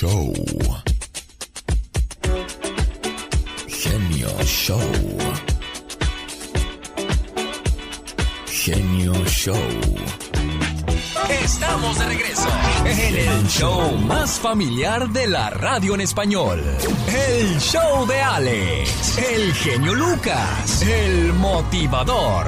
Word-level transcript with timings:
Show. 0.00 0.32
Genio 3.68 4.30
Show. 4.44 4.80
Genio 8.46 9.12
Show. 9.26 9.56
Estamos 11.28 11.98
de 11.98 12.06
regreso 12.06 12.48
en 12.86 13.14
el 13.14 13.46
show 13.48 13.98
más 13.98 14.40
familiar 14.40 15.06
de 15.10 15.26
la 15.26 15.50
radio 15.50 15.96
en 15.96 16.00
español. 16.00 16.64
El 17.06 17.60
show 17.60 18.06
de 18.06 18.22
Alex, 18.22 19.18
el 19.18 19.52
genio 19.52 19.94
Lucas, 19.94 20.80
el 20.80 21.34
motivador. 21.34 22.46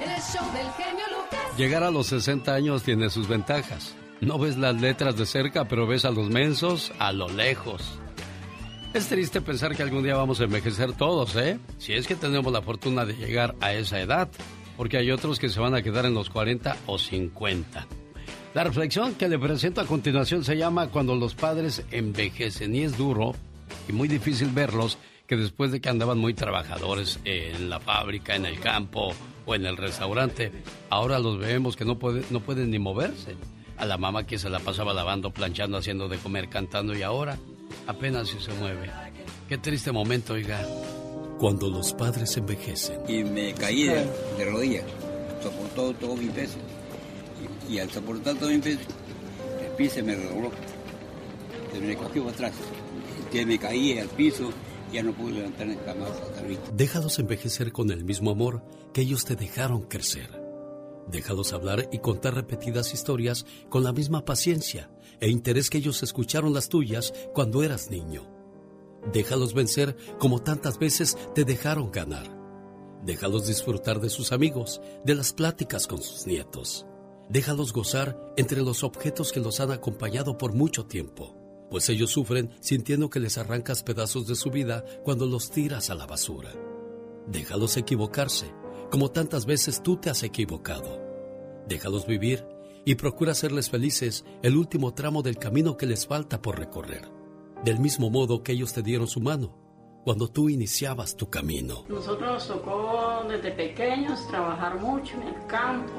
El 0.00 0.22
show 0.22 0.52
del 0.54 0.72
genio 0.72 1.04
Lucas. 1.10 1.58
Llegar 1.58 1.82
a 1.82 1.90
los 1.90 2.06
60 2.06 2.54
años 2.54 2.82
tiene 2.82 3.10
sus 3.10 3.28
ventajas. 3.28 3.94
No 4.20 4.36
ves 4.38 4.56
las 4.56 4.80
letras 4.80 5.16
de 5.16 5.26
cerca, 5.26 5.68
pero 5.68 5.86
ves 5.86 6.04
a 6.04 6.10
los 6.10 6.28
mensos 6.28 6.92
a 6.98 7.12
lo 7.12 7.28
lejos. 7.28 8.00
Es 8.92 9.06
triste 9.06 9.40
pensar 9.40 9.76
que 9.76 9.82
algún 9.82 10.02
día 10.02 10.16
vamos 10.16 10.40
a 10.40 10.44
envejecer 10.44 10.92
todos, 10.92 11.36
¿eh? 11.36 11.58
Si 11.78 11.92
es 11.92 12.08
que 12.08 12.16
tenemos 12.16 12.52
la 12.52 12.62
fortuna 12.62 13.04
de 13.04 13.14
llegar 13.14 13.54
a 13.60 13.72
esa 13.74 14.00
edad, 14.00 14.28
porque 14.76 14.96
hay 14.96 15.12
otros 15.12 15.38
que 15.38 15.48
se 15.48 15.60
van 15.60 15.74
a 15.74 15.82
quedar 15.82 16.04
en 16.04 16.14
los 16.14 16.30
40 16.30 16.76
o 16.86 16.98
50. 16.98 17.86
La 18.54 18.64
reflexión 18.64 19.14
que 19.14 19.28
le 19.28 19.38
presento 19.38 19.80
a 19.80 19.86
continuación 19.86 20.42
se 20.42 20.56
llama 20.56 20.88
Cuando 20.88 21.14
los 21.14 21.36
padres 21.36 21.84
envejecen 21.92 22.74
y 22.74 22.82
es 22.82 22.96
duro 22.96 23.36
y 23.88 23.92
muy 23.92 24.08
difícil 24.08 24.48
verlos 24.48 24.98
que 25.28 25.36
después 25.36 25.70
de 25.70 25.80
que 25.80 25.90
andaban 25.90 26.18
muy 26.18 26.34
trabajadores 26.34 27.20
en 27.24 27.70
la 27.70 27.78
fábrica, 27.78 28.34
en 28.34 28.46
el 28.46 28.58
campo 28.58 29.12
o 29.46 29.54
en 29.54 29.64
el 29.64 29.76
restaurante, 29.76 30.50
ahora 30.90 31.20
los 31.20 31.38
vemos 31.38 31.76
que 31.76 31.84
no, 31.84 31.98
puede, 31.98 32.24
no 32.30 32.40
pueden 32.40 32.70
ni 32.70 32.80
moverse 32.80 33.36
a 33.78 33.86
la 33.86 33.96
mamá 33.96 34.26
que 34.26 34.38
se 34.38 34.50
la 34.50 34.58
pasaba 34.58 34.92
lavando, 34.92 35.30
planchando, 35.30 35.78
haciendo 35.78 36.08
de 36.08 36.18
comer, 36.18 36.48
cantando 36.48 36.96
y 36.96 37.02
ahora 37.02 37.38
apenas 37.86 38.28
si 38.28 38.40
se 38.40 38.52
mueve. 38.54 38.90
Qué 39.48 39.58
triste 39.58 39.92
momento, 39.92 40.34
oiga. 40.34 40.60
Cuando 41.38 41.68
los 41.68 41.92
padres 41.92 42.36
envejecen. 42.36 43.00
Y 43.08 43.22
me 43.24 43.54
caí 43.54 43.84
de, 43.84 44.04
de 44.36 44.44
rodillas, 44.44 44.84
soportó 45.42 45.92
todo 45.94 46.16
mi 46.16 46.26
peso. 46.26 46.58
Y, 47.68 47.74
y, 47.74 47.78
al 47.78 47.90
soportar 47.90 48.34
todo 48.36 48.48
mi 48.48 48.58
peso, 48.58 48.80
el 49.64 49.70
pie 49.76 49.88
se 49.88 50.02
me 50.02 50.16
redobló. 50.16 50.50
Se 51.72 51.80
me 51.80 51.96
cogió 51.96 52.28
atrás. 52.28 52.52
Que 53.30 53.46
me 53.46 53.58
caí 53.58 53.98
al 53.98 54.08
piso, 54.08 54.50
ya 54.92 55.02
no 55.02 55.12
pude 55.12 55.34
levantar 55.34 55.68
el 55.68 55.80
cama 55.84 56.06
hasta 56.06 56.40
arriba. 56.40 56.60
Déjalos 56.72 57.18
envejecer 57.18 57.72
con 57.72 57.90
el 57.90 58.04
mismo 58.04 58.30
amor 58.30 58.62
que 58.92 59.02
ellos 59.02 59.24
te 59.24 59.36
dejaron 59.36 59.82
crecer. 59.82 60.37
Déjalos 61.10 61.52
hablar 61.52 61.88
y 61.90 61.98
contar 61.98 62.34
repetidas 62.34 62.92
historias 62.92 63.46
con 63.70 63.82
la 63.82 63.92
misma 63.92 64.24
paciencia 64.24 64.90
e 65.20 65.28
interés 65.28 65.70
que 65.70 65.78
ellos 65.78 66.02
escucharon 66.02 66.52
las 66.52 66.68
tuyas 66.68 67.14
cuando 67.32 67.62
eras 67.62 67.90
niño. 67.90 68.30
Déjalos 69.12 69.54
vencer 69.54 69.96
como 70.18 70.42
tantas 70.42 70.78
veces 70.78 71.16
te 71.34 71.44
dejaron 71.44 71.90
ganar. 71.90 72.36
Déjalos 73.04 73.46
disfrutar 73.46 74.00
de 74.00 74.10
sus 74.10 74.32
amigos, 74.32 74.82
de 75.04 75.14
las 75.14 75.32
pláticas 75.32 75.86
con 75.86 76.02
sus 76.02 76.26
nietos. 76.26 76.84
Déjalos 77.30 77.72
gozar 77.72 78.32
entre 78.36 78.60
los 78.60 78.84
objetos 78.84 79.32
que 79.32 79.40
los 79.40 79.60
han 79.60 79.70
acompañado 79.70 80.36
por 80.36 80.52
mucho 80.52 80.86
tiempo, 80.86 81.34
pues 81.70 81.88
ellos 81.88 82.10
sufren 82.10 82.50
sintiendo 82.60 83.08
que 83.08 83.20
les 83.20 83.38
arrancas 83.38 83.82
pedazos 83.82 84.26
de 84.26 84.34
su 84.34 84.50
vida 84.50 84.84
cuando 85.04 85.26
los 85.26 85.50
tiras 85.50 85.90
a 85.90 85.94
la 85.94 86.06
basura. 86.06 86.52
Déjalos 87.26 87.76
equivocarse 87.76 88.52
como 88.90 89.10
tantas 89.10 89.46
veces 89.46 89.82
tú 89.82 89.96
te 89.96 90.10
has 90.10 90.22
equivocado. 90.22 91.00
Déjalos 91.66 92.06
vivir 92.06 92.46
y 92.84 92.94
procura 92.94 93.32
hacerles 93.32 93.70
felices 93.70 94.24
el 94.42 94.56
último 94.56 94.94
tramo 94.94 95.22
del 95.22 95.36
camino 95.36 95.76
que 95.76 95.86
les 95.86 96.06
falta 96.06 96.40
por 96.40 96.58
recorrer, 96.58 97.10
del 97.64 97.80
mismo 97.80 98.10
modo 98.10 98.42
que 98.42 98.52
ellos 98.52 98.72
te 98.72 98.82
dieron 98.82 99.06
su 99.06 99.20
mano 99.20 99.68
cuando 100.04 100.28
tú 100.28 100.48
iniciabas 100.48 101.16
tu 101.16 101.28
camino. 101.28 101.84
Nosotros 101.88 102.32
nos 102.32 102.48
tocó 102.48 103.26
desde 103.28 103.52
pequeños 103.52 104.26
trabajar 104.28 104.80
mucho 104.80 105.14
en 105.20 105.28
el 105.28 105.46
campo. 105.46 105.92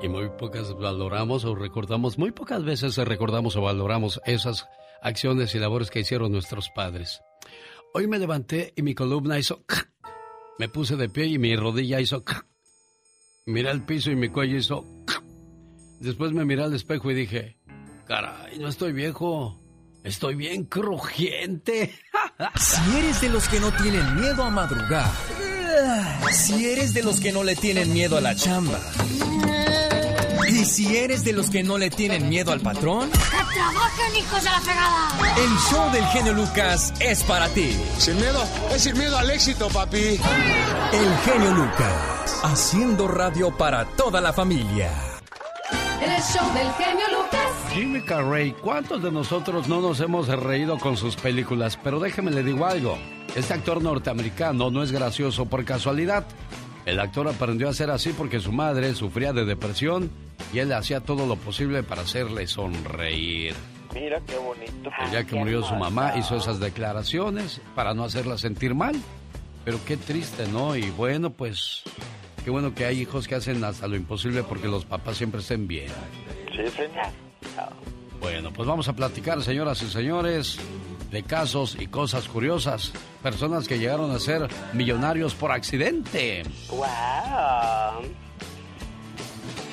Y 0.00 0.08
muy 0.08 0.30
pocas 0.30 0.72
valoramos 0.78 1.44
o 1.44 1.54
recordamos, 1.54 2.16
muy 2.16 2.30
pocas 2.30 2.64
veces 2.64 2.96
recordamos 2.96 3.56
o 3.56 3.60
valoramos 3.60 4.20
esas 4.24 4.66
acciones 5.02 5.54
y 5.54 5.58
labores 5.58 5.90
que 5.90 6.00
hicieron 6.00 6.32
nuestros 6.32 6.70
padres. 6.70 7.22
Hoy 7.92 8.06
me 8.06 8.18
levanté 8.18 8.72
y 8.76 8.82
mi 8.82 8.94
columna 8.94 9.38
hizo 9.38 9.64
me 10.58 10.68
puse 10.68 10.96
de 10.96 11.08
pie 11.08 11.26
y 11.26 11.38
mi 11.38 11.56
rodilla 11.56 12.00
hizo... 12.00 12.24
Miré 13.46 13.70
el 13.70 13.82
piso 13.82 14.10
y 14.10 14.16
mi 14.16 14.28
cuello 14.28 14.58
hizo... 14.58 14.84
Después 16.00 16.32
me 16.32 16.44
miré 16.44 16.62
al 16.62 16.74
espejo 16.74 17.10
y 17.10 17.14
dije, 17.14 17.56
caray, 18.06 18.58
no 18.58 18.68
estoy 18.68 18.92
viejo, 18.92 19.60
estoy 20.04 20.34
bien 20.34 20.64
crujiente. 20.64 21.94
Si 22.54 22.96
eres 22.96 23.20
de 23.20 23.30
los 23.30 23.48
que 23.48 23.58
no 23.58 23.72
tienen 23.72 24.14
miedo 24.14 24.44
a 24.44 24.50
madrugar, 24.50 25.10
si 26.30 26.66
eres 26.66 26.94
de 26.94 27.02
los 27.02 27.18
que 27.18 27.32
no 27.32 27.42
le 27.42 27.56
tienen 27.56 27.92
miedo 27.92 28.16
a 28.16 28.20
la 28.20 28.36
chamba, 28.36 28.78
y 30.58 30.64
si 30.64 30.96
eres 30.96 31.22
de 31.22 31.32
los 31.32 31.50
que 31.50 31.62
no 31.62 31.78
le 31.78 31.88
tienen 31.88 32.28
miedo 32.28 32.50
al 32.50 32.60
patrón, 32.60 33.10
¡que 33.12 33.18
trabajen, 33.54 34.16
hijos 34.16 34.42
de 34.42 34.50
la 34.50 34.60
fregada! 34.60 35.08
el 35.36 35.56
show 35.70 35.92
del 35.92 36.04
genio 36.06 36.32
Lucas 36.32 36.92
es 36.98 37.22
para 37.22 37.48
ti. 37.50 37.78
Sin 37.96 38.16
miedo, 38.16 38.42
es 38.72 38.82
sin 38.82 38.98
miedo 38.98 39.16
al 39.16 39.30
éxito, 39.30 39.68
papi. 39.68 40.18
El 40.92 41.16
genio 41.24 41.52
Lucas, 41.54 42.40
haciendo 42.42 43.06
radio 43.06 43.56
para 43.56 43.84
toda 43.84 44.20
la 44.20 44.32
familia. 44.32 44.90
El 46.02 46.20
show 46.22 46.52
del 46.52 46.72
genio 46.72 47.06
Lucas. 47.16 47.72
Jimmy 47.72 48.02
Carrey, 48.02 48.52
¿cuántos 48.52 49.00
de 49.00 49.12
nosotros 49.12 49.68
no 49.68 49.80
nos 49.80 50.00
hemos 50.00 50.26
reído 50.26 50.76
con 50.78 50.96
sus 50.96 51.14
películas? 51.14 51.78
Pero 51.84 52.00
déjeme 52.00 52.32
le 52.32 52.42
digo 52.42 52.66
algo. 52.66 52.98
Este 53.36 53.54
actor 53.54 53.80
norteamericano 53.80 54.72
no 54.72 54.82
es 54.82 54.90
gracioso 54.90 55.46
por 55.46 55.64
casualidad. 55.64 56.26
El 56.84 56.98
actor 56.98 57.28
aprendió 57.28 57.68
a 57.68 57.74
ser 57.74 57.90
así 57.90 58.12
porque 58.12 58.40
su 58.40 58.50
madre 58.50 58.94
sufría 58.94 59.32
de 59.32 59.44
depresión 59.44 60.10
y 60.52 60.58
él 60.58 60.72
hacía 60.72 61.00
todo 61.00 61.26
lo 61.26 61.36
posible 61.36 61.82
para 61.82 62.02
hacerle 62.02 62.46
sonreír. 62.46 63.54
Mira 63.94 64.20
qué 64.26 64.36
bonito. 64.36 64.90
El 65.04 65.10
día 65.10 65.24
que 65.24 65.36
murió 65.36 65.62
su 65.62 65.74
mamá 65.74 66.14
hizo 66.16 66.36
esas 66.36 66.60
declaraciones 66.60 67.60
para 67.74 67.94
no 67.94 68.04
hacerla 68.04 68.38
sentir 68.38 68.74
mal. 68.74 68.94
Pero 69.64 69.78
qué 69.86 69.96
triste, 69.96 70.46
¿no? 70.48 70.76
Y 70.76 70.90
bueno, 70.90 71.30
pues 71.30 71.82
qué 72.44 72.50
bueno 72.50 72.74
que 72.74 72.86
hay 72.86 73.00
hijos 73.00 73.28
que 73.28 73.34
hacen 73.34 73.62
hasta 73.64 73.86
lo 73.86 73.96
imposible 73.96 74.42
porque 74.42 74.68
los 74.68 74.84
papás 74.84 75.16
siempre 75.16 75.40
estén 75.40 75.66
bien. 75.66 75.88
Sí, 76.54 76.66
señor. 76.70 77.12
Bueno, 78.20 78.52
pues 78.52 78.66
vamos 78.66 78.88
a 78.88 78.94
platicar, 78.94 79.42
señoras 79.42 79.82
y 79.82 79.88
señores, 79.88 80.58
de 81.10 81.22
casos 81.22 81.76
y 81.78 81.86
cosas 81.86 82.28
curiosas. 82.28 82.92
Personas 83.22 83.68
que 83.68 83.78
llegaron 83.78 84.10
a 84.10 84.18
ser 84.18 84.48
millonarios 84.72 85.34
por 85.34 85.52
accidente. 85.52 86.42
Wow. 86.70 88.08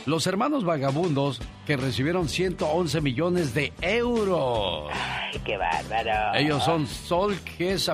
Los 0.06 0.28
hermanos 0.28 0.64
vagabundos 0.64 1.42
que 1.66 1.78
recibieron 1.78 2.30
111 2.30 3.02
millones 3.02 3.56
de 3.56 3.74
euros. 3.82 4.92
Ay, 4.94 5.40
qué 5.44 5.58
bárbaro. 5.58 6.38
Ellos 6.38 6.64
son 6.64 6.86
Sol 6.86 7.36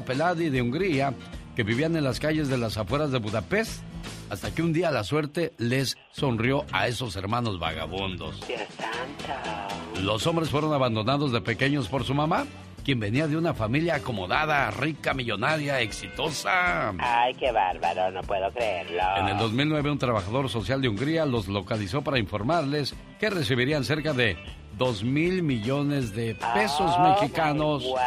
Peladi 0.05 0.49
de 0.49 0.61
Hungría, 0.61 1.13
que 1.55 1.63
vivían 1.63 1.95
en 1.95 2.03
las 2.03 2.19
calles 2.19 2.49
de 2.49 2.57
las 2.57 2.77
afueras 2.77 3.11
de 3.11 3.19
Budapest, 3.19 3.81
hasta 4.29 4.53
que 4.53 4.61
un 4.61 4.73
día 4.73 4.91
la 4.91 5.05
suerte 5.05 5.53
les 5.57 5.97
sonrió 6.11 6.65
a 6.73 6.87
esos 6.87 7.15
hermanos 7.15 7.59
vagabundos. 7.59 8.45
Dios 8.45 8.61
santo. 8.77 10.01
Los 10.01 10.27
hombres 10.27 10.49
fueron 10.49 10.73
abandonados 10.73 11.31
de 11.31 11.39
pequeños 11.39 11.87
por 11.87 12.03
su 12.03 12.13
mamá, 12.13 12.45
quien 12.83 12.99
venía 12.99 13.27
de 13.27 13.37
una 13.37 13.53
familia 13.53 13.95
acomodada, 13.95 14.69
rica, 14.71 15.13
millonaria, 15.13 15.79
exitosa. 15.81 16.89
Ay, 16.99 17.33
qué 17.35 17.51
bárbaro, 17.51 18.11
no 18.11 18.21
puedo 18.21 18.51
creerlo. 18.51 19.01
En 19.17 19.27
el 19.27 19.37
2009, 19.37 19.91
un 19.91 19.97
trabajador 19.99 20.49
social 20.49 20.81
de 20.81 20.89
Hungría 20.89 21.25
los 21.25 21.47
localizó 21.47 22.01
para 22.01 22.19
informarles 22.19 22.95
que 23.19 23.29
recibirían 23.29 23.83
cerca 23.83 24.13
de 24.13 24.37
2 24.77 25.03
mil 25.03 25.43
millones 25.43 26.15
de 26.15 26.35
pesos 26.53 26.93
Oh, 26.97 27.09
mexicanos. 27.09 27.83
Wow. 27.83 27.97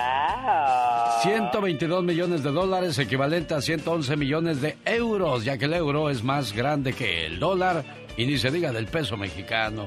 122 1.23 2.03
millones 2.05 2.43
de 2.43 2.51
dólares, 2.51 2.99
equivalente 2.99 3.55
a 3.55 3.61
111 3.61 4.17
millones 4.17 4.61
de 4.61 4.77
euros, 4.85 5.45
ya 5.45 5.57
que 5.59 5.67
el 5.67 5.75
euro 5.75 6.11
es 6.11 6.23
más 6.23 6.53
grande 6.53 6.93
que 6.93 7.27
el 7.27 7.39
dólar 7.39 7.85
y 8.17 8.27
ni 8.27 8.39
se 8.39 8.51
diga 8.51 8.73
del 8.73 8.87
peso 8.87 9.17
mexicano. 9.17 9.87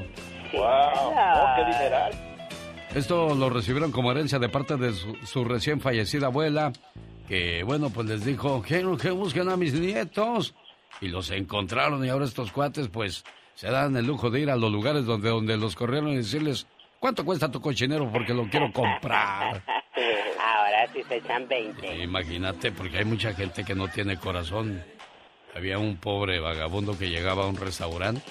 Wow. 0.54 0.64
Oh, 0.64 1.46
qué 1.58 1.66
dineral. 1.66 2.14
Esto 2.96 3.36
lo 3.36 3.50
recibieron 3.50 3.92
como 3.92 4.12
herencia 4.12 4.40
de 4.40 4.50
parte 4.50 4.76
de 4.78 4.94
su, 4.94 5.16
su 5.26 5.44
recién 5.44 5.82
fallecida 5.82 6.28
abuela, 6.28 6.72
que 7.28 7.64
bueno, 7.64 7.90
pues 7.90 8.08
les 8.08 8.26
dijo, 8.26 8.62
que, 8.62 8.86
que 9.00 9.12
busquen 9.12 9.50
a 9.50 9.58
mis 9.58 9.74
nietos. 9.74 10.56
Y 11.02 11.10
los 11.10 11.30
encontraron 11.30 12.04
y 12.04 12.10
ahora 12.10 12.26
estos 12.26 12.52
cuates 12.52 12.88
pues 12.88 13.24
se 13.54 13.70
dan 13.70 13.96
el 13.98 14.06
lujo 14.06 14.32
de 14.32 14.40
ir 14.40 14.50
a 14.50 14.56
los 14.56 14.72
lugares 14.72 15.06
donde, 15.06 15.30
donde 15.30 15.58
los 15.58 15.76
corrieron 15.76 16.10
y 16.10 16.18
decirles, 16.18 16.66
¿cuánto 17.00 17.24
cuesta 17.24 17.52
tu 17.52 17.62
cochinero? 17.62 18.10
Porque 18.12 18.34
lo 18.34 18.50
quiero 18.50 18.72
comprar. 18.72 19.64
Ahora 20.40 20.88
sí 20.94 21.04
se 21.08 21.18
echan 21.18 21.48
20. 21.48 22.04
Imagínate, 22.04 22.72
porque 22.72 23.00
hay 23.00 23.06
mucha 23.06 23.34
gente 23.34 23.64
que 23.64 23.76
no 23.76 23.88
tiene 23.90 24.18
corazón. 24.18 24.84
Había 25.56 25.78
un 25.78 25.98
pobre 25.98 26.40
vagabundo 26.40 26.98
que 26.98 27.10
llegaba 27.10 27.44
a 27.44 27.48
un 27.48 27.58
restaurante 27.58 28.22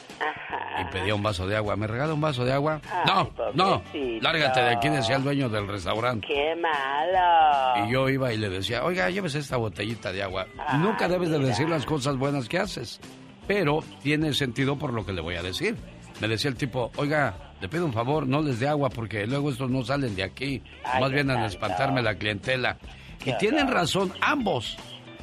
y 0.81 0.85
pedía 0.93 1.15
un 1.15 1.23
vaso 1.23 1.47
de 1.47 1.57
agua. 1.57 1.77
¿Me 1.77 1.87
regala 1.87 2.15
un 2.15 2.21
vaso 2.21 2.45
de 2.45 2.53
agua? 2.53 2.81
no, 3.07 3.31
no, 3.55 3.83
lárgate 4.21 4.61
de 4.61 4.71
aquí, 4.71 4.89
decía 4.89 5.17
el 5.17 5.25
dueño 5.25 5.49
del 5.49 5.67
restaurante. 5.69 6.27
¡Qué 6.27 6.55
malo! 6.57 7.87
Y 7.87 7.93
yo 7.93 8.09
iba 8.09 8.33
y 8.33 8.37
le 8.37 8.49
decía, 8.49 8.85
oiga, 8.85 9.11
llévese 9.11 9.39
esta 9.39 9.57
botellita 9.57 10.13
de 10.13 10.23
agua. 10.23 10.47
Nunca 10.79 11.09
debes 11.09 11.31
de 11.31 11.39
decir 11.39 11.69
las 11.69 11.87
cosas 11.87 12.17
buenas 12.17 12.49
que 12.49 12.59
haces, 12.59 13.01
pero 13.47 13.83
tiene 14.03 14.33
sentido 14.33 14.77
por 14.77 14.93
lo 14.93 15.05
que 15.05 15.13
le 15.13 15.21
voy 15.21 15.37
a 15.37 15.43
decir. 15.43 15.77
Me 16.21 16.29
decía 16.29 16.51
el 16.51 16.57
tipo, 16.57 16.91
oiga, 16.97 17.35
le 17.61 17.69
pido 17.69 17.85
un 17.85 17.93
favor, 17.93 18.27
no 18.27 18.43
les 18.43 18.59
dé 18.59 18.69
agua 18.69 18.89
porque 18.91 19.27
luego 19.27 19.51
estos 19.51 19.71
no 19.71 19.85
salen 19.85 20.15
de 20.17 20.23
aquí. 20.23 20.63
más 21.01 21.11
vienen 21.11 21.37
a 21.37 21.47
espantarme 21.47 22.03
la 22.03 22.15
clientela. 22.15 22.79
Y 23.25 23.37
tienen 23.39 23.69
razón 23.69 24.13
ambos. 24.21 24.77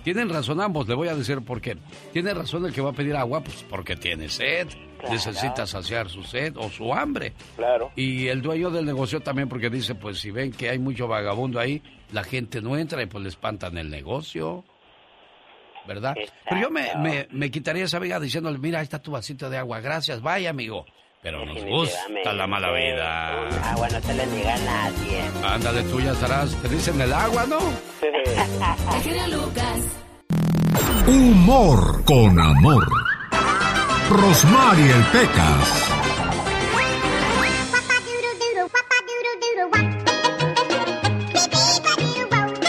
Tienen 0.04 0.30
razón 0.30 0.60
ambos, 0.60 0.88
le 0.88 0.96
voy 0.96 1.08
a 1.08 1.16
decir 1.16 1.42
por 1.42 1.62
qué. 1.62 1.78
Tiene 2.12 2.34
razón 2.34 2.66
el 2.66 2.74
que 2.74 2.82
va 2.82 2.90
a 2.90 2.94
pedir 2.94 3.16
agua, 3.16 3.42
pues 3.42 3.64
porque 3.70 3.96
tiene 3.96 4.28
sed. 4.28 4.68
Necesita 5.10 5.68
saciar 5.68 6.10
su 6.10 6.24
sed 6.24 6.56
o 6.58 6.70
su 6.70 6.94
hambre. 6.94 7.34
Claro. 7.56 7.92
Y 7.96 8.28
el 8.28 8.42
dueño 8.42 8.70
del 8.70 8.86
negocio 8.86 9.20
también 9.22 9.50
porque 9.50 9.70
dice, 9.70 9.96
pues 9.96 10.20
si 10.20 10.32
ven 10.32 10.52
que 10.52 10.70
hay 10.70 10.80
mucho 10.80 11.08
vagabundo 11.08 11.60
ahí, 11.60 11.82
la 12.12 12.24
gente 12.24 12.62
no 12.62 12.78
entra 12.78 13.02
y 13.02 13.06
pues 13.06 13.24
le 13.24 13.30
espantan 13.30 13.78
el 13.78 13.90
negocio. 13.90 14.64
¿Verdad? 15.86 16.16
Pero 16.48 16.62
yo 16.62 16.70
me, 16.70 16.96
me, 16.96 17.28
me, 17.32 17.52
quitaría 17.52 17.84
esa 17.84 18.00
viga 18.00 18.18
diciéndole, 18.18 18.58
mira, 18.58 18.80
ahí 18.80 18.84
está 18.84 19.00
tu 19.00 19.12
vasito 19.12 19.50
de 19.50 19.58
agua, 19.58 19.82
gracias, 19.82 20.22
vaya 20.22 20.50
amigo. 20.50 20.86
Pero 21.24 21.46
nos 21.46 21.64
gusta 21.64 22.34
la 22.34 22.46
mala 22.46 22.74
vida. 22.74 23.48
Agua 23.72 23.88
no 23.88 24.02
se 24.02 24.14
le 24.14 24.26
niega 24.28 24.56
a 24.56 24.58
nadie. 24.58 25.22
Ándale, 25.46 25.84
tú 25.84 26.02
ya 26.02 26.12
estarás. 26.12 26.54
Te 26.62 26.68
dicen 26.68 27.00
el 27.00 27.14
agua, 27.14 27.46
¿no? 27.46 27.60
Lucas. 29.30 30.04
Humor 31.08 32.04
con 32.04 32.38
amor. 32.38 33.03
Rosmarie 34.10 34.92
el 34.92 35.04
Pecas. 35.08 35.70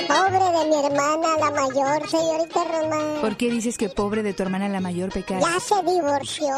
Pobre 0.07 0.39
de 0.39 0.65
mi 0.69 0.87
hermana, 0.87 1.29
la 1.39 1.51
mayor, 1.51 2.09
señorita 2.09 2.65
Román. 2.65 3.21
¿Por 3.21 3.37
qué 3.37 3.51
dices 3.51 3.77
que 3.79 3.89
pobre 3.89 4.23
de 4.23 4.33
tu 4.33 4.43
hermana, 4.43 4.69
la 4.69 4.81
mayor, 4.81 5.11
Pecas? 5.13 5.41
Ya 5.41 5.59
se 5.61 5.83
divorció. 5.83 6.55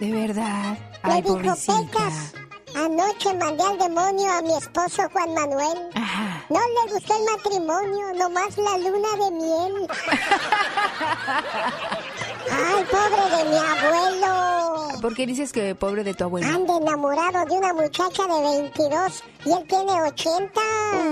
¿De 0.00 0.10
verdad? 0.10 0.76
Me 1.04 1.22
dijo, 1.22 1.36
Pecas, 1.38 2.32
anoche 2.74 3.32
mandé 3.34 3.62
al 3.64 3.78
demonio 3.78 4.32
a 4.32 4.42
mi 4.42 4.54
esposo 4.56 5.02
Juan 5.12 5.34
Manuel. 5.34 5.78
Ajá. 5.94 6.42
No 6.48 6.58
le 6.58 6.92
gustó 6.92 7.14
el 7.16 7.24
matrimonio, 7.36 8.12
nomás 8.16 8.56
la 8.58 8.76
luna 8.78 9.08
de 9.24 9.30
miel. 9.30 9.86
Ay, 12.50 12.84
pobre 12.84 13.36
de 13.36 13.50
mi 13.50 13.56
abuelo. 13.56 15.00
¿Por 15.00 15.14
qué 15.14 15.26
dices 15.26 15.52
que 15.52 15.74
pobre 15.74 16.04
de 16.04 16.14
tu 16.14 16.24
abuelo? 16.24 16.46
Anda 16.46 16.76
enamorado 16.76 17.44
de 17.46 17.52
una 17.52 17.72
muchacha 17.72 18.22
de 18.26 18.60
22 18.62 19.24
y 19.46 19.52
él 19.52 19.64
tiene 19.66 19.92
80. 20.02 20.60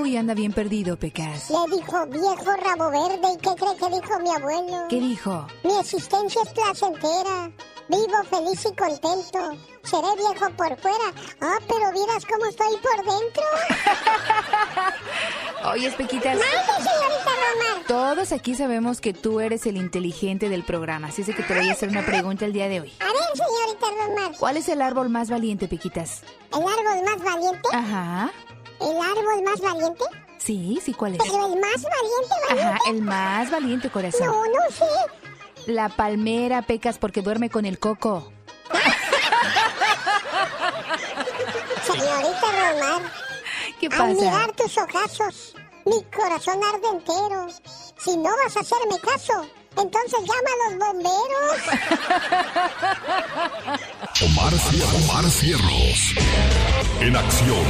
Uy, 0.03 0.17
anda 0.17 0.35
bien 0.35 0.53
perdido, 0.53 0.99
Pecas. 0.99 1.51
Le 1.51 1.77
dijo 1.77 2.07
viejo 2.07 2.57
rabo 2.63 2.91
verde. 2.91 3.33
¿Y 3.35 3.37
qué 3.39 3.51
cree 3.55 3.77
que 3.77 3.97
dijo 3.97 4.19
mi 4.21 4.31
abuelo? 4.31 4.87
¿Qué 4.89 5.01
dijo? 5.01 5.47
Mi 5.65 5.79
existencia 5.79 6.43
es 6.45 6.51
placentera. 6.51 7.51
Vivo 7.89 8.23
feliz 8.29 8.65
y 8.67 8.75
contento. 8.77 9.51
Seré 9.83 10.09
viejo 10.17 10.51
por 10.57 10.79
fuera. 10.79 11.13
Ah, 11.41 11.59
pero 11.67 11.93
vieras 11.93 12.25
cómo 12.27 12.45
estoy 12.47 12.77
por 12.83 12.97
dentro. 13.05 13.43
Oye, 15.73 15.91
Pequitas. 15.93 16.39
Todos 17.87 18.33
aquí 18.33 18.55
sabemos 18.55 19.01
que 19.01 19.15
tú 19.15 19.41
eres 19.41 19.65
el 19.67 19.79
inteligente 19.79 20.51
del 20.51 20.63
programa, 20.63 21.09
así 21.09 21.23
es 21.23 21.35
que 21.35 21.43
te 21.43 21.55
voy 21.55 21.71
a 21.71 21.73
hacer 21.73 21.89
una 21.89 22.05
pregunta 22.05 22.45
el 22.45 22.53
día 22.53 22.69
de 22.69 22.81
hoy. 22.83 22.93
A 23.01 23.05
ver, 23.07 23.15
señorita 23.35 24.05
Romar. 24.07 24.39
¿Cuál 24.39 24.57
es 24.59 24.69
el 24.69 24.83
árbol 24.83 25.09
más 25.09 25.31
valiente, 25.31 25.69
Pequitas? 25.69 26.23
¿El 26.53 26.59
árbol 26.59 27.05
más 27.05 27.23
valiente? 27.25 27.69
Ajá. 27.73 28.31
¿El 28.81 28.97
árbol 28.99 29.43
más 29.45 29.61
valiente? 29.61 30.05
Sí, 30.37 30.79
sí, 30.85 30.93
¿cuál 30.93 31.15
es? 31.15 31.23
Pero 31.23 31.47
el 31.47 31.61
más 31.61 31.83
valiente, 31.83 32.35
valiente. 32.49 32.63
Ajá, 32.63 32.79
el 32.89 33.03
más 33.03 33.51
valiente, 33.51 33.91
corazón. 33.91 34.27
No, 34.27 34.45
no 34.45 34.71
sé. 34.71 34.85
La 35.69 35.91
palmera, 35.91 36.63
Pecas, 36.63 36.97
porque 36.97 37.21
duerme 37.21 37.51
con 37.51 37.67
el 37.67 37.79
coco. 37.79 38.33
Señorita 41.87 42.47
Romar. 42.73 43.03
¿Qué 43.79 43.91
pasa? 43.91 44.05
Al 44.05 44.15
mirar 44.15 44.53
tus 44.53 44.79
ojazos, 44.79 45.55
mi 45.85 46.03
corazón 46.05 46.59
arde 46.65 46.89
entero. 46.91 47.49
Si 47.99 48.17
no 48.17 48.31
vas 48.43 48.57
a 48.57 48.61
hacerme 48.61 48.99
caso, 48.99 49.47
entonces 49.77 50.21
llama 50.21 50.51
a 50.55 50.71
los 50.71 50.79
bomberos. 50.87 51.61
Omar, 54.23 54.55
Omar 55.05 55.31
Cierros. 55.31 56.15
En 57.03 57.15
acción. 57.15 57.67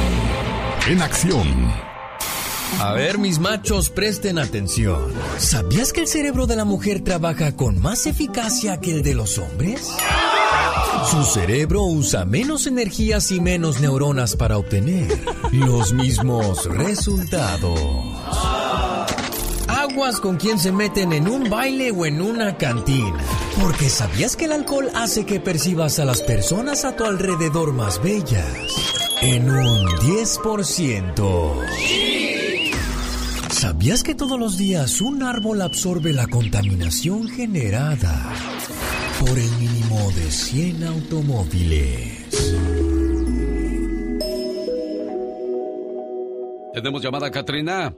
En 0.87 1.01
acción. 1.01 1.98
A 2.77 2.93
ver, 2.93 3.17
mis 3.17 3.39
machos, 3.39 3.89
presten 3.89 4.37
atención. 4.37 5.01
¿Sabías 5.37 5.91
que 5.91 6.01
el 6.01 6.07
cerebro 6.07 6.47
de 6.47 6.55
la 6.55 6.65
mujer 6.65 7.03
trabaja 7.03 7.55
con 7.55 7.81
más 7.81 8.05
eficacia 8.05 8.79
que 8.79 8.91
el 8.91 9.03
de 9.03 9.15
los 9.15 9.37
hombres? 9.37 9.89
Su 11.09 11.23
cerebro 11.23 11.83
usa 11.83 12.25
menos 12.25 12.67
energías 12.67 13.31
y 13.31 13.41
menos 13.41 13.81
neuronas 13.81 14.35
para 14.35 14.57
obtener 14.57 15.07
los 15.51 15.93
mismos 15.93 16.65
resultados. 16.65 17.79
Aguas 19.67 20.19
con 20.19 20.37
quien 20.37 20.59
se 20.59 20.71
meten 20.71 21.13
en 21.13 21.27
un 21.27 21.49
baile 21.49 21.91
o 21.91 22.05
en 22.05 22.21
una 22.21 22.57
cantina. 22.57 23.17
Porque 23.61 23.89
¿sabías 23.89 24.35
que 24.35 24.45
el 24.45 24.53
alcohol 24.53 24.89
hace 24.95 25.25
que 25.25 25.39
percibas 25.39 25.99
a 25.99 26.05
las 26.05 26.21
personas 26.21 26.85
a 26.85 26.95
tu 26.95 27.03
alrededor 27.03 27.73
más 27.73 28.01
bellas? 28.01 28.47
En 29.21 29.49
un 29.49 29.85
10%. 29.85 32.38
¿Sabías 33.59 34.03
que 34.03 34.15
todos 34.15 34.39
los 34.39 34.57
días 34.57 35.01
un 35.01 35.21
árbol 35.21 35.61
absorbe 35.61 36.13
la 36.13 36.27
contaminación 36.27 37.27
generada 37.27 38.31
por 39.19 39.37
el 39.37 39.51
mínimo 39.59 39.97
de 40.15 40.31
100 40.31 40.83
automóviles? 40.85 42.55
Tenemos 46.73 47.01
llamada, 47.03 47.29
Katrina. 47.29 47.93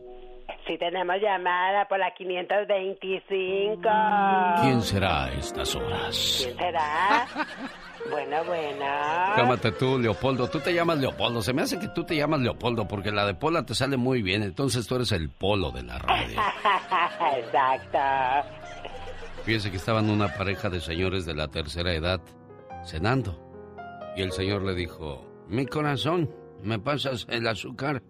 Sí 0.67 0.77
tenemos 0.77 1.15
llamada 1.21 1.87
por 1.87 1.97
la 1.97 2.13
525. 2.13 3.81
¿Quién 4.61 4.81
será 4.81 5.25
a 5.25 5.31
estas 5.33 5.75
horas? 5.75 6.43
¿Quién 6.43 6.57
será? 6.57 7.27
Bueno, 8.09 8.43
bueno. 8.45 8.85
Llámate 9.37 9.71
tú, 9.71 9.97
Leopoldo. 9.97 10.49
Tú 10.49 10.59
te 10.59 10.73
llamas 10.73 10.99
Leopoldo. 10.99 11.41
Se 11.41 11.53
me 11.53 11.63
hace 11.63 11.79
que 11.79 11.87
tú 11.89 12.03
te 12.03 12.15
llamas 12.15 12.41
Leopoldo 12.41 12.87
porque 12.87 13.11
la 13.11 13.25
de 13.25 13.33
Pola 13.33 13.65
te 13.65 13.73
sale 13.73 13.97
muy 13.97 14.21
bien. 14.21 14.43
Entonces 14.43 14.87
tú 14.87 14.95
eres 14.95 15.11
el 15.11 15.29
polo 15.29 15.71
de 15.71 15.83
la 15.83 15.97
radio. 15.99 16.39
Exacto. 17.37 17.99
Fíjense 19.43 19.71
que 19.71 19.77
estaban 19.77 20.09
una 20.09 20.27
pareja 20.27 20.69
de 20.69 20.79
señores 20.79 21.25
de 21.25 21.33
la 21.33 21.47
tercera 21.47 21.93
edad 21.93 22.21
cenando. 22.83 23.39
Y 24.15 24.21
el 24.21 24.31
señor 24.31 24.63
le 24.63 24.75
dijo, 24.75 25.25
mi 25.47 25.65
corazón, 25.65 26.29
¿me 26.61 26.79
pasas 26.79 27.25
el 27.29 27.47
azúcar? 27.47 28.03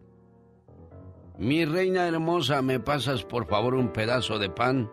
Mi 1.42 1.66
reina 1.66 2.08
hermosa, 2.08 2.62
¿me 2.62 2.80
pasas 2.80 3.24
por 3.24 3.48
favor 3.48 3.74
un 3.74 3.92
pedazo 3.92 4.38
de 4.38 4.52
pan? 4.52 4.92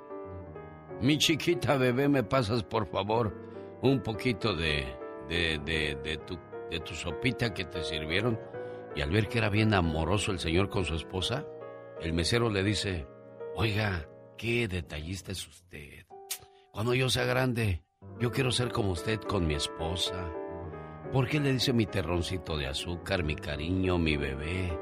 Mi 1.02 1.18
chiquita 1.18 1.76
bebé, 1.76 2.08
¿me 2.08 2.22
pasas 2.22 2.62
por 2.62 2.86
favor 2.86 3.36
un 3.82 4.02
poquito 4.02 4.56
de, 4.56 4.86
de, 5.28 5.60
de, 5.62 5.98
de 6.02 6.16
tu, 6.16 6.38
de 6.70 6.80
tu 6.80 6.94
sopita 6.94 7.52
que 7.52 7.66
te 7.66 7.84
sirvieron? 7.84 8.40
Y 8.96 9.02
al 9.02 9.10
ver 9.10 9.28
que 9.28 9.36
era 9.36 9.50
bien 9.50 9.74
amoroso 9.74 10.32
el 10.32 10.38
señor 10.38 10.70
con 10.70 10.86
su 10.86 10.94
esposa, 10.94 11.44
el 12.00 12.14
mesero 12.14 12.48
le 12.48 12.62
dice, 12.62 13.06
oiga, 13.54 14.08
qué 14.38 14.68
detallista 14.68 15.32
es 15.32 15.46
usted. 15.46 16.06
Cuando 16.72 16.94
yo 16.94 17.10
sea 17.10 17.26
grande, 17.26 17.82
yo 18.20 18.32
quiero 18.32 18.52
ser 18.52 18.72
como 18.72 18.92
usted 18.92 19.20
con 19.20 19.46
mi 19.46 19.52
esposa. 19.52 20.32
¿Por 21.12 21.28
qué 21.28 21.40
le 21.40 21.52
dice 21.52 21.74
mi 21.74 21.84
terroncito 21.84 22.56
de 22.56 22.68
azúcar, 22.68 23.22
mi 23.22 23.36
cariño, 23.36 23.98
mi 23.98 24.16
bebé? 24.16 24.78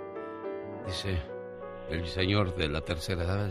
Dice 0.86 1.34
el 1.90 2.06
señor 2.06 2.56
de 2.56 2.68
la 2.68 2.80
tercera 2.80 3.24
edad. 3.24 3.50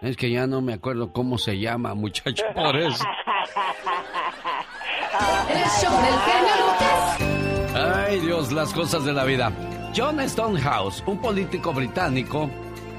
Es 0.00 0.16
que 0.16 0.30
ya 0.30 0.46
no 0.46 0.60
me 0.60 0.74
acuerdo 0.74 1.12
cómo 1.12 1.38
se 1.38 1.58
llama, 1.58 1.94
muchacho, 1.94 2.44
por 2.54 2.76
eso. 2.76 3.04
El 5.48 5.62
show 5.80 5.92
del 5.92 6.18
genio 6.20 6.54
Lucas. 6.66 7.18
Ay, 7.74 8.18
Dios, 8.20 8.50
las 8.52 8.72
cosas 8.72 9.04
de 9.04 9.12
la 9.12 9.24
vida. 9.24 9.52
John 9.94 10.18
Stonehouse, 10.26 11.02
un 11.06 11.20
político 11.20 11.72
británico, 11.72 12.50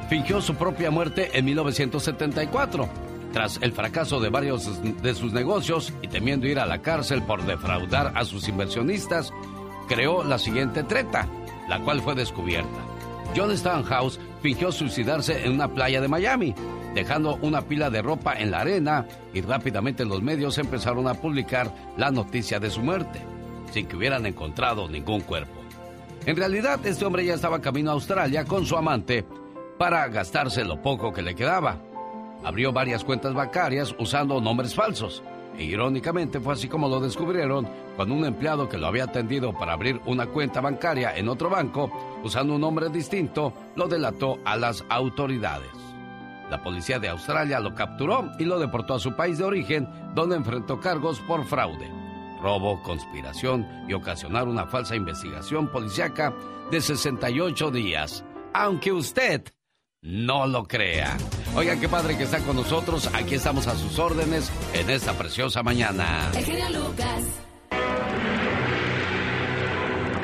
fingió 0.10 0.40
su 0.42 0.56
propia 0.56 0.92
muerte 0.92 1.32
en 1.34 1.46
1974. 1.46 2.88
Tras 3.34 3.60
el 3.62 3.74
fracaso 3.74 4.20
de 4.20 4.30
varios 4.30 4.82
de 5.02 5.16
sus 5.16 5.34
negocios 5.34 5.92
y 6.04 6.08
temiendo 6.08 6.48
ir 6.48 6.60
a 6.60 6.68
la 6.68 6.82
cárcel 6.82 7.24
por 7.24 7.44
defraudar 7.44 8.14
a 8.16 8.24
sus 8.26 8.48
inversionistas, 8.48 9.34
creó 9.88 10.24
la 10.24 10.38
siguiente 10.38 10.84
treta, 10.84 11.28
la 11.68 11.80
cual 11.80 12.02
fue 12.02 12.14
descubierta. 12.14 12.93
John 13.36 13.56
Stonehouse 13.58 14.20
fingió 14.42 14.72
suicidarse 14.72 15.46
en 15.46 15.54
una 15.54 15.68
playa 15.68 16.02
de 16.02 16.08
Miami, 16.08 16.54
dejando 16.94 17.38
una 17.42 17.62
pila 17.62 17.90
de 17.90 18.02
ropa 18.02 18.34
en 18.34 18.52
la 18.52 18.62
arena 18.62 19.08
y 19.34 19.42
rápidamente 19.42 20.06
los 20.06 20.22
medios 20.22 20.58
empezaron 20.58 21.08
a 21.08 21.16
publicar 21.16 21.74
la 21.98 22.12
noticia 22.12 22.60
de 22.60 22.70
su 22.70 22.82
muerte. 22.82 23.22
sin 23.72 23.88
que 23.88 23.96
hubieran 23.96 24.28
encontrado 24.28 24.88
ningún 24.88 25.22
cuerpo. 25.22 25.60
En 26.28 26.36
realidad, 26.36 26.86
este 26.86 27.06
hombre 27.06 27.26
ya 27.26 27.34
estaba 27.34 27.60
camino 27.60 27.90
a 27.90 27.94
Australia 27.94 28.46
con 28.46 28.68
su 28.68 28.78
amante 28.78 29.26
para 29.80 30.08
gastarse 30.10 30.64
lo 30.64 30.80
poco 30.80 31.12
que 31.12 31.24
le 31.24 31.34
quedaba. 31.34 31.80
Abrió 32.44 32.72
varias 32.72 33.04
cuentas 33.04 33.34
bancarias 33.34 33.96
usando 33.98 34.40
nombres 34.40 34.76
falsos. 34.76 35.24
E 35.58 35.64
irónicamente 35.64 36.40
fue 36.40 36.54
así 36.54 36.68
como 36.68 36.88
lo 36.88 37.00
descubrieron 37.00 37.68
cuando 37.96 38.16
un 38.16 38.26
empleado 38.26 38.68
que 38.68 38.78
lo 38.78 38.88
había 38.88 39.06
atendido 39.06 39.54
para 39.54 39.74
abrir 39.74 40.02
una 40.06 40.26
cuenta 40.28 40.62
bancaria 40.62 41.16
en 41.16 41.30
otro 41.30 41.50
banco, 41.50 41.92
usando 42.24 42.56
un 42.56 42.62
nombre 42.62 42.90
distinto, 42.90 43.54
lo 43.76 43.88
delató 43.88 44.40
a 44.46 44.58
las 44.58 44.84
autoridades. 44.90 45.72
La 46.50 46.62
policía 46.62 47.00
de 47.00 47.10
Australia 47.10 47.60
lo 47.60 47.74
capturó 47.74 48.32
y 48.40 48.46
lo 48.46 48.60
deportó 48.60 48.96
a 48.96 49.00
su 49.00 49.16
país 49.16 49.38
de 49.38 49.44
origen, 49.44 49.88
donde 50.14 50.36
enfrentó 50.36 50.80
cargos 50.80 51.20
por 51.22 51.46
fraude, 51.46 51.90
robo, 52.42 52.82
conspiración 52.84 53.68
y 53.88 53.94
ocasionar 53.94 54.48
una 54.48 54.68
falsa 54.68 54.96
investigación 54.96 55.68
policiaca 55.72 56.34
de 56.70 56.82
68 56.82 57.72
días. 57.72 58.26
Aunque 58.54 58.92
usted 58.92 59.44
no 60.02 60.46
lo 60.46 60.68
crea. 60.68 61.18
Oigan, 61.56 61.80
qué 61.80 61.88
padre 61.88 62.18
que 62.18 62.24
está 62.24 62.40
con 62.40 62.56
nosotros. 62.56 63.10
Aquí 63.14 63.36
estamos 63.36 63.68
a 63.68 63.76
sus 63.76 64.00
órdenes 64.00 64.52
en 64.74 64.90
esta 64.90 65.14
preciosa 65.14 65.62
mañana. 65.62 66.32
El 66.36 66.74
Lucas. 66.74 67.24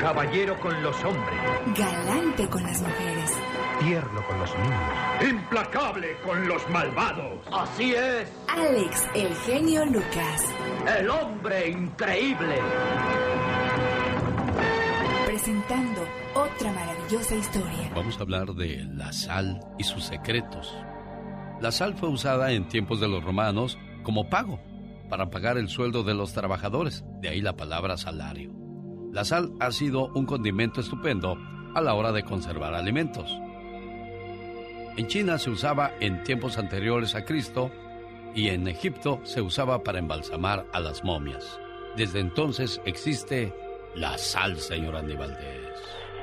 Caballero 0.00 0.58
con 0.58 0.82
los 0.82 0.96
hombres. 1.04 1.40
Galante 1.76 2.48
con 2.48 2.62
las 2.64 2.80
mujeres. 2.82 3.30
Tierno 3.78 4.26
con 4.26 4.38
los 4.40 4.50
niños. 4.58 5.30
Implacable 5.30 6.16
con 6.24 6.48
los 6.48 6.68
malvados. 6.68 7.46
Así 7.52 7.94
es. 7.94 8.28
Alex, 8.48 9.08
el 9.14 9.32
genio 9.36 9.86
Lucas. 9.86 10.42
El 10.98 11.10
hombre 11.10 11.68
increíble. 11.70 12.58
Presentando 15.26 16.00
otra 16.34 16.72
maravillosa 16.72 17.36
historia. 17.36 17.90
Vamos 17.94 18.18
a 18.18 18.22
hablar 18.22 18.52
de 18.54 18.84
la 18.94 19.12
sal 19.12 19.60
y 19.78 19.84
sus 19.84 20.04
secretos. 20.04 20.74
La 21.60 21.72
sal 21.72 21.94
fue 21.94 22.08
usada 22.08 22.52
en 22.52 22.68
tiempos 22.68 23.00
de 23.00 23.08
los 23.08 23.22
romanos 23.22 23.78
como 24.02 24.30
pago 24.30 24.58
para 25.10 25.28
pagar 25.28 25.58
el 25.58 25.68
sueldo 25.68 26.02
de 26.02 26.14
los 26.14 26.32
trabajadores, 26.32 27.04
de 27.20 27.28
ahí 27.28 27.42
la 27.42 27.54
palabra 27.54 27.98
salario. 27.98 28.50
La 29.12 29.24
sal 29.24 29.52
ha 29.60 29.70
sido 29.70 30.06
un 30.14 30.24
condimento 30.24 30.80
estupendo 30.80 31.36
a 31.74 31.82
la 31.82 31.92
hora 31.92 32.12
de 32.12 32.22
conservar 32.22 32.74
alimentos. 32.74 33.38
En 34.96 35.06
China 35.06 35.36
se 35.36 35.50
usaba 35.50 35.90
en 36.00 36.22
tiempos 36.22 36.56
anteriores 36.56 37.14
a 37.14 37.26
Cristo 37.26 37.70
y 38.34 38.48
en 38.48 38.66
Egipto 38.66 39.20
se 39.24 39.42
usaba 39.42 39.82
para 39.82 39.98
embalsamar 39.98 40.64
a 40.72 40.80
las 40.80 41.04
momias. 41.04 41.60
Desde 41.94 42.20
entonces 42.20 42.80
existe 42.86 43.52
la 43.94 44.16
sal, 44.16 44.56
señor 44.56 44.96
Andy 44.96 45.14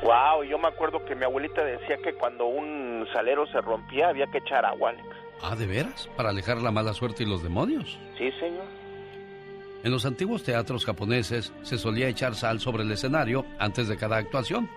Wow, 0.02 0.44
yo 0.44 0.58
me 0.58 0.68
acuerdo 0.68 1.04
que 1.06 1.16
mi 1.16 1.26
abuelita 1.26 1.64
decía 1.64 1.98
que 1.98 2.14
cuando 2.14 2.46
un 2.46 3.06
salero 3.14 3.46
se 3.48 3.62
rompía 3.62 4.10
había 4.10 4.28
que 4.28 4.40
echar 4.40 4.66
agua, 4.66 4.92
Alex. 4.92 5.27
Ah, 5.42 5.56
¿de 5.56 5.68
veras? 5.68 6.10
¿Para 6.16 6.30
alejar 6.30 6.62
la 6.62 6.72
mala 6.72 6.94
suerte 6.94 7.24
y 7.24 7.26
los 7.28 7.44
demonios? 7.44 7.98
Sí, 8.18 8.32
señor. 8.40 8.66
En 9.84 9.92
los 9.92 10.06
antiguos 10.06 10.44
teatros 10.44 10.86
japoneses 10.86 11.54
se 11.62 11.78
solía 11.78 12.10
echar 12.10 12.36
sal 12.36 12.60
sobre 12.60 12.84
el 12.84 12.92
escenario 12.92 13.46
antes 13.60 13.88
de 13.88 13.98
cada 13.98 14.18
actuación, 14.18 14.70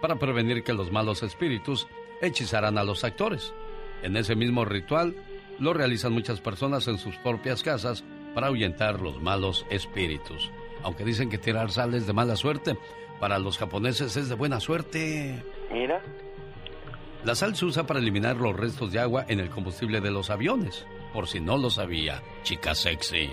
para 0.00 0.16
prevenir 0.16 0.62
que 0.62 0.74
los 0.74 0.92
malos 0.92 1.22
espíritus 1.22 1.86
hechizaran 2.20 2.78
a 2.78 2.84
los 2.84 3.04
actores. 3.04 3.54
En 4.02 4.16
ese 4.16 4.34
mismo 4.34 4.64
ritual 4.64 5.14
lo 5.58 5.72
realizan 5.72 6.12
muchas 6.12 6.40
personas 6.40 6.86
en 6.88 6.98
sus 6.98 7.16
propias 7.16 7.62
casas 7.62 8.04
para 8.34 8.48
ahuyentar 8.48 9.00
los 9.00 9.20
malos 9.20 9.66
espíritus. 9.70 10.50
Aunque 10.82 11.04
dicen 11.04 11.30
que 11.30 11.38
tirar 11.38 11.70
sal 11.70 11.94
es 11.94 12.06
de 12.06 12.12
mala 12.12 12.36
suerte, 12.36 12.76
para 13.18 13.38
los 13.38 13.58
japoneses 13.58 14.16
es 14.16 14.28
de 14.28 14.34
buena 14.34 14.60
suerte. 14.60 15.42
Mira. 15.72 16.02
La 17.24 17.34
sal 17.34 17.56
se 17.56 17.64
usa 17.64 17.84
para 17.84 18.00
eliminar 18.00 18.36
los 18.36 18.56
restos 18.56 18.92
de 18.92 19.00
agua 19.00 19.24
en 19.28 19.40
el 19.40 19.50
combustible 19.50 20.00
de 20.00 20.10
los 20.10 20.30
aviones. 20.30 20.86
Por 21.12 21.26
si 21.26 21.40
no 21.40 21.56
lo 21.58 21.68
sabía, 21.70 22.22
chica 22.42 22.74
sexy. 22.74 23.30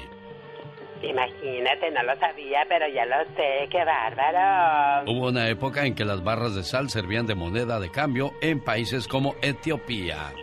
Imagínate, 1.03 1.91
no 1.91 2.03
lo 2.03 2.17
sabía, 2.19 2.65
pero 2.67 2.87
ya 2.87 3.05
lo 3.05 3.23
sé, 3.35 3.67
qué 3.69 3.83
bárbaro. 3.85 5.11
Hubo 5.11 5.27
una 5.27 5.47
época 5.49 5.85
en 5.85 5.93
que 5.93 6.03
las 6.03 6.23
barras 6.23 6.55
de 6.55 6.63
sal 6.63 6.89
servían 6.89 7.27
de 7.27 7.35
moneda 7.35 7.79
de 7.79 7.91
cambio 7.91 8.33
en 8.41 8.59
países 8.59 9.07
como 9.07 9.35
Etiopía. 9.41 10.33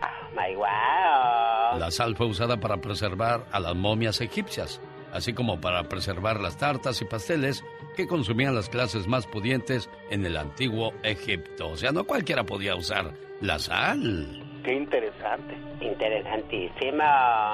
Oh 0.00 0.30
my 0.30 0.54
wow. 0.54 1.78
La 1.78 1.90
sal 1.90 2.16
fue 2.16 2.26
usada 2.26 2.58
para 2.58 2.78
preservar 2.78 3.44
a 3.52 3.60
las 3.60 3.74
momias 3.74 4.20
egipcias, 4.20 4.80
así 5.16 5.32
como 5.32 5.60
para 5.60 5.88
preservar 5.88 6.40
las 6.40 6.58
tartas 6.58 7.00
y 7.00 7.04
pasteles 7.06 7.64
que 7.96 8.06
consumían 8.06 8.54
las 8.54 8.68
clases 8.68 9.08
más 9.08 9.26
pudientes 9.26 9.88
en 10.10 10.26
el 10.26 10.36
antiguo 10.36 10.92
Egipto. 11.02 11.70
O 11.70 11.76
sea, 11.76 11.90
no 11.92 12.04
cualquiera 12.04 12.44
podía 12.44 12.76
usar 12.76 13.14
la 13.40 13.58
sal. 13.58 14.42
Qué 14.62 14.74
interesante. 14.74 15.56
Interesantísimo. 15.80 17.04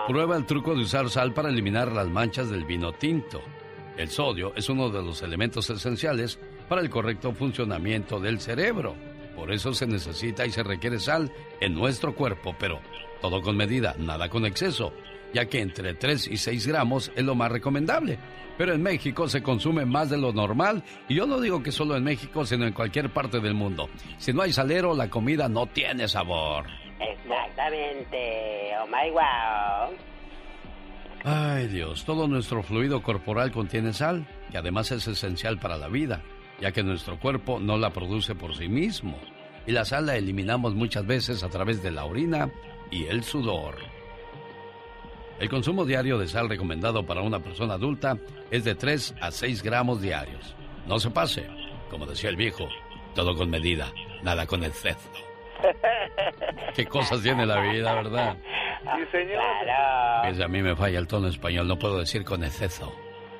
Prueba 0.09 0.37
el 0.37 0.47
truco 0.47 0.75
de 0.75 0.83
usar 0.83 1.09
sal 1.09 1.33
para 1.33 1.51
eliminar 1.51 1.93
las 1.93 2.09
manchas 2.09 2.51
del 2.51 2.65
vino 2.65 2.93
tinto. 2.93 3.41
El 3.97 4.09
sodio 4.09 4.53
es 4.57 4.69
uno 4.69 4.89
de 4.91 5.03
los 5.03 5.23
elementos 5.23 5.69
esenciales 5.71 6.41
para 6.69 6.81
el 6.81 6.91
correcto 6.91 7.33
funcionamiento 7.33 8.19
del 8.19 8.41
cerebro. 8.41 8.97
Por 9.37 9.53
eso 9.53 9.73
se 9.75 9.87
necesita 9.87 10.47
y 10.47 10.51
se 10.51 10.63
requiere 10.63 10.99
sal 10.99 11.31
en 11.61 11.75
nuestro 11.75 12.15
cuerpo, 12.15 12.55
pero 12.59 12.81
todo 13.21 13.41
con 13.41 13.57
medida, 13.57 13.95
nada 13.99 14.29
con 14.29 14.47
exceso, 14.47 14.93
ya 15.33 15.47
que 15.47 15.61
entre 15.61 15.95
3 15.95 16.29
y 16.29 16.37
6 16.37 16.67
gramos 16.67 17.13
es 17.15 17.25
lo 17.25 17.35
más 17.35 17.51
recomendable 17.51 18.19
pero 18.57 18.75
en 18.75 18.83
México 18.83 19.29
se 19.29 19.43
consume 19.43 19.85
más 19.85 20.11
de 20.11 20.19
lo 20.19 20.33
normal 20.33 20.83
y 21.09 21.15
yo 21.15 21.27
no 21.27 21.41
digo 21.41 21.63
que 21.63 21.73
solo 21.73 21.97
en 21.97 22.05
México, 22.05 22.45
sino 22.45 22.67
en 22.67 22.73
cualquier 22.73 23.11
parte 23.11 23.41
del 23.41 23.55
mundo. 23.55 23.89
Si 24.19 24.33
no 24.33 24.43
hay 24.43 24.53
salero, 24.53 24.95
la 24.95 25.09
comida 25.09 25.49
no 25.49 25.67
tiene 25.67 26.09
sabor. 26.09 26.67
Exactamente. 27.01 28.71
Oh 28.81 28.87
my 28.87 29.11
wow. 29.11 29.97
Ay 31.25 31.69
Dios, 31.69 32.05
todo 32.05 32.27
nuestro 32.27 32.63
fluido 32.63 33.03
corporal 33.03 33.53
contiene 33.53 33.93
sal, 33.93 34.27
que 34.51 34.59
además 34.59 34.91
es 34.91 35.07
esencial 35.07 35.59
para 35.59 35.77
la 35.77 35.89
vida, 35.89 36.23
ya 36.61 36.73
que 36.73 36.83
nuestro 36.83 37.19
cuerpo 37.19 37.61
no 37.61 37.79
la 37.79 37.91
produce 37.91 38.35
por 38.35 38.57
sí 38.57 38.69
mismo. 38.69 39.17
Y 39.67 39.73
la 39.73 39.85
sal 39.85 40.07
la 40.07 40.17
eliminamos 40.17 40.75
muchas 40.75 41.07
veces 41.07 41.45
a 41.45 41.49
través 41.49 41.83
de 41.83 41.93
la 41.93 42.05
orina 42.05 42.51
y 42.91 43.05
el 43.05 43.23
sudor. 43.23 43.92
El 45.43 45.49
consumo 45.49 45.85
diario 45.85 46.19
de 46.19 46.29
sal 46.29 46.49
recomendado 46.49 47.05
para 47.05 47.21
una 47.21 47.41
persona 47.41 47.75
adulta 47.75 48.17
es 48.53 48.63
de 48.63 48.77
3 48.77 49.17
a 49.21 49.33
6 49.33 49.65
gramos 49.65 50.01
diarios. 50.01 50.55
No 50.87 51.01
se 51.01 51.11
pase, 51.11 51.49
como 51.91 52.07
decía 52.07 52.31
el 52.31 52.37
viejo, 52.37 52.69
todo 53.17 53.35
con 53.35 53.51
medida, 53.51 53.93
nada 54.23 54.47
con 54.47 54.63
exceso. 54.63 55.11
Qué 56.77 56.87
cosas 56.87 57.25
tiene 57.25 57.45
la 57.45 57.61
vida, 57.61 57.93
¿verdad? 57.93 58.37
Sí, 58.85 59.05
señor. 59.11 59.43
Pues 60.23 60.41
a 60.41 60.47
mí 60.47 60.63
me 60.63 60.77
falla 60.77 61.01
el 61.01 61.09
tono 61.09 61.27
español, 61.27 61.67
no 61.67 61.77
puedo 61.77 61.99
decir 61.99 62.25
con 62.25 62.45
exceso. 62.45 62.95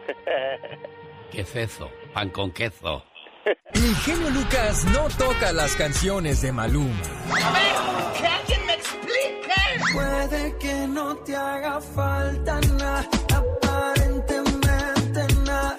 ¿Qué 1.31 1.45
cezo? 1.45 1.89
Pan 2.13 2.31
con 2.31 2.51
queso. 2.51 3.05
El 3.45 3.97
genio 3.97 4.31
Lucas 4.31 4.85
no 4.93 5.09
toca 5.19 5.53
las 5.53 5.75
canciones 5.75 6.41
de 6.43 6.53
Maluma. 6.53 6.95
A 7.31 7.51
ver, 7.53 7.75
que 8.21 8.27
alguien 8.27 8.67
me 8.67 8.75
explique. 8.75 9.53
Puede 9.93 10.57
que 10.59 10.87
no 10.87 11.17
te 11.17 11.35
haga 11.35 11.81
falta 11.81 12.61
nada, 12.79 13.09
aparentemente 13.35 15.27
nada. 15.45 15.77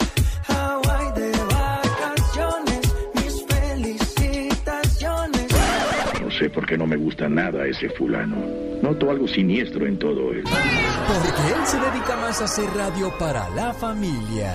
Hawaii 0.47 1.11
de 1.13 1.31
vacaciones, 1.53 2.93
mis 3.15 3.45
felicitaciones. 3.45 5.47
No 6.21 6.29
sé 6.31 6.49
por 6.49 6.65
qué 6.65 6.77
no 6.77 6.85
me 6.85 6.97
gusta 6.97 7.29
nada 7.29 7.65
ese 7.65 7.89
fulano. 7.91 8.35
Noto 8.81 9.09
algo 9.09 9.25
siniestro 9.27 9.87
en 9.87 9.97
todo 9.97 10.33
él. 10.33 10.43
Porque 10.43 11.53
él 11.53 11.65
se 11.65 11.79
dedica 11.79 12.17
más 12.17 12.41
a 12.41 12.45
hacer 12.45 12.69
radio 12.75 13.17
para 13.17 13.47
la 13.51 13.73
familia. 13.73 14.53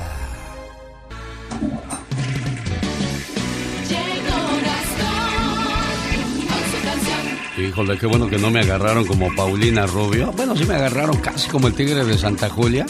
Híjole, 7.58 7.98
qué 7.98 8.06
bueno 8.06 8.28
que 8.28 8.38
no 8.38 8.50
me 8.52 8.60
agarraron 8.60 9.04
como 9.04 9.34
Paulina 9.34 9.84
Rubio. 9.86 10.32
Bueno, 10.32 10.56
sí 10.56 10.64
me 10.64 10.74
agarraron 10.74 11.16
casi 11.16 11.50
como 11.50 11.66
el 11.66 11.74
tigre 11.74 12.04
de 12.04 12.16
Santa 12.16 12.48
Julia, 12.48 12.86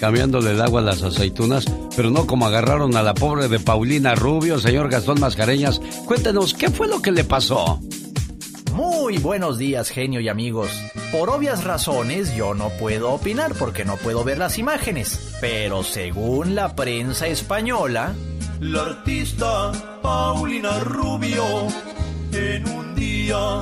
cambiándole 0.00 0.50
el 0.50 0.60
agua 0.60 0.80
a 0.80 0.84
las 0.84 1.02
aceitunas, 1.02 1.64
pero 1.96 2.10
no 2.10 2.26
como 2.26 2.46
agarraron 2.46 2.94
a 2.96 3.02
la 3.02 3.14
pobre 3.14 3.48
de 3.48 3.58
Paulina 3.58 4.14
Rubio, 4.14 4.58
señor 4.58 4.90
Gastón 4.90 5.18
Mascareñas. 5.18 5.80
Cuéntenos, 6.04 6.52
¿qué 6.52 6.68
fue 6.70 6.88
lo 6.88 7.00
que 7.00 7.10
le 7.10 7.24
pasó? 7.24 7.80
Muy 8.74 9.16
buenos 9.16 9.56
días, 9.56 9.88
genio 9.88 10.20
y 10.20 10.28
amigos. 10.28 10.68
Por 11.10 11.30
obvias 11.30 11.64
razones 11.64 12.34
yo 12.34 12.52
no 12.52 12.68
puedo 12.68 13.12
opinar 13.12 13.54
porque 13.54 13.86
no 13.86 13.96
puedo 13.96 14.24
ver 14.24 14.36
las 14.36 14.58
imágenes, 14.58 15.36
pero 15.40 15.82
según 15.82 16.54
la 16.54 16.76
prensa 16.76 17.28
española, 17.28 18.14
La 18.60 18.82
artista 18.82 19.72
Paulina 20.02 20.80
Rubio 20.80 21.44
en 22.32 22.68
un 22.68 22.94
día 22.94 23.60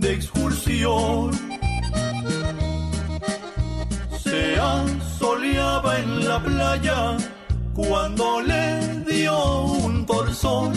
de 0.00 0.14
excursión 0.14 1.30
se 4.22 4.56
asoleaba 4.60 5.98
en 5.98 6.28
la 6.28 6.42
playa 6.42 7.16
cuando 7.74 8.40
le 8.40 8.80
dio 9.06 9.62
un 9.62 10.06
torzón. 10.06 10.72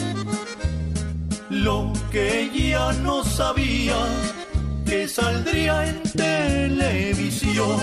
Lo 1.49 1.91
que 2.11 2.43
ella 2.43 2.93
no 3.03 3.23
sabía 3.23 3.97
que 4.85 5.07
saldría 5.07 5.87
en 5.87 6.03
televisión. 6.03 7.77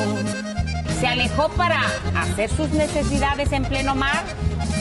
¿Se 1.00 1.06
alejó 1.06 1.48
para 1.50 1.80
hacer 2.16 2.50
sus 2.50 2.70
necesidades 2.70 3.52
en 3.52 3.64
pleno 3.64 3.94
mar? 3.94 4.24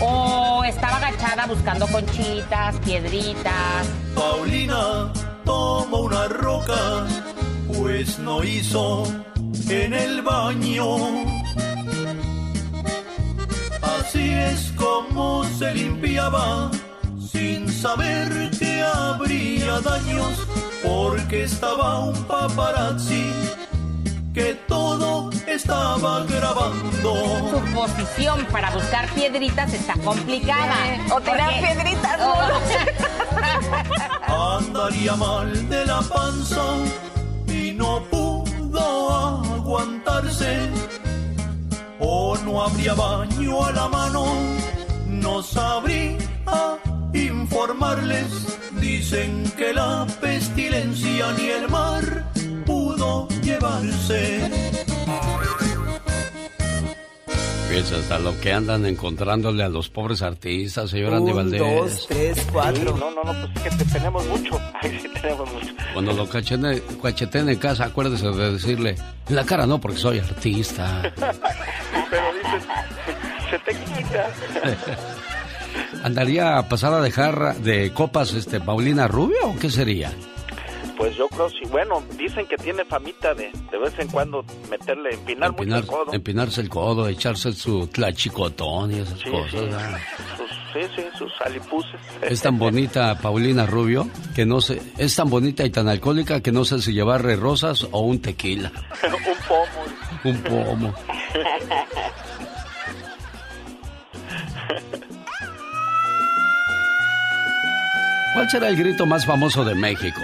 ¿O 0.01 0.63
estaba 0.63 0.97
agachada 0.97 1.45
buscando 1.45 1.85
conchitas, 1.87 2.75
piedritas? 2.77 3.87
Paulina 4.15 5.11
tomó 5.47 6.01
una 6.01 6.27
roca, 6.27 7.07
pues 7.73 8.19
no 8.19 8.43
hizo 8.43 9.05
en 9.69 9.93
el 9.93 10.21
baño. 10.21 10.85
Así 13.81 14.29
es 14.29 14.73
como 14.75 15.45
se 15.45 15.73
limpiaba, 15.73 16.69
sin 17.31 17.71
saber 17.71 18.51
que 18.59 18.81
habría 18.81 19.79
daños, 19.79 20.33
porque 20.83 21.43
estaba 21.43 21.99
un 21.99 22.23
paparazzi 22.25 23.31
que 24.33 24.53
todo 24.67 25.29
estaba 25.47 26.25
grabando. 26.25 27.13
Su 27.51 27.61
posición 27.73 28.45
para 28.51 28.69
buscar 28.71 29.09
piedritas 29.13 29.73
está 29.73 29.93
complicada. 29.93 30.75
o 31.15 31.21
tirar 31.21 31.51
piedritas, 31.61 32.19
¿no? 32.19 32.35
Andaría 34.27 35.15
mal 35.15 35.69
de 35.69 35.85
la 35.85 36.01
panza 36.01 36.63
y 37.47 37.71
no 37.71 38.03
pudo 38.09 39.09
aguantarse. 39.55 40.69
O 41.99 42.37
no 42.45 42.63
habría 42.63 42.93
baño 42.93 43.65
a 43.65 43.71
la 43.71 43.87
mano, 43.87 44.25
no 45.07 45.41
sabría 45.41 46.17
informarles. 47.13 48.27
Dicen 48.79 49.51
que 49.57 49.73
la 49.73 50.05
pestilencia 50.21 51.31
ni 51.37 51.47
el 51.49 51.69
mar 51.69 52.31
pudo 52.65 53.27
llevarse. 53.41 54.49
Fíjense 57.77 57.95
hasta 57.95 58.17
lo 58.17 58.39
que 58.41 58.51
andan 58.51 58.87
encontrándole 58.87 59.63
a 59.63 59.69
los 59.69 59.87
pobres 59.89 60.23
artistas, 60.23 60.89
señor 60.89 61.13
Andy 61.13 61.29
Un, 61.29 61.37
Valdés. 61.37 61.59
dos, 61.61 62.07
tres, 62.07 62.47
cuatro. 62.51 62.97
No, 62.97 63.11
no, 63.11 63.23
no, 63.23 63.33
pues 63.53 63.65
es 63.67 63.77
que 63.77 63.83
te- 63.85 63.91
tenemos 63.91 64.25
mucho. 64.25 64.59
Ay, 64.81 64.99
sí, 64.99 65.07
tenemos 65.21 65.53
mucho. 65.53 65.67
Cuando 65.93 66.13
lo 66.13 66.27
cachete- 66.27 66.81
cacheteen 66.99 67.49
en 67.49 67.57
casa, 67.59 67.85
acuérdese 67.85 68.29
de 68.31 68.53
decirle, 68.53 68.95
en 69.29 69.35
la 69.35 69.45
cara 69.45 69.67
no, 69.67 69.79
porque 69.79 69.99
soy 69.99 70.17
artista. 70.17 71.03
Pero 71.15 72.23
dices, 72.33 72.67
se 73.51 73.59
te 73.59 73.71
quita. 73.93 74.27
¿Andaría 76.03 76.57
a 76.57 76.67
pasar 76.67 76.93
a 76.93 77.01
dejar 77.01 77.57
de 77.57 77.93
copas 77.93 78.33
este 78.33 78.59
Paulina 78.59 79.07
Rubio 79.07 79.37
o 79.49 79.55
qué 79.59 79.69
sería? 79.69 80.11
Pues 80.97 81.15
yo 81.15 81.27
creo 81.29 81.47
sí. 81.49 81.59
Bueno, 81.69 82.03
dicen 82.17 82.45
que 82.47 82.57
tiene 82.57 82.83
famita 82.83 83.33
de 83.35 83.51
de 83.71 83.77
vez 83.77 83.93
en 83.99 84.07
cuando 84.09 84.43
meterle, 84.69 85.13
empinar, 85.13 85.51
mucho 85.51 85.63
Empinar- 85.63 85.79
el 85.81 85.85
codo. 85.87 86.13
empinarse 86.13 86.61
el 86.61 86.69
codo, 86.69 87.07
echarse 87.07 87.53
su 87.53 87.87
tlachicotón 87.87 88.91
y 88.91 88.99
esas 89.01 89.19
Sí, 89.19 89.29
cosas. 89.29 89.51
sí. 89.51 89.57
¿verdad? 89.57 89.97
Sus, 90.37 90.49
sí, 90.73 90.79
sí, 90.95 91.03
sus 91.17 91.31
alipuses. 91.45 91.99
Es 92.23 92.41
tan 92.41 92.57
bonita 92.57 93.15
Paulina 93.19 93.65
Rubio 93.67 94.09
que 94.35 94.45
no 94.45 94.59
sé, 94.59 94.81
es 94.97 95.15
tan 95.15 95.29
bonita 95.29 95.63
y 95.65 95.69
tan 95.69 95.87
alcohólica 95.87 96.41
que 96.41 96.51
no 96.51 96.65
sé 96.65 96.81
si 96.81 96.93
llevarle 96.93 97.35
rosas 97.35 97.87
o 97.91 97.99
un 98.01 98.19
tequila, 98.21 98.71
un 99.03 99.11
pomo. 99.47 99.85
un 100.23 100.37
pomo. 100.43 100.93
¿Cuál 108.33 108.49
será 108.49 108.69
el 108.69 108.77
grito 108.77 109.05
más 109.05 109.25
famoso 109.25 109.65
de 109.65 109.75
México? 109.75 110.21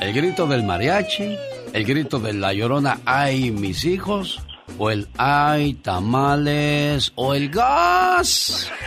¿El 0.00 0.12
grito 0.14 0.46
del 0.46 0.62
mariachi? 0.62 1.36
¿El 1.72 1.84
grito 1.84 2.18
de 2.18 2.32
la 2.32 2.52
llorona 2.52 3.00
ay 3.04 3.50
mis 3.50 3.84
hijos? 3.84 4.40
¿O 4.78 4.90
el 4.90 5.08
ay 5.18 5.74
tamales? 5.74 7.12
¿O 7.16 7.34
el 7.34 7.50
gas? 7.50 8.70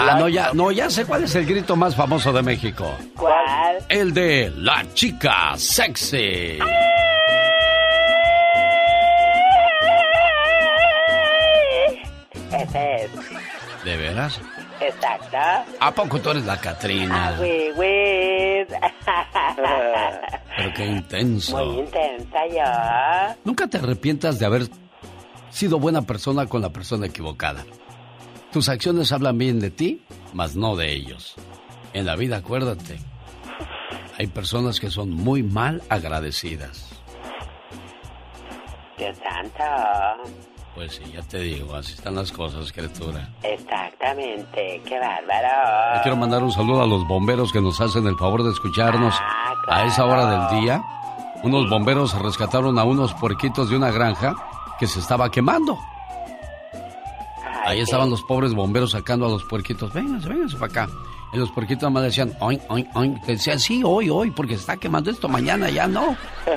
Ah, 0.00 0.16
no, 0.18 0.28
ya, 0.28 0.52
no, 0.52 0.70
ya 0.70 0.88
sé 0.90 1.04
cuál 1.04 1.24
es 1.24 1.34
el 1.34 1.44
grito 1.44 1.74
más 1.74 1.96
famoso 1.96 2.32
de 2.32 2.42
México. 2.42 2.94
¿Cuál? 3.16 3.78
El 3.88 4.14
de 4.14 4.52
la 4.56 4.84
chica 4.94 5.54
sexy. 5.56 6.58
¿De 13.84 13.96
veras? 13.96 14.40
Exacto. 14.80 15.36
¿A 15.80 15.90
poco 15.92 16.20
tú 16.20 16.30
eres 16.30 16.44
la 16.44 16.60
Catrina? 16.60 17.28
Ah, 17.28 17.36
güey, 17.36 17.72
güey. 17.72 18.66
Pero 20.56 20.74
qué 20.74 20.86
intenso. 20.86 21.56
Muy 21.56 21.80
intensa 21.80 22.46
yo. 22.48 23.36
Nunca 23.44 23.66
te 23.66 23.78
arrepientas 23.78 24.38
de 24.38 24.46
haber 24.46 24.68
sido 25.50 25.78
buena 25.78 26.02
persona 26.02 26.46
con 26.46 26.62
la 26.62 26.70
persona 26.70 27.06
equivocada. 27.06 27.64
Tus 28.52 28.68
acciones 28.68 29.12
hablan 29.12 29.38
bien 29.38 29.60
de 29.60 29.70
ti, 29.70 30.02
mas 30.32 30.56
no 30.56 30.76
de 30.76 30.92
ellos. 30.92 31.34
En 31.92 32.06
la 32.06 32.16
vida, 32.16 32.38
acuérdate, 32.38 32.98
hay 34.18 34.26
personas 34.26 34.80
que 34.80 34.90
son 34.90 35.10
muy 35.10 35.42
mal 35.42 35.82
agradecidas. 35.88 36.88
Dios 38.96 39.16
santo. 39.18 39.64
Pues 40.74 40.94
sí, 40.94 41.02
ya 41.12 41.22
te 41.22 41.40
digo, 41.40 41.74
así 41.74 41.94
están 41.94 42.14
las 42.14 42.30
cosas, 42.30 42.72
criatura. 42.72 43.28
Exactamente. 43.42 44.80
Qué 44.84 44.98
bárbaro. 44.98 45.96
Le 45.96 46.02
quiero 46.02 46.16
mandar 46.16 46.42
un 46.42 46.52
saludo 46.52 46.82
a 46.82 46.86
los 46.86 47.06
bomberos 47.06 47.52
que 47.52 47.60
nos 47.60 47.80
hacen 47.80 48.06
el 48.06 48.16
favor 48.16 48.44
de 48.44 48.50
escucharnos 48.50 49.14
a 49.68 49.84
esa 49.86 50.04
hora 50.04 50.48
del 50.48 50.60
día. 50.60 50.82
Unos 51.42 51.68
bomberos 51.68 52.16
rescataron 52.20 52.78
a 52.78 52.84
unos 52.84 53.14
puerquitos 53.14 53.70
de 53.70 53.76
una 53.76 53.90
granja 53.90 54.34
que 54.78 54.86
se 54.86 55.00
estaba 55.00 55.30
quemando. 55.30 55.78
Ahí 57.64 57.80
estaban 57.80 58.08
los 58.08 58.22
pobres 58.22 58.54
bomberos 58.54 58.92
sacando 58.92 59.26
a 59.26 59.28
los 59.28 59.44
puerquitos. 59.44 59.92
Vénganse, 59.92 60.28
vénganse 60.28 60.56
para 60.56 60.84
acá. 60.84 60.92
Y 61.32 61.36
los 61.36 61.50
puerquitos 61.50 61.82
nada 61.82 61.90
más 61.90 62.02
decían, 62.04 62.34
oin, 62.40 62.60
oin, 62.68 62.88
oin. 62.94 63.20
Te 63.22 63.32
decían, 63.32 63.58
sí, 63.60 63.82
hoy, 63.84 64.08
hoy, 64.08 64.30
porque 64.30 64.54
se 64.54 64.60
está 64.60 64.76
quemando 64.76 65.10
esto, 65.10 65.28
mañana 65.28 65.68
ya 65.70 65.86
no. 65.86 66.16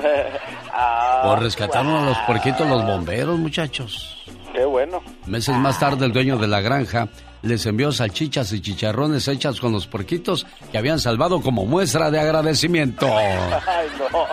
Ah, 0.74 1.24
O 1.26 1.36
rescataron 1.36 1.94
a 1.94 2.06
los 2.06 2.16
puerquitos 2.26 2.66
los 2.66 2.82
bomberos, 2.86 3.38
muchachos. 3.38 4.16
Qué 4.54 4.64
bueno. 4.64 5.02
Meses 5.26 5.54
más 5.56 5.78
tarde, 5.78 6.06
el 6.06 6.14
dueño 6.14 6.38
de 6.38 6.48
la 6.48 6.62
granja 6.62 7.08
les 7.42 7.66
envió 7.66 7.92
salchichas 7.92 8.52
y 8.52 8.60
chicharrones 8.62 9.28
hechas 9.28 9.60
con 9.60 9.72
los 9.72 9.86
puerquitos 9.86 10.46
que 10.70 10.78
habían 10.78 10.98
salvado 10.98 11.42
como 11.42 11.66
muestra 11.66 12.10
de 12.10 12.20
agradecimiento. 12.20 13.06
Ay, 13.16 13.88
no. 13.98 14.26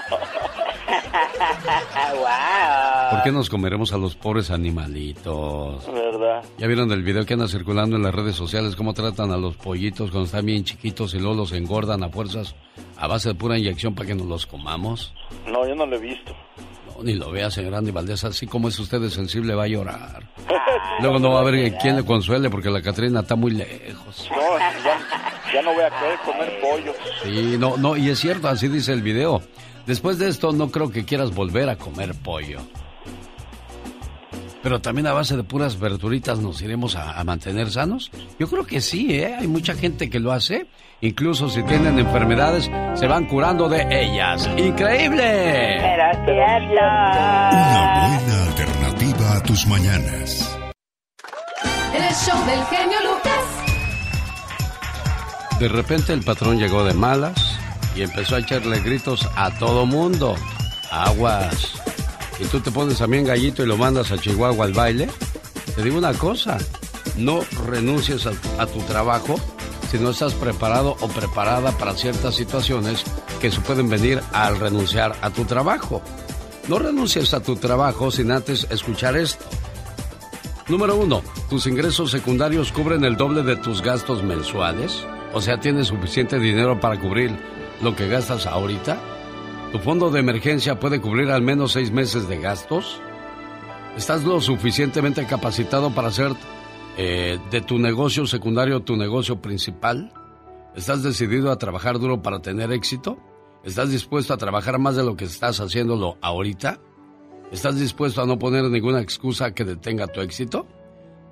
wow. 2.14 3.12
¿Por 3.12 3.24
qué 3.24 3.32
nos 3.32 3.50
comeremos 3.50 3.94
a 3.94 3.98
los 3.98 4.16
pobres 4.16 4.52
animalitos? 4.52 5.86
¿Verdad? 5.92 6.44
¿Ya 6.58 6.68
vieron 6.68 6.92
el 6.92 7.04
video 7.04 7.26
que 7.26 7.34
anda 7.34 7.48
circulando 7.48 7.96
en 7.96 8.04
las 8.04 8.14
redes 8.14 8.36
sociales? 8.36 8.76
¿Cómo 8.76 8.94
tratan 8.94 9.32
a 9.32 9.38
los 9.38 9.56
pollitos 9.56 10.12
cuando 10.12 10.26
están 10.26 10.46
bien 10.46 10.64
chiquitos 10.64 11.14
y 11.14 11.20
luego 11.20 11.36
los 11.36 11.52
engordan 11.54 12.04
a 12.04 12.10
fuerzas 12.10 12.56
a 12.98 13.08
base 13.08 13.30
de 13.30 13.36
pura 13.36 13.58
inyección 13.58 13.96
para 13.96 14.08
que 14.08 14.16
nos 14.16 14.28
los 14.28 14.46
comamos? 14.46 15.14
No, 15.48 15.68
yo 15.68 15.76
no 15.76 15.86
lo 15.86 15.96
he 15.96 16.00
visto. 16.00 16.36
No, 16.88 17.04
ni 17.04 17.14
lo 17.16 17.32
vea, 17.32 17.50
señor 17.50 17.76
Andy 17.76 17.92
Valdés. 17.92 18.24
Así 18.24 18.46
como 18.46 18.68
es 18.68 18.78
usted 18.80 19.00
de 19.00 19.10
sensible, 19.10 19.56
va 19.56 19.64
a 19.64 19.68
llorar. 19.68 20.30
Luego 21.02 21.20
no 21.20 21.32
va 21.32 21.40
a 21.40 21.42
haber 21.42 21.78
quien 21.78 21.96
le 21.96 22.06
consuele 22.06 22.50
porque 22.50 22.70
la 22.70 22.82
Catrina 22.82 23.22
está 23.22 23.36
muy 23.36 23.52
lejos. 23.52 24.30
No, 24.30 24.58
ya, 24.60 25.00
ya 25.54 25.62
no 25.62 25.74
voy 25.74 25.84
a 25.84 25.90
querer 25.90 26.20
comer 26.26 26.60
pollo. 26.62 26.94
Sí, 27.24 27.56
no, 27.58 27.78
no, 27.78 27.96
y 27.96 28.10
es 28.10 28.20
cierto, 28.20 28.48
así 28.48 28.68
dice 28.68 28.94
el 28.94 29.02
video. 29.02 29.42
Después 29.90 30.20
de 30.20 30.30
esto, 30.30 30.52
no 30.52 30.70
creo 30.70 30.92
que 30.92 31.04
quieras 31.04 31.34
volver 31.34 31.68
a 31.68 31.76
comer 31.76 32.14
pollo. 32.14 32.60
Pero 34.62 34.80
también 34.82 35.08
a 35.08 35.14
base 35.14 35.36
de 35.36 35.42
puras 35.42 35.80
verduritas 35.80 36.38
nos 36.38 36.62
iremos 36.62 36.96
a, 36.96 37.20
a 37.20 37.24
mantener 37.24 37.72
sanos. 37.72 38.12
Yo 38.38 38.48
creo 38.48 38.68
que 38.68 38.82
sí, 38.82 39.16
¿eh? 39.16 39.34
Hay 39.40 39.48
mucha 39.48 39.74
gente 39.74 40.08
que 40.12 40.20
lo 40.20 40.32
hace. 40.32 40.68
Incluso 41.02 41.50
si 41.50 41.64
tienen 41.64 41.98
enfermedades, 41.98 42.70
se 42.94 43.08
van 43.08 43.26
curando 43.26 43.68
de 43.68 43.82
ellas. 43.90 44.48
¡Increíble! 44.58 45.80
Pero 45.82 46.04
cierto. 46.24 46.82
Una 47.52 48.06
buena 48.06 48.44
alternativa 48.44 49.38
a 49.38 49.42
tus 49.42 49.66
mañanas. 49.66 50.56
El 51.96 52.14
show 52.14 52.46
del 52.46 52.64
genio 52.66 52.98
Lucas. 53.12 53.44
De 55.60 55.68
repente 55.68 56.14
el 56.14 56.22
patrón 56.22 56.60
llegó 56.60 56.84
de 56.84 56.94
malas 56.94 57.59
y 58.00 58.04
empezó 58.04 58.36
a 58.38 58.40
echarle 58.40 58.80
gritos 58.80 59.28
a 59.36 59.52
todo 59.60 59.86
mundo. 59.86 60.34
Aguas. 60.90 61.74
Y 62.40 62.46
tú 62.46 62.62
te 62.62 62.72
pones 62.72 62.98
también 62.98 63.26
gallito 63.26 63.62
y 63.62 63.68
lo 63.68 63.76
mandas 63.76 64.10
a 64.14 64.18
Chihuahua 64.18 64.64
al 64.64 64.72
baile. 64.72 65.10
Te 65.76 65.84
digo 65.84 65.98
una 65.98 66.14
cosa, 66.14 66.58
no 67.18 67.42
renuncies 67.68 68.26
a, 68.26 68.66
tu 68.68 68.80
trabajo 68.84 69.36
si 69.92 69.98
no 69.98 70.12
estás 70.12 70.34
preparado 70.34 70.96
o 71.02 71.10
preparada 71.10 71.78
para 71.78 71.94
ciertas 71.94 72.36
situaciones 72.36 73.04
que 73.42 73.52
se 73.52 73.60
pueden 73.60 73.90
venir 73.90 74.22
al 74.32 74.58
renunciar 74.58 75.18
a 75.22 75.30
tu 75.30 75.44
trabajo. 75.44 76.02
No 76.70 76.80
renuncies 76.80 77.34
a 77.34 77.44
tu 77.44 77.58
trabajo 77.58 78.12
sin 78.12 78.32
antes 78.32 78.66
escuchar 78.70 79.18
esto. 79.18 79.44
Número 80.70 80.96
uno, 80.96 81.22
¿tus 81.50 81.68
ingresos 81.68 82.12
secundarios 82.12 82.72
cubren 82.72 83.04
el 83.04 83.18
doble 83.18 83.44
de 83.44 83.58
tus 83.58 83.82
gastos 83.82 84.24
mensuales? 84.24 85.06
O 85.34 85.42
sea, 85.42 85.60
¿tienes 85.60 85.88
suficiente 85.88 86.40
dinero 86.40 86.80
para 86.80 86.98
cubrir 86.98 87.59
lo 87.82 87.96
que 87.96 88.08
gastas 88.08 88.46
ahorita? 88.46 89.00
¿Tu 89.72 89.80
fondo 89.80 90.10
de 90.10 90.20
emergencia 90.20 90.80
puede 90.80 91.00
cubrir 91.00 91.30
al 91.30 91.42
menos 91.42 91.74
seis 91.74 91.92
meses 91.92 92.28
de 92.28 92.40
gastos? 92.40 93.00
¿Estás 93.96 94.24
lo 94.24 94.42
suficientemente 94.42 95.26
capacitado 95.26 95.94
para 95.94 96.08
hacer 96.08 96.32
eh, 96.98 97.38
de 97.52 97.62
tu 97.62 97.78
negocio 97.78 98.26
secundario 98.26 98.82
tu 98.82 98.96
negocio 98.96 99.42
principal? 99.42 100.12
¿Estás 100.76 101.04
decidido 101.04 101.52
a 101.52 101.58
trabajar 101.58 102.00
duro 102.00 102.22
para 102.22 102.42
tener 102.42 102.72
éxito? 102.72 103.18
¿Estás 103.64 103.92
dispuesto 103.92 104.34
a 104.34 104.38
trabajar 104.38 104.80
más 104.80 104.96
de 104.96 105.04
lo 105.04 105.16
que 105.16 105.26
estás 105.26 105.60
haciéndolo 105.60 106.18
ahorita? 106.22 106.80
¿Estás 107.52 107.80
dispuesto 107.80 108.22
a 108.22 108.26
no 108.26 108.40
poner 108.40 108.64
ninguna 108.66 109.02
excusa 109.02 109.54
que 109.54 109.66
detenga 109.66 110.08
tu 110.08 110.22
éxito? 110.22 110.68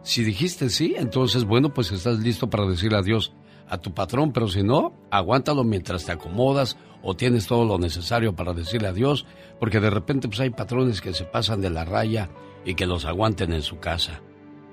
Si 0.03 0.23
dijiste 0.23 0.69
sí, 0.69 0.95
entonces 0.97 1.45
bueno, 1.45 1.73
pues 1.73 1.91
estás 1.91 2.19
listo 2.19 2.49
para 2.49 2.65
decir 2.65 2.93
adiós 2.95 3.33
a 3.69 3.77
tu 3.77 3.93
patrón, 3.93 4.31
pero 4.31 4.47
si 4.47 4.63
no, 4.63 4.93
aguántalo 5.11 5.63
mientras 5.63 6.05
te 6.05 6.11
acomodas 6.11 6.77
o 7.03 7.15
tienes 7.15 7.47
todo 7.47 7.65
lo 7.65 7.77
necesario 7.77 8.35
para 8.35 8.53
decirle 8.53 8.87
adiós, 8.87 9.25
porque 9.59 9.79
de 9.79 9.89
repente 9.89 10.27
pues 10.27 10.39
hay 10.39 10.49
patrones 10.49 11.01
que 11.01 11.13
se 11.13 11.25
pasan 11.25 11.61
de 11.61 11.69
la 11.69 11.85
raya 11.85 12.29
y 12.65 12.75
que 12.75 12.85
los 12.85 13.05
aguanten 13.05 13.53
en 13.53 13.61
su 13.61 13.79
casa. 13.79 14.21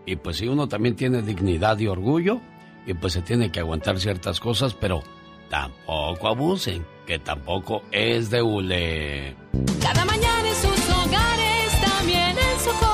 Y 0.06 0.16
pues 0.16 0.38
si 0.38 0.48
uno 0.48 0.68
también 0.68 0.96
tiene 0.96 1.22
dignidad 1.22 1.78
y 1.78 1.86
orgullo, 1.86 2.40
y 2.86 2.94
pues 2.94 3.14
se 3.14 3.22
tiene 3.22 3.50
que 3.50 3.60
aguantar 3.60 3.98
ciertas 3.98 4.40
cosas, 4.40 4.74
pero 4.74 5.02
tampoco 5.48 6.28
abusen, 6.28 6.84
que 7.06 7.18
tampoco 7.18 7.82
es 7.90 8.30
de 8.30 8.42
hule. 8.42 9.36
Cada 9.80 10.04
mañana 10.04 10.48
en 10.48 10.56
sus 10.56 10.90
hogares, 10.90 11.80
también 11.80 12.36
en 12.36 12.60
su 12.60 12.93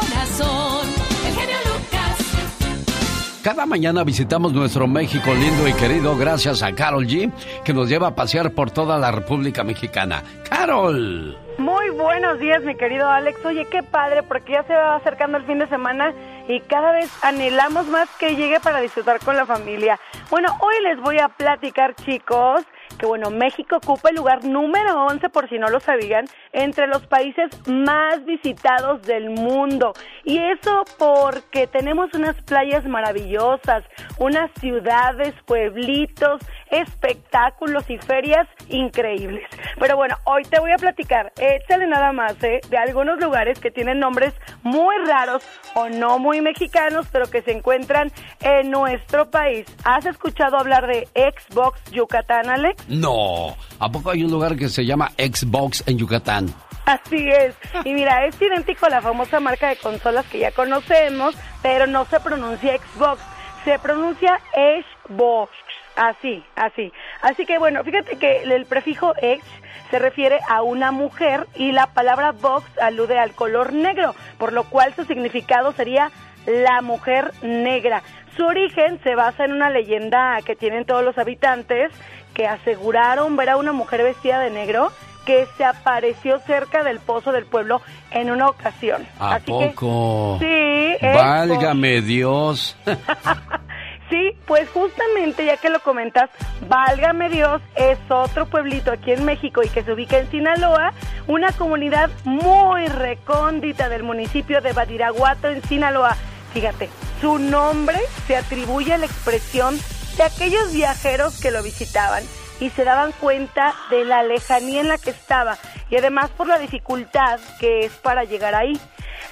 Cada 3.43 3.65
mañana 3.65 4.05
visitamos 4.05 4.53
nuestro 4.53 4.87
México 4.87 5.33
lindo 5.33 5.67
y 5.67 5.73
querido 5.73 6.15
gracias 6.15 6.63
a 6.63 6.75
Carol 6.75 7.07
G, 7.07 7.33
que 7.65 7.73
nos 7.73 7.89
lleva 7.89 8.09
a 8.09 8.15
pasear 8.15 8.51
por 8.51 8.71
toda 8.71 8.99
la 8.99 9.11
República 9.11 9.65
Mexicana. 9.65 10.23
¡Carol! 10.47 11.39
Muy 11.57 11.89
buenos 11.89 12.39
días, 12.39 12.63
mi 12.65 12.75
querido 12.77 13.09
Alex. 13.09 13.43
Oye, 13.47 13.67
qué 13.71 13.83
padre, 13.83 14.23
porque 14.23 14.53
ya 14.53 14.63
se 14.65 14.75
va 14.75 14.97
acercando 14.97 15.39
el 15.39 15.47
fin 15.47 15.59
de 15.59 15.69
semana 15.69 16.13
y 16.49 16.61
cada 16.61 16.93
vez 16.93 17.11
anhelamos 17.23 17.87
más 17.87 18.11
que 18.19 18.37
llegue 18.37 18.61
para 18.61 18.81
disfrutar 18.81 19.21
con 19.21 19.35
la 19.37 19.47
familia. 19.47 19.99
Bueno, 20.29 20.55
hoy 20.61 20.75
les 20.83 21.01
voy 21.01 21.19
a 21.19 21.29
platicar, 21.29 21.95
chicos, 21.95 22.63
que 23.01 23.07
bueno, 23.07 23.31
México 23.31 23.77
ocupa 23.77 24.11
el 24.11 24.17
lugar 24.17 24.45
número 24.45 25.07
11, 25.07 25.31
por 25.31 25.49
si 25.49 25.59
no 25.59 25.69
lo 25.69 25.81
sabían, 25.81 26.27
entre 26.53 26.87
los 26.87 27.07
países 27.07 27.49
más 27.67 28.23
visitados 28.27 29.01
del 29.03 29.31
mundo. 29.31 29.95
Y 30.25 30.39
eso 30.39 30.85
porque 30.99 31.67
tenemos 31.67 32.13
unas 32.13 32.37
playas 32.43 32.85
maravillosas, 32.85 33.85
unas 34.19 34.51
ciudades, 34.61 35.35
pueblitos, 35.47 36.43
espectáculos 36.71 37.89
y 37.89 37.99
ferias 37.99 38.47
increíbles. 38.69 39.45
Pero 39.79 39.97
bueno, 39.97 40.17
hoy 40.25 40.43
te 40.45 40.61
voy 40.61 40.73
a 40.73 40.77
platicar, 40.77 41.33
échale 41.39 41.87
nada 41.87 42.13
más, 42.13 42.43
¿eh? 42.43 42.61
de 42.69 42.79
algunos 42.79 43.21
lugares 43.21 43.59
que 43.59 43.71
tienen 43.71 43.99
nombres 43.99 44.35
muy 44.63 44.95
raros 45.07 45.43
o 45.75 45.89
no 45.89 46.19
muy 46.19 46.41
mexicanos, 46.41 47.07
pero 47.13 47.31
que 47.31 47.43
se 47.43 47.53
encuentran 47.53 48.13
en 48.41 48.71
nuestro 48.71 49.31
país. 49.31 49.67
¿Has 49.85 50.07
escuchado 50.07 50.59
hablar 50.59 50.87
de 50.87 51.09
Xbox 51.15 51.81
Yucatán, 51.91 52.49
Alex? 52.49 52.89
No, 52.89 53.57
¿a 53.79 53.91
poco 53.91 54.11
hay 54.11 54.25
un 54.25 54.31
lugar 54.31 54.57
que 54.57 54.69
se 54.69 54.85
llama 54.85 55.11
Xbox 55.19 55.83
en 55.87 55.99
Yucatán? 55.99 56.53
Así 56.87 57.29
es. 57.29 57.55
Y 57.85 57.93
mira, 57.93 58.27
es 58.27 58.41
idéntico 58.41 58.87
a 58.87 58.91
la 58.91 59.01
famosa 59.01 59.39
marca 59.39 59.69
de 59.69 59.77
consolas 59.77 60.27
que 60.27 60.39
ya 60.41 60.51
conocemos, 60.53 61.35
pero 61.63 61.87
no 61.87 62.05
se 62.07 62.19
pronuncia 62.21 62.77
Xbox, 62.79 63.23
se 63.65 63.79
pronuncia 63.79 64.41
Xbox. 64.55 65.53
Así, 65.97 66.45
así. 66.57 66.93
Así 67.23 67.47
que 67.47 67.59
bueno, 67.59 67.83
fíjate 67.85 68.17
que 68.17 68.43
el 68.43 68.67
prefijo 68.67 69.13
X 69.21 69.45
se 69.91 69.99
refiere 69.99 70.39
a 70.49 70.63
una 70.63 70.93
mujer 70.93 71.47
y 71.57 71.73
la 71.73 71.89
palabra 71.89 72.33
box 72.33 72.67
alude 72.79 73.19
al 73.19 73.33
color 73.33 73.73
negro, 73.73 74.15
por 74.39 74.53
lo 74.53 74.65
cual 74.65 74.95
su 74.95 75.05
significado 75.05 75.73
sería 75.73 76.11
la 76.47 76.81
mujer 76.81 77.33
negra. 77.43 78.03
Su 78.37 78.45
origen 78.47 79.01
se 79.03 79.15
basa 79.15 79.45
en 79.45 79.53
una 79.53 79.71
leyenda 79.71 80.39
que 80.45 80.57
tienen 80.57 80.85
todos 80.85 81.05
los 81.05 81.19
habitantes 81.19 81.93
que 82.35 82.47
aseguraron 82.47 83.37
ver 83.37 83.51
a 83.51 83.57
una 83.57 83.73
mujer 83.73 84.03
vestida 84.03 84.39
de 84.39 84.51
negro 84.51 84.93
que 85.27 85.47
se 85.57 85.65
apareció 85.65 86.39
cerca 86.41 86.83
del 86.83 87.01
pozo 87.01 87.33
del 87.33 87.45
pueblo 87.45 87.83
en 88.11 88.31
una 88.31 88.49
ocasión. 88.49 89.07
¿A 89.19 89.39
poco? 89.41 90.39
sí. 90.41 90.97
Válgame 91.03 92.01
Dios. 92.01 92.77
Sí, 94.11 94.37
pues 94.45 94.69
justamente 94.71 95.47
ya 95.47 95.57
que 95.57 95.71
lo 95.71 95.81
comentas, 95.81 96.31
Válgame 96.69 97.31
Dios 97.31 97.63
es 97.77 97.97
otro 98.09 98.47
pueblito 98.47 98.91
aquí 98.91 99.13
en 99.13 99.25
México 99.25 99.63
y 99.63 99.69
que 99.69 99.85
se 99.85 99.93
ubica 99.93 100.19
en 100.19 100.29
Sinaloa, 100.33 100.93
una 101.29 101.53
comunidad 101.53 102.11
muy 102.25 102.89
recóndita 102.89 103.89
del 103.89 104.03
municipio 104.03 104.61
de 104.61 104.73
Badiraguato 104.73 105.49
en 105.49 105.63
Sinaloa. 105.63 106.17
Fíjate, 106.53 106.91
su 107.21 107.39
nombre 107.39 107.99
se 108.27 108.37
atribuye 108.37 108.93
a 108.93 108.99
la 108.99 109.07
expresión 109.07 109.79
de 110.17 110.25
aquellos 110.25 110.73
viajeros 110.73 111.41
que 111.41 111.53
lo 111.53 111.63
visitaban 111.63 112.25
y 112.59 112.71
se 112.71 112.83
daban 112.83 113.13
cuenta 113.13 113.75
de 113.91 114.05
la 114.05 114.25
lejanía 114.25 114.81
en 114.81 114.89
la 114.89 114.99
que 114.99 115.11
estaba 115.11 115.57
y 115.89 115.97
además 115.97 116.31
por 116.31 116.49
la 116.49 116.59
dificultad 116.59 117.39
que 117.61 117.87
es 117.87 117.93
para 117.93 118.25
llegar 118.25 118.57
ahí. 118.57 118.79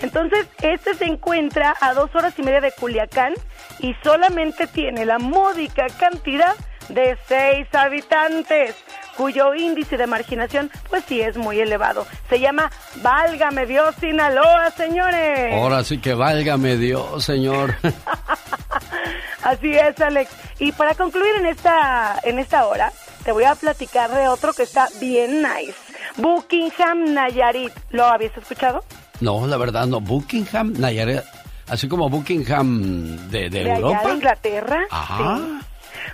Entonces, 0.01 0.47
este 0.63 0.95
se 0.95 1.07
encuentra 1.07 1.75
a 1.81 1.93
dos 1.95 2.15
horas 2.15 2.39
y 2.39 2.43
media 2.43 2.61
de 2.61 2.71
Culiacán 2.71 3.35
y 3.81 3.95
solamente 4.03 4.67
tiene 4.67 5.05
la 5.05 5.19
módica 5.19 5.87
cantidad 5.99 6.55
de 6.89 7.17
seis 7.27 7.67
habitantes, 7.75 8.75
cuyo 9.17 9.55
índice 9.55 9.97
de 9.97 10.07
marginación, 10.07 10.71
pues 10.89 11.05
sí 11.07 11.21
es 11.21 11.37
muy 11.37 11.61
elevado. 11.61 12.07
Se 12.29 12.41
llama 12.41 12.71
Válgame 13.03 13.67
Dios 13.67 13.95
Sinaloa, 14.01 14.71
señores. 14.71 15.53
Ahora 15.55 15.85
sí 15.85 15.99
que 15.99 16.15
válgame 16.15 16.77
Dios, 16.77 17.25
señor. 17.25 17.75
Así 19.43 19.75
es, 19.75 20.01
Alex. 20.01 20.31
Y 20.59 20.73
para 20.73 20.95
concluir 20.95 21.35
en 21.37 21.47
esta, 21.47 22.19
en 22.23 22.39
esta 22.39 22.67
hora, 22.67 22.93
te 23.25 23.33
voy 23.33 23.45
a 23.45 23.55
platicar 23.55 24.11
de 24.11 24.29
otro 24.29 24.53
que 24.53 24.63
está 24.63 24.89
bien 25.01 25.43
nice. 25.43 25.75
Buckingham 26.17 27.13
Nayarit. 27.15 27.73
¿Lo 27.91 28.05
habías 28.07 28.37
escuchado? 28.37 28.85
No, 29.21 29.47
la 29.47 29.57
verdad 29.57 29.87
no. 29.87 30.01
Buckingham 30.01 30.75
Nayarit. 30.79 31.23
Así 31.71 31.89
como 31.89 32.09
Buckingham 32.09 33.29
de, 33.31 33.51
de, 33.51 33.65
de 33.65 33.71
Europa. 33.75 33.99
Allá 33.99 34.09
de 34.09 34.15
Inglaterra. 34.15 34.87
Ajá. 34.91 35.37
Sí. 35.37 35.59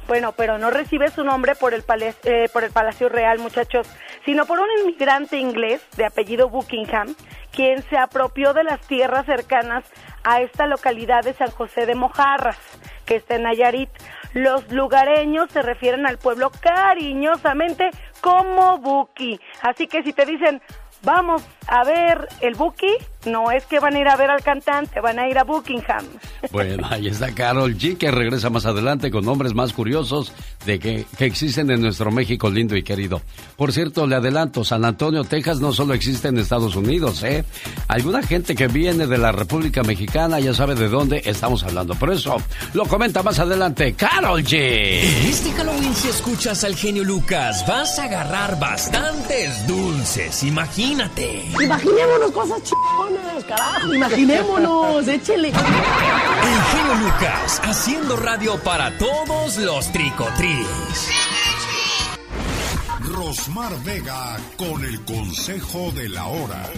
Bueno, 0.06 0.32
pero 0.32 0.58
no 0.58 0.70
recibe 0.70 1.10
su 1.10 1.24
nombre 1.24 1.54
por 1.54 1.72
el, 1.72 1.82
palacio, 1.82 2.30
eh, 2.30 2.48
por 2.52 2.64
el 2.64 2.70
Palacio 2.70 3.08
Real, 3.08 3.38
muchachos, 3.38 3.86
sino 4.24 4.44
por 4.44 4.60
un 4.60 4.68
inmigrante 4.80 5.38
inglés 5.38 5.82
de 5.96 6.04
apellido 6.04 6.48
Buckingham, 6.50 7.14
quien 7.52 7.82
se 7.84 7.96
apropió 7.96 8.52
de 8.52 8.64
las 8.64 8.80
tierras 8.80 9.24
cercanas 9.26 9.84
a 10.22 10.40
esta 10.40 10.66
localidad 10.66 11.22
de 11.22 11.32
San 11.32 11.50
José 11.50 11.86
de 11.86 11.94
Mojarras, 11.94 12.58
que 13.06 13.16
está 13.16 13.36
en 13.36 13.44
Nayarit. 13.44 13.90
Los 14.34 14.70
lugareños 14.70 15.50
se 15.52 15.62
refieren 15.62 16.06
al 16.06 16.18
pueblo 16.18 16.50
cariñosamente 16.50 17.90
como 18.20 18.78
Buki. 18.78 19.40
Así 19.62 19.86
que 19.86 20.02
si 20.02 20.12
te 20.12 20.26
dicen, 20.26 20.60
vamos 21.02 21.46
a 21.66 21.84
ver 21.84 22.28
el 22.40 22.54
Buki, 22.54 22.96
no 23.26 23.50
es 23.50 23.64
que 23.66 23.80
van 23.80 23.94
a 23.94 24.00
ir 24.00 24.08
a 24.08 24.16
ver 24.16 24.30
al 24.30 24.42
cantante, 24.42 25.00
van 25.00 25.18
a 25.18 25.28
ir 25.28 25.38
a 25.38 25.44
Buckingham. 25.44 26.04
Bueno, 26.50 26.86
ahí 26.90 27.08
está 27.08 27.34
Carol 27.34 27.76
G, 27.76 27.96
que 27.96 28.10
regresa 28.10 28.50
más 28.50 28.66
adelante 28.66 29.10
con 29.10 29.24
nombres 29.24 29.54
más 29.54 29.72
curiosos 29.72 30.32
de 30.66 30.78
que, 30.78 31.06
que, 31.16 31.26
existen 31.26 31.70
en 31.70 31.80
nuestro 31.80 32.10
México 32.10 32.50
lindo 32.50 32.76
y 32.76 32.82
querido. 32.82 33.20
Por 33.56 33.72
cierto, 33.72 34.06
le 34.06 34.16
adelanto, 34.16 34.64
San 34.64 34.84
Antonio, 34.84 35.24
Texas 35.24 35.60
no 35.60 35.72
solo 35.72 35.94
existe 35.94 36.28
en 36.28 36.38
Estados 36.38 36.76
Unidos, 36.76 37.22
¿eh? 37.22 37.44
Alguna 37.88 38.22
gente 38.22 38.54
que 38.54 38.68
viene 38.68 39.06
de 39.06 39.18
la 39.18 39.32
República 39.32 39.82
Mexicana 39.82 40.40
ya 40.40 40.54
sabe 40.54 40.74
de 40.74 40.88
dónde 40.88 41.22
estamos 41.24 41.64
hablando. 41.64 41.94
Por 41.94 42.12
eso, 42.12 42.36
lo 42.72 42.84
comenta 42.86 43.22
más 43.22 43.38
adelante 43.38 43.94
Carol 43.94 44.42
G. 44.42 44.54
En 44.54 45.26
este 45.26 45.52
Halloween, 45.52 45.94
si 45.94 46.08
escuchas 46.08 46.64
al 46.64 46.74
genio 46.74 47.04
Lucas, 47.04 47.64
vas 47.66 47.98
a 47.98 48.04
agarrar 48.04 48.58
bastantes 48.58 49.66
dulces, 49.66 50.42
imagínate. 50.42 51.44
Imaginémonos 51.62 52.30
cosas 52.32 52.62
chingonas, 52.62 53.13
carajo. 53.46 53.94
Imaginémonos, 53.94 55.08
échele. 55.08 55.48
El 55.48 55.54
genio 55.54 56.94
Lucas, 57.02 57.60
haciendo 57.64 58.16
radio 58.16 58.56
para 58.58 58.96
todos 58.98 59.58
los 59.58 59.90
tricotris. 59.92 61.10
Rosmar 63.00 63.72
Vega 63.84 64.36
con 64.56 64.84
el 64.84 65.00
consejo 65.04 65.90
de 65.92 66.08
la 66.08 66.26
hora. 66.26 66.70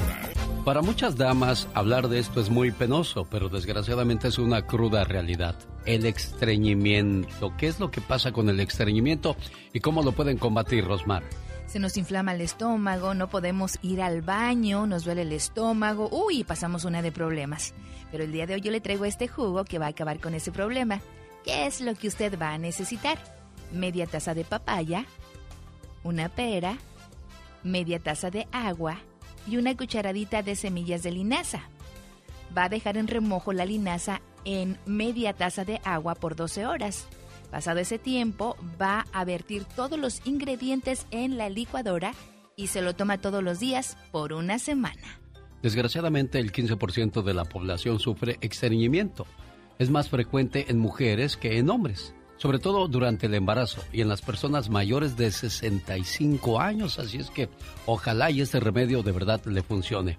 Para 0.65 0.83
muchas 0.83 1.17
damas, 1.17 1.69
hablar 1.75 2.09
de 2.09 2.19
esto 2.19 2.41
es 2.41 2.51
muy 2.51 2.73
penoso, 2.73 3.25
pero 3.31 3.49
desgraciadamente 3.49 4.27
es 4.29 4.39
una 4.39 4.67
cruda 4.67 5.05
realidad. 5.05 5.55
El 5.85 6.05
estreñimiento. 6.07 7.53
¿Qué 7.57 7.69
es 7.69 7.79
lo 7.79 7.93
que 7.93 8.01
pasa 8.01 8.33
con 8.33 8.49
el 8.49 8.59
estreñimiento 8.59 9.37
y 9.73 9.79
cómo 9.79 10.03
lo 10.03 10.11
pueden 10.11 10.39
combatir, 10.39 10.85
Rosmar? 10.85 11.23
Se 11.67 11.81
nos 11.81 11.97
inflama 11.97 12.33
el 12.33 12.41
estómago, 12.41 13.15
no 13.15 13.29
podemos 13.29 13.79
ir 13.83 14.01
al 14.01 14.23
baño, 14.23 14.87
nos 14.87 15.05
duele 15.05 15.23
el 15.23 15.33
estómago, 15.33 16.09
uy, 16.13 16.45
pasamos 16.45 16.85
una 16.85 17.03
de 17.03 17.11
problemas. 17.11 17.75
Pero 18.13 18.23
el 18.23 18.33
día 18.33 18.47
de 18.47 18.55
hoy 18.55 18.61
yo 18.61 18.71
le 18.71 18.81
traigo 18.81 19.05
este 19.05 19.27
jugo 19.27 19.65
que 19.65 19.79
va 19.79 19.87
a 19.87 19.91
acabar 19.91 20.21
con 20.21 20.35
ese 20.35 20.53
problema. 20.53 21.01
¿Qué 21.45 21.67
es 21.67 21.81
lo 21.81 21.95
que 21.95 22.09
usted 22.09 22.39
va 22.41 22.53
a 22.53 22.59
necesitar? 22.59 23.19
Media 23.73 24.07
taza 24.07 24.33
de 24.33 24.45
papaya, 24.45 25.07
una 26.05 26.29
pera, 26.29 26.79
media 27.65 27.99
taza 27.99 28.31
de 28.31 28.47
agua 28.53 28.99
y 29.47 29.57
una 29.57 29.77
cucharadita 29.77 30.43
de 30.43 30.55
semillas 30.55 31.03
de 31.03 31.11
linaza. 31.11 31.63
Va 32.57 32.65
a 32.65 32.69
dejar 32.69 32.97
en 32.97 33.09
remojo 33.09 33.53
la 33.53 33.67
linaza 33.67 34.23
en 34.45 34.79
media 34.87 35.33
taza 35.33 35.65
de 35.65 35.81
agua 35.85 36.15
por 36.15 36.37
12 36.37 36.65
horas. 36.65 37.09
Pasado 37.51 37.81
ese 37.81 37.99
tiempo, 37.99 38.57
va 38.81 39.07
a 39.13 39.25
vertir 39.25 39.65
todos 39.65 39.99
los 39.99 40.21
ingredientes 40.27 41.07
en 41.11 41.39
la 41.39 41.49
licuadora 41.49 42.13
y 42.57 42.69
se 42.69 42.83
lo 42.83 42.95
toma 42.95 43.19
todos 43.19 43.43
los 43.43 43.61
días 43.61 43.97
por 44.11 44.33
una 44.33 44.59
semana. 44.59 45.21
Desgraciadamente, 45.63 46.39
el 46.39 46.53
15% 46.53 47.23
de 47.23 47.35
la 47.35 47.45
población 47.45 47.99
sufre 47.99 48.39
estreñimiento. 48.41 49.27
Es 49.79 49.91
más 49.91 50.09
frecuente 50.09 50.67
en 50.69 50.79
mujeres 50.79 51.37
que 51.37 51.59
en 51.59 51.71
hombres, 51.71 52.15
sobre 52.37 52.59
todo 52.59 52.89
durante 52.89 53.27
el 53.27 53.35
embarazo 53.35 53.83
y 53.93 54.01
en 54.01 54.09
las 54.09 54.23
personas 54.23 54.71
mayores 54.71 55.17
de 55.17 55.31
65 55.31 56.61
años. 56.61 56.99
Así 56.99 57.19
es 57.19 57.31
que 57.31 57.49
ojalá 57.85 58.31
y 58.31 58.41
este 58.41 58.61
remedio 58.61 59.03
de 59.03 59.13
verdad 59.13 59.45
le 59.45 59.63
funcione. 59.63 60.17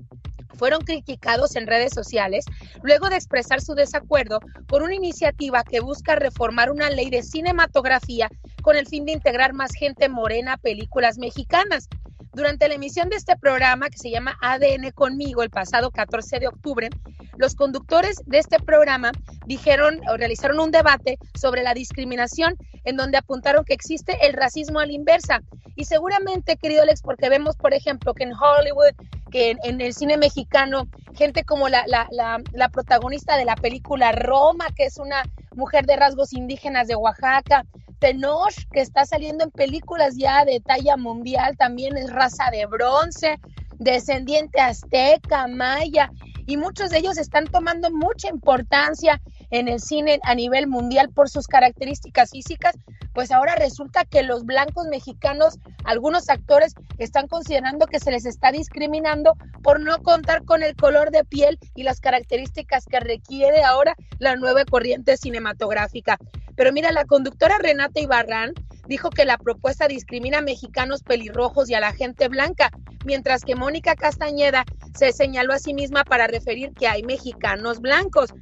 fueron 0.56 0.82
criticados 0.82 1.56
en 1.56 1.68
redes 1.68 1.94
sociales 1.94 2.46
luego 2.82 3.10
de 3.10 3.16
expresar 3.16 3.62
su 3.62 3.76
desacuerdo 3.76 4.40
por 4.68 4.84
una 4.84 4.96
iniciativa 4.96 5.64
que 5.64 5.80
busca 5.80 6.16
reformar 6.16 6.72
una 6.72 6.90
ley 6.90 7.10
de 7.10 7.24
cinematografía 7.24 8.30
con 8.62 8.76
el 8.76 8.88
fin 8.88 9.06
de 9.06 9.14
integrar 9.14 9.54
más 9.54 9.72
gente 9.74 10.10
morena 10.10 10.54
a 10.54 10.58
películas 10.58 11.18
mexicanas. 11.18 11.88
Durante 12.34 12.68
la 12.68 12.76
emisión 12.76 13.10
de 13.10 13.16
este 13.16 13.38
programa 13.38 13.90
que 13.90 13.98
se 13.98 14.10
llama 14.10 14.38
ADN 14.42 14.92
conmigo 14.92 15.42
el 15.42 15.50
pasado 15.50 15.90
14 15.92 16.40
de 16.40 16.48
octubre, 16.48 16.90
los 17.38 17.56
conductores 17.56 18.22
de 18.26 18.40
este 18.40 18.60
programa 18.60 19.12
dijeron 19.46 20.02
o 20.10 20.18
realizaron 20.18 20.60
un 20.60 20.72
debate 20.72 21.18
sobre 21.40 21.64
la 21.64 21.74
discriminación 21.74 22.56
en 22.84 22.98
donde 22.98 23.18
apuntaron 23.18 23.64
que 23.66 23.74
existe 23.74 24.18
el 24.26 24.34
racismo 24.34 24.80
a 24.80 24.86
la 24.86 24.94
inversa. 24.94 25.42
Y 25.76 25.86
seguramente, 25.86 26.58
querido 26.58 26.84
Alex, 26.84 27.02
porque 27.02 27.30
vemos, 27.30 27.56
por 27.58 27.74
ejemplo, 27.74 28.14
que 28.14 28.24
en 28.24 28.34
Hollywood, 28.34 28.96
en, 29.36 29.82
el 29.82 29.94
cine 29.94 30.18
mexicano, 30.18 30.88
gente 31.14 31.44
como 31.44 31.68
la, 31.68 31.84
la, 31.88 32.08
la, 32.12 32.42
la 32.54 32.70
protagonista 32.70 33.38
de 33.38 33.46
la 33.46 33.56
película 33.56 34.12
Roma, 34.12 34.68
que 34.76 34.86
es 34.86 34.98
una 34.98 35.24
mujer 35.56 35.86
de 35.86 35.96
rasgos 35.96 36.34
indígenas 36.34 36.88
de 36.88 36.96
Oaxaca, 36.96 37.66
Tenoch, 38.00 38.54
que 38.72 38.82
está 38.82 39.06
saliendo 39.06 39.44
en 39.44 39.52
películas 39.52 40.16
ya 40.18 40.46
de 40.46 40.60
talla 40.60 40.98
mundial, 40.98 41.58
también 41.58 41.98
es 41.98 42.12
raza 42.12 42.50
de 42.52 42.66
bronce, 42.66 43.40
descendiente 43.78 44.62
azteca, 44.62 45.48
maya, 45.48 46.10
y 46.46 46.58
muchos 46.58 46.90
de 46.92 47.00
ellos 47.00 47.18
están 47.18 47.46
tomando 47.46 47.90
mucha 47.92 48.30
importancia 48.30 49.22
en 49.52 49.68
el 49.68 49.80
cine 49.80 50.20
a 50.24 50.36
nivel 50.36 50.68
mundial 50.68 51.10
por 51.10 51.30
sus 51.30 51.48
características 51.48 52.32
físicas, 52.32 52.76
pues 53.14 53.32
ahora 53.32 53.56
resulta 53.56 54.06
que 54.06 54.24
los 54.24 54.46
blancos 54.46 54.88
mexicanos, 54.88 55.58
algunos 55.84 56.30
actores 56.30 56.74
están 56.98 57.28
considerando 57.28 57.88
que 57.88 58.00
se 58.00 58.12
les 58.12 58.26
está 58.26 58.52
discriminando 58.52 59.34
por 59.64 59.80
no 59.80 60.02
contar 60.04 60.44
con 60.44 60.64
el 60.64 60.76
color 60.76 61.12
de 61.12 61.24
piel 61.24 61.58
y 61.76 61.84
las 61.84 62.00
características 62.00 62.86
que 62.86 63.00
requiere 63.00 63.64
ahora 63.64 63.96
la 64.20 64.36
nueva 64.36 64.66
corriente 64.66 65.18
cinematográfica. 65.18 66.18
Pero 66.56 66.72
mira, 66.72 66.92
la 66.92 67.06
conductora 67.06 67.58
Renata 67.58 68.00
Ibarrán 68.00 68.54
dijo 68.88 69.10
que 69.10 69.26
la 69.26 69.38
propuesta 69.38 69.88
discrimina 69.88 70.40
a 70.40 70.42
mexicanos 70.42 71.04
pelirrojos 71.04 71.70
y 71.70 71.74
a 71.74 71.80
la 71.80 71.94
gente 71.94 72.28
blanca, 72.28 72.70
mientras 73.06 73.44
que 73.44 73.56
Mónica 73.56 73.96
Castañeda 73.96 74.64
se 74.98 75.12
señaló 75.12 75.54
a 75.54 75.60
sí 75.60 75.74
misma 75.74 76.04
para 76.04 76.28
referir 76.28 76.74
que 76.74 76.88
hay 76.88 77.04
mexicanos 77.04 77.80
blancos. 77.80 78.34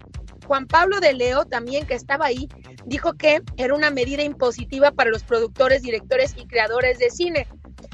Juan 0.46 0.68
Pablo 0.68 1.00
de 1.00 1.14
Leo, 1.14 1.46
también 1.46 1.86
que 1.86 1.94
estaba 1.94 2.26
ahí, 2.26 2.50
dijo 2.86 3.14
que 3.14 3.42
era 3.58 3.74
una 3.74 3.90
medida 3.90 4.24
impositiva 4.24 4.92
para 4.92 5.10
los 5.10 5.24
productores, 5.24 5.82
directores 5.82 6.36
y 6.38 6.46
creadores 6.46 7.00
de 7.00 7.10
cine. 7.10 7.48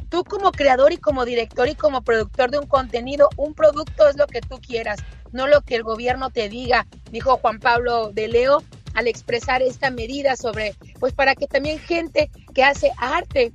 Tú 0.10 0.24
como 0.24 0.52
creador 0.52 0.92
y 0.92 0.98
como 0.98 1.26
director 1.26 1.68
y 1.68 1.76
como 1.76 2.02
productor 2.02 2.50
de 2.50 2.60
un 2.60 2.68
contenido, 2.68 3.30
un 3.38 3.54
producto 3.54 4.08
es 4.08 4.18
lo 4.18 4.28
que 4.28 4.42
tú 4.42 4.60
quieras, 4.60 5.00
no 5.32 5.48
lo 5.48 5.62
que 5.62 5.76
el 5.76 5.84
gobierno 5.84 6.32
te 6.32 6.50
diga, 6.50 6.88
dijo 7.12 7.38
Juan 7.38 7.60
Pablo 7.60 8.12
de 8.12 8.28
Leo 8.28 8.64
al 8.96 9.08
expresar 9.08 9.62
esta 9.62 9.92
medida 9.92 10.36
sobre, 10.36 10.76
pues 11.00 11.14
para 11.14 11.36
que 11.36 11.48
también 11.48 11.80
gente 11.80 12.32
que 12.56 12.64
hace 12.64 12.92
arte 12.98 13.54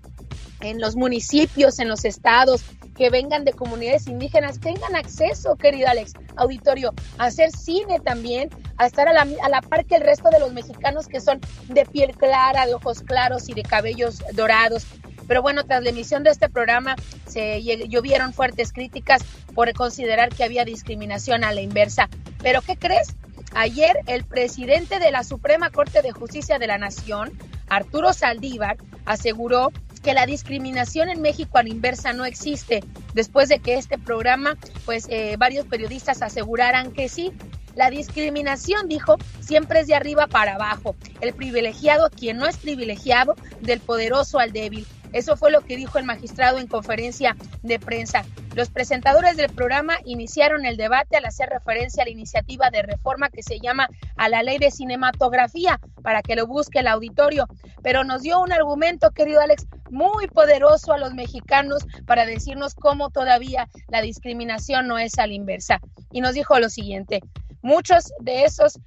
en 0.60 0.80
los 0.80 0.96
municipios, 0.96 1.80
en 1.80 1.88
los 1.88 2.04
estados, 2.04 2.64
que 2.94 3.10
vengan 3.10 3.44
de 3.44 3.52
comunidades 3.52 4.06
indígenas, 4.06 4.60
tengan 4.60 4.96
acceso, 4.96 5.56
querido 5.56 5.88
Alex, 5.88 6.12
auditorio, 6.36 6.94
a 7.18 7.26
hacer 7.26 7.50
cine 7.50 8.00
también, 8.00 8.50
a 8.76 8.86
estar 8.86 9.08
a 9.08 9.12
la, 9.12 9.26
a 9.42 9.48
la 9.48 9.60
par 9.60 9.84
que 9.84 9.96
el 9.96 10.02
resto 10.02 10.30
de 10.30 10.40
los 10.40 10.52
mexicanos 10.52 11.08
que 11.08 11.20
son 11.20 11.40
de 11.68 11.84
piel 11.84 12.16
clara, 12.16 12.66
de 12.66 12.74
ojos 12.74 13.02
claros 13.02 13.48
y 13.48 13.54
de 13.54 13.62
cabellos 13.62 14.22
dorados. 14.32 14.86
Pero 15.26 15.42
bueno, 15.42 15.64
tras 15.64 15.82
la 15.82 15.90
emisión 15.90 16.22
de 16.22 16.30
este 16.30 16.48
programa 16.48 16.96
se 17.26 17.62
llovieron 17.62 18.32
fuertes 18.32 18.72
críticas 18.72 19.22
por 19.54 19.72
considerar 19.72 20.28
que 20.28 20.44
había 20.44 20.64
discriminación 20.64 21.44
a 21.44 21.52
la 21.52 21.62
inversa. 21.62 22.08
Pero 22.42 22.60
¿qué 22.62 22.76
crees? 22.76 23.16
Ayer 23.54 23.96
el 24.06 24.24
presidente 24.24 24.98
de 24.98 25.10
la 25.10 25.22
Suprema 25.22 25.70
Corte 25.70 26.02
de 26.02 26.12
Justicia 26.12 26.58
de 26.58 26.66
la 26.66 26.76
Nación, 26.76 27.32
Arturo 27.68 28.12
Saldívar, 28.12 28.76
aseguró 29.06 29.72
que 30.04 30.14
la 30.14 30.26
discriminación 30.26 31.08
en 31.08 31.22
México 31.22 31.56
a 31.58 31.62
la 31.62 31.70
inversa 31.70 32.12
no 32.12 32.26
existe, 32.26 32.84
después 33.14 33.48
de 33.48 33.58
que 33.58 33.76
este 33.76 33.98
programa, 33.98 34.56
pues 34.84 35.06
eh, 35.08 35.36
varios 35.38 35.66
periodistas 35.66 36.22
aseguraran 36.22 36.92
que 36.92 37.08
sí. 37.08 37.32
La 37.74 37.90
discriminación, 37.90 38.86
dijo, 38.86 39.16
siempre 39.40 39.80
es 39.80 39.88
de 39.88 39.96
arriba 39.96 40.28
para 40.28 40.54
abajo. 40.54 40.94
El 41.20 41.34
privilegiado, 41.34 42.08
quien 42.10 42.36
no 42.36 42.46
es 42.46 42.56
privilegiado, 42.58 43.34
del 43.62 43.80
poderoso 43.80 44.38
al 44.38 44.52
débil. 44.52 44.86
Eso 45.12 45.36
fue 45.36 45.50
lo 45.50 45.62
que 45.62 45.76
dijo 45.76 45.98
el 45.98 46.04
magistrado 46.04 46.58
en 46.58 46.66
conferencia 46.66 47.36
de 47.62 47.78
prensa. 47.80 48.24
Los 48.54 48.68
presentadores 48.68 49.36
del 49.36 49.50
programa 49.50 49.94
iniciaron 50.04 50.66
el 50.66 50.76
debate 50.76 51.16
al 51.16 51.24
hacer 51.24 51.48
referencia 51.48 52.02
a 52.02 52.06
la 52.06 52.12
iniciativa 52.12 52.70
de 52.70 52.82
reforma 52.82 53.30
que 53.30 53.42
se 53.42 53.58
llama 53.58 53.88
a 54.16 54.28
la 54.28 54.42
ley 54.42 54.58
de 54.58 54.70
cinematografía 54.70 55.80
para 56.02 56.22
que 56.22 56.36
lo 56.36 56.46
busque 56.46 56.80
el 56.80 56.88
auditorio, 56.88 57.48
pero 57.82 58.04
nos 58.04 58.22
dio 58.22 58.40
un 58.40 58.52
argumento, 58.52 59.10
querido 59.10 59.40
Alex, 59.40 59.66
muy 59.94 60.26
poderoso 60.26 60.92
a 60.92 60.98
los 60.98 61.14
mexicanos 61.14 61.86
para 62.04 62.26
decirnos 62.26 62.74
cómo 62.74 63.10
todavía 63.10 63.68
la 63.88 64.02
discriminación 64.02 64.88
no 64.88 64.98
es 64.98 65.18
a 65.18 65.26
la 65.26 65.34
inversa. 65.34 65.80
Y 66.10 66.20
nos 66.20 66.34
dijo 66.34 66.58
lo 66.58 66.68
siguiente, 66.68 67.20
muchos 67.62 68.12
de 68.20 68.44
esos 68.44 68.78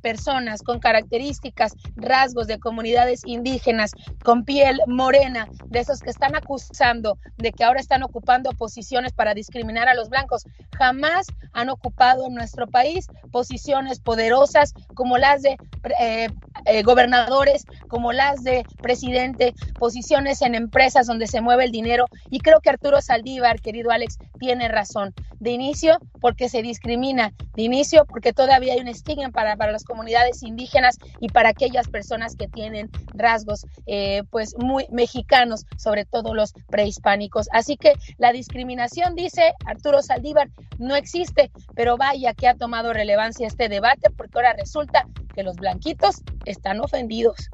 personas 0.00 0.62
con 0.62 0.78
características, 0.78 1.74
rasgos 1.96 2.46
de 2.46 2.58
comunidades 2.58 3.22
indígenas, 3.24 3.92
con 4.22 4.44
piel 4.44 4.80
morena, 4.86 5.48
de 5.66 5.80
esos 5.80 6.00
que 6.00 6.10
están 6.10 6.36
acusando 6.36 7.18
de 7.36 7.52
que 7.52 7.64
ahora 7.64 7.80
están 7.80 8.02
ocupando 8.02 8.50
posiciones 8.52 9.12
para 9.12 9.34
discriminar 9.34 9.88
a 9.88 9.94
los 9.94 10.08
blancos, 10.08 10.44
jamás 10.76 11.26
han 11.52 11.68
ocupado 11.68 12.26
en 12.26 12.34
nuestro 12.34 12.66
país 12.66 13.06
posiciones 13.30 14.00
poderosas 14.00 14.74
como 14.94 15.18
las 15.18 15.42
de 15.42 15.56
eh, 16.00 16.28
eh, 16.66 16.82
gobernadores 16.82 17.64
como 17.88 18.12
las 18.12 18.42
de 18.42 18.64
presidente, 18.80 19.54
posiciones 19.78 20.42
en 20.42 20.54
empresas 20.54 21.06
donde 21.06 21.26
se 21.26 21.40
mueve 21.40 21.64
el 21.64 21.72
dinero. 21.72 22.06
Y 22.30 22.40
creo 22.40 22.60
que 22.60 22.70
Arturo 22.70 23.00
Saldívar, 23.00 23.60
querido 23.60 23.90
Alex, 23.90 24.18
tiene 24.38 24.68
razón. 24.68 25.14
De 25.40 25.50
inicio, 25.50 25.98
porque 26.20 26.48
se 26.48 26.62
discrimina. 26.62 27.32
De 27.54 27.62
inicio, 27.62 28.04
porque 28.06 28.32
todavía 28.32 28.74
hay 28.74 28.80
un 28.80 28.88
estigma 28.88 29.30
para, 29.30 29.56
para 29.64 29.72
las 29.72 29.84
comunidades 29.84 30.42
indígenas 30.42 30.98
y 31.20 31.28
para 31.28 31.48
aquellas 31.48 31.88
personas 31.88 32.36
que 32.36 32.48
tienen 32.48 32.90
rasgos, 33.14 33.64
eh, 33.86 34.22
pues, 34.30 34.54
muy 34.58 34.86
mexicanos, 34.90 35.64
sobre 35.78 36.04
todo 36.04 36.34
los 36.34 36.52
prehispánicos. 36.68 37.48
Así 37.50 37.78
que 37.78 37.94
la 38.18 38.30
discriminación, 38.32 39.14
dice 39.14 39.54
Arturo 39.64 40.02
Saldívar, 40.02 40.50
no 40.78 40.96
existe, 40.96 41.50
pero 41.74 41.96
vaya 41.96 42.34
que 42.34 42.46
ha 42.46 42.56
tomado 42.56 42.92
relevancia 42.92 43.46
este 43.46 43.70
debate 43.70 44.10
porque 44.10 44.36
ahora 44.36 44.52
resulta 44.52 45.08
que 45.34 45.42
los 45.42 45.56
blanquitos 45.56 46.16
están 46.44 46.80
ofendidos. 46.80 47.48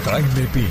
Jaime 0.05 0.49
Piña, 0.55 0.69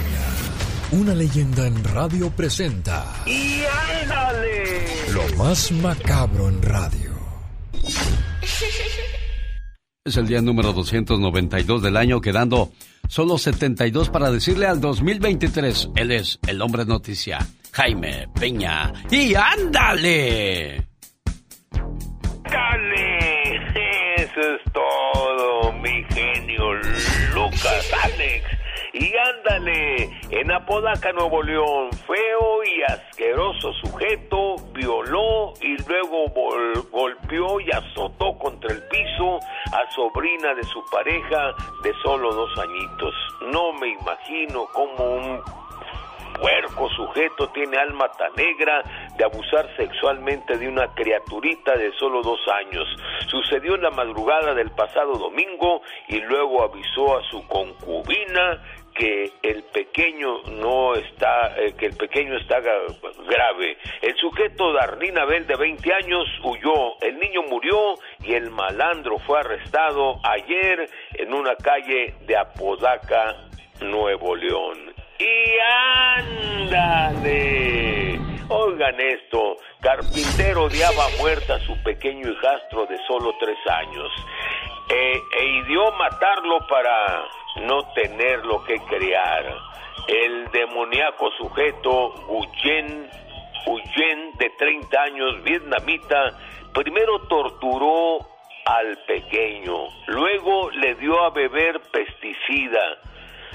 una 0.91 1.13
leyenda 1.13 1.67
en 1.67 1.83
radio 1.83 2.31
presenta. 2.31 3.05
¡Y 3.25 3.61
ándale! 4.01 4.87
Lo 5.11 5.35
más 5.37 5.71
macabro 5.71 6.49
en 6.49 6.61
radio. 6.61 7.11
Es 10.07 10.15
el 10.15 10.25
día 10.25 10.41
número 10.41 10.71
292 10.71 11.81
del 11.81 11.97
año, 11.97 12.21
quedando 12.21 12.71
solo 13.09 13.37
72 13.37 14.09
para 14.09 14.31
decirle 14.31 14.65
al 14.65 14.79
2023. 14.79 15.89
Él 15.97 16.11
es 16.11 16.39
el 16.47 16.61
hombre 16.61 16.85
noticia. 16.85 17.45
Jaime 17.73 18.29
Peña. 18.39 18.93
¡Y 19.11 19.35
ándale! 19.35 20.87
¡Dale! 22.49 23.57
Eso 24.15 24.39
es 24.39 24.71
todo, 24.71 25.73
mi 25.73 26.01
genio 26.15 26.73
Lucas 27.35 27.91
Alex. 28.05 28.46
Y 28.99 29.15
ándale, 29.15 30.09
en 30.31 30.51
Apodaca, 30.51 31.11
Nuevo 31.13 31.43
León, 31.43 31.91
feo 32.07 32.63
y 32.63 32.81
asqueroso 32.81 33.71
sujeto 33.73 34.55
violó 34.73 35.53
y 35.61 35.77
luego 35.87 36.25
golpeó 36.89 37.59
y 37.59 37.69
azotó 37.69 38.35
contra 38.39 38.73
el 38.73 38.81
piso 38.87 39.37
a 39.71 39.91
sobrina 39.91 40.55
de 40.55 40.63
su 40.63 40.83
pareja 40.91 41.53
de 41.83 41.93
solo 42.01 42.33
dos 42.33 42.57
añitos. 42.57 43.13
No 43.51 43.71
me 43.73 43.89
imagino 43.89 44.65
cómo 44.73 45.03
un 45.03 45.41
puerco 46.39 46.89
sujeto 46.89 47.49
tiene 47.49 47.77
alma 47.77 48.09
tan 48.17 48.33
negra 48.35 48.83
de 49.17 49.25
abusar 49.25 49.67
sexualmente 49.75 50.57
de 50.57 50.67
una 50.67 50.87
criaturita 50.93 51.75
de 51.75 51.91
solo 51.93 52.21
dos 52.21 52.39
años. 52.65 52.87
Sucedió 53.27 53.75
en 53.75 53.83
la 53.83 53.91
madrugada 53.91 54.53
del 54.53 54.71
pasado 54.71 55.13
domingo 55.13 55.81
y 56.07 56.19
luego 56.21 56.63
avisó 56.63 57.17
a 57.17 57.23
su 57.29 57.45
concubina 57.47 58.61
que 58.97 59.31
el 59.43 59.63
pequeño 59.63 60.41
no 60.59 60.95
está, 60.95 61.55
eh, 61.57 61.73
que 61.77 61.85
el 61.85 61.95
pequeño 61.95 62.35
está 62.37 62.59
grave. 62.59 63.77
El 64.01 64.15
sujeto 64.17 64.73
Darlene 64.73 65.21
Abel 65.21 65.45
de 65.45 65.55
20 65.55 65.93
años 65.93 66.25
huyó, 66.43 66.99
el 67.01 67.19
niño 67.19 67.43
murió 67.43 67.93
y 68.23 68.33
el 68.33 68.49
malandro 68.49 69.19
fue 69.19 69.39
arrestado 69.39 70.19
ayer 70.23 70.89
en 71.13 71.31
una 71.33 71.55
calle 71.55 72.15
de 72.25 72.35
Apodaca, 72.35 73.35
Nuevo 73.81 74.35
León. 74.35 74.93
Y 75.19 75.57
ándale. 76.79 78.19
Oigan 78.49 78.99
esto, 78.99 79.57
carpintero 79.81 80.63
odiaba 80.63 81.07
muerta 81.19 81.55
a 81.55 81.59
su 81.59 81.75
pequeño 81.83 82.31
hijastro 82.31 82.85
de 82.85 82.97
solo 83.07 83.35
tres 83.39 83.57
años 83.69 84.09
e, 84.89 85.21
e 85.39 85.45
ideó 85.45 85.91
matarlo 85.93 86.59
para 86.67 87.25
no 87.61 87.91
tener 87.93 88.45
lo 88.45 88.63
que 88.63 88.75
crear. 88.79 89.45
El 90.07 90.49
demoníaco 90.51 91.31
sujeto 91.31 92.13
Guyen, 92.27 93.09
Guyen 93.65 94.31
de 94.37 94.49
30 94.57 95.01
años, 95.01 95.43
vietnamita, 95.43 96.37
primero 96.73 97.19
torturó 97.27 98.19
al 98.65 98.97
pequeño, 99.07 99.87
luego 100.07 100.69
le 100.71 100.95
dio 100.95 101.23
a 101.23 101.29
beber 101.29 101.79
pesticida, 101.91 102.97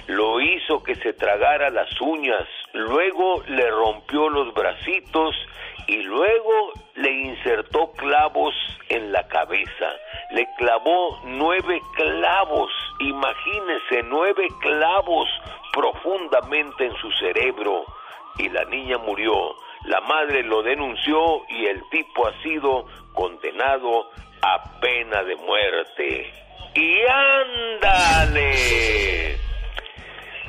lo 0.07 0.41
hizo 0.41 0.83
que 0.83 0.95
se 0.97 1.13
tragara 1.13 1.71
las 1.71 2.01
uñas, 2.01 2.49
luego 2.73 3.43
le 3.47 3.71
rompió 3.71 4.29
los 4.29 4.53
bracitos 4.55 5.35
y 5.87 6.03
luego 6.03 6.73
le 6.95 7.11
insertó 7.11 7.93
clavos 7.93 8.55
en 8.89 9.13
la 9.13 9.27
cabeza. 9.29 9.89
Le 10.31 10.47
clavó 10.59 11.21
nueve 11.25 11.81
clavos, 11.95 12.71
imagínese, 13.01 14.03
nueve 14.05 14.49
clavos 14.61 15.29
profundamente 15.73 16.87
en 16.87 16.97
su 16.97 17.11
cerebro 17.13 17.85
y 18.39 18.49
la 18.49 18.65
niña 18.65 18.99
murió. 18.99 19.57
La 19.87 20.01
madre 20.03 20.43
lo 20.43 20.63
denunció 20.63 21.43
y 21.49 21.67
el 21.67 21.83
tipo 21.91 22.27
ha 22.27 22.43
sido 22.43 22.87
condenado 23.13 24.11
a 24.43 24.81
pena 24.81 25.23
de 25.25 25.37
muerte. 25.37 26.33
Y 26.75 26.99
ándale. 27.91 28.53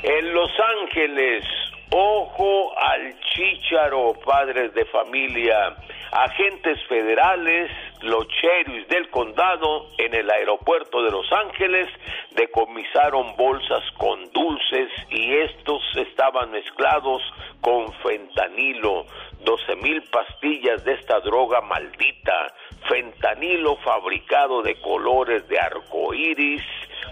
En 0.03 0.33
Los 0.33 0.51
Ángeles, 0.81 1.45
ojo 1.91 2.77
al 2.77 3.19
chícharo, 3.19 4.13
padres 4.25 4.73
de 4.73 4.85
familia. 4.85 5.75
Agentes 6.11 6.79
federales, 6.87 7.71
los 8.01 8.27
sheriffs 8.27 8.87
del 8.87 9.09
condado, 9.09 9.87
en 9.97 10.13
el 10.13 10.29
aeropuerto 10.29 11.01
de 11.01 11.11
Los 11.11 11.31
Ángeles, 11.31 11.87
decomisaron 12.31 13.35
bolsas 13.35 13.83
con 13.97 14.31
dulces 14.31 14.89
y 15.09 15.33
estos 15.37 15.81
estaban 15.95 16.51
mezclados 16.51 17.21
con 17.61 17.91
fentanilo. 18.03 19.05
12 19.43 19.75
mil 19.77 20.01
pastillas 20.03 20.83
de 20.85 20.93
esta 20.93 21.19
droga 21.19 21.61
maldita, 21.61 22.53
fentanilo 22.87 23.75
fabricado 23.77 24.61
de 24.61 24.79
colores 24.81 25.47
de 25.47 25.59
arco 25.59 26.13
iris 26.13 26.63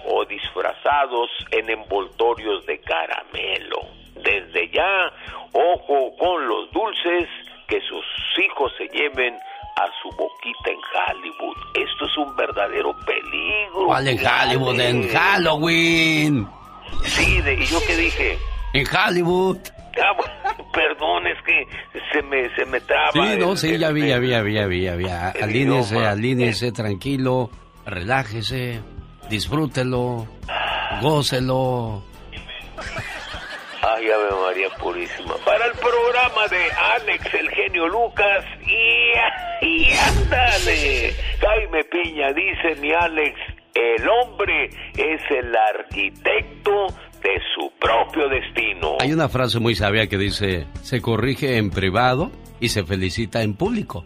o 0.05 0.25
disfrazados 0.25 1.29
en 1.51 1.69
envoltorios 1.69 2.65
de 2.65 2.79
caramelo. 2.79 4.00
Desde 4.31 4.69
ya, 4.71 5.11
ojo 5.51 6.15
con 6.17 6.47
los 6.47 6.71
dulces 6.71 7.27
que 7.67 7.79
sus 7.81 8.05
hijos 8.45 8.71
se 8.77 8.87
lleven 8.87 9.33
a 9.33 9.85
su 10.01 10.09
boquita 10.15 10.69
en 10.69 10.79
Hollywood. 10.95 11.57
Esto 11.73 12.05
es 12.05 12.17
un 12.17 12.35
verdadero 12.35 12.95
peligro. 13.05 13.87
¿Cuál 13.87 14.07
en 14.07 14.19
Hollywood? 14.19 14.79
En 14.79 15.09
Halloween. 15.09 16.47
Sí, 17.03 17.41
de, 17.41 17.55
¿y 17.55 17.65
yo 17.65 17.79
qué 17.85 17.95
dije? 17.97 18.37
En 18.73 18.85
Hollywood. 18.87 19.57
Ah, 20.01 20.15
perdón, 20.73 21.27
es 21.27 21.37
que 21.43 21.67
se 22.13 22.21
me, 22.23 22.55
se 22.55 22.65
me 22.65 22.79
traba. 22.81 23.11
Sí, 23.11 23.19
no, 23.37 23.55
sí, 23.57 23.77
ya 23.77 23.91
vi, 23.91 24.07
ya 24.07 24.19
vi, 24.19 24.29
ya 24.29 24.41
vi, 24.41 24.53
ya 24.53 24.65
vi, 24.65 24.83
ya 24.83 24.95
vi. 24.95 25.07
Alíñese, 25.41 26.05
alíñese, 26.05 26.71
tranquilo, 26.71 27.49
relájese, 27.85 28.81
disfrútelo, 29.29 30.25
gócelo. 31.01 32.03
Ay, 33.81 34.09
Ave 34.09 34.29
María 34.45 34.69
Purísima. 34.77 35.35
Para 35.43 35.65
el 35.65 35.73
programa 35.73 36.47
de 36.49 36.71
Alex, 36.95 37.33
el 37.33 37.49
genio 37.49 37.87
Lucas. 37.87 38.45
Y, 38.65 39.65
y 39.65 39.91
ándale. 39.93 41.13
Jaime 41.39 41.83
Piña 41.85 42.31
dice, 42.33 42.79
mi 42.79 42.91
Alex, 42.93 43.39
el 43.73 44.07
hombre 44.07 44.65
es 44.95 45.21
el 45.31 45.55
arquitecto 45.55 46.87
de 47.23 47.41
su 47.55 47.71
propio 47.79 48.29
destino. 48.29 48.97
Hay 48.99 49.13
una 49.13 49.29
frase 49.29 49.59
muy 49.59 49.75
sabia 49.75 50.07
que 50.07 50.17
dice, 50.17 50.67
se 50.81 51.01
corrige 51.01 51.57
en 51.57 51.71
privado 51.71 52.31
y 52.59 52.69
se 52.69 52.83
felicita 52.83 53.41
en 53.41 53.55
público. 53.55 54.05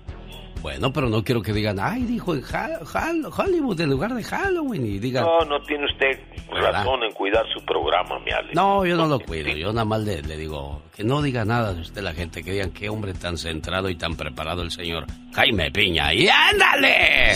Bueno, 0.66 0.92
pero 0.92 1.08
no 1.10 1.24
quiero 1.24 1.44
que 1.44 1.54
digan, 1.54 1.78
ay, 1.80 2.06
dijo 2.06 2.34
en 2.34 2.42
Hollywood 2.44 3.80
en 3.82 3.92
lugar 3.92 4.16
de 4.16 4.24
Halloween 4.24 4.84
y 4.84 4.98
digan... 4.98 5.24
No, 5.24 5.42
no 5.42 5.62
tiene 5.62 5.86
usted 5.86 6.20
razón 6.50 7.04
en 7.04 7.12
cuidar 7.12 7.46
su 7.54 7.64
programa, 7.64 8.18
mi 8.26 8.32
Ale. 8.32 8.52
No, 8.56 8.84
yo 8.84 8.96
no 8.96 9.06
lo 9.06 9.20
cuido, 9.20 9.52
yo 9.52 9.72
nada 9.72 9.86
más 9.86 10.02
le, 10.02 10.24
le, 10.24 10.36
digo 10.36 10.82
que 10.96 11.04
no 11.04 11.22
diga 11.22 11.46
nada 11.46 11.72
de 11.72 11.82
usted 11.82 12.02
la 12.02 12.16
gente, 12.16 12.42
que 12.42 12.54
digan 12.54 12.72
qué 12.72 12.90
hombre 12.90 13.14
tan 13.14 13.38
centrado 13.38 13.92
y 13.92 13.96
tan 13.96 14.16
preparado 14.16 14.64
el 14.64 14.72
señor 14.72 15.06
Jaime 15.36 15.70
Piña. 15.70 16.12
¡Y 16.16 16.28
ándale! 16.28 17.36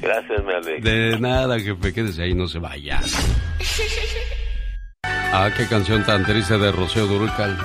Gracias, 0.00 0.44
mi 0.44 0.52
Ale. 0.52 0.80
De 0.80 1.18
nada, 1.18 1.58
jefe, 1.58 1.92
quédese 1.92 2.22
ahí, 2.22 2.34
no 2.34 2.46
se 2.46 2.60
vaya. 2.60 3.00
Ah, 5.32 5.50
qué 5.54 5.66
canción 5.66 6.04
tan 6.04 6.24
triste 6.24 6.56
de 6.56 6.72
Rocío 6.72 7.06
Durcal. 7.06 7.58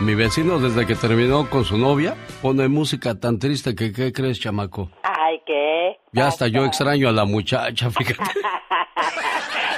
Mi 0.00 0.14
vecino, 0.14 0.58
desde 0.58 0.86
que 0.86 0.96
terminó 0.96 1.48
con 1.48 1.64
su 1.64 1.78
novia, 1.78 2.16
pone 2.42 2.66
música 2.68 3.14
tan 3.14 3.38
triste 3.38 3.74
que, 3.74 3.92
¿qué 3.92 4.12
crees, 4.12 4.40
chamaco? 4.40 4.90
Ay, 5.02 5.40
¿qué? 5.46 5.96
Ya 6.12 6.26
hasta 6.26 6.48
yo 6.48 6.64
extraño 6.64 7.08
a 7.08 7.12
la 7.12 7.24
muchacha, 7.24 7.90
fíjate. 7.90 8.20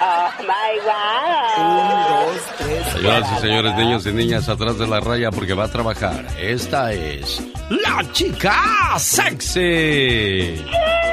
oh, 0.01 0.31
my 0.41 0.79
God. 0.85 1.65
Un, 1.65 2.35
dos, 2.35 2.43
tres. 2.59 2.87
Señoras 2.95 3.33
y 3.33 3.41
señores, 3.41 3.75
niños 3.77 4.07
y 4.07 4.13
niñas, 4.13 4.49
atrás 4.49 4.79
de 4.79 4.87
la 4.87 5.01
raya 5.01 5.31
porque 5.31 5.53
va 5.53 5.65
a 5.65 5.71
trabajar. 5.71 6.27
Esta 6.41 6.93
es 6.93 7.47
la 7.69 8.11
chica 8.13 8.99
sexy. 8.99 10.65
¡Qué 10.65 11.06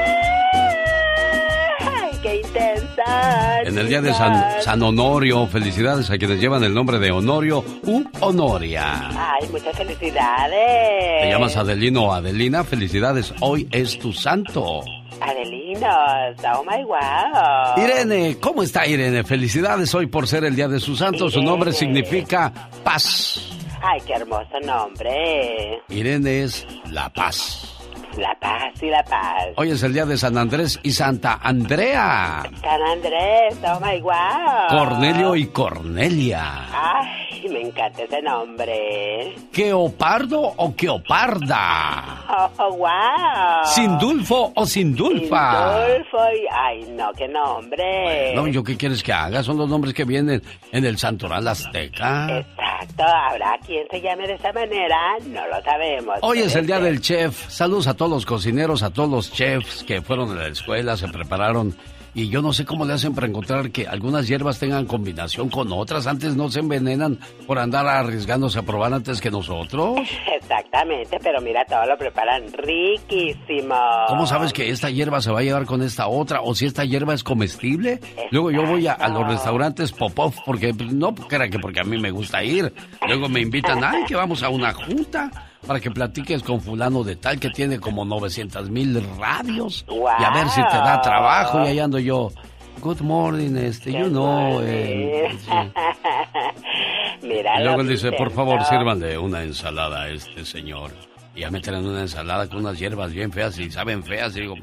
En 3.66 3.78
el 3.78 3.88
día 3.88 4.02
de 4.02 4.14
San, 4.14 4.62
San, 4.62 4.82
Honorio, 4.82 5.48
felicidades 5.48 6.10
a 6.10 6.18
quienes 6.18 6.40
llevan 6.40 6.64
el 6.64 6.74
nombre 6.74 7.00
de 7.00 7.12
Honorio 7.12 7.64
u 7.84 8.04
Honoria. 8.20 9.10
¡Ay, 9.10 9.48
muchas 9.50 9.76
felicidades! 9.78 11.22
¿Te 11.22 11.30
llamas 11.30 11.56
Adelino 11.56 12.06
o 12.06 12.12
Adelina? 12.14 12.64
Felicidades, 12.64 13.34
hoy 13.40 13.68
es 13.72 13.98
tu 14.00 14.12
santo. 14.14 14.82
Adelino, 15.22 15.88
oh 16.56 16.64
my 16.64 16.84
wow. 16.84 17.84
Irene, 17.84 18.38
¿cómo 18.40 18.64
está 18.64 18.86
Irene? 18.86 19.24
Felicidades 19.24 19.94
hoy 19.96 20.08
por 20.08 20.28
ser 20.28 20.44
el 20.44 20.56
día 20.56 20.68
de 20.68 20.80
su 20.80 20.96
santo. 20.96 21.30
Su 21.30 21.42
nombre 21.42 21.72
significa 21.72 22.52
paz. 22.84 23.50
Ay, 23.82 24.02
qué 24.06 24.14
hermoso 24.14 24.60
nombre. 24.62 25.82
Irene 25.90 26.44
es 26.44 26.66
la 26.92 27.10
paz. 27.10 27.73
La 28.18 28.36
paz 28.40 28.72
y 28.82 28.90
la 28.90 29.04
paz. 29.04 29.48
Hoy 29.56 29.72
es 29.72 29.82
el 29.82 29.92
día 29.92 30.06
de 30.06 30.18
San 30.18 30.38
Andrés 30.38 30.80
y 30.84 30.92
Santa 30.92 31.40
Andrea. 31.42 32.44
San 32.62 32.82
Andrés, 32.82 33.58
oh 33.66 33.80
my 33.80 34.00
wow. 34.02 34.14
Cornelio 34.70 35.36
y 35.36 35.48
Cornelia. 35.48 36.68
Ay, 36.72 37.50
me 37.50 37.62
encanta 37.62 38.04
ese 38.04 38.22
nombre. 38.22 39.34
¿Queopardo 39.52 40.42
o 40.42 40.76
Queoparda? 40.76 42.24
Oh, 42.30 42.50
oh 42.60 42.78
wow. 42.78 43.66
¿Sindulfo 43.66 44.54
o 44.56 44.66
Sindulfa? 44.66 45.86
Sindulfo 45.88 46.18
y... 46.36 46.46
Ay, 46.54 46.86
no, 46.96 47.12
qué 47.14 47.28
nombre. 47.28 48.36
No, 48.36 48.48
¿yo 48.48 48.64
qué 48.64 48.78
quieres 48.78 49.02
que 49.02 49.12
haga? 49.12 49.42
Son 49.42 49.58
los 49.58 49.68
nombres 49.68 49.94
que 49.96 50.06
vienen 50.06 50.42
en 50.72 50.86
el 50.86 51.00
santoral 51.00 51.48
azteca. 51.48 52.28
Exacto. 52.40 53.04
¿Habrá 53.04 53.58
quien 53.66 53.88
se 53.90 54.02
llame 54.02 54.28
de 54.28 54.36
esa 54.36 54.54
manera? 54.54 55.16
No 55.26 55.48
lo 55.48 55.62
sabemos. 55.64 56.20
Hoy 56.22 56.40
es 56.40 56.56
el 56.56 56.68
día 56.68 56.80
del 56.80 57.02
chef. 57.02 57.50
Saludos 57.50 57.88
a 57.88 57.94
todos 57.96 58.03
los 58.10 58.26
cocineros, 58.26 58.84
a 58.84 58.92
todos 58.92 59.10
los 59.10 59.32
chefs 59.32 59.84
que 59.84 60.02
fueron 60.02 60.32
a 60.32 60.36
la 60.36 60.48
escuela, 60.48 60.98
se 60.98 61.08
prepararon. 61.08 61.76
Y 62.16 62.30
yo 62.30 62.44
no 62.44 62.54
sé 62.54 62.64
cómo 62.64 62.86
le 62.86 62.94
hacen 62.94 63.16
para 63.16 63.26
encontrar 63.26 63.72
que 63.72 63.88
algunas 63.88 64.28
hierbas 64.28 64.60
tengan 64.60 64.86
combinación 64.86 65.50
con 65.50 65.72
otras. 65.72 66.06
Antes 66.06 66.36
no 66.36 66.48
se 66.50 66.60
envenenan 66.60 67.18
por 67.48 67.58
andar 67.58 67.88
arriesgándose 67.88 68.60
a 68.60 68.62
probar 68.62 68.94
antes 68.94 69.20
que 69.20 69.32
nosotros. 69.32 70.00
Exactamente, 70.36 71.18
pero 71.24 71.42
mira, 71.42 71.66
todo 71.66 71.86
lo 71.88 71.98
preparan 71.98 72.44
riquísimo. 72.54 73.76
¿Cómo 74.08 74.28
sabes 74.28 74.54
que 74.54 74.70
esta 74.70 74.92
hierba 74.92 75.22
se 75.22 75.32
va 75.32 75.40
a 75.40 75.44
llevar 75.44 75.66
con 75.66 75.82
esta 75.82 76.08
otra? 76.08 76.42
¿O 76.42 76.54
si 76.54 76.68
esta 76.68 76.86
hierba 76.86 77.16
es 77.16 77.24
comestible? 77.24 78.00
Luego 78.30 78.52
yo 78.52 78.64
voy 78.64 78.86
a, 78.86 78.94
a 78.94 79.08
los 79.10 79.28
restaurantes 79.28 79.92
Popov, 79.92 80.36
porque 80.46 80.72
no 80.74 81.16
crean 81.16 81.50
que 81.50 81.58
porque 81.58 81.80
a 81.80 81.84
mí 81.84 81.98
me 81.98 82.12
gusta 82.12 82.44
ir. 82.44 82.72
Luego 83.08 83.28
me 83.28 83.42
invitan, 83.42 83.84
ay, 83.84 84.04
que 84.08 84.16
vamos 84.16 84.44
a 84.44 84.50
una 84.50 84.72
junta 84.72 85.32
para 85.66 85.80
que 85.80 85.92
platiques 85.92 86.44
con 86.44 86.62
fulano 86.62 87.04
de 87.04 87.16
tal 87.16 87.40
que 87.40 87.50
tiene 87.50 87.80
como 87.80 88.06
900 88.06 88.70
mil 88.70 89.02
radios 89.18 89.86
y 89.90 90.24
a 90.24 90.30
ver 90.32 90.50
si 90.50 90.62
te 90.62 90.78
da 90.78 91.02
trabajo 91.02 91.64
y 91.64 91.68
ahí 91.68 91.80
ando 91.80 92.00
yo. 92.00 92.32
Good 92.82 93.02
morning, 93.02 93.56
este, 93.56 93.94
you 93.94 94.10
know. 94.10 94.60
Eh, 94.62 95.30
sí. 95.40 95.52
Mira 97.22 97.62
y 97.62 97.64
luego 97.64 97.82
él 97.82 97.88
dice, 97.88 98.12
por 98.12 98.32
favor, 98.32 98.62
sírvanle 98.66 99.18
una 99.18 99.44
ensalada 99.44 100.02
a 100.02 100.10
este 100.10 100.44
señor. 100.44 100.92
Y 101.36 101.42
ya 101.42 101.52
me 101.52 101.62
traen 101.62 101.86
una 101.86 102.02
ensalada 102.02 102.48
con 102.50 102.58
unas 102.60 102.78
hierbas 102.78 103.14
bien 103.14 103.32
feas 103.32 103.58
y 103.58 103.72
saben 103.72 104.04
feas. 104.04 104.36
Y 104.36 104.42
digo, 104.42 104.56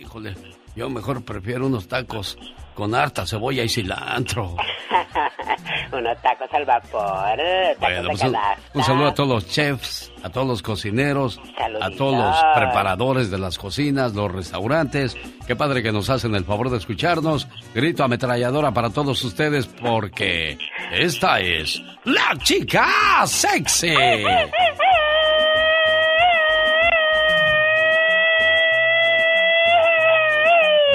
híjole, 0.00 0.34
yo 0.76 0.88
mejor 0.88 1.24
prefiero 1.24 1.66
unos 1.66 1.88
tacos 1.88 2.38
con 2.76 2.94
harta 2.94 3.26
cebolla 3.26 3.64
y 3.64 3.68
cilantro. 3.68 4.54
Unos 5.92 6.22
tacos 6.22 6.48
al 6.52 6.64
vapor. 6.64 7.36
Tacos 7.36 7.80
bueno, 7.80 8.08
pues 8.10 8.22
un, 8.22 8.36
un, 8.74 8.84
saludo 8.84 9.08
a 9.08 9.14
todos 9.14 9.28
los 9.28 9.48
chefs, 9.48 10.12
a 10.22 10.28
todos 10.30 10.46
los 10.46 10.62
cocineros, 10.62 11.40
Saludito. 11.56 11.84
a 11.84 11.90
todos 11.90 12.14
los 12.14 12.36
preparadores 12.54 13.30
de 13.30 13.38
las 13.38 13.58
cocinas, 13.58 14.14
los 14.14 14.30
restaurantes. 14.30 15.16
Qué 15.46 15.56
padre 15.56 15.82
que 15.82 15.90
nos 15.90 16.10
hacen 16.10 16.34
el 16.34 16.44
favor 16.44 16.70
de 16.70 16.76
escucharnos. 16.76 17.48
Grito 17.74 18.04
ametralladora 18.04 18.72
para 18.72 18.90
todos 18.90 19.24
ustedes 19.24 19.66
porque 19.66 20.58
esta 20.92 21.40
es 21.40 21.82
la 22.04 22.36
chica 22.42 22.86
sexy. 23.26 23.94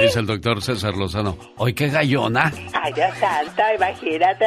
Dice 0.01 0.19
el 0.19 0.25
doctor 0.25 0.61
César 0.61 0.95
Lozano. 0.95 1.37
¡Hoy 1.57 1.73
qué 1.73 1.89
gallona! 1.89 2.51
¡Ay, 2.73 2.93
Dios 2.93 3.11
santo! 3.19 3.61
Imagínate. 3.75 4.45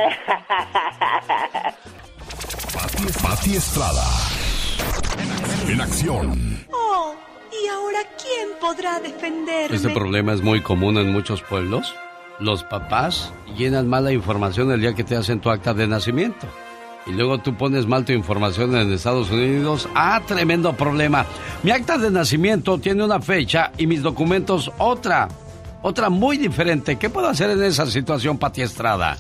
Pati, 2.73 3.05
Pati 3.23 3.57
Estrada. 3.57 4.05
En 5.69 5.81
acción. 5.81 6.65
Oh, 6.73 7.15
¿y 7.53 7.69
ahora 7.69 8.01
quién 8.21 8.49
podrá 8.61 8.99
defenderme? 8.99 9.77
Este 9.77 9.91
problema 9.91 10.33
es 10.33 10.43
muy 10.43 10.61
común 10.61 10.99
en 10.99 11.13
muchos 11.13 11.41
pueblos. 11.43 11.95
Los 12.41 12.65
papás 12.65 13.33
llenan 13.57 13.89
mala 13.89 14.13
información 14.13 14.73
el 14.73 14.81
día 14.81 14.95
que 14.95 15.05
te 15.05 15.17
hacen 15.17 15.41
tu 15.41 15.51
acta 15.51 15.73
de 15.73 15.87
nacimiento. 15.87 16.49
Y 17.07 17.13
luego 17.13 17.39
tú 17.39 17.55
pones 17.55 17.87
mal 17.87 18.05
tu 18.05 18.13
información 18.13 18.75
en 18.77 18.93
Estados 18.93 19.31
Unidos. 19.31 19.89
¡Ah, 19.95 20.21
tremendo 20.27 20.73
problema! 20.73 21.27
Mi 21.63 21.71
acta 21.71 21.97
de 21.99 22.11
nacimiento 22.11 22.79
tiene 22.79 23.05
una 23.05 23.21
fecha 23.21 23.71
y 23.79 23.87
mis 23.87 24.03
documentos 24.03 24.73
otra 24.79 25.29
otra 25.85 26.09
muy 26.09 26.39
diferente. 26.39 26.97
¿Qué 26.97 27.11
puedo 27.11 27.29
hacer 27.29 27.51
en 27.51 27.63
esa 27.63 27.87
situación, 27.87 28.39
Pati 28.39 28.63
Estrada? 28.63 29.19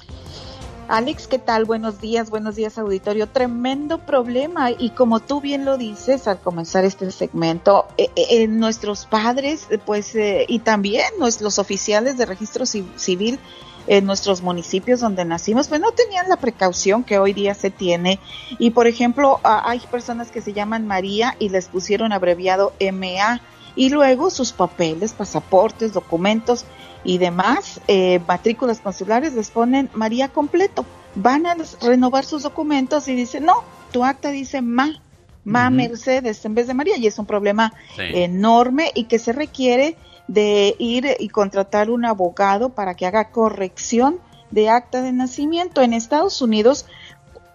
Alex, 0.88 1.26
¿qué 1.26 1.38
tal? 1.38 1.66
Buenos 1.66 2.00
días, 2.00 2.30
buenos 2.30 2.56
días 2.56 2.78
auditorio. 2.78 3.28
Tremendo 3.28 3.98
problema 3.98 4.70
y 4.70 4.90
como 4.90 5.20
tú 5.20 5.42
bien 5.42 5.66
lo 5.66 5.76
dices 5.76 6.26
al 6.26 6.38
comenzar 6.40 6.86
este 6.86 7.10
segmento, 7.10 7.86
eh, 7.98 8.08
eh, 8.16 8.48
nuestros 8.48 9.04
padres, 9.04 9.66
pues, 9.84 10.14
eh, 10.14 10.46
y 10.48 10.60
también 10.60 11.04
los 11.18 11.58
oficiales 11.58 12.16
de 12.16 12.24
registro 12.24 12.64
civil 12.64 13.38
en 13.86 14.06
nuestros 14.06 14.40
municipios 14.40 15.00
donde 15.00 15.26
nacimos, 15.26 15.68
pues 15.68 15.82
no 15.82 15.92
tenían 15.92 16.30
la 16.30 16.36
precaución 16.36 17.04
que 17.04 17.18
hoy 17.18 17.34
día 17.34 17.54
se 17.54 17.68
tiene. 17.70 18.18
Y 18.58 18.70
por 18.70 18.86
ejemplo, 18.86 19.38
hay 19.42 19.80
personas 19.90 20.30
que 20.30 20.40
se 20.40 20.54
llaman 20.54 20.86
María 20.86 21.36
y 21.38 21.50
les 21.50 21.68
pusieron 21.68 22.10
abreviado 22.12 22.72
MA 22.80 23.42
y 23.76 23.90
luego 23.90 24.30
sus 24.30 24.52
papeles, 24.52 25.12
pasaportes, 25.12 25.92
documentos 25.92 26.64
y 27.02 27.18
demás, 27.18 27.80
eh, 27.88 28.20
matrículas 28.26 28.80
consulares 28.80 29.34
les 29.34 29.50
ponen 29.50 29.90
María 29.94 30.28
completo. 30.28 30.84
Van 31.14 31.46
a 31.46 31.56
renovar 31.80 32.24
sus 32.24 32.42
documentos 32.42 33.08
y 33.08 33.14
dicen, 33.14 33.44
no, 33.44 33.62
tu 33.92 34.04
acta 34.04 34.30
dice 34.30 34.62
Ma, 34.62 35.00
Ma 35.44 35.70
Mercedes 35.70 36.44
en 36.44 36.54
vez 36.54 36.66
de 36.66 36.74
María 36.74 36.96
y 36.96 37.06
es 37.06 37.18
un 37.18 37.26
problema 37.26 37.72
enorme 37.98 38.90
y 38.94 39.04
que 39.04 39.18
se 39.18 39.32
requiere 39.32 39.96
de 40.26 40.74
ir 40.78 41.16
y 41.18 41.28
contratar 41.28 41.90
un 41.90 42.04
abogado 42.04 42.70
para 42.70 42.94
que 42.94 43.06
haga 43.06 43.30
corrección 43.30 44.18
de 44.50 44.70
acta 44.70 45.02
de 45.02 45.12
nacimiento. 45.12 45.82
En 45.82 45.92
Estados 45.92 46.40
Unidos 46.40 46.86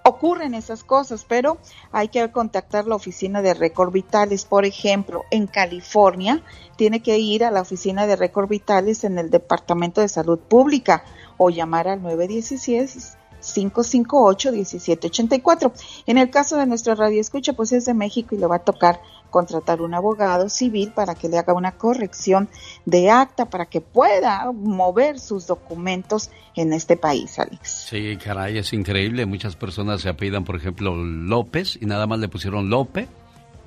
ocurren 0.10 0.54
esas 0.54 0.84
cosas, 0.84 1.26
pero 1.28 1.58
hay 1.92 2.10
que 2.10 2.32
contactar 2.32 2.86
la 2.86 2.96
oficina 2.96 3.42
de 3.42 3.54
récord 3.54 3.92
vitales. 3.92 4.46
Por 4.46 4.66
ejemplo, 4.66 5.24
en 5.32 5.48
California 5.48 6.44
tiene 6.76 7.02
que 7.02 7.18
ir 7.18 7.44
a 7.44 7.52
la 7.52 7.62
oficina 7.62 8.08
de 8.08 8.16
récord 8.16 8.50
vitales 8.50 9.04
en 9.04 9.18
el 9.18 9.30
Departamento 9.30 10.02
de 10.02 10.10
Salud 10.10 10.40
Pública 10.40 11.04
o 11.38 11.50
llamar 11.50 11.88
al 11.88 12.02
916 12.02 13.18
558-1784. 13.42 15.72
En 16.08 16.18
el 16.18 16.30
caso 16.30 16.58
de 16.58 16.66
nuestra 16.66 16.94
radio 16.96 17.22
escucha, 17.22 17.54
pues 17.54 17.72
es 17.72 17.86
de 17.86 17.94
México 17.94 18.36
y 18.36 18.38
le 18.38 18.48
va 18.48 18.58
a 18.58 18.66
tocar 18.66 19.00
contratar 19.30 19.82
un 19.82 19.94
abogado 19.94 20.50
civil 20.50 20.92
para 20.94 21.16
que 21.16 21.30
le 21.30 21.38
haga 21.38 21.54
una 21.54 21.74
corrección 21.74 22.50
de 22.86 23.10
acta 23.10 23.50
para 23.50 23.66
que 23.66 23.82
pueda 23.82 24.52
mover 24.52 25.20
sus 25.20 25.48
documentos 25.48 26.30
en 26.56 26.74
este 26.74 26.98
país, 26.98 27.40
Alex. 27.40 27.86
Sí, 27.90 28.18
caray, 28.18 28.58
es 28.58 28.74
increíble. 28.74 29.26
Muchas 29.26 29.56
personas 29.56 30.02
se 30.02 30.10
apidan, 30.10 30.44
por 30.44 30.56
ejemplo, 30.56 30.96
López 30.96 31.78
y 31.82 31.86
nada 31.86 32.08
más 32.08 32.20
le 32.20 32.28
pusieron 32.28 32.70
López 32.70 33.08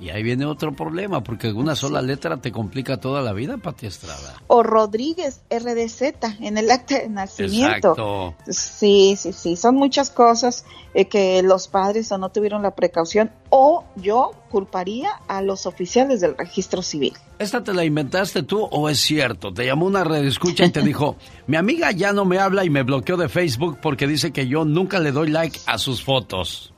y 0.02 0.10
ahí 0.10 0.24
viene 0.24 0.44
otro 0.46 0.72
problema, 0.72 1.22
porque 1.22 1.52
una 1.52 1.76
sola 1.76 2.02
letra 2.02 2.36
te 2.38 2.50
complica 2.50 2.96
toda 2.96 3.22
la 3.22 3.32
vida, 3.32 3.58
Pati 3.58 3.86
Estrada. 3.86 4.34
O 4.48 4.64
Rodríguez, 4.64 5.42
RDZ, 5.48 6.02
en 6.40 6.58
el 6.58 6.72
acta 6.72 6.98
de 6.98 7.08
nacimiento. 7.08 7.92
Exacto. 7.92 8.34
Sí, 8.48 9.14
sí, 9.16 9.32
sí, 9.32 9.54
son 9.54 9.76
muchas 9.76 10.10
cosas 10.10 10.64
eh, 10.94 11.04
que 11.04 11.40
los 11.44 11.68
padres 11.68 12.10
o 12.10 12.18
no 12.18 12.30
tuvieron 12.30 12.62
la 12.62 12.72
precaución, 12.72 13.30
o 13.48 13.84
yo 13.94 14.32
culparía 14.50 15.10
a 15.28 15.40
los 15.40 15.66
oficiales 15.66 16.20
del 16.20 16.36
registro 16.36 16.82
civil. 16.82 17.12
¿Esta 17.38 17.62
te 17.62 17.72
la 17.72 17.84
inventaste 17.84 18.42
tú 18.42 18.60
o 18.60 18.88
es 18.88 18.98
cierto? 18.98 19.54
Te 19.54 19.66
llamó 19.66 19.86
una 19.86 20.02
red 20.02 20.24
escucha 20.24 20.64
y 20.64 20.70
te 20.70 20.82
dijo, 20.82 21.16
mi 21.46 21.56
amiga 21.56 21.92
ya 21.92 22.12
no 22.12 22.24
me 22.24 22.40
habla 22.40 22.64
y 22.64 22.70
me 22.70 22.82
bloqueó 22.82 23.16
de 23.16 23.28
Facebook 23.28 23.78
porque 23.80 24.08
dice 24.08 24.32
que 24.32 24.48
yo 24.48 24.64
nunca 24.64 24.98
le 24.98 25.12
doy 25.12 25.30
like 25.30 25.60
a 25.66 25.78
sus 25.78 26.02
fotos. 26.02 26.71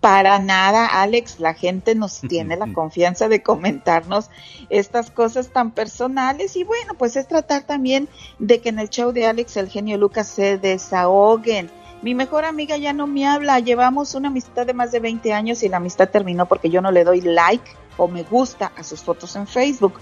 Para 0.00 0.38
nada, 0.38 0.86
Alex, 0.86 1.40
la 1.40 1.54
gente 1.54 1.94
nos 1.94 2.20
tiene 2.20 2.56
la 2.56 2.72
confianza 2.72 3.28
de 3.28 3.42
comentarnos 3.42 4.30
estas 4.70 5.10
cosas 5.10 5.48
tan 5.48 5.72
personales 5.72 6.56
y 6.56 6.64
bueno, 6.64 6.94
pues 6.94 7.16
es 7.16 7.26
tratar 7.26 7.64
también 7.64 8.08
de 8.38 8.60
que 8.60 8.68
en 8.68 8.78
el 8.78 8.88
show 8.88 9.12
de 9.12 9.26
Alex, 9.26 9.56
el 9.56 9.68
genio 9.68 9.98
Lucas, 9.98 10.28
se 10.28 10.58
desahoguen. 10.58 11.70
Mi 12.02 12.14
mejor 12.14 12.44
amiga 12.44 12.76
ya 12.76 12.92
no 12.92 13.06
me 13.06 13.26
habla, 13.26 13.58
llevamos 13.58 14.14
una 14.14 14.28
amistad 14.28 14.66
de 14.66 14.74
más 14.74 14.92
de 14.92 15.00
20 15.00 15.32
años 15.32 15.62
y 15.62 15.68
la 15.68 15.78
amistad 15.78 16.08
terminó 16.08 16.46
porque 16.46 16.70
yo 16.70 16.80
no 16.80 16.92
le 16.92 17.02
doy 17.02 17.20
like 17.22 17.68
o 17.96 18.06
me 18.06 18.22
gusta 18.22 18.70
a 18.76 18.84
sus 18.84 19.02
fotos 19.02 19.34
en 19.34 19.46
Facebook. 19.46 19.94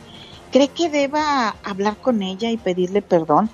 ¿Cree 0.52 0.68
que 0.68 0.90
deba 0.90 1.56
hablar 1.64 1.96
con 1.96 2.22
ella 2.22 2.50
y 2.50 2.56
pedirle 2.56 3.00
perdón? 3.00 3.48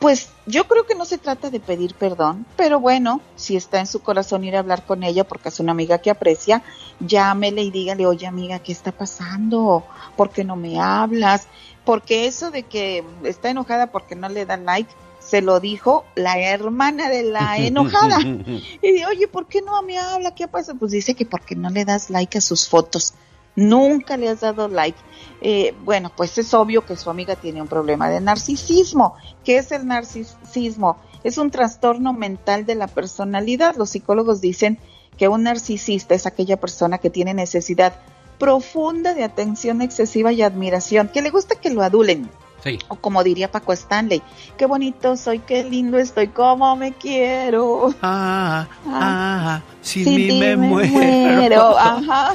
Pues 0.00 0.30
yo 0.46 0.66
creo 0.66 0.86
que 0.86 0.94
no 0.94 1.04
se 1.04 1.18
trata 1.18 1.50
de 1.50 1.60
pedir 1.60 1.94
perdón, 1.94 2.46
pero 2.56 2.80
bueno, 2.80 3.20
si 3.36 3.54
está 3.54 3.80
en 3.80 3.86
su 3.86 4.00
corazón 4.00 4.44
ir 4.44 4.56
a 4.56 4.60
hablar 4.60 4.86
con 4.86 5.02
ella 5.02 5.24
porque 5.24 5.50
es 5.50 5.60
una 5.60 5.72
amiga 5.72 5.98
que 5.98 6.10
aprecia, 6.10 6.62
llámele 7.00 7.62
y 7.62 7.70
dígale, 7.70 8.06
oye 8.06 8.26
amiga, 8.26 8.60
¿qué 8.60 8.72
está 8.72 8.92
pasando? 8.92 9.84
¿Por 10.16 10.30
qué 10.30 10.42
no 10.42 10.56
me 10.56 10.80
hablas? 10.80 11.48
Porque 11.84 12.26
eso 12.26 12.50
de 12.50 12.62
que 12.62 13.04
está 13.24 13.50
enojada 13.50 13.88
porque 13.88 14.16
no 14.16 14.30
le 14.30 14.46
dan 14.46 14.64
like, 14.64 14.90
se 15.18 15.42
lo 15.42 15.60
dijo 15.60 16.06
la 16.14 16.38
hermana 16.38 17.10
de 17.10 17.22
la 17.24 17.58
enojada. 17.58 18.20
y 18.82 18.92
dice, 18.92 19.06
oye, 19.06 19.28
¿por 19.28 19.48
qué 19.48 19.60
no 19.60 19.82
me 19.82 19.98
habla? 19.98 20.34
¿Qué 20.34 20.48
pasa? 20.48 20.72
Pues 20.74 20.92
dice 20.92 21.14
que 21.14 21.26
porque 21.26 21.54
no 21.54 21.68
le 21.68 21.84
das 21.84 22.08
like 22.08 22.38
a 22.38 22.40
sus 22.40 22.66
fotos. 22.66 23.12
Nunca 23.56 24.16
le 24.16 24.28
has 24.28 24.40
dado 24.40 24.68
like. 24.68 24.98
Eh, 25.40 25.74
bueno, 25.84 26.10
pues 26.16 26.36
es 26.38 26.54
obvio 26.54 26.84
que 26.84 26.96
su 26.96 27.10
amiga 27.10 27.36
tiene 27.36 27.62
un 27.62 27.68
problema 27.68 28.08
de 28.08 28.20
narcisismo. 28.20 29.14
¿Qué 29.44 29.58
es 29.58 29.72
el 29.72 29.86
narcisismo? 29.86 30.98
Es 31.24 31.38
un 31.38 31.50
trastorno 31.50 32.12
mental 32.12 32.66
de 32.66 32.74
la 32.74 32.86
personalidad. 32.86 33.76
Los 33.76 33.90
psicólogos 33.90 34.40
dicen 34.40 34.78
que 35.16 35.28
un 35.28 35.42
narcisista 35.42 36.14
es 36.14 36.26
aquella 36.26 36.58
persona 36.58 36.98
que 36.98 37.10
tiene 37.10 37.34
necesidad 37.34 37.94
profunda 38.38 39.14
de 39.14 39.22
atención 39.22 39.82
excesiva 39.82 40.32
y 40.32 40.42
admiración, 40.42 41.08
que 41.08 41.20
le 41.20 41.30
gusta 41.30 41.56
que 41.56 41.70
lo 41.70 41.82
adulen. 41.82 42.28
Sí. 42.64 42.78
O 42.88 42.96
como 42.96 43.22
diría 43.22 43.50
Paco 43.50 43.72
Stanley, 43.72 44.22
qué 44.58 44.66
bonito 44.66 45.16
soy, 45.16 45.38
qué 45.38 45.64
lindo 45.64 45.98
estoy, 45.98 46.28
cómo 46.28 46.76
me 46.76 46.92
quiero. 46.92 47.94
Ah, 48.02 48.66
ah, 48.86 48.90
ah 48.90 49.62
sin, 49.80 50.38
me, 50.38 50.56
muero. 50.56 51.78
Ajá. 51.78 52.34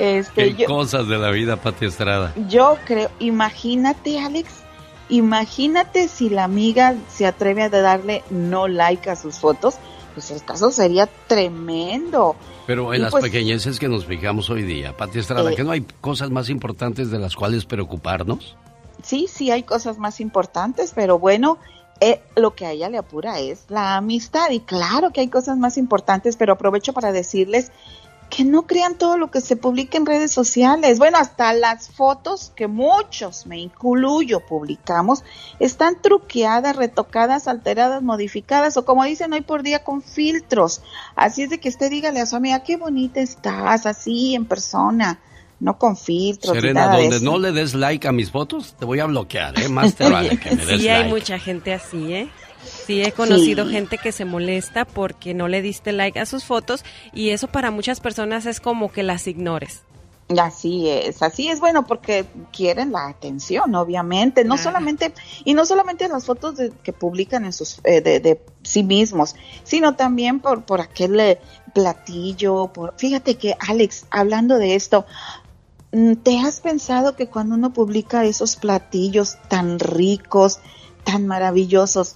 Este, 0.00 0.56
Qué 0.56 0.64
cosas 0.64 1.06
de 1.08 1.18
la 1.18 1.30
vida, 1.30 1.56
Pati 1.56 1.84
Estrada. 1.84 2.32
Yo 2.48 2.78
creo, 2.86 3.10
imagínate, 3.18 4.18
Alex, 4.18 4.48
imagínate 5.10 6.08
si 6.08 6.30
la 6.30 6.44
amiga 6.44 6.94
se 7.10 7.26
atreve 7.26 7.64
a 7.64 7.68
darle 7.68 8.24
no 8.30 8.66
like 8.66 9.10
a 9.10 9.16
sus 9.16 9.36
fotos, 9.36 9.74
pues 10.14 10.30
el 10.30 10.42
caso 10.42 10.70
sería 10.70 11.06
tremendo. 11.26 12.34
Pero 12.66 12.94
en 12.94 13.02
las 13.02 13.10
pues, 13.10 13.24
pequeñeces 13.24 13.78
que 13.78 13.88
nos 13.88 14.06
fijamos 14.06 14.48
hoy 14.48 14.62
día, 14.62 14.96
Pati 14.96 15.18
Estrada, 15.18 15.52
eh, 15.52 15.54
¿que 15.54 15.64
no 15.64 15.72
hay 15.72 15.84
cosas 16.00 16.30
más 16.30 16.48
importantes 16.48 17.10
de 17.10 17.18
las 17.18 17.36
cuales 17.36 17.66
preocuparnos? 17.66 18.56
Sí, 19.02 19.26
sí 19.30 19.50
hay 19.50 19.64
cosas 19.64 19.98
más 19.98 20.18
importantes, 20.20 20.92
pero 20.94 21.18
bueno, 21.18 21.58
eh, 22.00 22.22
lo 22.36 22.54
que 22.54 22.64
a 22.64 22.72
ella 22.72 22.88
le 22.88 22.96
apura 22.96 23.38
es 23.38 23.66
la 23.68 23.96
amistad. 23.96 24.48
Y 24.50 24.60
claro 24.60 25.10
que 25.10 25.20
hay 25.20 25.28
cosas 25.28 25.58
más 25.58 25.76
importantes, 25.76 26.36
pero 26.36 26.54
aprovecho 26.54 26.94
para 26.94 27.12
decirles 27.12 27.70
que 28.30 28.44
no 28.44 28.62
crean 28.62 28.96
todo 28.96 29.18
lo 29.18 29.30
que 29.30 29.40
se 29.40 29.56
publica 29.56 29.98
en 29.98 30.06
redes 30.06 30.30
sociales. 30.30 30.98
Bueno, 30.98 31.18
hasta 31.18 31.52
las 31.52 31.90
fotos 31.90 32.52
que 32.54 32.68
muchos, 32.68 33.44
me 33.46 33.58
incluyo, 33.58 34.40
publicamos, 34.40 35.24
están 35.58 36.00
truqueadas, 36.00 36.76
retocadas, 36.76 37.48
alteradas, 37.48 38.02
modificadas 38.02 38.76
o 38.76 38.84
como 38.84 39.04
dicen 39.04 39.32
hoy 39.32 39.40
por 39.40 39.64
día 39.64 39.82
con 39.82 40.00
filtros. 40.00 40.80
Así 41.16 41.42
es 41.42 41.50
de 41.50 41.58
que 41.58 41.68
usted 41.68 41.90
dígale 41.90 42.20
a 42.20 42.26
su 42.26 42.36
amiga, 42.36 42.62
qué 42.62 42.76
bonita 42.76 43.20
estás, 43.20 43.84
así 43.84 44.34
en 44.34 44.46
persona. 44.46 45.18
No 45.58 45.76
con 45.76 45.94
filtros. 45.94 46.54
Serena, 46.54 46.96
donde 46.96 47.20
no 47.20 47.38
le 47.38 47.52
des 47.52 47.74
like 47.74 48.08
a 48.08 48.12
mis 48.12 48.30
fotos, 48.30 48.76
te 48.78 48.86
voy 48.86 49.00
a 49.00 49.04
bloquear, 49.04 49.60
¿eh? 49.60 49.68
Más 49.68 49.94
te 49.94 50.08
vale 50.08 50.38
que 50.40 50.56
me 50.56 50.64
des 50.64 50.80
sí, 50.80 50.88
hay 50.88 51.06
mucha 51.10 51.38
gente 51.38 51.74
así, 51.74 52.14
¿eh? 52.14 52.30
Sí, 52.64 53.02
he 53.02 53.12
conocido 53.12 53.66
gente 53.66 53.98
que 53.98 54.12
se 54.12 54.24
molesta 54.24 54.84
porque 54.84 55.34
no 55.34 55.48
le 55.48 55.62
diste 55.62 55.92
like 55.92 56.18
a 56.18 56.26
sus 56.26 56.44
fotos 56.44 56.84
y 57.12 57.30
eso 57.30 57.48
para 57.48 57.70
muchas 57.70 58.00
personas 58.00 58.46
es 58.46 58.60
como 58.60 58.90
que 58.90 59.02
las 59.02 59.26
ignores. 59.26 59.82
Así 60.38 60.88
es, 60.88 61.22
así 61.22 61.48
es 61.48 61.58
bueno 61.58 61.86
porque 61.86 62.24
quieren 62.52 62.92
la 62.92 63.08
atención, 63.08 63.74
obviamente, 63.74 64.44
no 64.44 64.56
solamente 64.58 65.12
y 65.44 65.54
no 65.54 65.66
solamente 65.66 66.06
las 66.06 66.24
fotos 66.24 66.54
que 66.84 66.92
publican 66.92 67.44
en 67.44 67.52
sus 67.52 67.80
eh, 67.82 68.00
de, 68.00 68.40
sí 68.62 68.84
mismos, 68.84 69.34
sino 69.64 69.96
también 69.96 70.38
por 70.38 70.62
por 70.62 70.80
aquel 70.80 71.18
eh, 71.18 71.40
platillo, 71.74 72.68
por 72.68 72.94
fíjate 72.96 73.36
que 73.38 73.56
Alex, 73.58 74.06
hablando 74.10 74.58
de 74.58 74.76
esto, 74.76 75.04
mm, 75.90 76.14
¿te 76.16 76.38
has 76.38 76.60
pensado 76.60 77.16
que 77.16 77.26
cuando 77.26 77.56
uno 77.56 77.72
publica 77.72 78.24
esos 78.24 78.54
platillos 78.54 79.36
tan 79.48 79.80
ricos, 79.80 80.60
tan 81.02 81.26
maravillosos, 81.26 82.14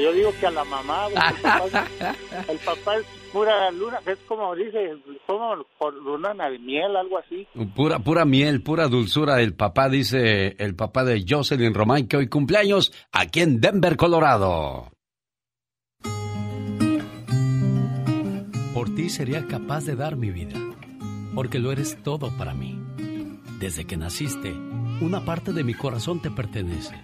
yo 0.00 0.12
digo 0.12 0.32
que 0.40 0.46
a 0.46 0.50
la 0.50 0.64
mamá, 0.64 1.06
el 1.08 2.58
papá, 2.58 2.92
pura 3.32 3.70
luna, 3.70 4.00
es 4.06 4.18
como 4.26 4.54
dice, 4.54 4.96
como 5.26 5.64
por 5.78 5.94
luna 5.94 6.32
de 6.48 6.58
miel, 6.58 6.96
algo 6.96 7.18
así. 7.18 7.46
Pura, 7.74 7.98
pura 7.98 8.24
miel, 8.24 8.62
pura 8.62 8.88
dulzura. 8.88 9.40
El 9.40 9.54
papá 9.54 9.88
dice, 9.88 10.56
el 10.58 10.74
papá 10.74 11.04
de 11.04 11.24
Jocelyn 11.28 11.74
Román, 11.74 12.06
que 12.06 12.16
hoy 12.16 12.28
cumpleaños 12.28 12.92
aquí 13.12 13.40
en 13.40 13.60
Denver, 13.60 13.96
Colorado. 13.96 14.90
Por 18.74 18.94
ti 18.94 19.08
sería 19.08 19.46
capaz 19.46 19.84
de 19.84 19.96
dar 19.96 20.16
mi 20.16 20.30
vida, 20.30 20.58
porque 21.36 21.58
lo 21.58 21.70
eres 21.70 22.02
todo 22.02 22.30
para 22.30 22.54
mí. 22.54 22.80
Desde 23.60 23.84
que 23.84 23.98
naciste, 23.98 24.54
una 25.02 25.22
parte 25.26 25.52
de 25.52 25.64
mi 25.64 25.74
corazón 25.74 26.20
te 26.20 26.30
pertenece. 26.30 26.94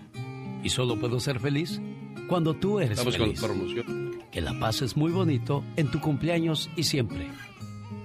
Y 0.64 0.70
solo 0.70 0.96
puedo 0.96 1.20
ser 1.20 1.38
feliz 1.38 1.82
cuando 2.28 2.54
tú 2.54 2.80
eres 2.80 2.98
Estamos 2.98 3.18
feliz. 3.18 3.38
con 3.38 3.50
promoción. 3.50 4.12
Que 4.32 4.40
la 4.40 4.58
pases 4.58 4.96
muy 4.96 5.12
bonito 5.12 5.62
en 5.76 5.90
tu 5.90 6.00
cumpleaños 6.00 6.70
y 6.76 6.84
siempre. 6.84 7.28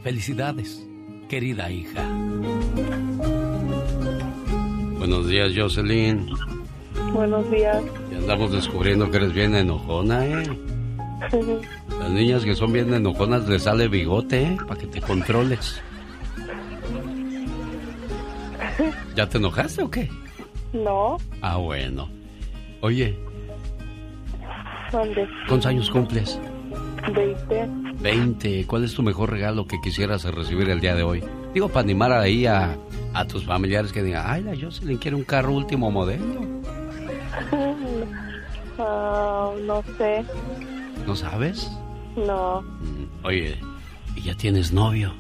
Felicidades, 0.04 0.86
querida 1.30 1.72
hija. 1.72 2.06
Buenos 4.98 5.30
días, 5.30 5.54
Jocelyn. 5.56 6.28
Buenos 7.14 7.50
días. 7.50 7.82
Ya 8.12 8.18
andamos 8.18 8.52
descubriendo 8.52 9.10
que 9.10 9.16
eres 9.16 9.32
bien 9.32 9.56
enojona, 9.56 10.26
¿eh? 10.26 10.44
Las 12.02 12.12
niñas 12.12 12.44
que 12.44 12.54
son 12.54 12.74
bien 12.74 12.94
enojonas 12.94 13.48
les 13.48 13.64
sale 13.64 13.88
bigote, 13.88 14.44
¿eh? 14.44 14.58
Para 14.68 14.78
que 14.78 14.88
te 14.88 15.00
controles. 15.00 15.82
¿Ya 19.16 19.28
te 19.28 19.38
enojaste 19.38 19.82
o 19.84 19.90
qué? 19.92 20.10
No, 20.74 21.18
Ah, 21.42 21.58
bueno. 21.58 22.10
Oye, 22.82 23.18
¿dónde? 24.92 25.28
¿cuántos 25.48 25.66
años 25.66 25.90
cumples? 25.90 26.40
20. 27.14 27.68
20. 28.02 28.66
¿Cuál 28.68 28.84
es 28.84 28.94
tu 28.94 29.02
mejor 29.02 29.32
regalo 29.32 29.66
que 29.66 29.80
quisieras 29.82 30.24
recibir 30.26 30.70
el 30.70 30.80
día 30.80 30.94
de 30.96 31.04
hoy? 31.04 31.24
Digo, 31.54 31.70
para 31.70 31.82
animar 31.82 32.12
ahí 32.12 32.46
a, 32.46 32.78
a 33.14 33.26
tus 33.26 33.46
familiares 33.46 33.92
que 33.92 34.04
digan, 34.04 34.26
ay, 34.28 34.44
la 34.44 34.54
Jocelyn 34.60 34.98
quiere 34.98 35.16
un 35.16 35.24
carro 35.24 35.54
último 35.54 35.90
modelo. 35.92 36.26
Ah, 38.80 39.54
no 39.66 39.82
sé, 39.98 40.24
¿No 41.08 41.16
sabes? 41.16 41.68
no, 42.16 42.64
Oye, 43.24 43.58
¿y 44.16 44.22
ya 44.22 44.36
tienes 44.36 44.72
novio? 44.72 45.14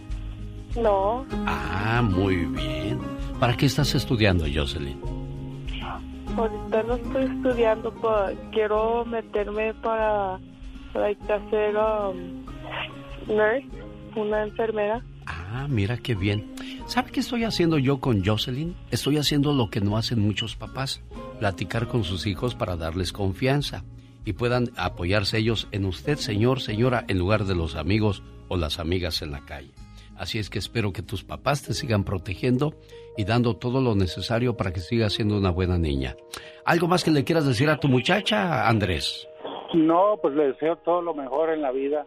no. 0.76 1.26
Ah, 1.48 2.04
muy 2.04 2.36
bien. 2.36 3.00
¿Para 3.40 3.56
qué 3.56 3.68
estás 3.68 3.94
estudiando, 3.94 4.46
Jocelyn? 4.52 5.00
Ahorita 6.36 6.84
no 6.84 6.96
estoy 6.96 7.26
estudiando, 7.26 7.94
quiero 8.52 9.06
meterme 9.06 9.74
para, 9.76 10.40
like, 10.96 11.22
hacer 11.32 11.76
um, 11.76 12.46
nurse, 13.28 13.68
una 14.16 14.44
enfermera. 14.44 15.04
Ah, 15.28 15.68
mira 15.70 15.98
qué 15.98 16.16
bien. 16.16 16.54
¿Sabe 16.88 17.12
qué 17.12 17.20
estoy 17.20 17.44
haciendo 17.44 17.78
yo 17.78 18.00
con 18.00 18.26
Jocelyn? 18.26 18.76
Estoy 18.92 19.18
haciendo 19.18 19.54
lo 19.54 19.70
que 19.70 19.82
no 19.82 19.98
hacen 19.98 20.20
muchos 20.20 20.56
papás, 20.56 21.02
platicar 21.40 21.88
con 21.88 22.04
sus 22.04 22.26
hijos 22.26 22.56
para 22.56 22.76
darles 22.76 23.14
confianza 23.14 23.84
y 24.26 24.34
puedan 24.34 24.72
apoyarse 24.78 25.38
ellos 25.38 25.68
en 25.72 25.86
usted, 25.86 26.18
señor, 26.18 26.60
señora, 26.60 27.06
en 27.08 27.20
lugar 27.20 27.46
de 27.46 27.56
los 27.56 27.76
amigos 27.76 28.24
o 28.48 28.58
las 28.58 28.80
amigas 28.80 29.22
en 29.22 29.32
la 29.32 29.46
calle. 29.46 29.72
Así 30.18 30.40
es 30.40 30.50
que 30.50 30.60
espero 30.60 30.92
que 30.92 31.02
tus 31.02 31.24
papás 31.24 31.64
te 31.64 31.74
sigan 31.74 32.04
protegiendo 32.04 32.74
y 33.16 33.26
dando 33.26 33.56
todo 33.56 33.82
lo 33.82 33.96
necesario 33.96 34.58
para 34.58 34.72
que 34.72 34.80
sigas 34.80 35.14
siendo 35.14 35.38
una 35.38 35.52
buena 35.52 35.78
niña. 35.78 36.16
¿Algo 36.66 36.88
más 36.88 37.04
que 37.04 37.12
le 37.12 37.24
quieras 37.24 37.46
decir 37.46 37.70
a 37.70 37.80
tu 37.80 37.88
muchacha, 37.88 38.68
Andrés? 38.68 39.28
No, 39.74 40.18
pues 40.22 40.36
le 40.36 40.48
deseo 40.48 40.78
todo 40.78 41.02
lo 41.02 41.14
mejor 41.14 41.50
en 41.52 41.62
la 41.62 41.72
vida. 41.72 42.06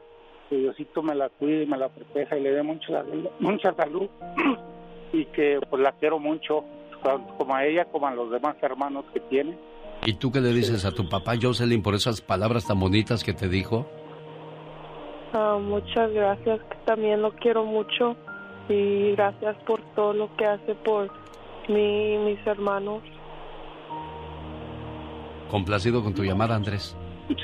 Que 0.48 0.56
Diosito 0.56 1.02
me 1.02 1.14
la 1.14 1.28
cuide 1.28 1.62
y 1.62 1.66
me 1.66 1.78
la 1.78 1.88
proteja 1.88 2.36
y 2.36 2.42
le 2.42 2.50
dé 2.50 2.62
mucha, 2.62 3.04
mucha 3.38 3.74
salud. 3.74 4.08
y 5.12 5.24
que 5.26 5.60
pues 5.68 5.82
la 5.82 5.92
quiero 5.92 6.18
mucho, 6.18 6.64
tanto 7.02 7.34
como 7.36 7.54
a 7.54 7.64
ella 7.64 7.84
como 7.86 8.06
a 8.06 8.14
los 8.14 8.30
demás 8.30 8.56
hermanos 8.60 9.04
que 9.12 9.20
tiene. 9.20 9.56
¿Y 10.06 10.14
tú 10.14 10.32
qué 10.32 10.40
le 10.40 10.52
dices 10.52 10.84
a 10.84 10.92
tu 10.92 11.08
papá, 11.08 11.34
Jocelyn, 11.40 11.82
por 11.82 11.94
esas 11.94 12.20
palabras 12.20 12.66
tan 12.66 12.80
bonitas 12.80 13.22
que 13.22 13.34
te 13.34 13.48
dijo? 13.48 13.86
Ah, 15.32 15.58
muchas 15.60 16.12
gracias, 16.12 16.60
que 16.60 16.76
también 16.84 17.22
lo 17.22 17.32
quiero 17.32 17.64
mucho 17.64 18.16
y 18.68 19.12
gracias 19.12 19.56
por 19.66 19.80
todo 19.94 20.12
lo 20.12 20.36
que 20.36 20.46
hace 20.46 20.74
por 20.76 21.10
mí 21.68 22.14
y 22.14 22.18
mis 22.18 22.46
hermanos. 22.46 23.02
Complacido 25.50 26.02
con 26.02 26.14
tu 26.14 26.22
llamada, 26.22 26.54
Andrés. 26.54 26.96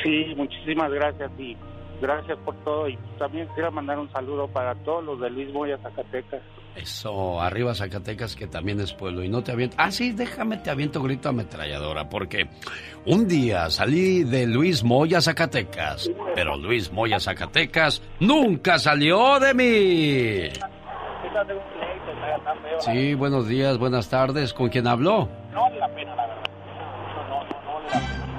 Sí, 0.02 0.34
muchísimas 0.36 0.90
gracias 0.92 1.30
y 1.38 1.56
gracias 2.00 2.38
por 2.38 2.54
todo. 2.64 2.88
Y 2.88 2.98
también 3.18 3.48
quiero 3.54 3.70
mandar 3.72 3.98
un 3.98 4.10
saludo 4.12 4.48
para 4.48 4.74
todos 4.76 5.04
los 5.04 5.20
de 5.20 5.30
Luis 5.30 5.52
Moya, 5.52 5.78
Zacatecas. 5.78 6.42
Eso, 6.76 7.40
arriba 7.40 7.74
Zacatecas, 7.74 8.36
que 8.36 8.46
también 8.46 8.80
es 8.80 8.92
pueblo. 8.92 9.24
Y 9.24 9.28
no 9.28 9.42
te 9.42 9.52
aviento. 9.52 9.76
Ah, 9.78 9.90
sí, 9.90 10.12
déjame, 10.12 10.58
te 10.58 10.70
aviento 10.70 11.02
grito 11.02 11.30
ametralladora. 11.30 12.08
Porque 12.08 12.48
un 13.06 13.26
día 13.26 13.70
salí 13.70 14.24
de 14.24 14.46
Luis 14.46 14.84
Moya, 14.84 15.20
Zacatecas. 15.20 16.10
Pero 16.34 16.56
Luis 16.56 16.92
Moya, 16.92 17.18
Zacatecas 17.18 18.02
nunca 18.20 18.78
salió 18.78 19.40
de 19.40 19.54
mí. 19.54 20.50
Sí, 22.80 23.14
buenos 23.14 23.48
días, 23.48 23.78
buenas 23.78 24.08
tardes. 24.10 24.52
¿Con 24.52 24.68
quién 24.68 24.86
habló? 24.86 25.28
No 25.52 25.62
vale 25.62 25.78
la 25.78 25.88
pena, 25.88 26.14
la 26.14 26.26
verdad. 26.26 26.42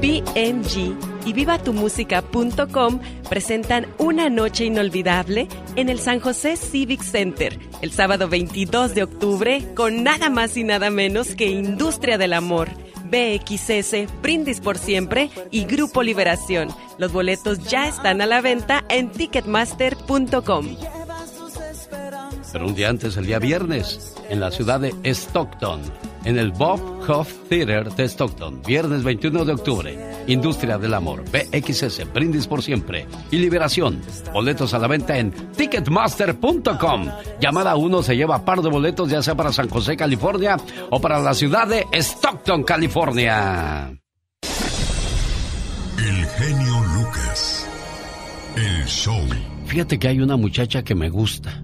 BMG 0.02 1.09
y 1.25 1.33
vivatumusica.com 1.33 3.01
presentan 3.29 3.87
Una 3.99 4.29
Noche 4.31 4.64
Inolvidable 4.64 5.49
en 5.77 5.89
el 5.89 5.99
San 6.01 6.21
José 6.21 6.57
Civic 6.57 7.03
Center 7.03 7.59
el 7.83 7.93
sábado 7.93 8.29
22 8.29 8.95
de 8.95 9.03
octubre 9.03 9.64
con 9.75 10.03
nada 10.03 10.31
más 10.31 10.57
y 10.57 10.64
nada 10.64 10.91
menos 10.91 11.35
que 11.35 11.47
Industria 11.47 12.18
del 12.18 12.33
Amor. 12.33 12.68
BXS, 13.05 14.07
Brindis 14.23 14.61
por 14.61 14.79
Siempre 14.79 15.31
y 15.51 15.64
Grupo 15.64 16.03
Liberación. 16.03 16.68
Los 16.97 17.12
boletos 17.12 17.59
ya 17.64 17.89
están 17.89 18.21
a 18.21 18.27
la 18.27 18.41
venta 18.41 18.85
en 18.89 19.11
ticketmaster.com. 19.11 20.77
Pero 22.53 22.66
un 22.66 22.75
día 22.75 22.89
antes, 22.89 23.16
el 23.16 23.27
día 23.27 23.41
viernes, 23.41 24.14
en 24.29 24.39
la 24.39 24.53
ciudad 24.53 24.79
de 24.79 24.95
Stockton, 25.05 25.81
en 26.25 26.39
el 26.39 26.53
Bob 26.53 26.81
Hoff 27.09 27.33
Theater 27.49 27.93
de 27.93 28.05
Stockton, 28.05 28.62
viernes 28.62 29.03
21 29.03 29.45
de 29.45 29.53
octubre. 29.53 30.11
Industria 30.27 30.79
del 30.79 30.95
Amor, 30.95 31.25
BXS, 31.31 32.12
Brindis 32.12 32.47
por 32.47 32.62
Siempre 32.62 33.07
y 33.31 33.39
Liberación. 33.39 34.01
Boletos 34.33 34.75
a 34.75 34.79
la 34.79 34.87
venta 34.87 35.18
en 35.18 35.33
Ticketmaster.com. 35.53 37.09
Llamada 37.41 37.77
1 37.77 38.03
se 38.03 38.16
lleva 38.16 38.45
par 38.45 38.62
de 38.62 38.71
boletos, 38.71 39.11
ya 39.11 39.23
sea 39.23 39.35
para 39.35 39.53
San 39.53 39.68
José, 39.68 39.97
California 39.97 40.57
o 40.91 41.01
para 41.01 41.21
la 41.21 41.35
ciudad 41.35 41.66
de 41.66 41.87
Stockton, 41.93 42.62
California. 42.62 43.93
El 45.99 46.27
genio 46.27 46.85
Lucas. 46.95 47.68
El 48.57 48.85
show. 48.87 49.21
Fíjate 49.66 49.99
que 49.99 50.09
hay 50.09 50.21
una 50.21 50.37
muchacha 50.37 50.83
que 50.83 50.95
me 50.95 51.09
gusta. 51.09 51.62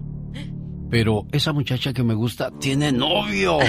Pero 0.89 1.25
esa 1.31 1.51
muchacha 1.51 1.91
que 1.91 2.03
me 2.03 2.13
gusta 2.13 2.51
tiene 2.59 2.91
novio. 2.91 3.59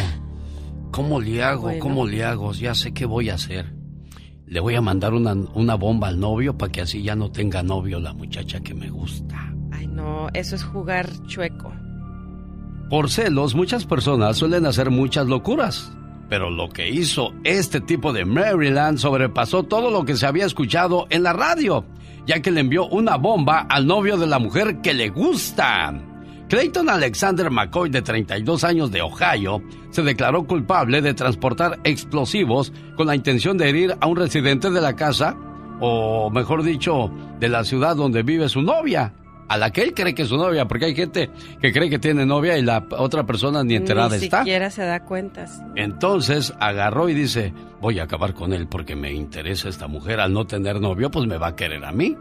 ¿Cómo 0.90 1.20
le 1.20 1.42
hago? 1.42 1.70
¿Cómo 1.78 2.06
le 2.06 2.24
hago? 2.24 2.52
Ya 2.52 2.74
sé 2.74 2.92
qué 2.92 3.06
voy 3.06 3.30
a 3.30 3.34
hacer. 3.34 3.74
Le 4.46 4.60
voy 4.60 4.74
a 4.74 4.80
mandar 4.80 5.12
una, 5.12 5.34
una 5.34 5.74
bomba 5.74 6.08
al 6.08 6.18
novio 6.18 6.56
para 6.56 6.72
que 6.72 6.80
así 6.80 7.02
ya 7.02 7.14
no 7.14 7.30
tenga 7.30 7.62
novio 7.62 8.00
la 8.00 8.14
muchacha 8.14 8.60
que 8.60 8.74
me 8.74 8.88
gusta. 8.88 9.54
Ay, 9.70 9.86
no, 9.86 10.28
eso 10.32 10.54
es 10.54 10.64
jugar 10.64 11.08
chueco. 11.26 11.72
Por 12.88 13.10
celos, 13.10 13.54
muchas 13.54 13.84
personas 13.84 14.38
suelen 14.38 14.64
hacer 14.64 14.90
muchas 14.90 15.26
locuras. 15.26 15.92
Pero 16.30 16.50
lo 16.50 16.68
que 16.68 16.88
hizo 16.88 17.32
este 17.44 17.80
tipo 17.80 18.12
de 18.12 18.24
Maryland 18.24 18.98
sobrepasó 18.98 19.62
todo 19.62 19.90
lo 19.90 20.04
que 20.04 20.16
se 20.16 20.26
había 20.26 20.46
escuchado 20.46 21.06
en 21.10 21.22
la 21.22 21.32
radio, 21.32 21.84
ya 22.26 22.40
que 22.40 22.50
le 22.50 22.60
envió 22.60 22.86
una 22.86 23.16
bomba 23.16 23.66
al 23.68 23.86
novio 23.86 24.16
de 24.16 24.26
la 24.26 24.38
mujer 24.38 24.80
que 24.80 24.94
le 24.94 25.10
gusta. 25.10 26.07
Clayton 26.48 26.88
Alexander 26.88 27.50
McCoy, 27.50 27.90
de 27.90 28.00
32 28.00 28.64
años 28.64 28.90
de 28.90 29.02
Ohio, 29.02 29.62
se 29.90 30.02
declaró 30.02 30.46
culpable 30.46 31.02
de 31.02 31.12
transportar 31.12 31.78
explosivos 31.84 32.72
con 32.96 33.06
la 33.06 33.14
intención 33.14 33.58
de 33.58 33.68
herir 33.68 33.96
a 34.00 34.06
un 34.06 34.16
residente 34.16 34.70
de 34.70 34.80
la 34.80 34.96
casa, 34.96 35.36
o 35.80 36.30
mejor 36.30 36.62
dicho, 36.62 37.10
de 37.38 37.48
la 37.50 37.64
ciudad 37.64 37.96
donde 37.96 38.22
vive 38.22 38.48
su 38.48 38.62
novia 38.62 39.12
a 39.48 39.56
la 39.56 39.70
que 39.70 39.82
él 39.82 39.94
cree 39.94 40.14
que 40.14 40.22
es 40.22 40.28
su 40.28 40.36
novia, 40.36 40.68
porque 40.68 40.86
hay 40.86 40.94
gente 40.94 41.30
que 41.60 41.72
cree 41.72 41.88
que 41.88 41.98
tiene 41.98 42.26
novia 42.26 42.58
y 42.58 42.62
la 42.62 42.86
otra 42.90 43.24
persona 43.24 43.64
ni 43.64 43.76
enterada 43.76 44.14
está. 44.16 44.38
Ni 44.38 44.44
siquiera 44.44 44.70
se 44.70 44.82
da 44.82 45.04
cuenta. 45.04 45.46
Entonces 45.74 46.52
agarró 46.60 47.08
y 47.08 47.14
dice, 47.14 47.54
voy 47.80 47.98
a 47.98 48.04
acabar 48.04 48.34
con 48.34 48.52
él 48.52 48.68
porque 48.68 48.94
me 48.94 49.12
interesa 49.12 49.68
esta 49.68 49.86
mujer. 49.86 50.20
Al 50.20 50.32
no 50.32 50.46
tener 50.46 50.80
novio, 50.80 51.10
pues 51.10 51.26
me 51.26 51.38
va 51.38 51.48
a 51.48 51.56
querer 51.56 51.84
a 51.84 51.92
mí. 51.92 52.14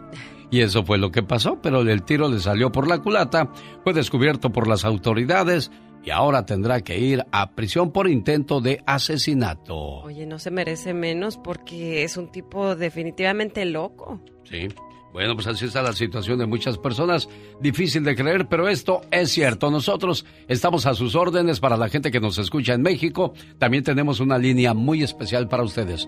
Y 0.49 0.61
eso 0.61 0.83
fue 0.83 0.97
lo 0.97 1.11
que 1.11 1.23
pasó, 1.23 1.59
pero 1.61 1.81
el 1.81 2.03
tiro 2.03 2.29
le 2.29 2.39
salió 2.39 2.71
por 2.71 2.87
la 2.87 2.99
culata, 2.99 3.51
fue 3.83 3.93
descubierto 3.93 4.51
por 4.51 4.67
las 4.67 4.85
autoridades 4.85 5.71
y 6.03 6.09
ahora 6.09 6.45
tendrá 6.45 6.79
que 6.81 6.97
ir 6.97 7.25
a 7.33 7.51
prisión 7.51 7.91
por 7.91 8.09
intento 8.09 8.61
de 8.61 8.81
asesinato. 8.85 9.75
Oye, 9.75 10.25
no 10.25 10.39
se 10.39 10.51
merece 10.51 10.93
menos 10.93 11.37
porque 11.37 12.03
es 12.03 12.15
un 12.15 12.31
tipo 12.31 12.77
definitivamente 12.77 13.65
loco. 13.65 14.21
Sí. 14.45 14.69
Bueno, 15.11 15.35
pues 15.35 15.47
así 15.47 15.65
está 15.65 15.81
la 15.81 15.93
situación 15.93 16.39
de 16.39 16.45
muchas 16.45 16.77
personas. 16.77 17.27
Difícil 17.59 18.03
de 18.03 18.15
creer, 18.15 18.47
pero 18.47 18.69
esto 18.69 19.01
es 19.11 19.31
cierto. 19.31 19.71
Nosotros 19.71 20.25
estamos 20.47 20.85
a 20.85 20.93
sus 20.93 21.15
órdenes 21.15 21.59
para 21.59 21.75
la 21.75 21.89
gente 21.89 22.11
que 22.11 22.19
nos 22.19 22.37
escucha 22.37 22.73
en 22.73 22.83
México. 22.83 23.33
También 23.57 23.83
tenemos 23.83 24.19
una 24.21 24.37
línea 24.37 24.73
muy 24.73 25.03
especial 25.03 25.49
para 25.49 25.63
ustedes. 25.63 26.07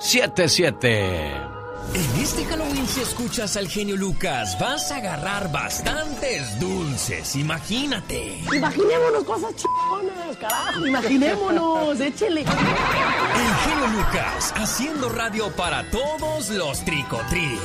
800-681-8177. 0.00 1.50
En 1.92 2.20
este 2.22 2.44
Halloween, 2.44 2.86
si 2.86 3.00
escuchas 3.00 3.56
al 3.56 3.66
genio 3.68 3.96
Lucas, 3.96 4.56
vas 4.60 4.92
a 4.92 4.96
agarrar 4.96 5.50
bastantes 5.50 6.58
dulces. 6.60 7.34
Imagínate. 7.34 8.44
Imaginémonos 8.54 9.24
cosas 9.24 9.52
chingonas, 9.56 10.36
carajo. 10.36 10.86
Imaginémonos, 10.86 11.98
échele. 12.00 12.42
El 12.42 12.46
genio 12.46 13.88
Lucas, 13.88 14.54
haciendo 14.54 15.08
radio 15.08 15.50
para 15.56 15.82
todos 15.90 16.50
los 16.50 16.84
tricotris. 16.84 17.58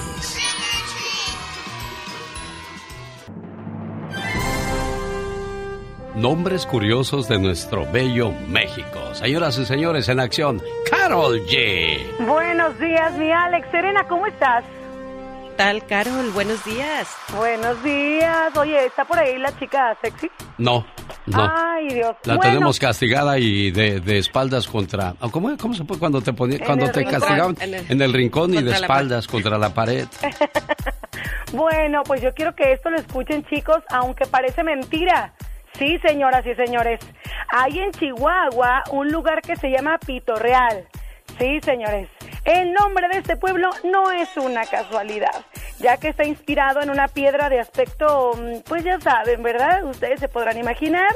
Nombres 6.16 6.66
curiosos 6.66 7.28
de 7.28 7.38
nuestro 7.38 7.86
bello 7.92 8.32
México. 8.48 9.14
Señoras 9.14 9.58
y 9.58 9.66
señores, 9.66 10.08
en 10.08 10.22
acción, 10.22 10.62
Carol 10.90 11.42
G. 11.46 12.26
Buenos 12.26 12.80
días, 12.80 13.14
mi 13.18 13.32
Alex. 13.32 13.68
Serena, 13.70 14.08
¿cómo 14.08 14.26
estás? 14.26 14.64
tal, 15.56 15.86
Carol? 15.86 16.32
Buenos 16.32 16.64
días. 16.66 17.08
Buenos 17.36 17.82
días. 17.84 18.56
Oye, 18.58 18.86
¿está 18.86 19.06
por 19.06 19.18
ahí 19.18 19.38
la 19.38 19.58
chica 19.58 19.98
sexy? 20.02 20.30
No, 20.58 20.86
no. 21.26 21.52
Ay, 21.54 21.88
Dios. 21.90 22.16
La 22.24 22.40
tenemos 22.40 22.80
castigada 22.80 23.38
y 23.38 23.72
de, 23.72 24.00
de 24.00 24.18
espaldas 24.18 24.68
contra... 24.68 25.16
¿Cómo, 25.32 25.56
¿Cómo, 25.58 25.74
se 25.74 25.84
puede 25.84 26.00
cuando 26.00 26.22
te 26.22 26.34
ponía, 26.34 26.60
cuando 26.60 26.92
te 26.92 27.06
castigaban? 27.06 27.56
En 27.60 28.02
el, 28.02 28.14
rincón 28.14 28.54
y 28.54 28.62
de 28.62 28.72
espaldas 28.72 29.28
contra 29.28 29.58
la 29.58 29.74
pared. 29.74 30.08
bueno, 31.54 32.04
pues 32.04 32.22
yo 32.22 32.34
quiero 32.34 32.56
que 32.56 32.74
esto 32.74 32.90
lo 32.90 32.98
escuchen, 32.98 33.46
chicos, 33.46 33.80
aunque 33.90 34.26
parece 34.26 34.64
mentira. 34.64 35.34
Sí, 35.78 36.00
señoras 36.00 36.46
y 36.46 36.56
señores. 36.56 37.02
Hay 37.50 37.80
en 37.80 37.92
Chihuahua 37.92 38.84
un 38.92 39.12
lugar 39.12 39.42
que 39.42 39.58
se 39.58 39.70
llama 39.70 39.98
Pito 39.98 40.36
Real. 40.36 40.88
Sí, 41.38 41.60
señores. 41.62 42.08
El 42.46 42.72
nombre 42.72 43.10
de 43.10 43.18
este 43.18 43.36
pueblo 43.36 43.70
no 43.84 44.12
es 44.12 44.38
una 44.38 44.66
casualidad, 44.66 45.46
ya 45.80 45.98
que 45.98 46.10
está 46.10 46.24
inspirado 46.24 46.82
en 46.82 46.92
una 46.92 47.10
piedra 47.10 47.50
de 47.50 47.60
aspecto, 47.60 48.34
mm, 48.38 48.62
pues 48.66 48.86
ya 48.86 49.02
saben, 49.02 49.44
¿verdad? 49.44 49.84
Ustedes 49.84 50.22
se 50.22 50.30
podrán 50.30 50.58
imaginar, 50.58 51.12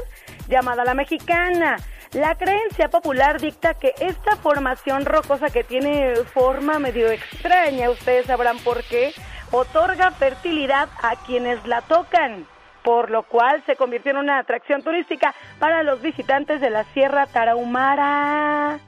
llamada 0.49 0.83
la 0.83 0.93
mexicana. 0.93 1.77
La 2.11 2.35
creencia 2.35 2.89
popular 2.89 3.39
dicta 3.39 3.75
que 3.75 3.93
esta 3.99 4.35
formación 4.37 5.05
rocosa 5.05 5.51
que 5.51 5.63
tiene 5.63 6.15
forma 6.33 6.79
medio 6.79 7.09
extraña, 7.11 7.91
ustedes 7.91 8.25
sabrán 8.25 8.57
por 8.59 8.83
qué, 8.83 9.13
otorga 9.51 10.11
fertilidad 10.11 10.89
a 11.01 11.15
quienes 11.25 11.65
la 11.65 11.81
tocan 11.81 12.45
por 12.83 13.09
lo 13.09 13.23
cual 13.23 13.63
se 13.65 13.75
convirtió 13.75 14.11
en 14.11 14.17
una 14.17 14.39
atracción 14.39 14.81
turística 14.81 15.33
para 15.59 15.83
los 15.83 16.01
visitantes 16.01 16.61
de 16.61 16.69
la 16.69 16.83
Sierra 16.93 17.27
Tarahumara. 17.27 18.79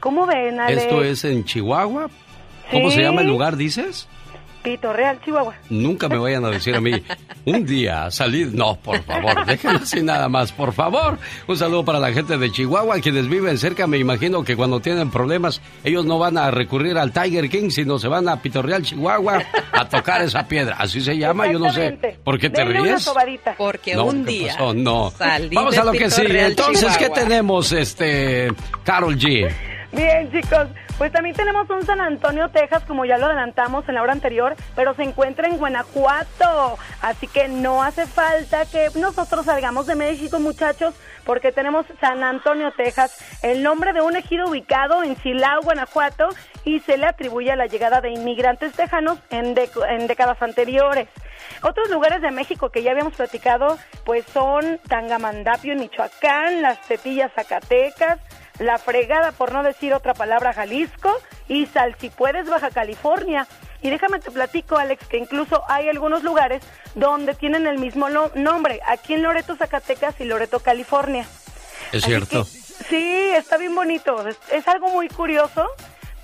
¿Cómo 0.00 0.26
ven, 0.26 0.60
Ale? 0.60 0.74
¿Esto 0.74 1.02
es 1.02 1.24
en 1.24 1.44
Chihuahua? 1.44 2.08
¿Cómo 2.70 2.90
se 2.90 3.02
llama 3.02 3.20
el 3.20 3.28
lugar, 3.28 3.56
dices? 3.56 4.08
Pito 4.64 4.94
Real, 4.94 5.20
Chihuahua. 5.22 5.54
Nunca 5.68 6.08
me 6.08 6.16
vayan 6.16 6.42
a 6.46 6.48
decir 6.48 6.74
a 6.74 6.80
mí, 6.80 6.90
un 7.44 7.66
día 7.66 8.10
salir. 8.10 8.54
No, 8.54 8.76
por 8.76 9.02
favor, 9.02 9.44
déjenlo 9.44 9.80
así 9.82 10.00
nada 10.00 10.26
más, 10.30 10.52
por 10.52 10.72
favor. 10.72 11.18
Un 11.46 11.56
saludo 11.58 11.84
para 11.84 12.00
la 12.00 12.10
gente 12.12 12.38
de 12.38 12.50
Chihuahua, 12.50 12.98
quienes 13.00 13.28
viven 13.28 13.58
cerca. 13.58 13.86
Me 13.86 13.98
imagino 13.98 14.42
que 14.42 14.56
cuando 14.56 14.80
tienen 14.80 15.10
problemas, 15.10 15.60
ellos 15.84 16.06
no 16.06 16.18
van 16.18 16.38
a 16.38 16.50
recurrir 16.50 16.96
al 16.96 17.12
Tiger 17.12 17.50
King, 17.50 17.68
sino 17.68 17.98
se 17.98 18.08
van 18.08 18.26
a 18.26 18.40
Pito 18.40 18.62
Real, 18.62 18.82
Chihuahua, 18.82 19.42
a 19.70 19.86
tocar 19.86 20.22
esa 20.22 20.48
piedra. 20.48 20.76
Así 20.78 21.02
se 21.02 21.18
llama, 21.18 21.46
yo 21.52 21.58
no 21.58 21.70
sé. 21.70 22.16
¿Por 22.24 22.38
qué 22.38 22.48
te 22.48 22.64
ríes? 22.64 23.06
Porque 23.58 23.98
un 23.98 24.24
día. 24.24 24.56
No. 24.74 25.12
Vamos 25.52 25.76
a 25.76 25.84
lo 25.84 25.92
que 25.92 26.08
sigue. 26.10 26.46
Entonces, 26.46 26.96
¿qué 26.96 27.10
tenemos, 27.10 27.70
este, 27.72 28.48
Carol 28.82 29.18
G? 29.18 29.73
Bien, 29.94 30.28
chicos. 30.32 30.66
Pues 30.98 31.12
también 31.12 31.36
tenemos 31.36 31.70
un 31.70 31.86
San 31.86 32.00
Antonio, 32.00 32.48
Texas, 32.50 32.82
como 32.84 33.04
ya 33.04 33.16
lo 33.16 33.26
adelantamos 33.26 33.88
en 33.88 33.94
la 33.94 34.02
hora 34.02 34.12
anterior, 34.12 34.56
pero 34.74 34.94
se 34.94 35.04
encuentra 35.04 35.48
en 35.48 35.56
Guanajuato. 35.56 36.78
Así 37.00 37.28
que 37.28 37.46
no 37.46 37.80
hace 37.82 38.06
falta 38.06 38.64
que 38.66 38.88
nosotros 38.96 39.46
salgamos 39.46 39.86
de 39.86 39.94
México, 39.94 40.40
muchachos, 40.40 40.94
porque 41.24 41.52
tenemos 41.52 41.86
San 42.00 42.24
Antonio, 42.24 42.72
Texas, 42.76 43.16
el 43.42 43.62
nombre 43.62 43.92
de 43.92 44.00
un 44.00 44.16
ejido 44.16 44.48
ubicado 44.48 45.04
en 45.04 45.16
Silao, 45.16 45.62
Guanajuato, 45.62 46.28
y 46.64 46.80
se 46.80 46.96
le 46.96 47.06
atribuye 47.06 47.52
a 47.52 47.56
la 47.56 47.66
llegada 47.66 48.00
de 48.00 48.10
inmigrantes 48.10 48.72
tejanos 48.72 49.18
en, 49.30 49.54
en 49.88 50.06
décadas 50.08 50.42
anteriores. 50.42 51.08
Otros 51.62 51.88
lugares 51.90 52.20
de 52.20 52.30
México 52.30 52.70
que 52.70 52.82
ya 52.82 52.90
habíamos 52.90 53.14
platicado, 53.14 53.78
pues 54.04 54.24
son 54.26 54.80
Tangamandapio 54.88 55.76
Michoacán, 55.76 56.62
Las 56.62 56.80
Tetillas, 56.82 57.32
Zacatecas, 57.34 58.18
la 58.58 58.78
Fregada, 58.78 59.32
por 59.32 59.52
no 59.52 59.62
decir 59.62 59.92
otra 59.94 60.14
palabra, 60.14 60.52
Jalisco, 60.52 61.10
y 61.48 61.66
Salsipuedes, 61.66 62.48
Baja 62.48 62.70
California. 62.70 63.46
Y 63.82 63.90
déjame 63.90 64.18
te 64.18 64.30
platico, 64.30 64.78
Alex, 64.78 65.06
que 65.06 65.18
incluso 65.18 65.62
hay 65.68 65.88
algunos 65.88 66.22
lugares 66.22 66.62
donde 66.94 67.34
tienen 67.34 67.66
el 67.66 67.78
mismo 67.78 68.08
nombre, 68.34 68.80
aquí 68.86 69.14
en 69.14 69.22
Loreto, 69.22 69.56
Zacatecas 69.56 70.18
y 70.20 70.24
Loreto, 70.24 70.60
California. 70.60 71.26
Es 71.92 72.04
cierto. 72.04 72.44
sí, 72.44 73.30
está 73.36 73.58
bien 73.58 73.74
bonito. 73.74 74.24
es 74.50 74.68
algo 74.68 74.88
muy 74.88 75.08
curioso 75.08 75.68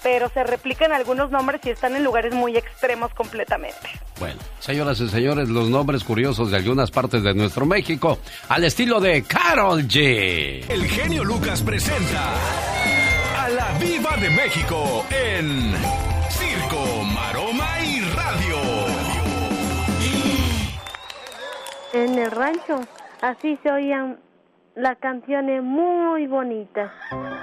pero 0.02 0.28
se 0.30 0.44
replican 0.44 0.92
algunos 0.92 1.30
nombres 1.30 1.60
y 1.64 1.70
están 1.70 1.96
en 1.96 2.04
lugares 2.04 2.34
muy 2.34 2.56
extremos 2.56 3.12
completamente. 3.14 3.76
Bueno, 4.18 4.40
señoras 4.58 5.00
y 5.00 5.08
señores, 5.08 5.48
los 5.48 5.68
nombres 5.68 6.04
curiosos 6.04 6.50
de 6.50 6.56
algunas 6.56 6.90
partes 6.90 7.22
de 7.22 7.34
nuestro 7.34 7.66
México, 7.66 8.18
al 8.48 8.64
estilo 8.64 9.00
de 9.00 9.22
Carol 9.22 9.82
G. 9.86 10.64
El 10.68 10.86
genio 10.86 11.24
Lucas 11.24 11.62
presenta 11.62 12.34
a 13.38 13.48
la 13.48 13.78
Viva 13.78 14.16
de 14.16 14.30
México 14.30 15.04
en 15.10 15.74
Circo, 16.30 17.04
Maroma 17.04 17.80
y 17.84 18.00
Radio. 18.00 18.56
En 21.92 22.18
el 22.18 22.30
rancho, 22.30 22.80
así 23.20 23.58
se 23.62 23.70
oían 23.70 24.18
la 24.76 24.94
canción 24.96 25.48
es 25.48 25.62
muy 25.62 26.26
bonita. 26.26 26.92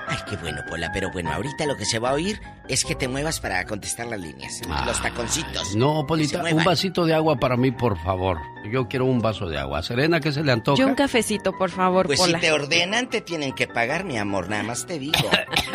Ay, 0.08 0.18
qué 0.30 0.38
bueno, 0.38 0.62
Pola. 0.68 0.90
Pero 0.94 1.12
bueno, 1.12 1.32
ahorita 1.32 1.66
lo 1.66 1.76
que 1.76 1.86
se 1.86 2.00
va 2.00 2.12
a 2.12 2.14
oír 2.14 2.40
es 2.68 2.86
que 2.86 2.96
te 2.96 3.08
muevas 3.08 3.40
para 3.40 3.64
contestar 3.66 4.08
las 4.08 4.20
líneas. 4.20 4.62
los 4.86 5.02
taconcitos. 5.02 5.76
No, 5.76 6.06
Polita, 6.08 6.44
un 6.52 6.64
vasito 6.64 7.06
de 7.06 7.14
agua 7.14 7.38
para 7.38 7.58
mí, 7.58 7.72
por 7.72 7.98
favor. 7.98 8.40
Yo 8.72 8.88
quiero 8.88 9.06
un 9.06 9.20
vaso 9.20 9.48
de 9.48 9.58
agua. 9.58 9.84
Serena, 9.84 10.20
¿qué 10.20 10.32
se 10.32 10.44
le 10.44 10.52
antoja? 10.52 10.80
Yo 10.80 10.88
un 10.88 10.96
cafecito, 10.96 11.54
por 11.54 11.70
favor, 11.70 12.08
Pues 12.08 12.22
si 12.22 12.34
te 12.34 12.52
ordenan, 12.52 13.10
te 13.10 13.22
tienen 13.22 13.54
que 13.54 13.68
pagar, 13.68 14.04
mi 14.04 14.18
amor. 14.18 14.50
Nada 14.50 14.64
más 14.64 14.86
te 14.86 14.98
digo. 14.98 15.30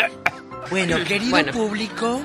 bueno, 0.71 0.97
querido 1.07 1.39
público, 1.53 2.21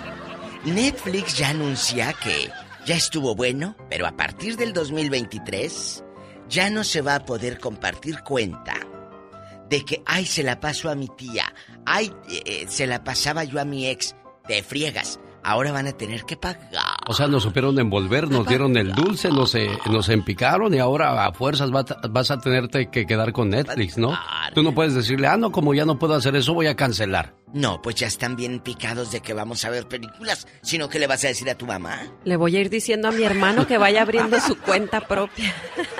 Netflix 0.65 1.37
ya 1.37 1.49
anuncia 1.49 2.13
que 2.13 2.49
ya 2.85 2.95
estuvo 2.95 3.35
bueno, 3.35 3.75
pero 3.89 4.07
a 4.07 4.13
partir 4.13 4.55
del 4.55 4.71
2023 4.71 6.03
ya 6.47 6.69
no 6.69 6.85
se 6.85 7.01
va 7.01 7.15
a 7.15 7.25
poder 7.25 7.59
compartir 7.59 8.21
cuenta 8.23 8.86
de 9.69 9.83
que, 9.83 10.01
ay, 10.05 10.25
se 10.25 10.43
la 10.43 10.59
paso 10.59 10.89
a 10.89 10.95
mi 10.95 11.07
tía, 11.07 11.53
ay, 11.85 12.13
eh, 12.29 12.41
eh, 12.45 12.65
se 12.67 12.87
la 12.87 13.03
pasaba 13.03 13.43
yo 13.43 13.59
a 13.59 13.65
mi 13.65 13.87
ex, 13.87 14.15
te 14.47 14.63
friegas. 14.63 15.19
Ahora 15.43 15.71
van 15.71 15.87
a 15.87 15.93
tener 15.93 16.25
que 16.25 16.35
pagar. 16.35 16.67
O 17.07 17.13
sea, 17.13 17.27
nos 17.27 17.43
supieron 17.43 17.79
envolver, 17.79 18.29
nos 18.29 18.45
dieron 18.47 18.75
el 18.75 18.91
dulce, 18.91 19.29
nos, 19.29 19.55
eh, 19.55 19.69
nos 19.89 20.09
empicaron 20.09 20.73
y 20.73 20.79
ahora 20.79 21.25
a 21.25 21.31
fuerzas 21.31 21.71
vas 21.71 22.31
a 22.31 22.39
tenerte 22.39 22.89
que 22.89 23.05
quedar 23.05 23.31
con 23.31 23.51
Netflix, 23.51 23.97
¿no? 23.97 24.17
Tú 24.53 24.61
no 24.61 24.73
puedes 24.73 24.93
decirle, 24.93 25.27
ah, 25.27 25.37
no, 25.37 25.53
como 25.53 25.73
ya 25.73 25.85
no 25.85 25.97
puedo 25.97 26.15
hacer 26.15 26.35
eso, 26.35 26.53
voy 26.53 26.67
a 26.67 26.75
cancelar. 26.75 27.33
No, 27.53 27.81
pues 27.81 27.95
ya 27.95 28.07
están 28.07 28.35
bien 28.35 28.59
picados 28.59 29.11
de 29.11 29.21
que 29.21 29.33
vamos 29.33 29.63
a 29.63 29.69
ver 29.69 29.87
películas, 29.87 30.47
sino 30.63 30.89
que 30.89 30.99
le 30.99 31.07
vas 31.07 31.23
a 31.23 31.29
decir 31.29 31.49
a 31.49 31.55
tu 31.55 31.65
mamá. 31.65 32.01
Le 32.25 32.35
voy 32.35 32.57
a 32.57 32.59
ir 32.59 32.69
diciendo 32.69 33.07
a 33.07 33.11
mi 33.11 33.23
hermano 33.23 33.67
que 33.67 33.77
vaya 33.77 34.01
abriendo 34.01 34.41
su 34.41 34.57
cuenta 34.57 35.07
propia. 35.07 35.55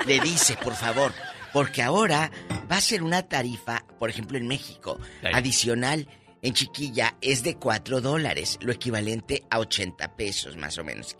Le 0.05 0.20
dice, 0.20 0.57
por 0.61 0.74
favor, 0.74 1.13
porque 1.54 1.82
ahora 1.82 2.32
va 2.72 2.78
a 2.78 2.82
ser 2.82 3.04
una 3.04 3.24
tarifa, 3.24 3.86
por 4.00 4.10
ejemplo 4.10 4.38
en 4.38 4.48
México, 4.48 5.00
adicional 5.34 6.08
en 6.41 6.54
chiquilla 6.54 7.16
es 7.22 7.43
de 7.43 7.56
4 7.56 8.02
dólares, 8.02 8.60
lo 8.62 8.72
equivalente 8.72 9.43
a 9.50 9.60
80 9.60 10.16
pesos 10.16 10.56
más 10.56 10.78
o 10.78 10.84
menos. 10.84 11.16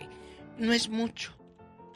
No 0.58 0.74
es 0.74 0.90
mucho, 0.90 1.36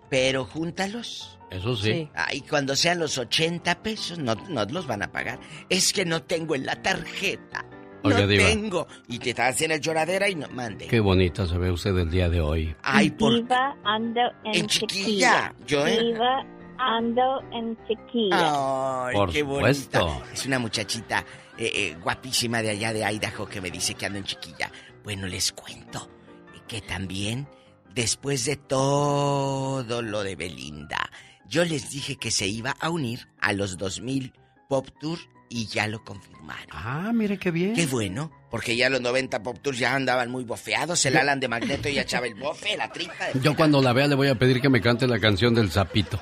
pero 0.09 0.45
júntalos. 0.45 1.37
Eso 1.49 1.75
sí. 1.75 2.09
y 2.31 2.41
cuando 2.41 2.75
sean 2.75 2.99
los 2.99 3.17
80 3.17 3.83
pesos, 3.83 4.17
no, 4.17 4.35
no 4.49 4.65
los 4.65 4.87
van 4.87 5.03
a 5.03 5.11
pagar. 5.11 5.39
Es 5.69 5.93
que 5.93 6.05
no 6.05 6.23
tengo 6.23 6.55
en 6.55 6.65
la 6.65 6.81
tarjeta. 6.81 7.65
no 8.03 8.27
tengo. 8.27 8.87
Y 9.07 9.19
te 9.19 9.31
estás 9.31 9.61
en 9.61 9.71
el 9.71 9.81
lloradera 9.81 10.29
y 10.29 10.35
no 10.35 10.47
mande. 10.49 10.87
Qué 10.87 10.99
bonita 10.99 11.45
se 11.45 11.57
ve 11.57 11.71
usted 11.71 11.97
el 11.97 12.09
día 12.09 12.29
de 12.29 12.41
hoy. 12.41 12.75
Ay, 12.83 13.11
por... 13.11 13.33
Diva 13.33 13.77
ando 13.83 14.21
en, 14.45 14.67
chiquilla. 14.67 15.53
Yo 15.67 15.85
en... 15.85 16.13
Diva 16.13 16.45
ando 16.81 17.41
en 17.51 17.77
chiquilla. 17.87 19.07
Ay, 19.07 19.15
qué 19.31 19.43
bonita. 19.43 20.21
Es 20.33 20.45
una 20.45 20.59
muchachita 20.59 21.23
eh, 21.57 21.71
eh, 21.73 21.97
guapísima 22.01 22.61
de 22.61 22.71
allá 22.71 22.93
de 22.93 23.03
Idaho 23.03 23.47
que 23.47 23.61
me 23.61 23.71
dice 23.71 23.93
que 23.93 24.05
ando 24.05 24.19
en 24.19 24.25
chiquilla. 24.25 24.71
Bueno, 25.03 25.27
les 25.27 25.51
cuento 25.51 26.09
que 26.67 26.81
también, 26.81 27.47
después 27.93 28.45
de 28.45 28.55
todo 28.55 30.01
lo 30.01 30.23
de 30.23 30.35
Belinda, 30.35 31.11
yo 31.47 31.65
les 31.65 31.89
dije 31.89 32.15
que 32.15 32.31
se 32.31 32.47
iba 32.47 32.71
a 32.79 32.89
unir 32.89 33.27
a 33.39 33.51
los 33.53 33.77
2000 33.77 34.33
Pop 34.69 34.87
Tour 34.99 35.19
y 35.49 35.67
ya 35.67 35.85
lo 35.87 36.01
confirmaron. 36.05 36.69
Ah, 36.71 37.11
mire 37.13 37.37
qué 37.37 37.51
bien. 37.51 37.73
Qué 37.73 37.85
bueno, 37.87 38.31
porque 38.49 38.77
ya 38.77 38.89
los 38.89 39.01
90 39.01 39.43
Pop 39.43 39.59
Tours 39.61 39.77
ya 39.77 39.93
andaban 39.93 40.31
muy 40.31 40.45
bofeados, 40.45 41.05
el 41.05 41.17
Alan 41.17 41.41
de 41.41 41.49
Magneto 41.49 41.89
y 41.89 41.99
echaba 41.99 42.25
el 42.25 42.35
bofe, 42.35 42.77
la 42.77 42.89
tripa. 42.89 43.33
Yo 43.41 43.53
cuando 43.53 43.81
la 43.81 43.91
vea 43.91 44.07
le 44.07 44.15
voy 44.15 44.29
a 44.29 44.35
pedir 44.35 44.61
que 44.61 44.69
me 44.69 44.79
cante 44.79 45.07
la 45.07 45.19
canción 45.19 45.53
del 45.53 45.69
sapito. 45.71 46.21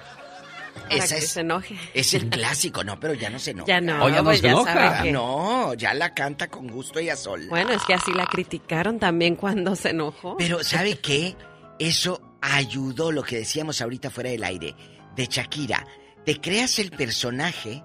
Esa 0.89 1.17
es, 1.17 1.31
se 1.31 1.41
enoje. 1.41 1.75
Es 1.93 2.13
el 2.13 2.29
clásico, 2.29 2.83
no, 2.83 2.99
pero 2.99 3.13
ya 3.13 3.29
no 3.29 3.39
se 3.39 3.51
enoja. 3.51 3.67
Ya 3.67 3.81
no, 3.81 4.03
oh, 4.03 4.09
ya 4.09 4.21
no 4.21 4.33
se 4.33 4.47
enoja. 4.47 5.03
No, 5.05 5.73
ya 5.73 5.93
la 5.93 6.13
canta 6.13 6.47
con 6.49 6.67
gusto 6.67 6.99
y 6.99 7.09
a 7.09 7.15
sol. 7.15 7.47
Bueno, 7.49 7.71
es 7.71 7.83
que 7.85 7.93
así 7.93 8.11
la 8.13 8.25
criticaron 8.25 8.99
también 8.99 9.35
cuando 9.35 9.75
se 9.75 9.89
enojó. 9.89 10.37
Pero 10.37 10.63
¿sabe 10.63 10.99
qué? 10.99 11.35
Eso 11.77 12.21
ayudó 12.41 13.11
lo 13.11 13.23
que 13.23 13.37
decíamos 13.37 13.81
ahorita 13.81 14.09
fuera 14.09 14.29
del 14.29 14.43
aire 14.43 14.75
de 15.15 15.25
Shakira. 15.25 15.85
Te 16.25 16.39
creas 16.39 16.79
el 16.79 16.91
personaje. 16.91 17.83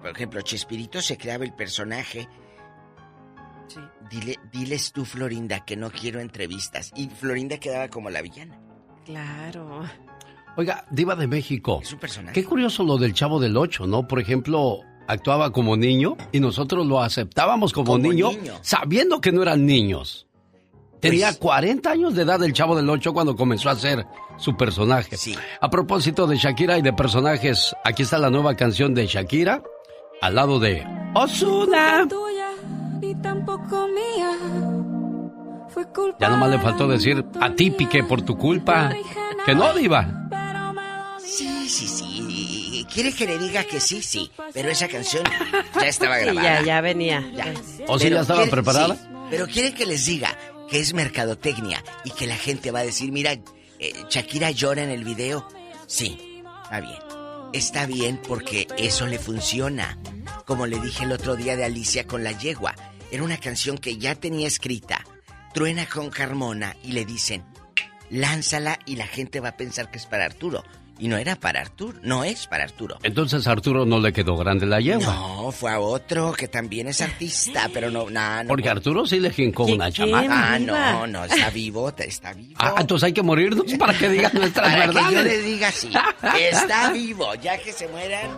Por 0.00 0.10
ejemplo, 0.10 0.40
Chespirito 0.42 1.00
se 1.00 1.16
creaba 1.16 1.44
el 1.44 1.54
personaje. 1.54 2.28
Sí. 3.68 3.80
Dile, 4.10 4.38
diles 4.52 4.92
tú, 4.92 5.04
Florinda, 5.04 5.64
que 5.64 5.76
no 5.76 5.90
quiero 5.90 6.20
entrevistas. 6.20 6.92
Y 6.94 7.08
Florinda 7.08 7.58
quedaba 7.58 7.88
como 7.88 8.10
la 8.10 8.22
villana. 8.22 8.60
Claro. 9.04 9.84
Oiga, 10.56 10.84
Diva 10.90 11.14
de 11.14 11.26
México. 11.26 11.80
Es 11.82 11.92
un 11.92 11.98
personaje. 11.98 12.32
Qué 12.32 12.44
curioso 12.44 12.82
lo 12.82 12.96
del 12.98 13.12
Chavo 13.12 13.38
del 13.38 13.56
Ocho, 13.56 13.86
¿no? 13.86 14.08
Por 14.08 14.20
ejemplo, 14.20 14.80
actuaba 15.06 15.52
como 15.52 15.76
niño 15.76 16.16
y 16.32 16.40
nosotros 16.40 16.86
lo 16.86 17.02
aceptábamos 17.02 17.72
como, 17.72 17.98
niño, 17.98 18.30
sabiendo 18.62 19.20
que 19.20 19.32
no 19.32 19.42
eran 19.42 19.66
niños. 19.66 20.26
Tenía 21.00 21.34
40 21.34 21.82
pues 21.82 21.92
años 21.92 22.14
de 22.14 22.22
edad 22.22 22.42
el 22.42 22.52
Chavo 22.52 22.74
del 22.74 22.88
Ocho 22.88 23.12
cuando 23.12 23.36
comenzó 23.36 23.68
a 23.68 23.72
hacer 23.72 24.06
su 24.38 24.56
personaje. 24.56 25.16
Sí. 25.16 25.36
A 25.60 25.68
propósito 25.68 26.26
de 26.26 26.36
Shakira 26.36 26.78
y 26.78 26.82
de 26.82 26.92
personajes, 26.92 27.74
aquí 27.84 28.02
está 28.02 28.18
la 28.18 28.30
nueva 28.30 28.54
canción 28.54 28.94
de 28.94 29.06
Shakira 29.06 29.62
al 30.22 30.34
lado 30.34 30.58
de 30.58 30.84
Osuna. 31.14 32.08
Ya 36.18 36.30
nomás 36.30 36.50
le 36.50 36.58
faltó 36.58 36.88
decir 36.88 37.24
a 37.40 37.50
ti 37.50 37.70
piqué 37.70 38.02
por 38.02 38.22
tu 38.22 38.36
culpa. 38.36 38.90
Que 39.44 39.54
no, 39.54 39.74
Diva. 39.74 40.25
Sí, 41.68 41.88
sí, 41.88 41.88
sí. 41.88 42.86
¿Quiere 42.92 43.12
que 43.12 43.26
le 43.26 43.38
diga 43.38 43.64
que 43.64 43.80
sí? 43.80 44.00
Sí. 44.00 44.30
Pero 44.52 44.70
esa 44.70 44.86
canción 44.86 45.24
ya 45.74 45.88
estaba 45.88 46.18
grabada. 46.18 46.60
ya, 46.60 46.64
ya 46.64 46.80
venía. 46.80 47.24
¿O 47.88 47.98
si 47.98 48.08
ya 48.08 48.20
estaba 48.20 48.46
preparada? 48.46 48.96
pero 49.30 49.48
quiere 49.48 49.74
que 49.74 49.84
les 49.84 50.06
diga 50.06 50.36
que 50.70 50.78
es 50.78 50.94
mercadotecnia 50.94 51.82
y 52.04 52.10
que 52.10 52.28
la 52.28 52.36
gente 52.36 52.70
va 52.70 52.80
a 52.80 52.84
decir, 52.84 53.10
mira, 53.10 53.32
eh, 53.32 53.42
Shakira 54.08 54.52
llora 54.52 54.84
en 54.84 54.90
el 54.90 55.02
video. 55.02 55.48
Sí, 55.88 56.42
está 56.62 56.80
bien. 56.80 56.98
Está 57.52 57.86
bien 57.86 58.20
porque 58.28 58.68
eso 58.78 59.08
le 59.08 59.18
funciona. 59.18 59.98
Como 60.44 60.66
le 60.66 60.78
dije 60.78 61.02
el 61.02 61.10
otro 61.10 61.34
día 61.34 61.56
de 61.56 61.64
Alicia 61.64 62.06
con 62.06 62.22
la 62.22 62.30
yegua. 62.30 62.76
Era 63.10 63.24
una 63.24 63.38
canción 63.38 63.76
que 63.76 63.98
ya 63.98 64.14
tenía 64.14 64.46
escrita. 64.46 65.04
Truena 65.52 65.86
con 65.86 66.10
Carmona 66.10 66.76
y 66.84 66.92
le 66.92 67.04
dicen, 67.04 67.44
lánzala 68.08 68.78
y 68.86 68.94
la 68.94 69.08
gente 69.08 69.40
va 69.40 69.48
a 69.48 69.56
pensar 69.56 69.90
que 69.90 69.98
es 69.98 70.06
para 70.06 70.26
Arturo. 70.26 70.62
Y 70.98 71.08
no 71.08 71.16
era 71.16 71.36
para 71.36 71.60
Arturo, 71.60 71.98
no 72.02 72.24
es 72.24 72.46
para 72.46 72.64
Arturo. 72.64 72.98
Entonces 73.02 73.46
a 73.46 73.52
Arturo 73.52 73.84
no 73.84 74.00
le 74.00 74.12
quedó 74.12 74.36
grande 74.36 74.64
la 74.64 74.80
yegua. 74.80 75.04
No, 75.04 75.52
fue 75.52 75.70
a 75.70 75.78
otro 75.78 76.32
que 76.32 76.48
también 76.48 76.88
es 76.88 77.00
artista, 77.02 77.68
pero 77.72 77.90
no, 77.90 78.08
no, 78.08 78.42
no 78.42 78.48
Porque 78.48 78.68
Arturo 78.68 79.06
sí 79.06 79.20
le 79.20 79.30
jincó 79.30 79.64
una 79.64 79.90
chamaca. 79.90 80.54
Ah, 80.54 80.58
no, 80.58 81.06
no, 81.06 81.24
está 81.24 81.50
vivo, 81.50 81.92
está 81.98 82.32
vivo. 82.32 82.54
Ah, 82.58 82.76
entonces 82.78 83.04
hay 83.06 83.12
que 83.12 83.22
morirnos 83.22 83.72
para 83.74 83.96
que 83.96 84.08
digan 84.08 84.32
nuestras 84.34 84.72
para 84.72 84.86
verdades. 84.86 85.08
que 85.08 85.14
yo 85.14 85.22
le 85.22 85.38
diga 85.42 85.68
así, 85.68 85.90
está 86.50 86.90
vivo, 86.92 87.34
ya 87.34 87.58
que 87.58 87.72
se 87.72 87.88
mueran. 87.88 88.30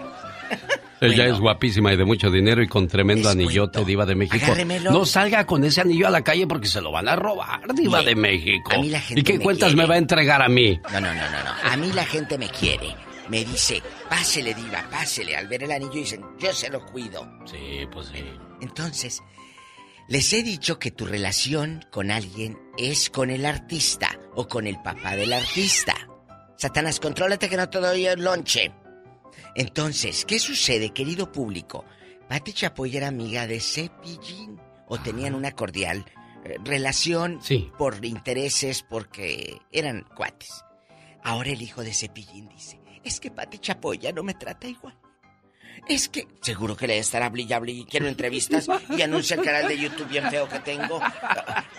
Ella 1.00 1.26
es 1.26 1.38
guapísima 1.38 1.92
y 1.92 1.96
de 1.96 2.04
mucho 2.04 2.30
dinero 2.30 2.62
y 2.62 2.68
con 2.68 2.88
tremendo 2.88 3.28
anillote, 3.28 3.84
Diva 3.84 4.04
de 4.06 4.14
México. 4.14 4.52
No 4.90 5.04
salga 5.04 5.46
con 5.46 5.64
ese 5.64 5.80
anillo 5.80 6.06
a 6.08 6.10
la 6.10 6.22
calle 6.22 6.46
porque 6.46 6.68
se 6.68 6.80
lo 6.80 6.90
van 6.90 7.08
a 7.08 7.16
robar, 7.16 7.72
Diva 7.74 8.02
de 8.02 8.14
México. 8.14 8.72
A 8.72 8.78
mí 8.78 8.88
la 8.90 9.00
gente 9.00 9.20
¿Y 9.20 9.24
qué 9.24 9.38
cuentas 9.38 9.74
me 9.74 9.86
va 9.86 9.94
a 9.94 9.98
entregar 9.98 10.42
a 10.42 10.48
mí? 10.48 10.78
No, 10.92 11.00
no, 11.00 11.14
no, 11.14 11.30
no, 11.30 11.44
no. 11.44 11.70
A 11.70 11.76
mí 11.76 11.90
la 11.92 12.04
gente 12.04 12.36
me 12.38 12.48
quiere. 12.48 12.94
Me 13.28 13.44
dice, 13.44 13.82
pásele, 14.08 14.54
Diva, 14.54 14.84
pásele. 14.90 15.36
Al 15.36 15.48
ver 15.48 15.64
el 15.64 15.72
anillo 15.72 15.92
dicen, 15.92 16.24
yo 16.38 16.52
se 16.52 16.70
lo 16.70 16.84
cuido. 16.86 17.28
Sí, 17.44 17.86
pues 17.92 18.08
sí. 18.08 18.24
Entonces, 18.60 19.22
les 20.08 20.32
he 20.32 20.42
dicho 20.42 20.78
que 20.78 20.90
tu 20.90 21.04
relación 21.04 21.84
con 21.90 22.10
alguien 22.10 22.58
es 22.78 23.10
con 23.10 23.28
el 23.30 23.44
artista 23.44 24.18
o 24.34 24.48
con 24.48 24.66
el 24.66 24.80
papá 24.80 25.14
del 25.16 25.34
artista. 25.34 25.94
Satanás, 26.56 26.98
contrólate 26.98 27.48
que 27.48 27.56
no 27.56 27.68
te 27.68 27.78
doy 27.78 28.06
el 28.06 28.24
lonche. 28.24 28.72
Entonces, 29.54 30.24
¿qué 30.24 30.38
sucede, 30.38 30.90
querido 30.90 31.32
público? 31.32 31.84
Pati 32.28 32.52
Chapoy 32.52 32.96
era 32.96 33.08
amiga 33.08 33.46
de 33.46 33.60
Cepillín 33.60 34.60
o 34.86 34.98
tenían 34.98 35.34
una 35.34 35.52
cordial 35.52 36.04
eh, 36.44 36.56
relación 36.64 37.40
por 37.78 38.04
intereses 38.04 38.82
porque 38.82 39.58
eran 39.72 40.06
cuates. 40.14 40.64
Ahora 41.22 41.50
el 41.50 41.62
hijo 41.62 41.82
de 41.82 41.94
Cepillín 41.94 42.48
dice, 42.48 42.80
es 43.02 43.20
que 43.20 43.30
Pati 43.30 43.58
Chapoy 43.58 43.98
ya 43.98 44.12
no 44.12 44.22
me 44.22 44.34
trata 44.34 44.68
igual. 44.68 44.96
Es 45.86 46.08
que 46.08 46.26
seguro 46.40 46.76
que 46.76 46.86
le 46.86 46.98
estará 46.98 47.28
brillable 47.28 47.72
y 47.72 47.84
quiero 47.84 48.08
entrevistas 48.08 48.66
y 48.96 49.02
anuncia 49.02 49.36
el 49.36 49.42
canal 49.42 49.68
de 49.68 49.78
YouTube 49.78 50.08
bien 50.08 50.28
feo 50.30 50.48
que 50.48 50.58
tengo. 50.60 51.00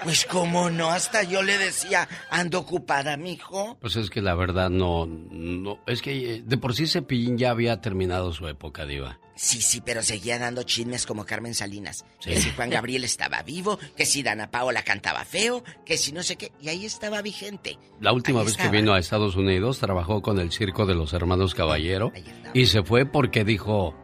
Pues 0.04 0.26
cómo 0.26 0.70
no, 0.70 0.90
hasta 0.90 1.24
yo 1.24 1.44
le 1.44 1.58
decía, 1.58 2.08
ando 2.30 2.60
ocupada, 2.60 3.18
mijo. 3.18 3.78
Pues 3.82 3.96
es 3.96 4.10
que 4.10 4.22
la 4.22 4.36
verdad 4.36 4.70
no, 4.70 5.06
no, 5.06 5.80
es 5.88 6.02
que 6.02 6.42
de 6.46 6.58
por 6.58 6.74
sí 6.74 6.88
Cepillín 6.88 7.38
ya 7.38 7.52
había 7.52 7.82
terminado 7.82 8.32
su 8.32 8.48
época, 8.48 8.86
diva. 8.86 9.20
Sí, 9.42 9.62
sí, 9.62 9.80
pero 9.80 10.04
seguía 10.04 10.38
dando 10.38 10.64
chismes 10.64 11.06
como 11.06 11.24
Carmen 11.24 11.56
Salinas. 11.56 12.04
Que 12.20 12.42
si 12.42 12.52
Juan 12.52 12.70
Gabriel 12.70 13.06
estaba 13.06 13.42
vivo, 13.42 13.80
que 13.96 14.06
si 14.06 14.22
Dana 14.22 14.52
Paola 14.52 14.84
cantaba 14.84 15.24
feo, 15.24 15.64
que 15.86 15.98
si 15.98 16.12
no 16.12 16.24
sé 16.24 16.36
qué, 16.36 16.52
y 16.60 16.68
ahí 16.68 16.86
estaba 16.86 17.22
vigente. 17.22 17.78
La 18.02 18.12
última 18.12 18.44
vez 18.44 18.58
que 18.58 18.68
vino 18.68 18.94
a 18.94 19.00
Estados 19.00 19.38
Unidos 19.38 19.80
trabajó 19.80 20.22
con 20.22 20.40
el 20.40 20.52
circo 20.52 20.86
de 20.86 20.94
los 20.94 21.14
hermanos 21.14 21.56
Caballero 21.56 22.12
y 22.54 22.66
se 22.66 22.84
fue 22.84 23.06
porque 23.06 23.46
dijo, 23.46 23.96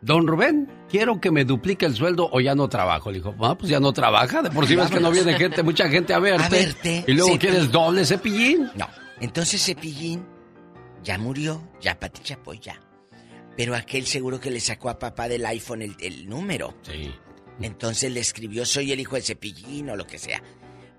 Don 0.00 0.28
Rubén, 0.28 0.70
quiero 0.88 1.20
que 1.20 1.32
me 1.32 1.44
duplique 1.44 1.84
el 1.84 1.96
sueldo 1.96 2.28
o 2.30 2.40
ya 2.40 2.54
no 2.54 2.68
trabajo. 2.68 3.10
Le 3.10 3.18
dijo, 3.18 3.34
ah, 3.40 3.58
pues 3.58 3.68
ya 3.68 3.80
no 3.80 3.92
trabaja, 3.92 4.42
de 4.42 4.52
por 4.52 4.68
sí 4.68 4.76
ves 4.76 4.92
que 4.92 5.00
no 5.00 5.10
viene 5.10 5.34
gente, 5.34 5.64
mucha 5.64 5.88
gente 5.88 6.14
a 6.14 6.20
verte. 6.20 6.44
A 6.44 6.48
verte. 6.48 7.04
Y 7.08 7.14
luego 7.14 7.36
quieres 7.36 7.72
doble 7.72 8.06
cepillín. 8.06 8.70
No, 8.76 8.88
entonces 9.18 9.60
cepillín 9.60 10.24
ya 11.02 11.18
murió, 11.18 11.68
ya 11.80 11.98
Pati 11.98 12.22
Chapoy 12.22 12.60
ya. 12.60 12.80
Pero 13.56 13.74
aquel 13.74 14.06
seguro 14.06 14.38
que 14.38 14.50
le 14.50 14.60
sacó 14.60 14.90
a 14.90 14.98
papá 14.98 15.28
del 15.28 15.46
iPhone 15.46 15.96
el, 15.98 16.28
número. 16.28 16.76
Sí. 16.82 17.14
Entonces 17.60 18.12
le 18.12 18.20
escribió, 18.20 18.66
soy 18.66 18.92
el 18.92 19.00
hijo 19.00 19.16
de 19.16 19.22
Cepillín 19.22 19.88
o 19.90 19.96
lo 19.96 20.06
que 20.06 20.18
sea. 20.18 20.42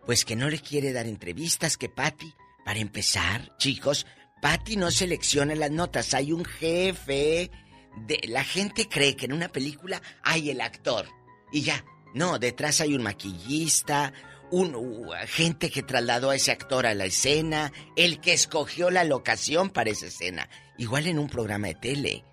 Pues 0.05 0.25
que 0.25 0.35
no 0.35 0.49
le 0.49 0.59
quiere 0.59 0.91
dar 0.91 1.05
entrevistas, 1.05 1.77
que 1.77 1.89
Patti, 1.89 2.33
para 2.65 2.79
empezar, 2.79 3.55
chicos, 3.57 4.07
Patty 4.41 4.75
no 4.75 4.89
selecciona 4.89 5.53
las 5.55 5.71
notas, 5.71 6.13
hay 6.13 6.31
un 6.31 6.45
jefe. 6.45 7.51
De, 8.07 8.19
la 8.27 8.43
gente 8.43 8.87
cree 8.87 9.15
que 9.15 9.25
en 9.25 9.33
una 9.33 9.49
película 9.49 10.01
hay 10.23 10.49
el 10.49 10.61
actor. 10.61 11.07
Y 11.51 11.61
ya, 11.61 11.83
no, 12.13 12.39
detrás 12.39 12.81
hay 12.81 12.95
un 12.95 13.03
maquillista, 13.03 14.13
un 14.51 14.75
uh, 14.75 15.11
gente 15.27 15.69
que 15.69 15.83
trasladó 15.83 16.29
a 16.29 16.35
ese 16.35 16.51
actor 16.51 16.85
a 16.85 16.95
la 16.95 17.05
escena, 17.05 17.71
el 17.95 18.19
que 18.19 18.33
escogió 18.33 18.89
la 18.89 19.03
locación 19.03 19.69
para 19.69 19.89
esa 19.89 20.07
escena. 20.07 20.49
Igual 20.77 21.07
en 21.07 21.19
un 21.19 21.27
programa 21.27 21.67
de 21.67 21.75
tele 21.75 22.23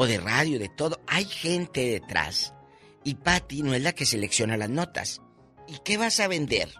o 0.00 0.06
de 0.06 0.16
radio, 0.16 0.58
de 0.58 0.70
todo, 0.70 0.98
hay 1.06 1.26
gente 1.26 1.84
detrás. 1.84 2.54
Y 3.04 3.16
Patty 3.16 3.62
no 3.62 3.74
es 3.74 3.82
la 3.82 3.92
que 3.92 4.06
selecciona 4.06 4.56
las 4.56 4.70
notas. 4.70 5.20
¿Y 5.68 5.76
qué 5.84 5.98
vas 5.98 6.20
a 6.20 6.26
vender? 6.26 6.70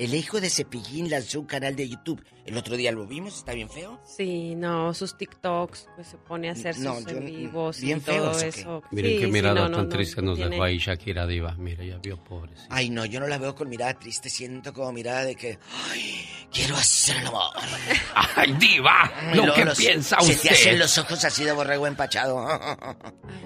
El 0.00 0.14
hijo 0.14 0.40
de 0.40 0.48
Cepillín 0.48 1.10
lanzó 1.10 1.40
un 1.40 1.46
canal 1.46 1.76
de 1.76 1.86
YouTube. 1.86 2.24
El 2.46 2.56
otro 2.56 2.74
día 2.76 2.90
lo 2.90 3.06
vimos, 3.06 3.36
¿está 3.36 3.52
bien 3.52 3.68
feo? 3.68 4.00
Sí, 4.06 4.54
no, 4.54 4.94
sus 4.94 5.14
TikToks, 5.18 5.88
pues 5.94 6.08
se 6.08 6.16
pone 6.16 6.48
a 6.48 6.52
hacer 6.52 6.78
No, 6.78 6.96
sus 6.96 7.04
yo- 7.04 7.18
en 7.18 7.26
vivos 7.26 7.80
bien 7.80 7.98
y 7.98 8.00
todo 8.00 8.32
feos, 8.32 8.42
eso. 8.42 8.82
Miren 8.92 9.10
Sí, 9.12 9.18
qué 9.18 9.26
mirada 9.26 9.68
no, 9.68 9.76
tan 9.76 9.82
no, 9.84 9.88
triste 9.90 10.22
nos 10.22 10.36
tiene- 10.36 10.52
dejó 10.52 10.62
ahí 10.64 10.78
Shakira 10.78 11.26
Diva. 11.26 11.54
Mira, 11.58 11.84
ya 11.84 11.98
vio 11.98 12.16
pobre. 12.24 12.52
Ay, 12.70 12.88
no, 12.88 13.04
yo 13.04 13.20
no 13.20 13.26
la 13.28 13.36
veo 13.36 13.54
con 13.54 13.68
mirada 13.68 13.92
triste, 13.98 14.30
siento 14.30 14.72
como 14.72 14.90
mirada 14.90 15.22
de 15.22 15.36
que. 15.36 15.58
Ay, 15.92 16.26
quiero 16.50 16.76
hacer 16.76 17.18
el 17.18 17.26
amor. 17.26 17.52
¡Ay, 18.36 18.52
Diva! 18.58 19.12
Y 19.34 19.36
Lo 19.36 19.52
que 19.52 19.66
los- 19.66 19.76
piensa 19.78 20.18
Se 20.20 20.32
usted. 20.32 20.48
te 20.48 20.54
hacen 20.54 20.78
los 20.78 20.96
ojos 20.96 21.22
así 21.26 21.44
de 21.44 21.52
borrego 21.52 21.86
empachado. 21.86 22.36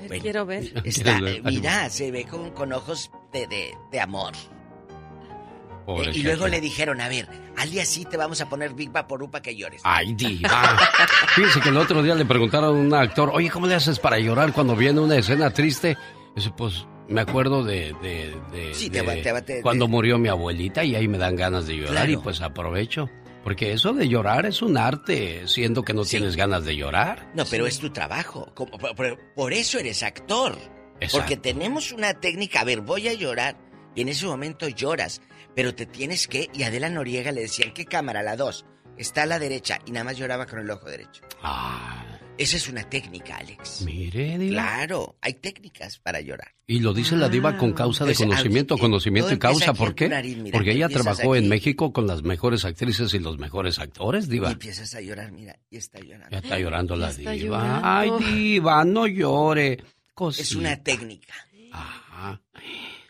Bueno, 0.07 0.22
quiero 0.22 0.46
ver. 0.46 0.64
está- 0.84 1.18
¿Quieres 1.18 1.20
ver? 1.20 1.42
mira, 1.42 1.90
se 1.90 2.12
ve 2.12 2.24
con, 2.26 2.52
con 2.52 2.72
ojos 2.72 3.11
de, 3.32 3.48
de, 3.48 3.72
de 3.90 4.00
amor. 4.00 4.32
Pobre 5.87 6.11
Eh, 6.11 6.12
y 6.14 6.22
luego 6.22 6.49
le 6.49 6.61
dijeron, 6.61 7.01
a 7.01 7.09
ver, 7.09 7.28
al 7.57 7.70
día 7.70 7.85
sí 7.85 8.05
te 8.05 8.16
vamos 8.16 8.41
a 8.41 8.49
poner 8.49 8.72
Big 8.74 8.91
Vaporú 8.91 9.30
para 9.30 9.43
que 9.43 9.55
llores. 9.55 9.80
¡Ay, 9.85 10.14
Diva! 10.14 10.78
Fíjense 11.35 11.61
que 11.61 11.68
el 11.68 11.76
otro 11.76 12.03
día 12.03 12.14
le 12.14 12.24
preguntaron 12.24 12.76
a 12.76 12.80
un 12.80 12.95
actor, 12.95 13.30
oye, 13.32 13.51
¿cómo 13.51 13.66
le 13.66 13.74
haces 13.74 13.99
para 13.99 14.18
llorar 14.18 14.53
cuando 14.53 14.74
viene 14.76 15.01
una 15.01 15.16
escena 15.16 15.51
triste? 15.51 15.97
Dice, 16.35 16.51
pues 16.57 16.87
me 17.09 17.20
acuerdo 17.20 17.62
de, 17.64 17.95
de, 18.03 18.35
de- 18.53 18.74
Sí, 18.74 18.89
te 18.91 19.03
de 19.03 19.07
va- 19.07 19.22
te 19.22 19.32
va- 19.32 19.43
te- 19.43 19.61
cuando 19.62 19.87
murió 19.89 20.18
mi 20.18 20.28
abuelita 20.28 20.82
y 20.85 20.95
ahí 20.95 21.07
me 21.07 21.18
dan 21.18 21.37
ganas 21.37 21.66
de 21.66 21.76
llorar 21.76 21.93
Claro. 21.93 22.11
y 22.12 22.16
pues 22.16 22.41
aprovecho. 22.41 23.11
Porque 23.45 23.72
eso 23.74 23.93
de 23.93 24.09
llorar 24.09 24.47
es 24.47 24.62
un 24.62 24.78
arte, 24.78 25.47
siendo 25.47 25.82
que 25.82 25.93
no 25.93 26.05
tienes 26.07 26.35
ganas 26.35 26.64
de 26.64 26.76
llorar. 26.76 27.30
No, 27.35 27.45
pero 27.45 27.66
es 27.66 27.78
tu 27.78 27.91
trabajo. 27.91 28.51
Por 29.37 29.53
eso 29.53 29.78
eres 29.78 30.03
actor. 30.03 30.57
Exacto. 30.99 31.18
Porque 31.18 31.37
tenemos 31.37 31.93
una 31.93 32.14
técnica. 32.14 32.61
A 32.61 32.64
ver, 32.64 32.80
voy 32.80 33.07
a 33.09 33.12
llorar. 33.12 33.57
Y 33.95 34.01
en 34.01 34.09
ese 34.09 34.24
momento 34.26 34.66
lloras. 34.68 35.20
Pero 35.55 35.74
te 35.74 35.86
tienes 35.86 36.26
que. 36.28 36.48
Y 36.55 36.62
a 36.62 36.68
Adela 36.68 36.88
Noriega 36.88 37.32
le 37.32 37.42
decían, 37.42 37.72
¿qué 37.72 37.84
cámara? 37.84 38.22
La 38.22 38.36
dos. 38.36 38.64
Está 38.96 39.22
a 39.24 39.26
la 39.26 39.38
derecha. 39.38 39.78
Y 39.86 39.90
nada 39.90 40.05
más 40.05 40.16
lloraba 40.16 40.46
con 40.46 40.61
el 40.61 40.70
ojo 40.70 40.88
derecho. 40.88 41.22
Esa 42.36 42.57
es 42.57 42.68
una 42.68 42.82
técnica, 42.88 43.36
Alex. 43.36 43.80
Ah. 43.80 43.84
Mire, 43.86 44.38
Diva. 44.38 44.52
Claro, 44.52 45.16
hay 45.20 45.34
técnicas 45.34 45.98
para 45.98 46.20
llorar. 46.20 46.48
Y 46.66 46.80
lo 46.80 46.92
dice 46.92 47.14
la 47.16 47.28
diva 47.28 47.57
con 47.57 47.72
causa 47.72 48.05
de 48.05 48.14
Pues, 48.14 48.26
conocimiento, 48.26 48.74
ah, 48.74 48.78
conocimiento 48.80 49.32
y 49.32 49.38
causa. 49.38 49.72
¿Por 49.74 49.94
qué? 49.94 50.07
tu 50.07 50.11
nariz, 50.11 50.36
mira, 50.38 50.57
Porque 50.57 50.72
ella 50.72 50.88
trabajó 50.88 51.36
en. 51.36 51.48
México 51.48 51.92
con 51.92 52.07
las 52.07 52.22
mejores 52.22 52.64
actrices 52.64 53.12
y 53.14 53.18
los 53.20 53.38
mejores 53.38 53.78
actores, 53.78 54.26
Y 54.26 54.30
diva. 54.30 54.50
empiezas 54.52 54.94
a 54.94 55.00
llorar, 55.00 55.30
mira. 55.32 55.57
Y 55.70 55.76
está 55.76 56.00
llorando. 56.00 56.30
Ya 56.30 56.38
está 56.38 56.59
llorando 56.59 56.96
la 56.96 57.11
está 57.11 57.30
diva. 57.32 57.57
llorando. 57.57 57.80
Ay, 57.84 58.11
diva, 58.32 58.84
no 58.84 59.07
llore. 59.07 59.78
Es 60.38 60.55
una 60.55 60.76
técnica. 60.82 61.34
Ajá. 61.72 62.40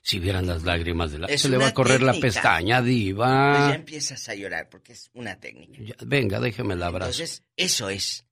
Si 0.07 0.18
vieran 0.18 0.46
las 0.46 0.64
lágrimas 0.64 1.12
de 1.12 1.18
la... 1.20 1.26
Es 1.28 1.40
Se 1.40 1.48
le 1.48 1.57
va 1.57 1.68
a 1.68 1.72
correr 1.74 2.02
la 2.02 2.12
pestaña, 2.12 2.80
Pues 2.80 2.90
ya 2.90 2.94
diva. 2.94 3.74
empiezas 3.74 4.28
a 4.28 4.34
llorar 4.34 4.68
porque 4.68 4.92
es 4.92 5.09
una 5.14 5.40
técnica. 5.40 5.78
Ya, 5.82 5.94
venga, 6.05 6.40
déjeme 6.40 6.74
el 6.74 6.82
abrazo. 6.82 7.11
Entonces, 7.12 7.42
eso 7.57 7.88
es. 7.88 8.26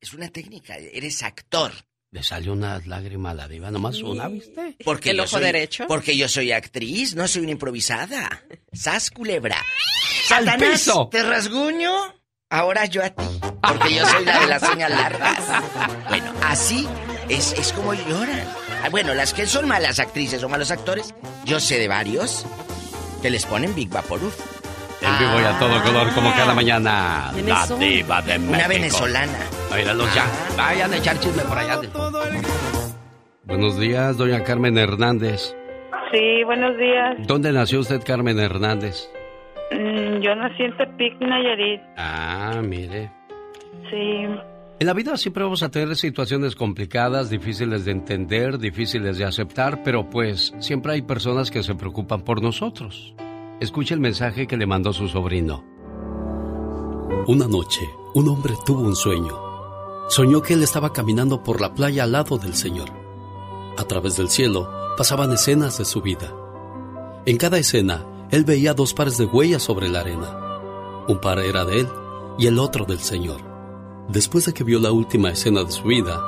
Es 0.00 0.12
una 0.14 0.28
técnica. 0.30 0.76
Eres 0.78 1.22
actor. 1.22 1.70
Le 2.10 2.24
salió 2.24 2.52
una 2.52 2.78
lágrima 2.86 3.30
a 3.30 3.34
la 3.34 3.46
diva, 3.46 3.70
nomás 3.70 4.02
una, 4.02 4.26
¿viste? 4.26 4.76
Porque 4.84 5.10
¿El 5.10 5.18
yo 5.18 5.22
ojo 5.22 5.30
soy- 5.36 5.44
derecho? 5.44 5.86
Porque 5.86 6.16
yo 6.16 6.28
soy 6.28 6.50
actriz, 6.50 7.14
no 7.14 7.28
soy 7.28 7.42
una 7.42 7.52
improvisada. 7.52 8.42
Sas 8.72 9.10
culebra. 9.12 9.56
¡Al 10.30 10.44
Satanás, 10.44 10.70
piso! 10.72 11.08
¿te 11.08 11.22
rasguño? 11.22 11.92
Ahora 12.50 12.84
yo 12.86 13.02
a 13.04 13.10
ti. 13.10 13.22
Porque 13.62 13.94
yo 13.94 14.04
soy 14.06 14.24
la 14.24 14.40
de 14.40 14.46
las 14.48 14.62
uñas 14.68 14.90
largas. 14.90 15.38
Bueno, 16.08 16.34
así 16.42 16.86
es, 17.28 17.52
es 17.52 17.72
como 17.72 17.94
lloran. 17.94 18.44
Ah, 18.82 18.88
Bueno, 18.90 19.14
las 19.14 19.32
que 19.32 19.46
son 19.46 19.68
malas 19.68 19.98
actrices 20.00 20.42
o 20.42 20.48
malos 20.48 20.70
actores, 20.70 21.14
yo 21.44 21.60
sé 21.60 21.78
de 21.78 21.88
varios 21.88 22.46
que 23.22 23.30
les 23.30 23.46
ponen 23.46 23.74
Big 23.74 23.88
Vaporub. 23.90 24.32
En 25.00 25.18
vivo 25.18 25.40
y 25.40 25.44
a 25.44 25.58
todo 25.58 25.82
color, 25.82 26.12
como 26.14 26.30
cada 26.32 26.54
mañana. 26.54 27.30
¿Quiénes 27.32 27.48
La 27.54 27.66
son? 27.66 27.80
diva 27.80 28.22
de 28.22 28.38
México. 28.38 28.54
Una 28.56 28.68
venezolana. 28.68 29.38
Míralos 29.74 30.14
ya. 30.14 30.24
Vayan 30.56 30.92
a 30.92 30.96
echar 30.96 31.18
chisme 31.18 31.42
por 31.42 31.58
allá. 31.58 31.80
Buenos 33.44 33.78
días, 33.78 34.16
doña 34.16 34.44
Carmen 34.44 34.78
Hernández. 34.78 35.54
Sí, 36.12 36.44
buenos 36.44 36.76
días. 36.78 37.16
¿Dónde 37.26 37.52
nació 37.52 37.80
usted, 37.80 38.00
Carmen 38.04 38.38
Hernández? 38.38 39.08
Mm, 39.72 40.20
Yo 40.20 40.34
nací 40.36 40.62
en 40.62 40.76
Tepic, 40.76 41.18
Nayarit. 41.20 41.80
Ah, 41.96 42.60
mire. 42.62 43.10
Sí. 43.90 44.26
En 44.82 44.86
la 44.86 44.94
vida 44.94 45.16
siempre 45.16 45.44
vamos 45.44 45.62
a 45.62 45.70
tener 45.70 45.94
situaciones 45.94 46.56
complicadas, 46.56 47.30
difíciles 47.30 47.84
de 47.84 47.92
entender, 47.92 48.58
difíciles 48.58 49.16
de 49.16 49.24
aceptar, 49.24 49.84
pero 49.84 50.10
pues 50.10 50.52
siempre 50.58 50.94
hay 50.94 51.02
personas 51.02 51.52
que 51.52 51.62
se 51.62 51.76
preocupan 51.76 52.22
por 52.22 52.42
nosotros. 52.42 53.14
Escuche 53.60 53.94
el 53.94 54.00
mensaje 54.00 54.48
que 54.48 54.56
le 54.56 54.66
mandó 54.66 54.92
su 54.92 55.06
sobrino. 55.06 55.64
Una 57.28 57.46
noche, 57.46 57.88
un 58.14 58.28
hombre 58.28 58.54
tuvo 58.66 58.80
un 58.80 58.96
sueño. 58.96 59.38
Soñó 60.08 60.42
que 60.42 60.54
él 60.54 60.64
estaba 60.64 60.92
caminando 60.92 61.44
por 61.44 61.60
la 61.60 61.74
playa 61.74 62.02
al 62.02 62.10
lado 62.10 62.36
del 62.36 62.54
Señor. 62.54 62.90
A 63.78 63.84
través 63.84 64.16
del 64.16 64.30
cielo 64.30 64.68
pasaban 64.98 65.30
escenas 65.30 65.78
de 65.78 65.84
su 65.84 66.02
vida. 66.02 66.34
En 67.24 67.36
cada 67.36 67.56
escena, 67.58 68.04
él 68.32 68.44
veía 68.44 68.74
dos 68.74 68.94
pares 68.94 69.16
de 69.16 69.26
huellas 69.26 69.62
sobre 69.62 69.88
la 69.88 70.00
arena. 70.00 71.04
Un 71.06 71.20
par 71.20 71.38
era 71.38 71.64
de 71.64 71.82
él 71.82 71.88
y 72.36 72.48
el 72.48 72.58
otro 72.58 72.84
del 72.84 72.98
Señor. 72.98 73.51
Después 74.08 74.46
de 74.46 74.52
que 74.52 74.64
vio 74.64 74.80
la 74.80 74.92
última 74.92 75.30
escena 75.30 75.64
de 75.64 75.72
su 75.72 75.84
vida, 75.84 76.20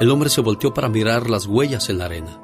el 0.00 0.10
hombre 0.10 0.30
se 0.30 0.40
volteó 0.40 0.74
para 0.74 0.88
mirar 0.88 1.30
las 1.30 1.46
huellas 1.46 1.88
en 1.88 1.98
la 1.98 2.06
arena. 2.06 2.40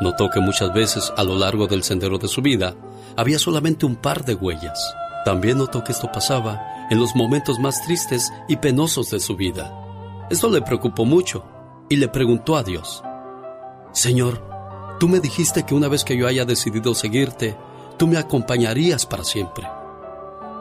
Notó 0.00 0.28
que 0.30 0.40
muchas 0.40 0.72
veces 0.74 1.12
a 1.16 1.24
lo 1.24 1.36
largo 1.36 1.66
del 1.66 1.82
sendero 1.82 2.18
de 2.18 2.28
su 2.28 2.42
vida 2.42 2.74
había 3.16 3.38
solamente 3.38 3.86
un 3.86 3.96
par 3.96 4.24
de 4.24 4.34
huellas. 4.34 4.94
También 5.24 5.58
notó 5.58 5.84
que 5.84 5.92
esto 5.92 6.10
pasaba 6.12 6.60
en 6.90 6.98
los 6.98 7.14
momentos 7.14 7.58
más 7.58 7.82
tristes 7.84 8.32
y 8.48 8.56
penosos 8.56 9.10
de 9.10 9.20
su 9.20 9.36
vida. 9.36 9.72
Esto 10.30 10.50
le 10.50 10.62
preocupó 10.62 11.04
mucho 11.04 11.44
y 11.88 11.96
le 11.96 12.08
preguntó 12.08 12.56
a 12.56 12.62
Dios, 12.62 13.02
Señor, 13.92 14.42
tú 14.98 15.08
me 15.08 15.20
dijiste 15.20 15.64
que 15.64 15.74
una 15.74 15.88
vez 15.88 16.04
que 16.04 16.16
yo 16.16 16.26
haya 16.26 16.44
decidido 16.44 16.94
seguirte, 16.94 17.56
tú 17.96 18.06
me 18.06 18.18
acompañarías 18.18 19.06
para 19.06 19.24
siempre. 19.24 19.66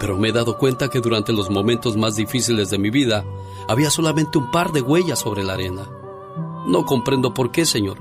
Pero 0.03 0.17
me 0.17 0.27
he 0.27 0.31
dado 0.33 0.57
cuenta 0.57 0.89
que 0.89 0.99
durante 0.99 1.31
los 1.31 1.49
momentos 1.49 1.95
más 1.95 2.17
difíciles 2.17 2.69
de 2.69 2.77
mi 2.77 2.89
vida 2.89 3.23
había 3.69 3.89
solamente 3.89 4.37
un 4.37 4.51
par 4.51 4.73
de 4.73 4.81
huellas 4.81 5.19
sobre 5.19 5.45
la 5.45 5.53
arena. 5.53 5.87
No 6.67 6.85
comprendo 6.85 7.33
por 7.33 7.51
qué, 7.51 7.65
Señor. 7.65 7.99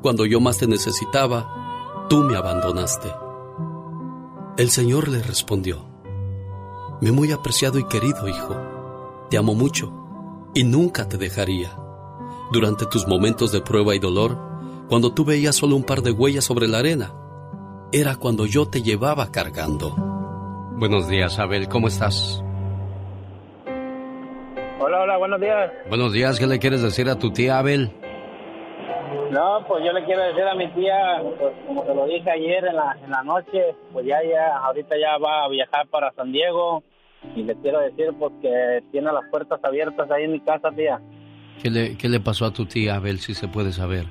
Cuando 0.00 0.24
yo 0.24 0.40
más 0.40 0.56
te 0.56 0.66
necesitaba, 0.66 2.06
tú 2.08 2.22
me 2.22 2.36
abandonaste. 2.36 3.12
El 4.56 4.70
Señor 4.70 5.08
le 5.08 5.22
respondió, 5.22 5.84
Me 7.02 7.12
muy 7.12 7.32
apreciado 7.32 7.78
y 7.78 7.84
querido 7.84 8.28
hijo, 8.28 8.56
te 9.28 9.36
amo 9.36 9.54
mucho 9.54 9.92
y 10.54 10.64
nunca 10.64 11.06
te 11.06 11.18
dejaría. 11.18 11.76
Durante 12.50 12.86
tus 12.86 13.06
momentos 13.06 13.52
de 13.52 13.60
prueba 13.60 13.94
y 13.94 13.98
dolor, 13.98 14.38
cuando 14.88 15.12
tú 15.12 15.26
veías 15.26 15.56
solo 15.56 15.76
un 15.76 15.84
par 15.84 16.00
de 16.00 16.12
huellas 16.12 16.46
sobre 16.46 16.66
la 16.66 16.78
arena, 16.78 17.12
era 17.92 18.16
cuando 18.16 18.46
yo 18.46 18.68
te 18.68 18.80
llevaba 18.80 19.30
cargando. 19.30 20.11
Buenos 20.78 21.08
días, 21.08 21.38
Abel, 21.38 21.68
¿cómo 21.68 21.86
estás? 21.86 22.42
Hola, 24.80 25.02
hola, 25.02 25.16
buenos 25.16 25.40
días. 25.40 25.72
Buenos 25.88 26.12
días, 26.12 26.40
¿qué 26.40 26.46
le 26.46 26.58
quieres 26.58 26.82
decir 26.82 27.08
a 27.08 27.18
tu 27.18 27.32
tía 27.32 27.58
Abel? 27.58 27.92
No, 29.30 29.64
pues 29.66 29.84
yo 29.84 29.92
le 29.92 30.04
quiero 30.04 30.22
decir 30.22 30.42
a 30.42 30.54
mi 30.54 30.68
tía, 30.72 31.22
pues 31.38 31.52
como 31.66 31.82
te 31.84 31.94
lo 31.94 32.06
dije 32.06 32.30
ayer 32.30 32.64
en 32.66 32.76
la, 32.76 32.96
en 33.02 33.10
la 33.10 33.22
noche, 33.22 33.74
pues 33.92 34.04
ya, 34.04 34.18
ya, 34.22 34.58
ahorita 34.58 34.96
ya 34.98 35.18
va 35.18 35.44
a 35.44 35.48
viajar 35.48 35.86
para 35.88 36.12
San 36.12 36.32
Diego 36.32 36.82
y 37.36 37.42
le 37.42 37.54
quiero 37.56 37.80
decir 37.80 38.10
pues 38.18 38.32
que 38.42 38.82
tiene 38.90 39.12
las 39.12 39.24
puertas 39.30 39.60
abiertas 39.62 40.10
ahí 40.10 40.24
en 40.24 40.32
mi 40.32 40.40
casa, 40.40 40.70
tía. 40.72 41.00
¿Qué 41.62 41.70
le, 41.70 41.96
qué 41.96 42.08
le 42.08 42.20
pasó 42.20 42.46
a 42.46 42.52
tu 42.52 42.66
tía 42.66 42.96
Abel, 42.96 43.18
si 43.18 43.34
se 43.34 43.48
puede 43.48 43.72
saber? 43.72 44.06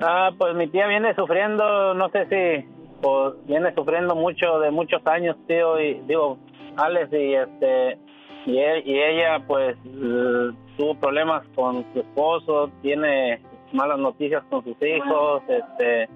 Ah, 0.00 0.30
pues 0.36 0.54
mi 0.56 0.66
tía 0.68 0.86
viene 0.86 1.14
sufriendo, 1.14 1.94
no 1.94 2.08
sé 2.08 2.26
si, 2.26 2.68
pues 3.02 3.34
viene 3.46 3.74
sufriendo 3.74 4.14
mucho 4.14 4.58
de 4.60 4.70
muchos 4.70 5.06
años, 5.06 5.36
tío, 5.46 5.80
y 5.80 5.94
digo, 6.06 6.38
Alex, 6.76 7.12
y 7.12 7.34
este, 7.34 7.98
y, 8.46 8.58
él- 8.58 8.82
y 8.86 8.98
ella 9.00 9.42
pues 9.46 9.76
tuvo 10.76 10.94
problemas 11.00 11.42
con 11.54 11.84
su 11.92 12.00
esposo, 12.00 12.70
tiene 12.82 13.40
malas 13.72 13.98
noticias 13.98 14.42
con 14.50 14.62
sus 14.64 14.76
hijos, 14.82 15.42
este, 15.48 16.08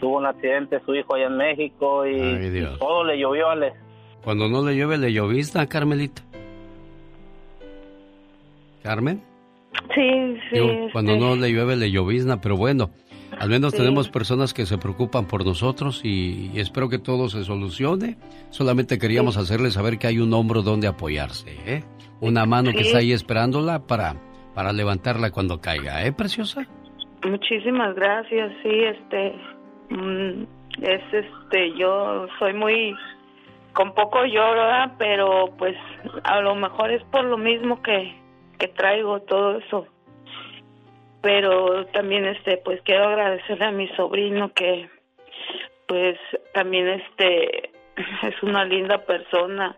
tuvo 0.00 0.18
un 0.18 0.26
accidente 0.26 0.80
su 0.84 0.94
hijo 0.94 1.14
allá 1.14 1.26
en 1.26 1.36
México 1.36 2.06
y, 2.06 2.20
Ay, 2.20 2.50
Dios. 2.50 2.74
y 2.76 2.78
todo 2.78 3.04
le 3.04 3.18
llovió, 3.18 3.48
Alex. 3.50 3.76
Cuando 4.24 4.48
no 4.48 4.62
le 4.62 4.74
llueve, 4.76 4.98
le 4.98 5.12
llovista, 5.12 5.66
Carmelita. 5.66 6.22
Carmen. 8.82 9.22
Sí, 9.94 10.36
sí. 10.52 10.88
cuando 10.92 11.16
no 11.16 11.36
le 11.36 11.50
llueve, 11.50 11.76
le 11.76 11.90
llovizna, 11.90 12.40
pero 12.40 12.56
bueno, 12.56 12.90
al 13.38 13.48
menos 13.48 13.72
tenemos 13.72 14.08
personas 14.08 14.52
que 14.52 14.66
se 14.66 14.78
preocupan 14.78 15.26
por 15.26 15.44
nosotros 15.44 16.04
y, 16.04 16.50
espero 16.58 16.88
que 16.88 16.98
todo 16.98 17.28
se 17.28 17.44
solucione. 17.44 18.16
Solamente 18.50 18.98
queríamos 18.98 19.36
hacerle 19.36 19.70
saber 19.70 19.98
que 19.98 20.08
hay 20.08 20.18
un 20.18 20.32
hombro 20.32 20.62
donde 20.62 20.88
apoyarse, 20.88 21.56
¿eh? 21.66 21.84
Una 22.20 22.46
mano 22.46 22.72
que 22.72 22.80
está 22.80 22.98
ahí 22.98 23.12
esperándola 23.12 23.86
para, 23.86 24.16
para 24.54 24.72
levantarla 24.72 25.30
cuando 25.30 25.60
caiga, 25.60 26.04
¿eh, 26.04 26.12
preciosa? 26.12 26.66
Muchísimas 27.24 27.94
gracias, 27.94 28.52
sí, 28.62 28.70
este, 28.70 29.34
mm, 29.90 30.42
es 30.82 31.02
este, 31.12 31.78
yo 31.78 32.26
soy 32.40 32.54
muy, 32.54 32.94
con 33.72 33.94
poco 33.94 34.24
lloro, 34.24 34.62
¿verdad? 34.62 34.94
pero 34.98 35.50
pues 35.58 35.76
a 36.24 36.40
lo 36.40 36.56
mejor 36.56 36.90
es 36.90 37.02
por 37.04 37.24
lo 37.24 37.38
mismo 37.38 37.80
que, 37.82 38.14
que 38.58 38.68
traigo 38.68 39.20
todo 39.20 39.58
eso. 39.58 39.86
Pero 41.20 41.86
también 41.86 42.26
este, 42.26 42.58
pues 42.58 42.80
quiero 42.82 43.08
agradecerle 43.08 43.64
a 43.64 43.72
mi 43.72 43.88
sobrino 43.96 44.52
que, 44.52 44.88
pues 45.86 46.18
también 46.54 46.88
este, 46.88 47.70
es 48.22 48.42
una 48.42 48.64
linda 48.64 48.98
persona. 48.98 49.76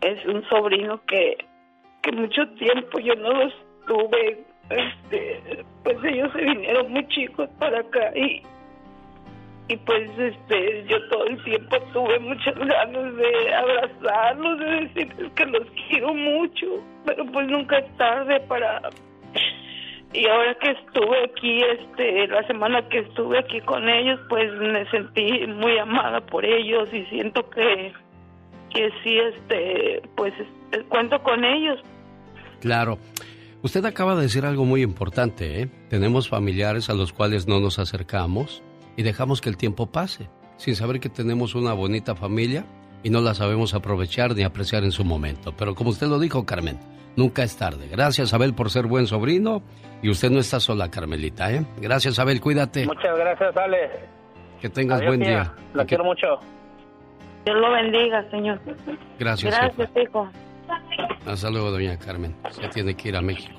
Es 0.00 0.24
un 0.26 0.46
sobrino 0.48 1.00
que, 1.06 1.38
que 2.02 2.12
mucho 2.12 2.48
tiempo 2.50 2.98
yo 2.98 3.14
no 3.14 3.32
los 3.32 3.54
tuve 3.86 4.44
este 4.70 5.64
pues 5.82 5.96
ellos 6.04 6.30
se 6.32 6.42
vinieron 6.42 6.92
muy 6.92 7.06
chicos 7.08 7.48
para 7.58 7.80
acá 7.80 8.12
y 8.14 8.42
y 9.68 9.76
pues 9.78 10.10
este 10.18 10.84
yo 10.86 11.08
todo 11.08 11.24
el 11.24 11.42
tiempo 11.44 11.76
tuve 11.92 12.18
muchas 12.20 12.54
ganas 12.54 13.16
de 13.16 13.54
abrazarlos 13.54 14.58
de 14.60 14.66
decirles 14.66 15.32
que 15.32 15.46
los 15.46 15.66
quiero 15.88 16.14
mucho 16.14 16.66
pero 17.06 17.24
pues 17.26 17.46
nunca 17.48 17.78
es 17.78 17.96
tarde 17.96 18.40
para 18.40 18.82
y 20.12 20.26
ahora 20.26 20.54
que 20.54 20.70
estuve 20.70 21.24
aquí 21.24 21.62
este 21.62 22.26
la 22.28 22.46
semana 22.46 22.88
que 22.88 23.00
estuve 23.00 23.38
aquí 23.38 23.60
con 23.60 23.88
ellos 23.88 24.18
pues 24.28 24.52
me 24.54 24.88
sentí 24.90 25.46
muy 25.46 25.78
amada 25.78 26.20
por 26.20 26.44
ellos 26.44 26.88
y 26.92 27.04
siento 27.06 27.48
que 27.50 27.92
que 28.70 28.90
sí 29.02 29.18
este 29.18 30.02
pues 30.16 30.32
cuento 30.88 31.22
con 31.22 31.44
ellos 31.44 31.80
claro 32.60 32.98
Usted 33.60 33.84
acaba 33.86 34.14
de 34.14 34.22
decir 34.22 34.46
algo 34.46 34.64
muy 34.64 34.82
importante, 34.82 35.60
¿eh? 35.62 35.68
Tenemos 35.90 36.28
familiares 36.28 36.90
a 36.90 36.94
los 36.94 37.12
cuales 37.12 37.48
no 37.48 37.58
nos 37.58 37.80
acercamos 37.80 38.62
y 38.96 39.02
dejamos 39.02 39.40
que 39.40 39.48
el 39.48 39.56
tiempo 39.56 39.90
pase, 39.90 40.30
sin 40.58 40.76
saber 40.76 41.00
que 41.00 41.08
tenemos 41.08 41.56
una 41.56 41.72
bonita 41.72 42.14
familia 42.14 42.66
y 43.02 43.10
no 43.10 43.20
la 43.20 43.34
sabemos 43.34 43.74
aprovechar 43.74 44.34
ni 44.34 44.42
apreciar 44.42 44.84
en 44.84 44.92
su 44.92 45.04
momento. 45.04 45.54
Pero 45.56 45.74
como 45.74 45.90
usted 45.90 46.06
lo 46.06 46.18
dijo, 46.18 46.44
Carmen, 46.44 46.78
nunca 47.16 47.42
es 47.42 47.56
tarde. 47.56 47.88
Gracias, 47.88 48.34
Abel, 48.34 48.54
por 48.54 48.70
ser 48.70 48.86
buen 48.86 49.06
sobrino 49.06 49.62
y 50.02 50.10
usted 50.10 50.30
no 50.30 50.40
está 50.40 50.60
sola, 50.60 50.90
Carmelita, 50.90 51.52
¿eh? 51.52 51.64
Gracias, 51.80 52.18
Abel, 52.18 52.40
cuídate. 52.40 52.86
Muchas 52.86 53.16
gracias, 53.16 53.56
Ale. 53.56 53.90
Que 54.60 54.68
tengas 54.68 55.04
buen 55.04 55.20
día. 55.20 55.52
La 55.74 55.84
quiero 55.84 56.04
mucho. 56.04 56.26
Dios 57.44 57.56
lo 57.56 57.70
bendiga, 57.70 58.28
señor. 58.30 58.60
Gracias. 59.18 59.54
Gracias, 59.54 59.90
hijo. 59.96 60.28
Hasta 61.26 61.50
luego, 61.50 61.70
doña 61.70 61.96
Carmen. 61.98 62.34
Se 62.50 62.68
tiene 62.68 62.94
que 62.94 63.08
ir 63.08 63.16
a 63.16 63.22
México. 63.22 63.58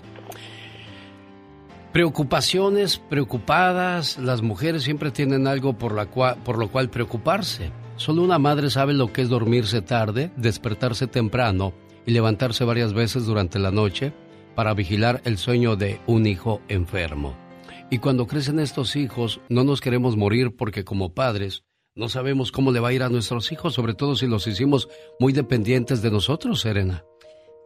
Preocupaciones, 1.92 3.00
preocupadas, 3.00 4.20
las 4.20 4.44
mujeres 4.44 4.84
siempre 4.84 5.10
tienen 5.10 5.48
algo 5.48 5.74
por, 5.74 5.96
la 5.96 6.06
cual, 6.06 6.36
por 6.46 6.60
lo 6.60 6.68
cual 6.68 6.90
preocuparse. 6.90 7.72
Solo 8.00 8.24
una 8.24 8.40
madre 8.40 8.70
sabe 8.70 8.94
lo 8.94 9.12
que 9.12 9.22
es 9.22 9.28
dormirse 9.28 9.82
tarde, 9.82 10.32
despertarse 10.38 11.06
temprano 11.06 11.74
y 12.06 12.12
levantarse 12.12 12.64
varias 12.64 12.94
veces 12.94 13.26
durante 13.26 13.60
la 13.60 13.72
noche 13.72 14.14
para 14.56 14.74
vigilar 14.74 15.22
el 15.26 15.38
sueño 15.38 15.76
de 15.76 16.00
un 16.08 16.26
hijo 16.26 16.62
enfermo. 16.70 17.36
Y 17.92 17.98
cuando 17.98 18.26
crecen 18.26 18.60
estos 18.60 18.96
hijos, 18.96 19.42
no 19.50 19.66
nos 19.66 19.82
queremos 19.82 20.16
morir 20.16 20.56
porque 20.56 20.86
como 20.86 21.14
padres 21.14 21.66
no 21.94 22.08
sabemos 22.08 22.54
cómo 22.54 22.72
le 22.72 22.80
va 22.80 22.88
a 22.88 22.94
ir 22.94 23.04
a 23.04 23.10
nuestros 23.10 23.52
hijos, 23.52 23.74
sobre 23.74 23.96
todo 23.96 24.16
si 24.16 24.28
los 24.28 24.48
hicimos 24.48 24.88
muy 25.20 25.34
dependientes 25.34 26.02
de 26.02 26.10
nosotros, 26.10 26.62
Serena. 26.62 27.04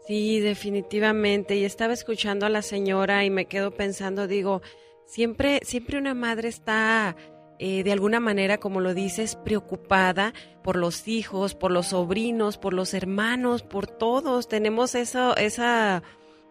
Sí, 0.08 0.40
definitivamente. 0.40 1.58
Y 1.58 1.64
estaba 1.64 1.94
escuchando 1.94 2.48
a 2.48 2.50
la 2.50 2.64
señora 2.64 3.24
y 3.24 3.30
me 3.30 3.46
quedo 3.46 3.70
pensando, 3.70 4.26
digo, 4.26 4.64
siempre, 5.06 5.60
siempre 5.62 6.00
una 6.00 6.16
madre 6.16 6.50
está 6.50 7.16
eh, 7.60 7.84
de 7.84 7.92
alguna 7.92 8.20
manera, 8.20 8.58
como 8.58 8.80
lo 8.82 8.94
dices, 8.94 9.36
preocupada 9.36 10.34
por 10.64 10.76
los 10.76 11.08
hijos, 11.08 11.56
por 11.56 11.72
los 11.72 11.88
sobrinos, 11.88 12.58
por 12.58 12.74
los 12.74 12.94
hermanos, 12.94 13.64
por 13.64 13.88
todos. 13.88 14.48
Tenemos 14.48 14.96
eso, 14.96 15.36
esa, 15.38 16.04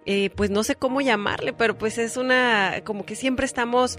eh, 0.06 0.30
pues 0.36 0.50
no 0.50 0.62
sé 0.62 0.76
cómo 0.76 1.00
llamarle, 1.00 1.52
pero 1.52 1.76
pues 1.76 1.98
es 1.98 2.16
una, 2.16 2.82
como 2.84 3.04
que 3.04 3.16
siempre 3.16 3.46
estamos 3.46 3.98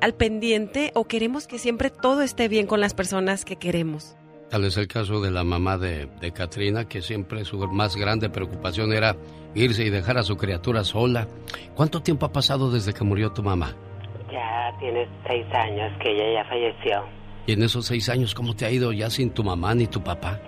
al 0.00 0.14
pendiente 0.14 0.90
o 0.94 1.04
queremos 1.04 1.46
que 1.46 1.58
siempre 1.58 1.90
todo 1.90 2.22
esté 2.22 2.48
bien 2.48 2.66
con 2.66 2.80
las 2.80 2.94
personas 2.94 3.44
que 3.44 3.56
queremos. 3.56 4.16
Tal 4.48 4.64
es 4.64 4.76
el 4.76 4.88
caso 4.88 5.20
de 5.20 5.30
la 5.30 5.44
mamá 5.44 5.78
de, 5.78 6.08
de 6.20 6.32
Katrina, 6.32 6.88
que 6.88 7.02
siempre 7.02 7.44
su 7.44 7.58
más 7.68 7.94
grande 7.94 8.30
preocupación 8.30 8.92
era 8.92 9.16
irse 9.54 9.84
y 9.84 9.90
dejar 9.90 10.18
a 10.18 10.24
su 10.24 10.36
criatura 10.36 10.82
sola. 10.82 11.28
¿Cuánto 11.76 12.02
tiempo 12.02 12.26
ha 12.26 12.32
pasado 12.32 12.72
desde 12.72 12.92
que 12.92 13.04
murió 13.04 13.30
tu 13.30 13.44
mamá? 13.44 13.76
Ya 14.32 14.72
tiene 14.78 15.08
seis 15.26 15.46
años 15.52 15.92
que 16.00 16.10
ella 16.12 16.42
ya 16.42 16.44
falleció. 16.48 17.04
¿Y 17.46 17.52
en 17.52 17.62
esos 17.62 17.86
seis 17.86 18.08
años 18.08 18.34
cómo 18.34 18.54
te 18.54 18.66
ha 18.66 18.70
ido 18.70 18.92
ya 18.92 19.10
sin 19.10 19.32
tu 19.32 19.42
mamá 19.42 19.74
ni 19.74 19.86
tu 19.86 20.02
papá? 20.02 20.38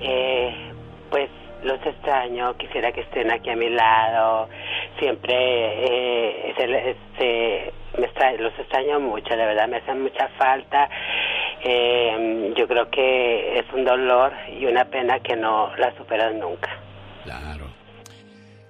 Eh, 0.00 0.72
pues 1.10 1.30
los 1.62 1.80
extraño, 1.86 2.56
quisiera 2.56 2.92
que 2.92 3.02
estén 3.02 3.30
aquí 3.30 3.50
a 3.50 3.56
mi 3.56 3.70
lado. 3.70 4.48
Siempre 4.98 5.34
eh, 5.34 6.54
se, 6.56 7.72
me 7.98 8.38
los 8.38 8.58
extraño 8.58 9.00
mucho, 9.00 9.30
de 9.30 9.46
verdad, 9.46 9.68
me 9.68 9.78
hacen 9.78 10.02
mucha 10.02 10.28
falta. 10.38 10.88
Eh, 11.64 12.52
yo 12.56 12.66
creo 12.66 12.90
que 12.90 13.58
es 13.58 13.64
un 13.72 13.84
dolor 13.84 14.32
y 14.58 14.66
una 14.66 14.84
pena 14.84 15.20
que 15.20 15.36
no 15.36 15.74
la 15.76 15.96
superan 15.96 16.40
nunca. 16.40 16.70
Claro. 17.24 17.66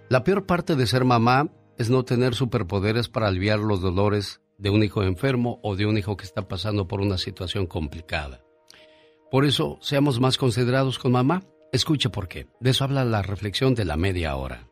La 0.08 0.22
peor 0.22 0.46
parte 0.46 0.76
de 0.76 0.86
ser 0.86 1.04
mamá 1.04 1.46
es 1.78 1.90
no 1.90 2.04
tener 2.04 2.34
superpoderes 2.34 3.08
para 3.08 3.28
aliviar 3.28 3.58
los 3.58 3.80
dolores 3.80 4.40
de 4.58 4.70
un 4.70 4.82
hijo 4.82 5.02
enfermo 5.02 5.58
o 5.62 5.76
de 5.76 5.86
un 5.86 5.98
hijo 5.98 6.16
que 6.16 6.24
está 6.24 6.46
pasando 6.46 6.86
por 6.86 7.00
una 7.00 7.18
situación 7.18 7.66
complicada. 7.66 8.44
Por 9.30 9.44
eso, 9.44 9.78
seamos 9.80 10.20
más 10.20 10.36
considerados 10.36 10.98
con 10.98 11.12
mamá. 11.12 11.42
Escuche 11.72 12.10
por 12.10 12.28
qué. 12.28 12.46
De 12.60 12.70
eso 12.70 12.84
habla 12.84 13.04
la 13.04 13.22
reflexión 13.22 13.74
de 13.74 13.84
la 13.84 13.96
media 13.96 14.36
hora. 14.36 14.68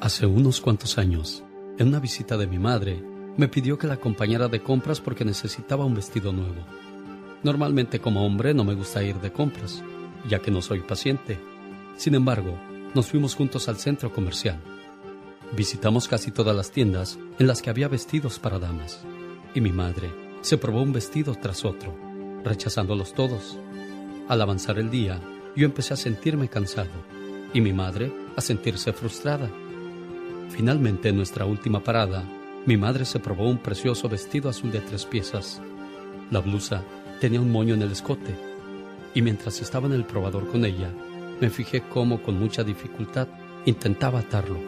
Hace 0.00 0.26
unos 0.26 0.60
cuantos 0.60 0.98
años, 0.98 1.42
en 1.78 1.88
una 1.88 1.98
visita 1.98 2.36
de 2.36 2.46
mi 2.46 2.58
madre, 2.58 3.02
me 3.36 3.48
pidió 3.48 3.78
que 3.78 3.86
la 3.86 3.94
acompañara 3.94 4.48
de 4.48 4.62
compras 4.62 5.00
porque 5.00 5.24
necesitaba 5.24 5.86
un 5.86 5.94
vestido 5.94 6.30
nuevo. 6.32 6.62
Normalmente 7.42 8.00
como 8.00 8.24
hombre 8.24 8.54
no 8.54 8.64
me 8.64 8.74
gusta 8.74 9.02
ir 9.02 9.16
de 9.16 9.32
compras, 9.32 9.82
ya 10.28 10.40
que 10.40 10.50
no 10.50 10.60
soy 10.62 10.80
paciente. 10.80 11.38
Sin 11.96 12.14
embargo, 12.14 12.58
nos 12.94 13.06
fuimos 13.08 13.34
juntos 13.34 13.68
al 13.68 13.76
centro 13.76 14.12
comercial. 14.12 14.60
Visitamos 15.52 16.08
casi 16.08 16.30
todas 16.30 16.54
las 16.54 16.70
tiendas 16.70 17.18
en 17.38 17.46
las 17.46 17.60
que 17.60 17.70
había 17.70 17.88
vestidos 17.88 18.38
para 18.38 18.58
damas, 18.58 19.04
y 19.54 19.60
mi 19.60 19.72
madre 19.72 20.12
se 20.42 20.58
probó 20.58 20.82
un 20.82 20.92
vestido 20.92 21.34
tras 21.34 21.64
otro, 21.64 21.94
rechazándolos 22.44 23.14
todos. 23.14 23.58
Al 24.28 24.40
avanzar 24.40 24.78
el 24.78 24.90
día, 24.90 25.20
yo 25.56 25.66
empecé 25.66 25.94
a 25.94 25.96
sentirme 25.98 26.48
cansado, 26.48 26.90
y 27.52 27.60
mi 27.60 27.72
madre 27.72 28.12
a 28.36 28.40
sentirse 28.40 28.92
frustrada. 28.92 29.50
Finalmente, 30.50 31.08
en 31.08 31.16
nuestra 31.16 31.46
última 31.46 31.82
parada, 31.82 32.24
mi 32.66 32.76
madre 32.76 33.04
se 33.04 33.18
probó 33.18 33.48
un 33.48 33.58
precioso 33.58 34.08
vestido 34.08 34.48
azul 34.48 34.70
de 34.70 34.80
tres 34.80 35.04
piezas. 35.04 35.60
La 36.30 36.40
blusa 36.40 36.82
tenía 37.20 37.40
un 37.40 37.50
moño 37.50 37.74
en 37.74 37.82
el 37.82 37.92
escote, 37.92 38.34
y 39.14 39.22
mientras 39.22 39.60
estaba 39.60 39.86
en 39.86 39.92
el 39.92 40.04
probador 40.04 40.48
con 40.48 40.64
ella, 40.64 40.90
me 41.40 41.50
fijé 41.50 41.82
cómo 41.82 42.22
con 42.22 42.38
mucha 42.38 42.64
dificultad 42.64 43.28
intentaba 43.66 44.20
atarlo. 44.20 44.58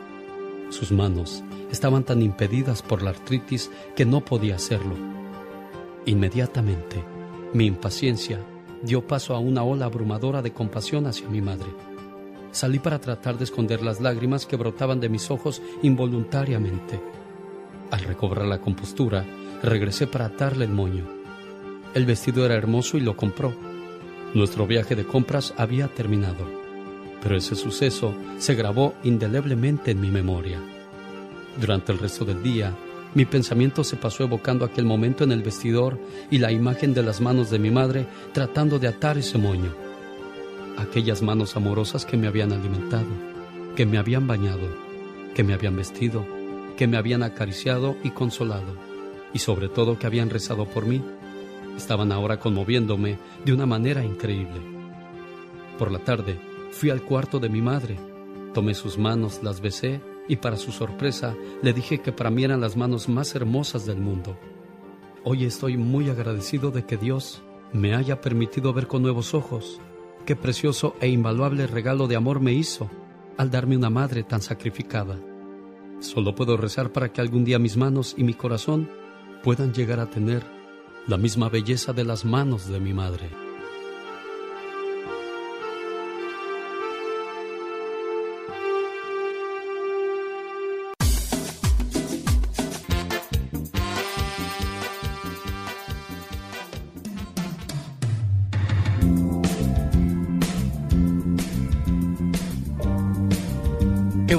Sus 0.70 0.90
manos 0.90 1.44
estaban 1.70 2.04
tan 2.04 2.22
impedidas 2.22 2.82
por 2.82 3.02
la 3.02 3.10
artritis 3.10 3.70
que 3.94 4.04
no 4.04 4.24
podía 4.24 4.56
hacerlo. 4.56 4.96
Inmediatamente, 6.06 7.04
mi 7.52 7.66
impaciencia 7.66 8.40
dio 8.82 9.06
paso 9.06 9.34
a 9.34 9.38
una 9.38 9.62
ola 9.62 9.86
abrumadora 9.86 10.42
de 10.42 10.52
compasión 10.52 11.06
hacia 11.06 11.28
mi 11.28 11.40
madre. 11.40 11.68
Salí 12.52 12.78
para 12.78 13.00
tratar 13.00 13.38
de 13.38 13.44
esconder 13.44 13.82
las 13.82 14.00
lágrimas 14.00 14.46
que 14.46 14.56
brotaban 14.56 15.00
de 15.00 15.08
mis 15.08 15.30
ojos 15.30 15.62
involuntariamente. 15.82 17.00
Al 17.90 18.00
recobrar 18.00 18.46
la 18.46 18.60
compostura, 18.60 19.24
regresé 19.62 20.06
para 20.06 20.26
atarle 20.26 20.64
el 20.64 20.72
moño. 20.72 21.06
El 21.94 22.06
vestido 22.06 22.44
era 22.44 22.54
hermoso 22.54 22.96
y 22.96 23.00
lo 23.00 23.16
compró. 23.16 23.54
Nuestro 24.36 24.66
viaje 24.66 24.94
de 24.94 25.06
compras 25.06 25.54
había 25.56 25.88
terminado, 25.88 26.46
pero 27.22 27.38
ese 27.38 27.54
suceso 27.54 28.14
se 28.36 28.54
grabó 28.54 28.92
indeleblemente 29.02 29.92
en 29.92 30.00
mi 30.02 30.10
memoria. 30.10 30.60
Durante 31.58 31.90
el 31.90 31.98
resto 31.98 32.26
del 32.26 32.42
día, 32.42 32.76
mi 33.14 33.24
pensamiento 33.24 33.82
se 33.82 33.96
pasó 33.96 34.24
evocando 34.24 34.66
aquel 34.66 34.84
momento 34.84 35.24
en 35.24 35.32
el 35.32 35.42
vestidor 35.42 35.98
y 36.30 36.36
la 36.36 36.52
imagen 36.52 36.92
de 36.92 37.02
las 37.02 37.22
manos 37.22 37.48
de 37.48 37.58
mi 37.58 37.70
madre 37.70 38.06
tratando 38.34 38.78
de 38.78 38.88
atar 38.88 39.16
ese 39.16 39.38
moño. 39.38 39.74
Aquellas 40.76 41.22
manos 41.22 41.56
amorosas 41.56 42.04
que 42.04 42.18
me 42.18 42.26
habían 42.26 42.52
alimentado, 42.52 43.08
que 43.74 43.86
me 43.86 43.96
habían 43.96 44.26
bañado, 44.26 44.68
que 45.34 45.44
me 45.44 45.54
habían 45.54 45.76
vestido, 45.76 46.26
que 46.76 46.86
me 46.86 46.98
habían 46.98 47.22
acariciado 47.22 47.96
y 48.04 48.10
consolado, 48.10 48.76
y 49.32 49.38
sobre 49.38 49.70
todo 49.70 49.98
que 49.98 50.06
habían 50.06 50.28
rezado 50.28 50.66
por 50.66 50.84
mí. 50.84 51.02
Estaban 51.76 52.12
ahora 52.12 52.38
conmoviéndome 52.38 53.18
de 53.44 53.52
una 53.52 53.66
manera 53.66 54.04
increíble. 54.04 54.60
Por 55.78 55.92
la 55.92 55.98
tarde 55.98 56.40
fui 56.70 56.90
al 56.90 57.02
cuarto 57.02 57.38
de 57.38 57.48
mi 57.48 57.60
madre, 57.60 57.96
tomé 58.54 58.74
sus 58.74 58.96
manos, 58.96 59.42
las 59.42 59.60
besé 59.60 60.00
y 60.28 60.36
para 60.36 60.56
su 60.56 60.72
sorpresa 60.72 61.34
le 61.62 61.72
dije 61.72 62.00
que 62.00 62.12
para 62.12 62.30
mí 62.30 62.44
eran 62.44 62.60
las 62.60 62.76
manos 62.76 63.08
más 63.08 63.34
hermosas 63.34 63.86
del 63.86 63.98
mundo. 63.98 64.38
Hoy 65.24 65.44
estoy 65.44 65.76
muy 65.76 66.08
agradecido 66.08 66.70
de 66.70 66.84
que 66.84 66.96
Dios 66.96 67.42
me 67.72 67.94
haya 67.94 68.20
permitido 68.20 68.72
ver 68.72 68.86
con 68.86 69.02
nuevos 69.02 69.34
ojos 69.34 69.80
qué 70.24 70.34
precioso 70.34 70.96
e 71.00 71.08
invaluable 71.08 71.66
regalo 71.66 72.06
de 72.06 72.16
amor 72.16 72.40
me 72.40 72.52
hizo 72.52 72.88
al 73.36 73.50
darme 73.50 73.76
una 73.76 73.90
madre 73.90 74.22
tan 74.22 74.40
sacrificada. 74.40 75.18
Solo 76.00 76.34
puedo 76.34 76.56
rezar 76.56 76.92
para 76.92 77.12
que 77.12 77.20
algún 77.20 77.44
día 77.44 77.58
mis 77.58 77.76
manos 77.76 78.14
y 78.16 78.24
mi 78.24 78.34
corazón 78.34 78.88
puedan 79.42 79.72
llegar 79.72 80.00
a 80.00 80.10
tener 80.10 80.55
la 81.06 81.16
misma 81.16 81.48
belleza 81.48 81.92
de 81.92 82.04
las 82.04 82.24
manos 82.24 82.68
de 82.68 82.80
mi 82.80 82.92
madre. 82.92 83.45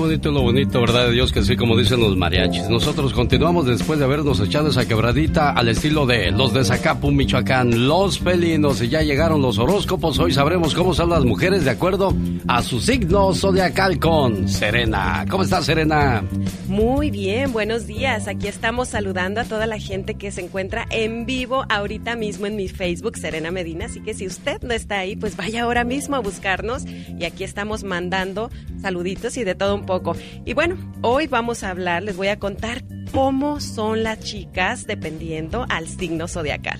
Lo 0.07 0.41
bonito, 0.41 0.79
¿verdad 0.79 1.07
de 1.07 1.13
Dios? 1.13 1.31
Que 1.31 1.43
sí, 1.43 1.55
como 1.55 1.77
dicen 1.77 1.99
los 1.99 2.15
mariachis. 2.15 2.69
Nosotros 2.69 3.13
continuamos 3.13 3.65
después 3.65 3.99
de 3.99 4.05
habernos 4.05 4.39
echado 4.39 4.69
esa 4.69 4.87
quebradita 4.87 5.51
al 5.51 5.67
estilo 5.67 6.05
de 6.05 6.31
los 6.31 6.53
de 6.53 6.63
Zacapu, 6.63 7.11
Michoacán, 7.11 7.87
los 7.87 8.19
felinos. 8.19 8.81
Y 8.81 8.87
ya 8.87 9.01
llegaron 9.01 9.41
los 9.41 9.57
horóscopos. 9.57 10.17
Hoy 10.19 10.31
sabremos 10.31 10.73
cómo 10.73 10.93
son 10.93 11.09
las 11.09 11.25
mujeres 11.25 11.65
de 11.65 11.71
acuerdo 11.71 12.13
a 12.47 12.61
su 12.61 12.79
signo 12.79 13.33
zodiacal 13.33 13.99
con 13.99 14.47
Serena. 14.47 15.25
¿Cómo 15.29 15.43
estás, 15.43 15.65
Serena? 15.65 16.23
Muy 16.67 17.11
bien, 17.11 17.51
buenos 17.51 17.85
días. 17.85 18.27
Aquí 18.27 18.47
estamos 18.47 18.87
saludando 18.89 19.41
a 19.41 19.43
toda 19.43 19.67
la 19.67 19.79
gente 19.79 20.15
que 20.15 20.31
se 20.31 20.41
encuentra 20.41 20.85
en 20.89 21.25
vivo 21.25 21.65
ahorita 21.69 22.15
mismo 22.15 22.45
en 22.45 22.55
mi 22.55 22.69
Facebook, 22.69 23.17
Serena 23.17 23.51
Medina. 23.51 23.85
Así 23.85 24.01
que 24.01 24.13
si 24.13 24.25
usted 24.25 24.61
no 24.61 24.73
está 24.73 24.99
ahí, 24.99 25.15
pues 25.15 25.35
vaya 25.35 25.63
ahora 25.63 25.83
mismo 25.83 26.15
a 26.15 26.19
buscarnos. 26.19 26.85
Y 26.85 27.25
aquí 27.25 27.43
estamos 27.43 27.83
mandando 27.83 28.49
saluditos 28.81 29.35
y 29.37 29.43
de 29.43 29.55
todo 29.55 29.75
un 29.75 29.85
poco. 29.85 29.96
Y 30.45 30.53
bueno, 30.53 30.77
hoy 31.01 31.27
vamos 31.27 31.63
a 31.63 31.69
hablar, 31.69 32.03
les 32.03 32.15
voy 32.17 32.27
a 32.27 32.39
contar 32.39 32.83
cómo 33.11 33.59
son 33.59 34.03
las 34.03 34.19
chicas 34.19 34.85
dependiendo 34.85 35.65
al 35.69 35.87
signo 35.87 36.27
zodiacal. 36.27 36.79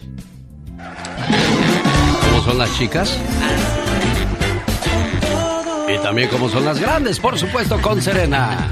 ¿Cómo 2.30 2.44
son 2.44 2.57
las 2.57 2.77
chicas? 2.77 3.19
Y 5.88 5.98
también 6.03 6.30
cómo 6.30 6.49
son 6.49 6.65
las 6.65 6.80
grandes, 6.80 7.19
por 7.19 7.38
supuesto, 7.38 7.81
con 7.81 8.02
Serena. 8.02 8.72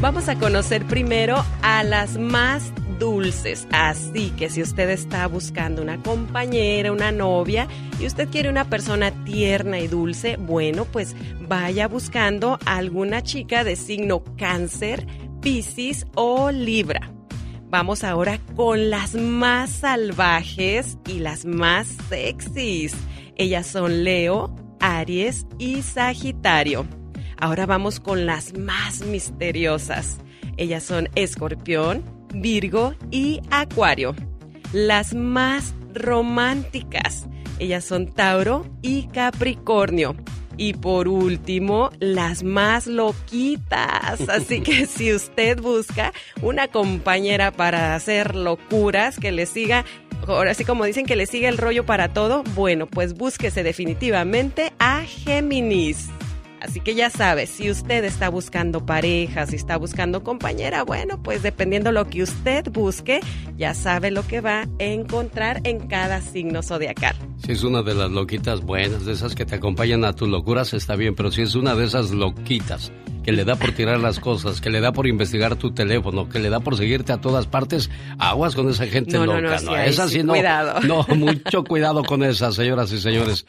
Vamos 0.00 0.28
a 0.28 0.36
conocer 0.36 0.86
primero 0.86 1.44
a 1.62 1.82
las 1.82 2.16
más 2.16 2.72
dulces. 3.00 3.66
Así 3.72 4.30
que 4.36 4.48
si 4.48 4.62
usted 4.62 4.88
está 4.90 5.26
buscando 5.26 5.82
una 5.82 6.00
compañera, 6.00 6.92
una 6.92 7.10
novia 7.10 7.66
y 7.98 8.06
usted 8.06 8.28
quiere 8.28 8.48
una 8.48 8.66
persona 8.70 9.10
tierna 9.24 9.80
y 9.80 9.88
dulce, 9.88 10.36
bueno, 10.36 10.84
pues 10.84 11.16
vaya 11.40 11.88
buscando 11.88 12.60
a 12.64 12.76
alguna 12.76 13.22
chica 13.24 13.64
de 13.64 13.74
signo 13.74 14.22
cáncer, 14.38 15.04
piscis 15.40 16.06
o 16.14 16.52
libra. 16.52 17.10
Vamos 17.68 18.04
ahora 18.04 18.38
con 18.56 18.90
las 18.90 19.14
más 19.14 19.70
salvajes 19.70 20.98
y 21.08 21.20
las 21.20 21.44
más 21.44 21.88
sexys. 22.08 22.94
Ellas 23.36 23.66
son 23.66 24.04
Leo, 24.04 24.54
Aries 24.80 25.46
y 25.58 25.82
Sagitario. 25.82 26.86
Ahora 27.38 27.66
vamos 27.66 28.00
con 28.00 28.26
las 28.26 28.58
más 28.58 29.02
misteriosas. 29.02 30.18
Ellas 30.56 30.82
son 30.82 31.08
Escorpión, 31.14 32.02
Virgo 32.32 32.94
y 33.10 33.40
Acuario. 33.50 34.14
Las 34.72 35.14
más 35.14 35.74
románticas. 35.94 37.26
Ellas 37.58 37.84
son 37.84 38.06
Tauro 38.06 38.66
y 38.82 39.08
Capricornio. 39.08 40.16
Y 40.56 40.74
por 40.74 41.08
último, 41.08 41.90
las 42.00 42.42
más 42.42 42.86
loquitas. 42.86 44.20
Así 44.28 44.60
que 44.60 44.86
si 44.86 45.12
usted 45.12 45.60
busca 45.60 46.12
una 46.42 46.68
compañera 46.68 47.50
para 47.50 47.94
hacer 47.94 48.34
locuras, 48.34 49.18
que 49.18 49.32
le 49.32 49.46
siga, 49.46 49.84
ahora 50.26 50.54
sí 50.54 50.64
como 50.64 50.84
dicen 50.84 51.06
que 51.06 51.16
le 51.16 51.26
siga 51.26 51.48
el 51.48 51.58
rollo 51.58 51.86
para 51.86 52.12
todo, 52.12 52.42
bueno, 52.54 52.86
pues 52.86 53.14
búsquese 53.14 53.62
definitivamente 53.62 54.72
a 54.78 55.02
Géminis. 55.02 56.10
Así 56.60 56.80
que 56.80 56.94
ya 56.94 57.10
sabe, 57.10 57.46
si 57.46 57.70
usted 57.70 58.04
está 58.04 58.28
buscando 58.28 58.84
pareja, 58.84 59.46
si 59.46 59.56
está 59.56 59.78
buscando 59.78 60.22
compañera, 60.22 60.84
bueno, 60.84 61.22
pues 61.22 61.42
dependiendo 61.42 61.90
lo 61.90 62.08
que 62.08 62.22
usted 62.22 62.70
busque, 62.70 63.20
ya 63.56 63.74
sabe 63.74 64.10
lo 64.10 64.26
que 64.26 64.40
va 64.40 64.62
a 64.62 64.68
encontrar 64.78 65.60
en 65.64 65.86
cada 65.88 66.20
signo 66.20 66.62
zodiacal. 66.62 67.16
Si 67.38 67.52
es 67.52 67.62
una 67.62 67.82
de 67.82 67.94
las 67.94 68.10
loquitas 68.10 68.60
buenas, 68.60 69.06
de 69.06 69.12
esas 69.12 69.34
que 69.34 69.46
te 69.46 69.54
acompañan 69.56 70.04
a 70.04 70.12
tus 70.12 70.28
locuras, 70.28 70.74
está 70.74 70.96
bien, 70.96 71.14
pero 71.14 71.30
si 71.30 71.42
es 71.42 71.54
una 71.54 71.74
de 71.74 71.86
esas 71.86 72.10
loquitas 72.10 72.92
que 73.22 73.32
le 73.32 73.44
da 73.44 73.56
por 73.56 73.72
tirar 73.72 74.00
las 74.00 74.20
cosas, 74.20 74.60
que 74.60 74.70
le 74.70 74.80
da 74.80 74.92
por 74.92 75.06
investigar 75.06 75.56
tu 75.56 75.72
teléfono, 75.72 76.28
que 76.28 76.38
le 76.38 76.50
da 76.50 76.60
por 76.60 76.76
seguirte 76.76 77.12
a 77.12 77.20
todas 77.20 77.46
partes, 77.46 77.90
aguas 78.18 78.54
con 78.54 78.68
esa 78.68 78.86
gente 78.86 79.18
loca, 79.18 79.40
¿no? 79.40 79.70
no, 79.72 79.76
esa 79.76 80.08
sí, 80.08 80.22
no. 80.22 80.32
Cuidado. 80.32 80.80
No, 80.80 81.06
mucho 81.16 81.64
cuidado 81.64 82.02
con 82.04 82.22
esa, 82.22 82.52
señoras 82.52 82.92
y 82.92 83.00
señores. 83.00 83.46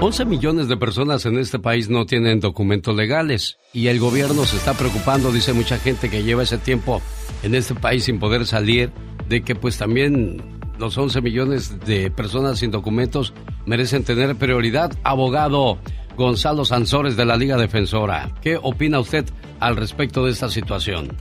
11 0.00 0.26
millones 0.26 0.68
de 0.68 0.76
personas 0.76 1.24
en 1.24 1.38
este 1.38 1.58
país 1.58 1.88
no 1.88 2.04
tienen 2.04 2.40
documentos 2.40 2.94
legales 2.94 3.56
y 3.72 3.86
el 3.86 3.98
gobierno 3.98 4.44
se 4.44 4.56
está 4.56 4.74
preocupando, 4.74 5.32
dice 5.32 5.54
mucha 5.54 5.78
gente 5.78 6.10
que 6.10 6.22
lleva 6.22 6.42
ese 6.42 6.58
tiempo 6.58 7.00
en 7.42 7.54
este 7.54 7.74
país 7.74 8.04
sin 8.04 8.18
poder 8.18 8.46
salir, 8.46 8.90
de 9.28 9.42
que 9.42 9.54
pues 9.54 9.78
también 9.78 10.42
los 10.78 10.98
11 10.98 11.22
millones 11.22 11.80
de 11.86 12.10
personas 12.10 12.58
sin 12.58 12.70
documentos 12.70 13.32
merecen 13.64 14.04
tener 14.04 14.36
prioridad. 14.36 14.92
Abogado 15.02 15.78
Gonzalo 16.16 16.64
Sansores 16.64 17.14
de 17.14 17.26
la 17.26 17.36
Liga 17.36 17.58
Defensora, 17.58 18.32
¿qué 18.40 18.56
opina 18.56 18.98
usted 18.98 19.26
al 19.60 19.76
respecto 19.76 20.24
de 20.24 20.32
esta 20.32 20.48
situación? 20.48 21.14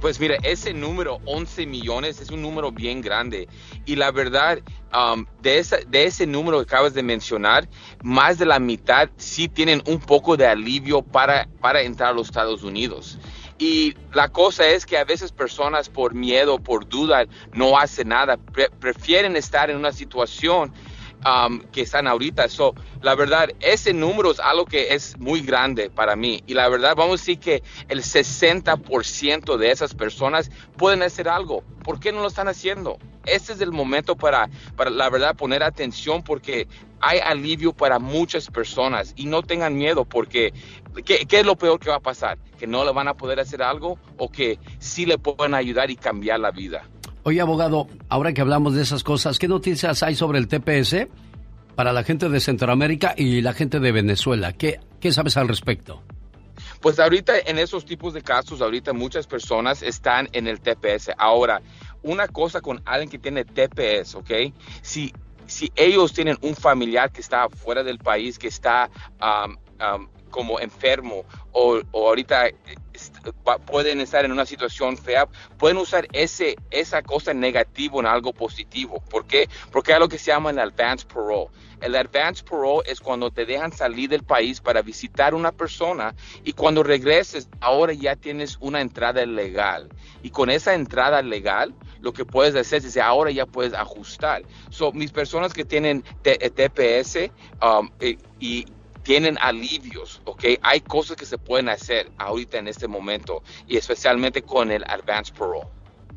Pues 0.00 0.18
mira, 0.18 0.36
ese 0.42 0.74
número, 0.74 1.20
11 1.24 1.64
millones, 1.66 2.20
es 2.20 2.30
un 2.30 2.42
número 2.42 2.72
bien 2.72 3.00
grande. 3.00 3.48
Y 3.86 3.94
la 3.94 4.10
verdad, 4.10 4.58
de, 5.40 5.58
ese 5.92 6.26
número 6.26 6.58
que 6.58 6.62
acabas 6.64 6.94
de 6.94 7.04
mencionar, 7.04 7.68
más 8.02 8.38
de 8.38 8.46
la 8.46 8.58
mitad 8.58 9.08
sí 9.16 9.48
tienen 9.48 9.82
un 9.86 10.00
poco 10.00 10.36
de 10.36 10.46
alivio 10.46 11.02
para, 11.02 11.48
para 11.60 11.82
entrar 11.82 12.10
a 12.10 12.12
los 12.12 12.26
Estados 12.26 12.64
Unidos. 12.64 13.18
Y 13.58 13.94
la 14.12 14.30
cosa 14.30 14.66
es 14.66 14.84
que 14.84 14.98
a 14.98 15.04
veces 15.04 15.30
personas 15.30 15.88
por 15.88 16.12
miedo, 16.12 16.58
por 16.58 16.88
duda, 16.88 17.26
no 17.52 17.78
hacen 17.78 18.08
nada, 18.08 18.36
prefieren 18.80 19.36
estar 19.36 19.70
en 19.70 19.76
una 19.76 19.92
situación 19.92 20.72
Um, 21.26 21.60
que 21.72 21.80
están 21.80 22.06
ahorita. 22.06 22.50
So, 22.50 22.74
la 23.00 23.14
verdad, 23.14 23.48
ese 23.60 23.94
número 23.94 24.30
es 24.30 24.40
algo 24.40 24.66
que 24.66 24.92
es 24.92 25.18
muy 25.18 25.40
grande 25.40 25.88
para 25.88 26.16
mí. 26.16 26.42
Y 26.46 26.52
la 26.52 26.68
verdad, 26.68 26.94
vamos 26.94 27.20
a 27.20 27.22
decir 27.22 27.38
que 27.38 27.62
el 27.88 28.02
60% 28.02 29.56
de 29.56 29.70
esas 29.70 29.94
personas 29.94 30.50
pueden 30.76 31.02
hacer 31.02 31.30
algo. 31.30 31.64
¿Por 31.82 31.98
qué 31.98 32.12
no 32.12 32.20
lo 32.20 32.28
están 32.28 32.48
haciendo? 32.48 32.98
Este 33.24 33.54
es 33.54 33.60
el 33.62 33.72
momento 33.72 34.16
para, 34.16 34.50
para, 34.76 34.90
la 34.90 35.08
verdad, 35.08 35.34
poner 35.34 35.62
atención 35.62 36.22
porque 36.22 36.68
hay 37.00 37.20
alivio 37.20 37.72
para 37.72 37.98
muchas 37.98 38.48
personas 38.50 39.14
y 39.16 39.24
no 39.24 39.42
tengan 39.42 39.76
miedo 39.76 40.04
porque 40.04 40.52
¿qué, 41.06 41.26
¿qué, 41.26 41.40
es 41.40 41.46
lo 41.46 41.56
peor 41.56 41.80
que 41.80 41.88
va 41.88 41.96
a 41.96 42.00
pasar? 42.00 42.36
¿Que 42.58 42.66
no 42.66 42.84
le 42.84 42.92
van 42.92 43.08
a 43.08 43.14
poder 43.14 43.40
hacer 43.40 43.62
algo 43.62 43.98
o 44.18 44.30
que 44.30 44.58
sí 44.78 45.06
le 45.06 45.16
pueden 45.16 45.54
ayudar 45.54 45.90
y 45.90 45.96
cambiar 45.96 46.40
la 46.40 46.50
vida? 46.50 46.84
Oye, 47.26 47.40
abogado, 47.40 47.88
ahora 48.10 48.34
que 48.34 48.42
hablamos 48.42 48.74
de 48.74 48.82
esas 48.82 49.02
cosas, 49.02 49.38
¿qué 49.38 49.48
noticias 49.48 50.02
hay 50.02 50.14
sobre 50.14 50.38
el 50.38 50.46
TPS 50.46 51.08
para 51.74 51.90
la 51.94 52.04
gente 52.04 52.28
de 52.28 52.38
Centroamérica 52.38 53.14
y 53.16 53.40
la 53.40 53.54
gente 53.54 53.80
de 53.80 53.92
Venezuela? 53.92 54.52
¿Qué, 54.52 54.78
qué 55.00 55.10
sabes 55.10 55.38
al 55.38 55.48
respecto? 55.48 56.02
Pues 56.82 57.00
ahorita 57.00 57.38
en 57.46 57.58
esos 57.58 57.86
tipos 57.86 58.12
de 58.12 58.20
casos, 58.20 58.60
ahorita 58.60 58.92
muchas 58.92 59.26
personas 59.26 59.82
están 59.82 60.28
en 60.32 60.46
el 60.46 60.60
TPS. 60.60 61.12
Ahora, 61.16 61.62
una 62.02 62.28
cosa 62.28 62.60
con 62.60 62.82
alguien 62.84 63.08
que 63.08 63.18
tiene 63.18 63.46
TPS, 63.46 64.16
¿ok? 64.16 64.30
Si, 64.82 65.10
si 65.46 65.72
ellos 65.76 66.12
tienen 66.12 66.36
un 66.42 66.54
familiar 66.54 67.10
que 67.10 67.22
está 67.22 67.48
fuera 67.48 67.82
del 67.82 68.00
país, 68.00 68.38
que 68.38 68.48
está 68.48 68.90
um, 69.18 70.06
como 70.34 70.58
enfermo 70.58 71.24
o, 71.52 71.80
ahorita 71.92 72.48
eh, 72.48 72.56
pueden 73.66 74.00
estar 74.00 74.24
en 74.24 74.32
una 74.32 74.44
situación 74.44 74.96
fea, 74.96 75.28
pueden 75.58 75.76
usar 75.76 76.08
ese, 76.12 76.56
esa 76.72 77.02
cosa 77.02 77.32
negativa 77.32 78.00
en 78.00 78.06
algo 78.06 78.32
positivo. 78.32 79.00
¿Por 79.08 79.28
qué? 79.28 79.48
Porque 79.70 79.94
hay 79.94 80.00
lo 80.00 80.08
que 80.08 80.18
se 80.18 80.32
llama 80.32 80.50
el 80.50 80.58
advance 80.58 81.06
parole. 81.06 81.50
El 81.80 81.94
advance 81.94 82.42
parole 82.42 82.82
es 82.90 82.98
cuando 82.98 83.30
te 83.30 83.46
dejan 83.46 83.70
salir 83.70 84.10
del 84.10 84.24
país 84.24 84.60
para 84.60 84.82
visitar 84.82 85.34
una 85.34 85.52
persona 85.52 86.16
y 86.42 86.52
cuando 86.52 86.82
regreses, 86.82 87.48
ahora 87.60 87.92
ya 87.92 88.16
tienes 88.16 88.58
una 88.60 88.80
entrada 88.80 89.24
legal. 89.26 89.88
Y 90.24 90.30
con 90.30 90.50
esa 90.50 90.74
entrada 90.74 91.22
legal, 91.22 91.72
lo 92.00 92.12
que 92.12 92.24
puedes 92.24 92.56
hacer 92.56 92.84
es 92.84 92.96
ahora 92.96 93.30
ya 93.30 93.46
puedes 93.46 93.72
ajustar. 93.72 94.42
So, 94.70 94.90
mis 94.90 95.12
personas 95.12 95.54
que 95.54 95.64
tienen 95.64 96.02
TPS 96.22 97.30
um, 97.62 97.88
eh, 98.00 98.18
y 98.40 98.66
tienen 99.04 99.38
alivios, 99.40 100.20
¿ok? 100.24 100.44
Hay 100.62 100.80
cosas 100.80 101.16
que 101.16 101.26
se 101.26 101.38
pueden 101.38 101.68
hacer 101.68 102.10
ahorita 102.18 102.58
en 102.58 102.68
este 102.68 102.88
momento 102.88 103.42
y 103.68 103.76
especialmente 103.76 104.42
con 104.42 104.70
el 104.70 104.82
Advance 104.84 105.32
Parole. 105.32 105.68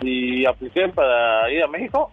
y 0.02 0.44
apliqué 0.44 0.88
para 0.88 1.50
ir 1.50 1.62
a 1.62 1.68
México 1.68 2.10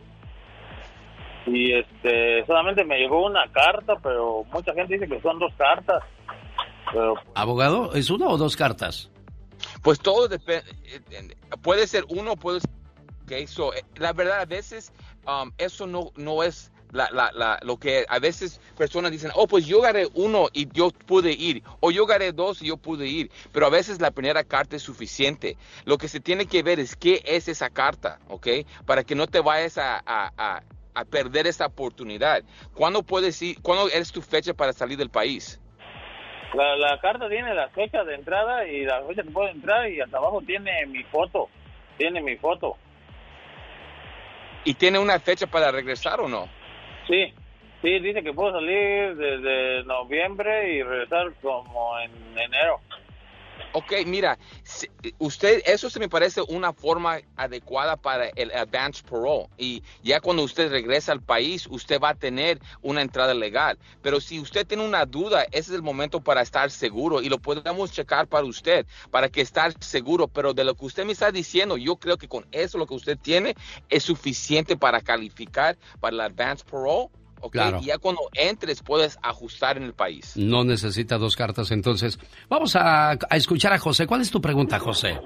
y 1.45 1.73
este 1.73 2.45
solamente 2.45 2.83
me 2.83 2.97
llegó 2.97 3.25
una 3.25 3.51
carta, 3.51 3.95
pero 4.01 4.43
mucha 4.51 4.73
gente 4.73 4.93
dice 4.93 5.07
que 5.07 5.21
son 5.21 5.39
dos 5.39 5.53
cartas. 5.57 6.03
Pero... 6.91 7.15
Abogado, 7.35 7.93
¿es 7.93 8.09
una 8.09 8.27
o 8.27 8.37
dos 8.37 8.55
cartas? 8.55 9.09
Pues 9.81 9.99
todo 9.99 10.27
depende, 10.27 10.63
puede 11.61 11.87
ser 11.87 12.05
uno, 12.09 12.35
puede 12.35 12.59
ser 12.59 12.69
que 13.27 13.41
eso, 13.41 13.73
eh, 13.73 13.83
la 13.95 14.13
verdad 14.13 14.41
a 14.41 14.45
veces 14.45 14.91
um, 15.25 15.51
eso 15.57 15.87
no, 15.87 16.11
no 16.15 16.43
es 16.43 16.71
la, 16.91 17.09
la, 17.11 17.31
la, 17.33 17.59
lo 17.63 17.77
que 17.77 18.05
a 18.07 18.19
veces 18.19 18.61
personas 18.77 19.11
dicen, 19.11 19.31
oh, 19.35 19.47
pues 19.47 19.65
yo 19.65 19.81
gané 19.81 20.07
uno 20.13 20.47
y 20.53 20.69
yo 20.71 20.91
pude 20.91 21.31
ir, 21.31 21.63
o 21.79 21.91
yo 21.91 22.05
gané 22.05 22.31
dos 22.31 22.61
y 22.61 22.67
yo 22.67 22.77
pude 22.77 23.07
ir, 23.07 23.31
pero 23.51 23.65
a 23.65 23.69
veces 23.69 23.99
la 23.99 24.11
primera 24.11 24.43
carta 24.43 24.75
es 24.75 24.83
suficiente. 24.83 25.57
Lo 25.85 25.97
que 25.97 26.07
se 26.07 26.19
tiene 26.19 26.45
que 26.45 26.61
ver 26.61 26.79
es 26.79 26.95
qué 26.95 27.23
es 27.25 27.47
esa 27.47 27.69
carta, 27.71 28.19
¿ok? 28.29 28.47
Para 28.85 29.03
que 29.03 29.15
no 29.15 29.25
te 29.25 29.39
vayas 29.39 29.77
a, 29.79 29.97
a, 30.05 30.31
a, 30.37 30.63
perder 31.05 31.47
esa 31.47 31.65
oportunidad. 31.67 32.43
¿Cuándo 32.73 33.03
puedes 33.03 33.41
ir, 33.41 33.61
cuándo 33.61 33.87
es 33.87 34.11
tu 34.11 34.21
fecha 34.21 34.53
para 34.53 34.73
salir 34.73 34.97
del 34.97 35.09
país? 35.09 35.59
La, 36.53 36.75
la 36.75 36.99
carta 36.99 37.27
tiene 37.29 37.53
la 37.53 37.69
fecha 37.69 38.03
de 38.03 38.15
entrada 38.15 38.67
y 38.67 38.85
la 38.85 39.01
fecha 39.03 39.23
que 39.23 39.31
puedo 39.31 39.49
entrar 39.49 39.89
y 39.89 39.99
hasta 39.99 40.17
abajo 40.17 40.41
tiene 40.45 40.85
mi 40.85 41.03
foto, 41.03 41.49
tiene 41.97 42.21
mi 42.21 42.35
foto. 42.37 42.77
¿Y 44.63 44.75
tiene 44.75 44.99
una 44.99 45.19
fecha 45.19 45.47
para 45.47 45.71
regresar 45.71 46.21
o 46.21 46.27
no? 46.29 46.47
Sí, 47.07 47.33
sí, 47.81 47.99
dice 47.99 48.23
que 48.23 48.33
puedo 48.33 48.53
salir 48.53 49.15
desde 49.15 49.83
noviembre 49.85 50.73
y 50.73 50.83
regresar 50.83 51.33
como 51.41 51.99
en 51.99 52.11
enero. 52.37 52.79
Ok, 53.75 53.91
mira, 54.05 54.37
usted, 55.17 55.63
eso 55.65 55.89
se 55.89 55.99
me 55.99 56.07
parece 56.07 56.41
una 56.41 56.73
forma 56.73 57.17
adecuada 57.35 57.97
para 57.97 58.27
el 58.35 58.51
advance 58.51 59.01
parole. 59.01 59.47
Y 59.57 59.81
ya 60.03 60.19
cuando 60.19 60.43
usted 60.43 60.69
regresa 60.69 61.11
al 61.11 61.23
país, 61.23 61.65
usted 61.67 61.99
va 61.99 62.09
a 62.09 62.15
tener 62.15 62.59
una 62.83 63.01
entrada 63.01 63.33
legal. 63.33 63.79
Pero 64.03 64.21
si 64.21 64.39
usted 64.39 64.67
tiene 64.67 64.85
una 64.85 65.07
duda, 65.07 65.45
ese 65.45 65.71
es 65.71 65.71
el 65.71 65.81
momento 65.81 66.21
para 66.21 66.43
estar 66.43 66.69
seguro 66.69 67.23
y 67.23 67.29
lo 67.29 67.39
podemos 67.39 67.91
checar 67.91 68.27
para 68.27 68.45
usted, 68.45 68.85
para 69.09 69.27
que 69.29 69.41
estar 69.41 69.73
seguro. 69.83 70.27
Pero 70.27 70.53
de 70.53 70.65
lo 70.65 70.75
que 70.75 70.85
usted 70.85 71.03
me 71.03 71.13
está 71.13 71.31
diciendo, 71.31 71.75
yo 71.75 71.95
creo 71.95 72.17
que 72.17 72.27
con 72.27 72.45
eso 72.51 72.77
lo 72.77 72.85
que 72.85 72.93
usted 72.93 73.17
tiene 73.17 73.55
es 73.89 74.03
suficiente 74.03 74.77
para 74.77 75.01
calificar 75.01 75.79
para 75.99 76.13
el 76.13 76.21
advance 76.21 76.63
parole 76.63 77.09
y 77.81 77.85
ya 77.85 77.97
cuando 77.97 78.21
entres 78.33 78.81
puedes 78.81 79.17
ajustar 79.21 79.77
en 79.77 79.83
el 79.83 79.93
país. 79.93 80.37
No 80.37 80.63
necesita 80.63 81.17
dos 81.17 81.35
cartas, 81.35 81.71
entonces. 81.71 82.19
Vamos 82.49 82.75
a, 82.75 83.17
escuchar 83.31 83.73
a 83.73 83.79
José. 83.79 84.07
¿Cuál 84.07 84.21
es 84.21 84.31
tu 84.31 84.41
pregunta, 84.41 84.79
José? 84.79 85.19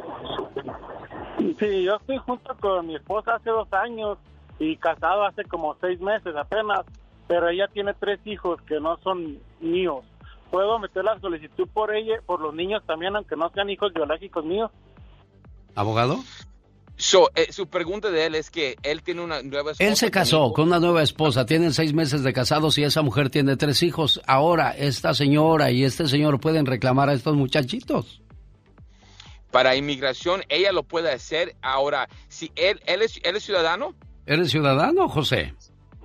Sí, 1.60 1.84
yo 1.84 1.96
estoy 1.96 2.18
junto 2.18 2.56
con 2.58 2.88
mi 2.88 2.96
esposa 2.96 3.36
hace 3.36 3.50
dos 3.50 3.72
años 3.74 4.18
y 4.60 4.76
casado 4.78 5.26
hace 5.26 5.44
como 5.46 5.76
seis 5.80 6.00
meses 6.00 6.36
apenas, 6.36 6.82
pero 7.28 7.50
ella 7.50 7.68
tiene 7.68 7.94
tres 7.94 8.20
hijos 8.26 8.62
que 8.64 8.80
no 8.80 8.98
son 8.98 9.40
míos. 9.60 10.04
¿Puedo 10.52 10.80
meter 10.80 11.04
la 11.04 11.20
solicitud 11.20 11.68
por 11.74 11.94
ella, 11.94 12.22
por 12.26 12.40
los 12.40 12.54
niños 12.54 12.84
también, 12.86 13.16
aunque 13.16 13.36
no 13.36 13.50
sean 13.50 13.70
hijos 13.70 13.94
biológicos 13.94 14.46
míos? 14.46 14.72
¿Abogado? 15.76 16.18
So, 16.98 17.30
eh, 17.36 17.52
su 17.52 17.68
pregunta 17.68 18.10
de 18.10 18.26
él 18.26 18.36
es 18.36 18.50
que 18.50 18.76
él 18.82 19.04
tiene 19.04 19.22
una 19.22 19.44
nueva 19.44 19.72
esposa. 19.72 19.88
Él 19.88 19.96
se 19.96 20.10
casó 20.10 20.52
con 20.52 20.68
una 20.68 20.80
nueva 20.80 21.04
esposa, 21.04 21.46
tienen 21.46 21.72
seis 21.72 21.94
meses 21.94 22.24
de 22.24 22.34
casados 22.34 22.78
y 22.80 22.84
esa 22.84 23.04
mujer 23.04 23.30
tiene 23.30 23.56
tres 23.56 23.84
hijos. 23.84 24.20
Ahora, 24.26 24.72
esta 24.72 25.14
señora 25.14 25.70
y 25.70 25.84
este 25.84 26.08
señor 26.08 26.40
pueden 26.40 26.66
reclamar 26.66 27.10
a 27.10 27.14
estos 27.14 27.36
muchachitos. 27.36 28.22
Para 29.52 29.76
inmigración, 29.76 30.44
ella 30.50 30.72
lo 30.72 30.84
puede 30.84 31.12
hacer. 31.12 31.56
Ahora, 31.62 32.10
si 32.28 32.52
él, 32.56 32.82
él, 32.88 33.04
es, 33.04 33.20
él 33.24 33.36
es 33.36 33.44
ciudadano. 33.44 33.94
¿Eres 34.26 34.50
ciudadano, 34.50 35.08
José? 35.08 35.54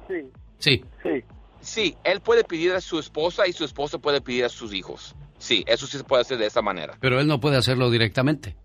Sí. 0.09 0.15
Sí. 0.59 0.85
Sí. 1.03 1.25
Sí, 1.61 1.97
él 2.05 2.21
puede 2.21 2.45
pedir 2.45 2.73
a 2.73 2.81
su 2.81 2.99
esposa 2.99 3.49
y 3.49 3.53
su 3.53 3.65
esposa 3.65 3.99
puede 3.99 4.21
pedir 4.21 4.45
a 4.45 4.49
sus 4.49 4.75
hijos. 4.75 5.15
Sí, 5.39 5.65
eso 5.67 5.87
sí 5.87 5.97
se 5.97 6.05
puede 6.05 6.23
hacer 6.23 6.39
de 6.39 6.47
esa 6.47 6.61
manera. 6.61 6.97
Pero 7.01 7.19
él 7.19 7.27
no 7.27 7.41
puede 7.41 7.57
hacerlo 7.57 7.91
directamente. 7.91 8.57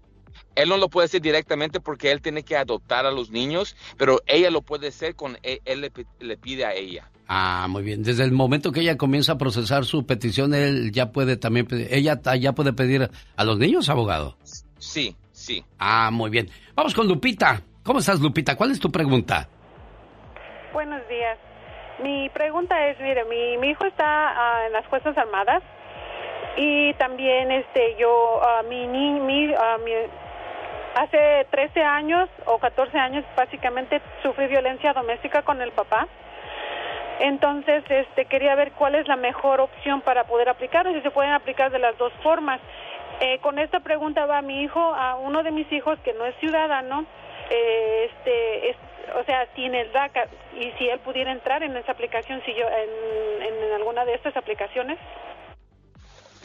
Él 0.57 0.69
no 0.69 0.77
lo 0.77 0.89
puede 0.89 1.05
hacer 1.05 1.21
directamente 1.21 1.79
porque 1.79 2.11
él 2.11 2.19
tiene 2.19 2.41
que 2.41 2.57
adoptar 2.57 3.05
a 3.05 3.11
los 3.11 3.29
niños, 3.29 3.77
pero 3.95 4.21
ella 4.25 4.49
lo 4.49 4.63
puede 4.63 4.87
hacer 4.87 5.15
con 5.15 5.37
e, 5.43 5.61
él, 5.65 5.91
le, 6.19 6.37
pide 6.37 6.65
a 6.65 6.73
ella. 6.73 7.11
Ah, 7.27 7.67
muy 7.69 7.83
bien. 7.83 8.01
Desde 8.01 8.23
el 8.23 8.31
momento 8.31 8.71
que 8.71 8.79
ella 8.79 8.97
comienza 8.97 9.33
a 9.33 9.37
procesar 9.37 9.85
su 9.85 10.07
petición, 10.07 10.55
él 10.55 10.91
ya 10.91 11.11
puede 11.11 11.37
también 11.37 11.67
pedir, 11.67 11.87
ella 11.91 12.19
ya 12.39 12.53
puede 12.53 12.73
pedir 12.73 13.07
a 13.35 13.43
los 13.43 13.59
niños, 13.59 13.87
abogado. 13.89 14.35
Sí, 14.79 15.15
sí. 15.31 15.63
Ah, 15.77 16.09
muy 16.11 16.31
bien. 16.31 16.49
Vamos 16.73 16.95
con 16.95 17.07
Lupita. 17.07 17.61
¿Cómo 17.83 17.99
estás, 17.99 18.19
Lupita? 18.19 18.55
¿Cuál 18.55 18.71
es 18.71 18.79
tu 18.79 18.91
pregunta? 18.91 19.47
Buenos 20.73 21.07
días. 21.07 21.37
Mi 22.01 22.29
pregunta 22.29 22.75
es, 22.87 22.99
mire, 22.99 23.25
mi, 23.25 23.69
hijo 23.69 23.85
está 23.85 24.05
ah, 24.05 24.65
en 24.65 24.73
las 24.73 24.87
Fuerzas 24.87 25.15
Armadas 25.15 25.61
y 26.57 26.95
también 26.95 27.51
este 27.51 27.95
yo 27.99 28.39
uh, 28.41 28.67
mi, 28.67 28.87
mi, 28.87 29.19
mi 29.19 29.53
Hace 30.97 31.45
13 31.51 31.83
años 31.83 32.27
o 32.47 32.57
14 32.57 32.97
años 32.97 33.23
básicamente 33.35 34.01
sufrí 34.23 34.47
violencia 34.47 34.93
doméstica 34.93 35.43
con 35.43 35.61
el 35.61 35.71
papá. 35.71 36.07
Entonces, 37.19 37.83
este, 37.87 38.25
quería 38.25 38.55
ver 38.55 38.71
cuál 38.71 38.95
es 38.95 39.07
la 39.07 39.15
mejor 39.15 39.61
opción 39.61 40.01
para 40.01 40.23
poder 40.23 40.49
aplicar, 40.49 40.91
si 40.91 40.99
se 41.01 41.11
pueden 41.11 41.33
aplicar 41.33 41.69
de 41.69 41.77
las 41.77 41.95
dos 41.99 42.11
formas. 42.23 42.59
Eh, 43.19 43.37
con 43.39 43.59
esta 43.59 43.79
pregunta 43.81 44.25
va 44.25 44.41
mi 44.41 44.63
hijo, 44.63 44.79
a 44.79 45.17
uno 45.17 45.43
de 45.43 45.51
mis 45.51 45.71
hijos 45.71 45.99
que 45.99 46.13
no 46.13 46.25
es 46.25 46.35
ciudadano, 46.37 47.05
eh, 47.51 48.09
este, 48.09 48.75
o 49.19 49.23
sea, 49.23 49.45
sin 49.55 49.75
el 49.75 49.91
DACA, 49.91 50.25
y 50.59 50.71
si 50.79 50.89
él 50.89 50.97
pudiera 51.01 51.31
entrar 51.31 51.61
en 51.61 51.77
esa 51.77 51.91
aplicación, 51.91 52.41
si 52.43 52.55
yo, 52.55 52.65
en 52.67 53.73
alguna 53.75 54.03
de 54.03 54.15
estas 54.15 54.35
aplicaciones. 54.35 54.97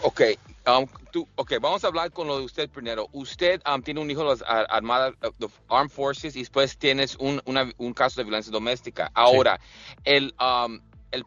Ok, 0.05 0.21
um, 0.67 0.87
tú, 1.13 1.29
okay, 1.37 1.59
vamos 1.59 1.85
a 1.85 1.87
hablar 1.87 2.11
con 2.11 2.27
lo 2.27 2.39
de 2.39 2.45
usted 2.45 2.69
primero. 2.69 3.09
Usted 3.13 3.63
um, 3.73 3.81
tiene 3.81 4.01
un 4.01 4.11
hijo 4.11 4.23
de 4.23 4.31
las 4.31 4.43
Armadas, 4.43 5.15
uh, 5.23 5.49
Armed 5.69 5.91
Forces, 5.91 6.35
y 6.35 6.41
después 6.41 6.77
tienes 6.77 7.17
un, 7.17 7.41
una, 7.45 7.71
un 7.79 7.95
caso 7.95 8.21
de 8.21 8.25
violencia 8.25 8.51
doméstica. 8.51 9.11
Ahora, 9.15 9.61
el, 10.05 10.35
um, 10.41 10.81
el 11.13 11.25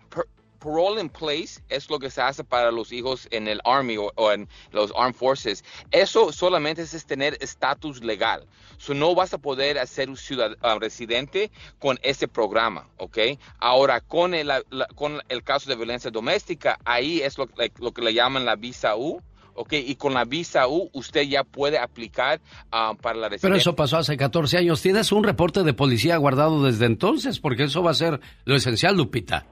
parole 0.65 0.99
in 0.99 1.09
place 1.09 1.61
es 1.69 1.89
lo 1.89 1.99
que 1.99 2.09
se 2.09 2.21
hace 2.21 2.43
para 2.43 2.71
los 2.71 2.91
hijos 2.91 3.27
en 3.31 3.47
el 3.47 3.61
Army 3.63 3.97
o, 3.97 4.31
en 4.31 4.49
los 4.71 4.91
Armed 4.97 5.15
Forces. 5.15 5.63
Eso 5.91 6.31
solamente 6.31 6.81
es 6.81 7.05
tener 7.05 7.37
estatus 7.39 8.03
legal. 8.03 8.45
So 8.77 8.93
no 8.93 9.13
vas 9.13 9.33
a 9.33 9.37
poder 9.37 9.77
hacer 9.77 10.09
un 10.09 10.17
ciudadano 10.17 10.57
uh, 10.63 10.79
residente 10.79 11.51
con 11.79 11.99
ese 12.01 12.27
programa, 12.27 12.89
¿ok? 12.97 13.17
Ahora, 13.59 14.01
con 14.01 14.33
el, 14.33 14.51
con 14.95 15.21
el 15.29 15.43
caso 15.43 15.69
de 15.69 15.75
violencia 15.75 16.09
doméstica, 16.11 16.79
ahí 16.83 17.21
es 17.21 17.37
lo, 17.37 17.47
lo 17.79 17.91
que 17.93 18.01
le 18.01 18.13
llaman 18.13 18.45
la 18.45 18.55
visa 18.55 18.95
U. 18.95 19.21
Ok, 19.57 19.71
y 19.71 19.95
con 19.95 20.13
la 20.13 20.25
visa 20.25 20.67
U 20.67 20.89
usted 20.91 21.21
ya 21.21 21.45
puede 21.45 21.77
aplicar 21.77 22.41
uh, 22.73 22.93
para 22.97 23.17
la 23.17 23.29
residencia. 23.29 23.47
Pero 23.47 23.55
eso 23.55 23.73
pasó 23.73 23.95
hace 23.95 24.17
14 24.17 24.57
años. 24.57 24.81
¿Tienes 24.81 25.13
un 25.13 25.23
reporte 25.23 25.63
de 25.63 25.73
policía 25.73 26.17
guardado 26.17 26.61
desde 26.63 26.85
entonces? 26.87 27.39
Porque 27.39 27.63
eso 27.63 27.81
va 27.81 27.91
a 27.91 27.93
ser 27.93 28.19
lo 28.43 28.55
esencial, 28.55 28.97
Lupita. 28.97 29.45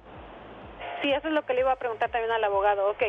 Sí, 1.03 1.11
eso 1.11 1.27
es 1.27 1.33
lo 1.33 1.45
que 1.45 1.53
le 1.53 1.59
iba 1.59 1.73
a 1.73 1.75
preguntar 1.75 2.09
también 2.09 2.31
al 2.31 2.43
abogado. 2.45 2.89
Ok, 2.89 3.03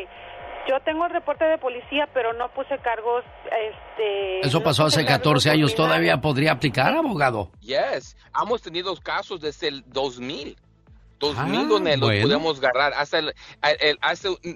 yo 0.67 0.79
tengo 0.81 1.05
el 1.05 1.11
reporte 1.11 1.45
de 1.45 1.57
policía, 1.57 2.09
pero 2.13 2.33
no 2.33 2.49
puse 2.49 2.77
cargos. 2.79 3.23
Este, 3.45 4.45
eso 4.45 4.61
pasó 4.61 4.83
hace 4.83 5.05
14 5.05 5.49
años. 5.49 5.73
¿Todavía 5.75 6.19
podría 6.19 6.51
aplicar, 6.51 6.93
abogado? 6.93 7.51
Yes, 7.61 8.17
hemos 8.39 8.61
tenido 8.61 8.93
casos 8.97 9.39
desde 9.39 9.69
el 9.69 9.83
2000. 9.87 10.57
2000 11.33 11.59
ah, 11.59 11.63
donde 11.65 11.97
lo 11.97 12.07
podemos 12.07 12.57
agarrar 12.59 12.93
hasta 12.93 13.19
el, 13.19 13.33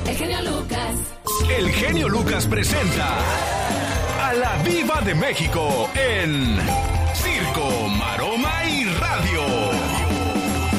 El 0.06 0.14
genio 0.14 0.40
Lucas. 0.42 0.94
El 1.58 1.68
genio 1.68 2.08
Lucas 2.08 2.46
presenta 2.46 3.18
a 4.22 4.34
la 4.34 4.56
Viva 4.62 5.00
de 5.00 5.16
México 5.16 5.90
en 5.96 6.58
Circo, 7.12 7.88
Maroma 7.98 8.64
y 8.70 8.84
Radio. 8.84 9.42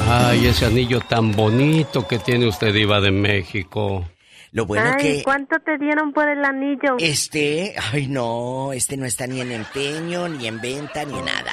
Ay, 0.08 0.46
ese 0.46 0.64
anillo 0.64 1.00
tan 1.00 1.32
bonito 1.32 2.08
que 2.08 2.18
tiene 2.18 2.48
usted, 2.48 2.72
Viva 2.72 3.02
de 3.02 3.10
México. 3.10 4.06
Lo 4.52 4.66
bueno 4.66 4.96
que... 4.98 5.22
¿cuánto 5.22 5.58
te 5.60 5.78
dieron 5.78 6.12
por 6.12 6.28
el 6.28 6.44
anillo? 6.44 6.96
Este, 6.98 7.74
ay 7.92 8.08
no, 8.08 8.72
este 8.72 8.96
no 8.96 9.06
está 9.06 9.26
ni 9.26 9.40
en 9.40 9.52
empeño, 9.52 10.28
ni 10.28 10.48
en 10.48 10.60
venta, 10.60 11.04
ni 11.04 11.18
en 11.18 11.24
nada. 11.24 11.52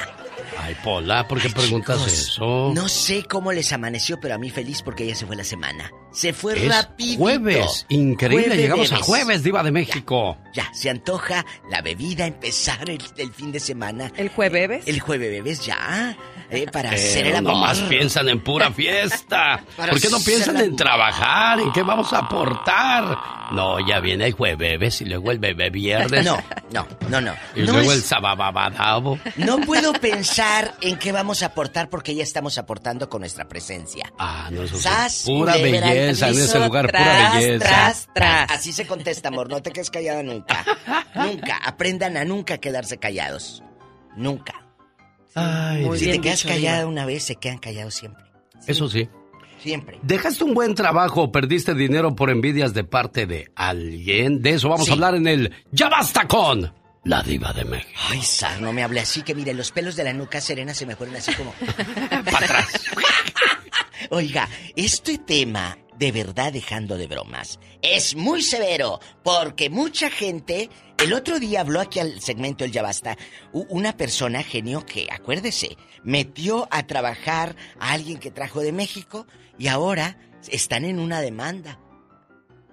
Ay, 0.67 0.75
Pola, 0.83 1.25
¿por 1.29 1.41
qué 1.41 1.49
preguntas 1.49 2.05
eso? 2.07 2.73
No 2.75 2.89
sé 2.89 3.23
cómo 3.23 3.53
les 3.53 3.71
amaneció, 3.71 4.19
pero 4.19 4.35
a 4.35 4.37
mí 4.37 4.49
feliz 4.49 4.81
porque 4.81 5.05
ella 5.05 5.15
se 5.15 5.25
fue 5.25 5.37
la 5.37 5.45
semana. 5.45 5.93
Se 6.11 6.33
fue 6.33 6.55
rápido. 6.55 7.19
Jueves, 7.19 7.85
increíble, 7.87 8.57
llegamos 8.57 8.91
a 8.91 8.97
jueves, 8.97 9.43
Diva 9.43 9.63
de 9.63 9.71
México. 9.71 10.37
Ya, 10.53 10.69
se 10.73 10.89
antoja 10.89 11.45
la 11.71 11.81
bebida, 11.81 12.27
empezar 12.27 12.89
el, 12.89 12.99
fin 13.33 13.53
de 13.53 13.61
semana. 13.61 14.11
¿El 14.17 14.27
jueves? 14.27 14.85
El 14.85 14.99
jueves 14.99 15.65
ya. 15.65 16.17
Eh, 16.49 16.65
para 16.69 16.91
hacer 16.91 17.27
el 17.27 17.37
amor. 17.37 17.55
más 17.55 17.79
piensan 17.83 18.27
en 18.27 18.41
pura 18.41 18.69
fiesta. 18.73 19.63
¿Por 19.77 20.01
qué 20.01 20.09
no 20.09 20.19
piensan 20.19 20.57
en 20.57 20.75
trabajar? 20.75 21.61
¿En 21.61 21.71
qué 21.71 21.81
vamos 21.81 22.11
a 22.11 22.19
aportar? 22.19 23.36
No, 23.51 23.85
ya 23.85 23.99
viene 23.99 24.27
el 24.27 24.33
jueves 24.33 25.01
y 25.01 25.05
luego 25.05 25.31
el 25.31 25.39
bebé 25.39 25.69
viernes. 25.69 26.25
No, 26.25 26.37
no, 26.71 26.87
no, 27.09 27.21
no. 27.21 27.33
Y 27.55 27.61
luego 27.61 27.91
el 27.91 28.01
sabababadabo. 28.01 29.19
No 29.37 29.59
puedo 29.61 29.93
pensar 29.93 30.75
en 30.81 30.97
qué 30.97 31.11
vamos 31.11 31.43
a 31.43 31.47
aportar 31.47 31.89
porque 31.89 32.15
ya 32.15 32.23
estamos 32.23 32.57
aportando 32.57 33.09
con 33.09 33.21
nuestra 33.21 33.47
presencia. 33.47 34.11
Ah, 34.17 34.49
no, 34.51 34.63
eso 34.63 34.77
es 34.77 35.23
pura 35.25 35.55
belleza 35.55 36.29
en 36.29 36.37
ese 36.37 36.59
lugar, 36.59 36.87
pura 36.87 37.31
belleza. 37.33 37.65
Tras, 37.65 38.09
tras. 38.13 38.51
Así 38.51 38.73
se 38.73 38.85
contesta, 38.85 39.29
amor. 39.29 39.49
No 39.49 39.61
te 39.61 39.71
quedes 39.71 39.89
callada 39.89 40.23
nunca. 40.23 40.65
nunca. 41.15 41.57
Aprendan 41.57 42.17
a 42.17 42.25
nunca 42.25 42.57
quedarse 42.57 42.97
callados. 42.97 43.63
Nunca. 44.15 44.63
Ay, 45.35 45.87
si 45.97 46.11
te 46.11 46.19
quedas 46.19 46.43
callada 46.43 46.87
una 46.87 47.05
vez, 47.05 47.23
se 47.23 47.35
quedan 47.35 47.59
callados 47.59 47.93
siempre. 47.93 48.25
Eso 48.65 48.89
sí. 48.89 49.07
Siempre. 49.67 49.99
¿Dejaste 50.01 50.45
un 50.45 50.53
buen 50.53 50.75
trabajo 50.75 51.23
o 51.23 51.31
perdiste 51.33 51.73
dinero 51.73 52.15
por 52.15 52.29
envidias 52.29 52.73
de 52.73 52.85
parte 52.85 53.25
de 53.27 53.51
alguien? 53.53 54.41
De 54.41 54.51
eso 54.51 54.69
vamos 54.69 54.89
a 54.89 54.93
hablar 54.93 55.13
en 55.15 55.27
el 55.27 55.51
Ya 55.73 55.89
Basta 55.89 56.25
con 56.25 56.73
la 57.03 57.21
Diva 57.21 57.51
de 57.51 57.65
México. 57.65 57.99
Ay, 58.09 58.21
Sar, 58.21 58.61
no 58.61 58.71
me 58.71 58.81
hable 58.81 59.01
así 59.01 59.23
que 59.23 59.35
mire, 59.35 59.53
los 59.53 59.73
pelos 59.73 59.97
de 59.97 60.05
la 60.05 60.13
nuca 60.13 60.39
serena 60.39 60.73
se 60.73 60.85
me 60.85 60.95
fueron 60.95 61.17
así 61.17 61.33
como. 61.33 61.51
Para 62.31 62.45
atrás. 62.45 62.81
Oiga, 64.09 64.47
este 64.77 65.17
tema, 65.17 65.77
de 65.97 66.13
verdad 66.13 66.53
dejando 66.53 66.97
de 66.97 67.07
bromas, 67.07 67.59
es 67.81 68.15
muy 68.15 68.41
severo 68.43 69.01
porque 69.21 69.69
mucha 69.69 70.09
gente. 70.09 70.69
El 70.97 71.13
otro 71.13 71.39
día 71.39 71.61
habló 71.61 71.81
aquí 71.81 71.99
al 71.99 72.21
segmento 72.21 72.63
El 72.63 72.71
Ya 72.71 72.83
Basta 72.83 73.17
una 73.51 73.97
persona 73.97 74.43
genio 74.43 74.83
que, 74.85 75.07
acuérdese, 75.11 75.77
metió 76.03 76.67
a 76.71 76.87
trabajar 76.87 77.55
a 77.79 77.91
alguien 77.91 78.17
que 78.17 78.31
trajo 78.31 78.61
de 78.61 78.71
México 78.71 79.27
y 79.57 79.67
ahora 79.67 80.17
están 80.49 80.85
en 80.85 80.99
una 80.99 81.21
demanda. 81.21 81.79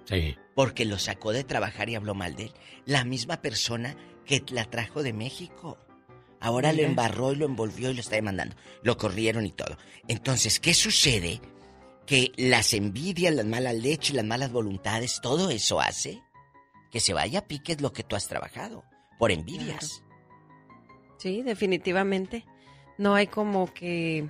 Sí. 0.05 0.35
Porque 0.53 0.85
lo 0.85 0.97
sacó 0.99 1.33
de 1.33 1.43
trabajar 1.43 1.89
y 1.89 1.95
habló 1.95 2.13
mal 2.15 2.35
de 2.35 2.43
él. 2.43 2.53
La 2.85 3.03
misma 3.03 3.41
persona 3.41 3.95
que 4.25 4.43
la 4.49 4.65
trajo 4.65 5.03
de 5.03 5.13
México. 5.13 5.77
Ahora 6.39 6.73
lo 6.73 6.83
embarró 6.83 7.31
y 7.31 7.37
lo 7.37 7.45
envolvió 7.45 7.89
y 7.89 7.95
lo 7.95 8.01
está 8.01 8.15
demandando. 8.15 8.55
Lo 8.83 8.97
corrieron 8.97 9.45
y 9.45 9.51
todo. 9.51 9.77
Entonces, 10.07 10.59
¿qué 10.59 10.73
sucede? 10.73 11.41
Que 12.05 12.31
las 12.37 12.73
envidias, 12.73 13.33
las 13.33 13.45
malas 13.45 13.75
leches, 13.75 14.15
las 14.15 14.25
malas 14.25 14.51
voluntades, 14.51 15.19
todo 15.21 15.49
eso 15.49 15.81
hace 15.81 16.21
que 16.91 16.99
se 16.99 17.13
vaya 17.13 17.39
a 17.39 17.47
pique 17.47 17.75
lo 17.79 17.91
que 17.91 18.03
tú 18.03 18.15
has 18.15 18.27
trabajado. 18.27 18.83
Por 19.17 19.31
envidias. 19.31 20.03
Sí, 21.17 21.41
definitivamente. 21.41 22.45
No 22.97 23.15
hay 23.15 23.27
como 23.27 23.73
que 23.73 24.29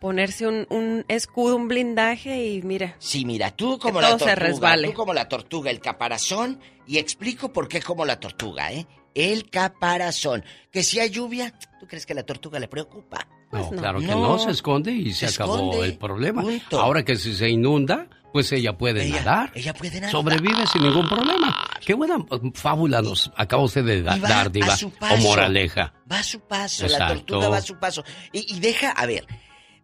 ponerse 0.00 0.46
un, 0.46 1.04
escudo, 1.08 1.56
un 1.56 1.68
blindaje 1.68 2.44
y 2.44 2.62
mira. 2.62 2.96
Sí, 2.98 3.24
mira, 3.24 3.50
tú 3.50 3.78
como 3.78 4.00
la 4.00 4.16
tortuga, 4.16 4.76
tú 4.82 4.92
como 4.94 5.14
la 5.14 5.28
tortuga, 5.28 5.70
el 5.70 5.80
caparazón 5.80 6.58
y 6.86 6.98
explico 6.98 7.52
por 7.52 7.68
qué 7.68 7.80
como 7.80 8.04
la 8.04 8.18
tortuga, 8.18 8.72
¿eh? 8.72 8.86
El 9.14 9.50
caparazón. 9.50 10.44
Que 10.72 10.82
si 10.82 10.98
hay 10.98 11.10
lluvia, 11.10 11.52
¿tú 11.78 11.86
crees 11.86 12.06
que 12.06 12.14
a 12.14 12.16
la 12.16 12.22
tortuga 12.22 12.58
le 12.58 12.68
preocupa? 12.68 13.28
No, 13.52 13.68
pues 13.68 13.80
claro 13.80 14.00
que 14.00 14.06
no. 14.06 14.38
se 14.38 14.50
esconde 14.50 14.92
y 14.92 15.12
se, 15.12 15.26
acabó 15.26 15.84
el 15.84 15.98
problema. 15.98 16.44
Ahora 16.72 17.04
que 17.04 17.16
si 17.16 17.34
se 17.34 17.48
inunda, 17.48 18.08
pues 18.32 18.52
ella 18.52 18.78
puede 18.78 19.06
nadar. 19.08 19.50
Ella 19.54 19.74
puede 19.74 19.96
nadar. 19.96 20.12
Sobrevive 20.12 20.66
sin 20.68 20.82
ningún 20.82 21.08
problema. 21.08 21.56
Qué 21.84 21.94
buena 21.94 22.24
fábula 22.54 23.02
nos 23.02 23.30
acaba 23.36 23.64
usted 23.64 23.84
de 23.84 24.02
dar, 24.02 24.50
Diva. 24.52 24.76
O 25.12 25.16
moraleja. 25.18 25.92
Va 26.10 26.20
a 26.20 26.22
su 26.22 26.40
paso, 26.40 26.86
la 26.86 27.08
tortuga 27.08 27.48
va 27.48 27.56
a 27.58 27.62
su 27.62 27.76
paso. 27.78 28.04
Y, 28.32 28.54
y 28.54 28.60
deja, 28.60 28.92
a 28.92 29.04
ver, 29.06 29.26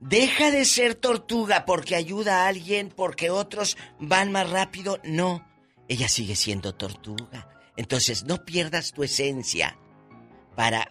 deja 0.01 0.51
de 0.51 0.64
ser 0.64 0.94
tortuga 0.94 1.64
porque 1.64 1.97
ayuda 1.97 2.44
a 2.44 2.48
alguien, 2.48 2.93
porque 2.94 3.31
otros 3.31 3.77
van 3.98 4.32
más 4.32 4.51
rápido. 4.51 4.98
No, 5.05 5.47
ella 5.89 6.09
sigue 6.09 6.36
siendo 6.36 6.74
tortuga. 6.74 7.48
Entonces, 7.77 8.24
no 8.24 8.44
pierdas 8.44 8.93
tu 8.93 9.02
esencia 9.02 9.78
para 10.55 10.90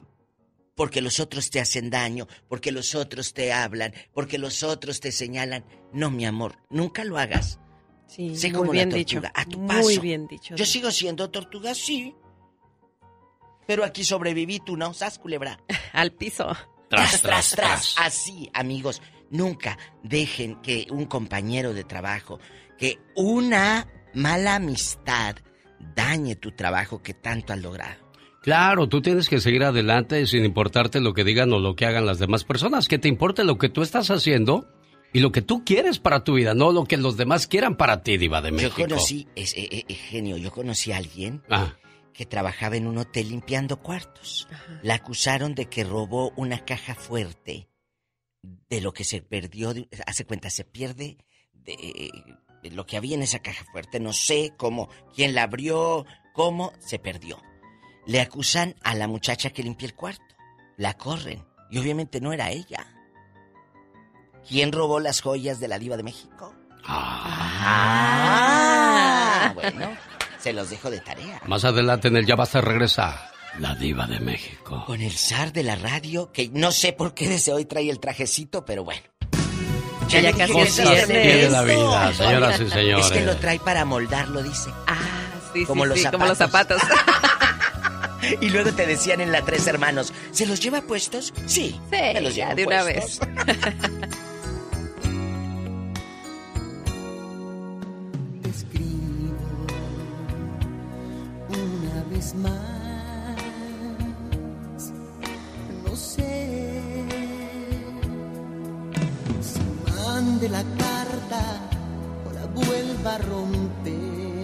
porque 0.76 1.02
los 1.02 1.19
otros 1.19 1.49
te 1.49 1.61
hacen 1.61 1.90
daño, 1.90 2.27
porque 2.49 2.72
los 2.72 2.95
otros 2.95 3.34
te 3.34 3.53
hablan, 3.53 3.94
porque 4.14 4.38
los 4.38 4.61
otros 4.61 4.99
te 4.99 5.11
señalan. 5.11 5.65
No, 5.94 6.11
mi 6.11 6.26
amor, 6.26 6.57
nunca 6.69 7.03
lo 7.06 7.18
hagas. 7.18 7.60
Sí, 8.07 8.36
sé 8.36 8.49
muy 8.49 8.57
como 8.57 8.72
bien 8.72 8.90
tortuga, 8.90 8.98
dicho. 8.98 9.22
a 9.34 9.45
tu 9.45 9.60
Muy 9.60 9.68
paso. 9.68 10.02
bien 10.02 10.27
dicho. 10.27 10.56
Yo 10.56 10.65
sigo 10.65 10.91
siendo 10.91 11.32
tortuga, 11.32 11.73
sí. 11.73 12.14
Pero 13.65 13.84
aquí 13.84 14.03
sobreviví, 14.03 14.60
tú 14.60 14.77
no, 14.77 14.94
sas 14.94 15.18
culebra. 15.18 15.60
Al 15.94 16.11
piso. 16.11 16.56
Tras, 16.90 17.22
tras, 17.22 17.52
tras. 17.52 17.95
Así, 17.98 18.49
amigos, 18.53 19.02
nunca 19.30 19.78
dejen 20.03 20.62
que 20.62 20.88
un 20.91 21.06
compañero 21.06 21.74
de 21.74 21.84
trabajo, 21.84 22.40
que 22.78 22.99
una 23.16 23.88
mala 24.14 24.56
amistad 24.56 25.36
dañe 25.95 26.36
tu 26.36 26.52
trabajo 26.52 27.02
que 27.02 27.14
tanto 27.14 27.53
has 27.53 27.60
logrado. 27.60 28.06
Claro, 28.41 28.88
tú 28.88 29.02
tienes 29.02 29.28
que 29.28 29.40
seguir 29.40 29.64
adelante 29.64 30.28
sin 30.28 30.45
importarte 30.45 31.02
lo 31.02 31.14
que 31.14 31.24
digan 31.24 31.52
o 31.52 31.60
lo 31.60 31.76
que 31.76 31.88
hagan 31.88 32.06
las 32.06 32.20
demás 32.20 32.44
personas. 32.44 32.88
Que 32.88 32.99
te 32.99 33.07
importe 33.07 33.44
lo 33.44 33.57
que 33.57 33.70
tú 33.70 33.82
estás 33.82 34.12
haciendo 34.12 34.68
y 35.14 35.20
lo 35.20 35.32
que 35.32 35.41
tú 35.41 35.64
quieres 35.66 35.98
para 35.98 36.24
tu 36.24 36.36
vida, 36.36 36.53
no 36.53 36.72
lo 36.72 36.84
que 36.86 36.98
los 36.98 37.18
demás 37.18 37.48
quieran 37.48 37.76
para 37.76 38.03
ti, 38.03 38.18
Diva 38.18 38.41
de 38.41 38.52
México. 38.52 38.76
Yo 38.78 38.88
conocí, 38.88 39.28
es, 39.36 39.53
eh, 39.53 39.68
eh, 39.72 39.86
eh, 39.88 39.94
genio, 39.95 40.38
yo 40.38 40.52
conocí 40.52 40.91
a 40.91 40.98
alguien 40.98 41.41
Ah, 41.49 41.74
que 42.16 42.26
trabajaba 42.26 42.78
en 42.78 42.88
un 42.88 42.98
hotel 42.98 43.30
limpiando 43.30 43.82
cuartos. 43.82 44.48
La 44.82 44.96
acusaron 44.96 45.54
de 45.54 45.66
que 45.68 45.84
robó 45.84 46.32
una 46.38 46.64
caja 46.66 46.96
fuerte 46.96 47.68
de 48.70 48.82
lo 48.82 48.94
que 48.94 49.04
se 49.04 49.22
perdió. 49.22 49.74
de- 49.74 49.88
hace 50.08 50.26
cuenta, 50.26 50.50
se 50.50 50.64
pierde 50.64 51.18
de, 51.54 52.12
de 52.64 52.72
lo 52.72 52.86
que 52.86 52.96
había 52.98 53.16
en 53.16 53.22
esa 53.24 53.40
caja 53.40 53.66
fuerte. 53.72 54.00
No 54.00 54.14
sé 54.14 54.54
cómo, 54.58 54.90
quién 55.14 55.36
la 55.36 55.44
abrió, 55.44 56.06
cómo 56.34 56.72
se 56.80 57.00
perdió. 57.00 57.42
Le 58.06 58.22
acusan 58.22 58.76
a 58.84 58.96
la 58.96 59.08
muchacha 59.08 59.50
que 59.50 59.64
limpia 59.64 59.88
el 59.88 59.96
cuarto. 59.96 60.24
La 60.78 60.94
corren. 60.96 61.44
Y 61.70 61.80
obviamente 61.80 62.22
no 62.22 62.32
era 62.32 62.52
ella. 62.52 62.88
¿Quién 64.48 64.72
robó 64.72 65.00
las 65.00 65.22
joyas 65.22 65.60
de 65.60 65.68
la 65.68 65.80
diva 65.80 65.98
de 65.98 66.04
México? 66.04 66.54
Ah, 67.78 69.52
bueno, 69.56 69.98
se 70.46 70.54
los 70.54 70.70
dejo 70.70 70.92
de 70.92 71.00
tarea. 71.00 71.42
más 71.48 71.66
adelante 71.66 72.08
en 72.08 72.18
el 72.18 72.26
Ya 72.28 72.36
Basta 72.36 72.62
regresa 72.62 73.32
la 73.58 73.74
Diva 73.74 74.06
de 74.06 74.20
México. 74.20 74.84
Con 74.86 75.02
el 75.02 75.12
zar 75.12 75.52
de 75.52 75.64
la 75.64 75.76
radio, 75.76 76.32
que 76.32 76.52
no 76.54 76.72
sé 76.72 76.94
por 76.94 77.16
qué 77.16 77.28
desde 77.28 77.52
hoy 77.52 77.66
trae 77.66 77.90
el 77.90 78.00
trajecito, 78.00 78.64
pero 78.64 78.84
bueno. 78.84 79.02
Ya, 80.08 80.32
casi 80.34 80.56
es. 80.60 80.76
Tiene 80.76 81.50
la 81.50 81.64
vida, 81.64 82.14
señoras 82.14 82.62
y 82.62 82.70
señores. 82.70 83.08
Es 83.08 83.12
que 83.12 83.22
lo 83.22 83.36
trae 83.38 83.58
para 83.58 83.86
moldarlo, 83.86 84.44
dice. 84.44 84.70
Ah, 84.86 85.00
sí, 85.52 85.66
Como 85.66 85.82
sí, 85.86 85.90
los 85.90 86.00
sí, 86.00 86.06
como 86.12 86.28
los 86.28 86.38
zapatos. 86.38 86.80
Y 88.42 88.50
luego 88.50 88.72
te 88.72 88.88
decían 88.88 89.22
en 89.22 89.32
la 89.32 89.44
Tres 89.44 89.68
Hermanos, 89.68 90.12
¿se 90.32 90.48
los 90.48 90.60
lleva 90.60 90.82
puestos? 90.82 91.32
Sí, 91.46 91.72
Sí, 91.72 91.80
me 91.92 92.22
los 92.22 92.34
ya 92.36 92.54
llevo 92.54 92.72
de 92.72 92.76
una 92.76 92.82
puestos. 92.84 93.20
más. 102.36 102.56
No 105.84 105.96
sé 105.96 107.04
si 109.42 109.60
mande 109.92 110.48
la 110.50 110.64
carta 110.78 111.42
o 112.26 112.32
la 112.32 112.46
vuelva 112.46 113.16
a 113.16 113.18
romper. 113.18 114.44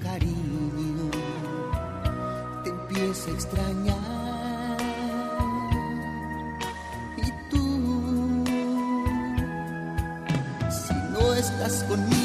Cariño, 0.00 1.10
te 2.62 2.70
empiezo 2.70 3.30
a 3.30 3.34
extrañar. 3.34 4.76
Y 7.16 7.30
tú 7.50 7.64
si 10.70 10.94
no 11.12 11.34
estás 11.34 11.82
conmigo, 11.84 12.19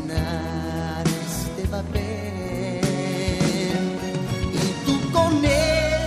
llenar 0.00 1.04
este 1.26 1.66
papel. 1.68 2.80
Y 4.54 4.66
tú 4.86 4.94
con 5.12 5.44
él 5.44 6.02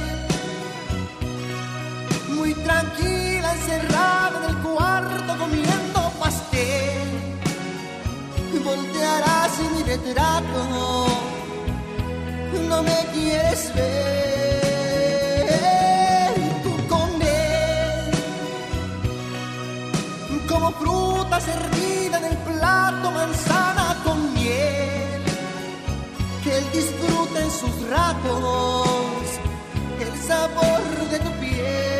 muy 2.37 2.53
tranquila, 2.53 3.53
encerrada 3.53 4.35
en 4.43 4.45
el 4.49 4.57
cuarto 4.61 5.37
comiendo 5.37 5.99
pastel. 6.19 7.09
Y 8.53 8.57
voltearás 8.59 9.51
mi 9.75 9.83
retrato, 9.83 10.59
no 12.69 12.83
me 12.83 12.99
quieres 13.13 13.61
ver. 13.75 14.71
Y 16.37 16.49
tú 16.63 16.73
con 16.87 17.09
él, 17.21 18.11
como 20.47 20.71
fruta 20.71 21.39
servida 21.39 22.17
en 22.19 22.25
el 22.25 22.37
plato, 22.37 23.11
manzana 23.11 23.80
en 27.35 27.51
sus 27.51 27.89
ratos 27.89 29.39
el 29.99 30.21
sabor 30.27 31.09
de 31.11 31.19
tu 31.19 31.31
piel 31.39 31.90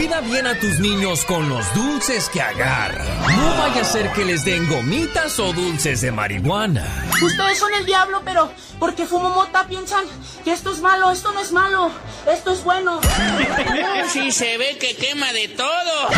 cuida 0.00 0.22
bien 0.22 0.46
a 0.46 0.58
tus 0.58 0.80
niños 0.80 1.26
con 1.26 1.46
los 1.50 1.74
dulces 1.74 2.30
que 2.30 2.40
agarran. 2.40 3.06
No 3.36 3.48
vaya 3.58 3.82
a 3.82 3.84
ser 3.84 4.10
que 4.12 4.24
les 4.24 4.46
den 4.46 4.66
gomitas 4.66 5.38
o 5.38 5.52
dulces 5.52 6.00
de 6.00 6.10
marihuana. 6.10 6.86
Ustedes 7.22 7.58
son 7.58 7.74
el 7.74 7.84
diablo, 7.84 8.22
pero 8.24 8.50
porque 8.78 9.04
fumo 9.04 9.28
mota 9.28 9.66
piensan 9.68 10.06
que 10.42 10.52
esto 10.52 10.72
es 10.72 10.80
malo, 10.80 11.10
esto 11.10 11.32
no 11.32 11.40
es 11.40 11.52
malo, 11.52 11.90
esto 12.32 12.52
es 12.52 12.64
bueno. 12.64 12.98
sí, 14.08 14.32
se 14.32 14.56
ve 14.56 14.78
que 14.80 14.96
quema 14.96 15.34
de 15.34 15.48
todo. 15.48 16.08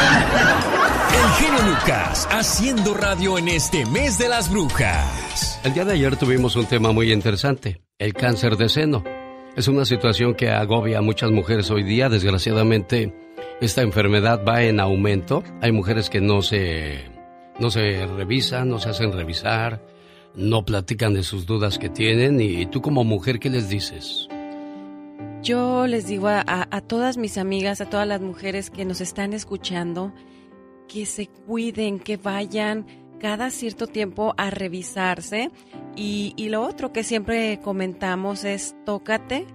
El 1.10 1.44
genio 1.44 1.74
Lucas 1.74 2.28
haciendo 2.30 2.94
radio 2.94 3.36
en 3.36 3.48
este 3.48 3.84
mes 3.86 4.16
de 4.16 4.28
las 4.28 4.48
brujas. 4.48 5.58
El 5.64 5.74
día 5.74 5.84
de 5.84 5.94
ayer 5.94 6.16
tuvimos 6.16 6.54
un 6.54 6.66
tema 6.66 6.92
muy 6.92 7.12
interesante, 7.12 7.82
el 7.98 8.14
cáncer 8.14 8.56
de 8.56 8.68
seno. 8.68 9.02
Es 9.56 9.66
una 9.66 9.84
situación 9.84 10.34
que 10.34 10.50
agobia 10.50 10.98
a 10.98 11.02
muchas 11.02 11.30
mujeres 11.30 11.70
hoy 11.70 11.82
día. 11.82 12.08
Desgraciadamente, 12.08 13.12
esta 13.62 13.82
enfermedad 13.82 14.44
va 14.44 14.64
en 14.64 14.80
aumento. 14.80 15.44
Hay 15.60 15.70
mujeres 15.70 16.10
que 16.10 16.20
no 16.20 16.42
se, 16.42 17.04
no 17.60 17.70
se 17.70 18.06
revisan, 18.06 18.68
no 18.68 18.80
se 18.80 18.88
hacen 18.88 19.12
revisar, 19.12 19.86
no 20.34 20.64
platican 20.64 21.14
de 21.14 21.22
sus 21.22 21.46
dudas 21.46 21.78
que 21.78 21.88
tienen. 21.88 22.40
Y 22.40 22.66
tú 22.66 22.82
como 22.82 23.04
mujer, 23.04 23.38
¿qué 23.38 23.50
les 23.50 23.68
dices? 23.68 24.28
Yo 25.42 25.86
les 25.86 26.06
digo 26.06 26.26
a, 26.26 26.42
a 26.46 26.80
todas 26.80 27.16
mis 27.18 27.38
amigas, 27.38 27.80
a 27.80 27.88
todas 27.88 28.06
las 28.06 28.20
mujeres 28.20 28.68
que 28.68 28.84
nos 28.84 29.00
están 29.00 29.32
escuchando, 29.32 30.12
que 30.88 31.06
se 31.06 31.28
cuiden, 31.28 32.00
que 32.00 32.16
vayan 32.16 32.86
cada 33.20 33.50
cierto 33.50 33.86
tiempo 33.86 34.34
a 34.38 34.50
revisarse. 34.50 35.52
Y, 35.94 36.34
y 36.36 36.48
lo 36.48 36.62
otro 36.62 36.92
que 36.92 37.04
siempre 37.04 37.60
comentamos 37.62 38.42
es 38.42 38.74
tócate, 38.84 39.46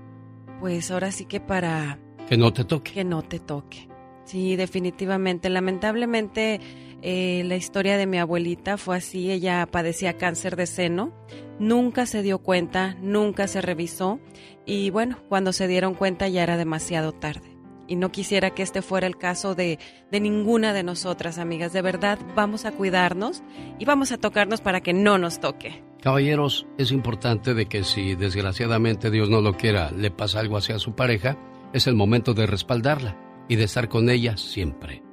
pues 0.61 0.91
ahora 0.91 1.11
sí 1.11 1.25
que 1.25 1.41
para... 1.41 1.99
Que 2.29 2.38
no 2.38 2.53
te 2.53 2.63
toque. 2.63 2.93
Que 2.93 3.03
no 3.03 3.21
te 3.21 3.39
toque. 3.39 3.89
Sí, 4.27 4.57
definitivamente. 4.57 5.49
Lamentablemente 5.49 6.59
eh, 7.01 7.43
la 7.45 7.55
historia 7.55 7.97
de 7.97 8.05
mi 8.05 8.17
abuelita 8.17 8.77
fue 8.77 8.97
así. 8.97 9.31
Ella 9.31 9.65
padecía 9.71 10.17
cáncer 10.17 10.57
de 10.57 10.67
seno. 10.67 11.13
Nunca 11.59 12.05
se 12.05 12.21
dio 12.21 12.39
cuenta, 12.39 12.97
nunca 13.01 13.47
se 13.47 13.61
revisó. 13.61 14.19
Y 14.65 14.89
bueno, 14.89 15.17
cuando 15.29 15.53
se 15.53 15.69
dieron 15.69 15.93
cuenta 15.93 16.27
ya 16.27 16.43
era 16.43 16.57
demasiado 16.57 17.13
tarde 17.13 17.55
y 17.87 17.95
no 17.95 18.11
quisiera 18.11 18.49
que 18.49 18.63
este 18.63 18.81
fuera 18.81 19.07
el 19.07 19.17
caso 19.17 19.55
de, 19.55 19.79
de, 20.11 20.19
ninguna 20.19 20.73
de 20.73 20.83
nosotras, 20.83 21.37
amigas. 21.37 21.71
De 21.71 21.81
verdad, 21.81 22.19
vamos 22.35 22.65
a 22.65 22.73
cuidarnos 22.73 23.43
y 23.79 23.85
vamos 23.85 24.11
a 24.11 24.17
tocarnos 24.17 24.59
para 24.59 24.81
que 24.81 24.91
no 24.91 25.17
nos 25.17 25.39
toque. 25.39 25.81
Caballeros, 26.01 26.67
es 26.77 26.91
importante 26.91 27.53
de 27.53 27.67
que 27.67 27.85
si 27.85 28.15
desgraciadamente 28.15 29.09
Dios 29.09 29.29
no 29.29 29.39
lo 29.39 29.55
quiera, 29.55 29.89
le 29.91 30.11
pasa 30.11 30.41
algo 30.41 30.57
hacia 30.57 30.79
su 30.79 30.95
pareja, 30.95 31.37
es 31.71 31.87
el 31.87 31.95
momento 31.95 32.33
de 32.33 32.45
respaldarla 32.45 33.26
y 33.48 33.56
de 33.56 33.64
estar 33.64 33.90
con 33.90 34.10
ella 34.10 34.38
siempre. 34.38 35.03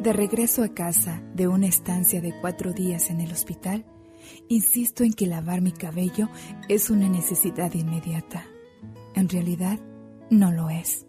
De 0.00 0.12
regreso 0.12 0.62
a 0.62 0.68
casa 0.74 1.22
de 1.34 1.48
una 1.48 1.66
estancia 1.66 2.20
de 2.20 2.34
cuatro 2.40 2.72
días 2.72 3.10
en 3.10 3.20
el 3.20 3.32
hospital, 3.32 3.86
insisto 4.48 5.02
en 5.02 5.12
que 5.12 5.26
lavar 5.26 5.62
mi 5.62 5.72
cabello 5.72 6.28
es 6.68 6.90
una 6.90 7.08
necesidad 7.08 7.72
inmediata 7.74 8.44
en 9.14 9.28
realidad 9.28 9.78
no 10.30 10.52
lo 10.52 10.70
es. 10.70 11.06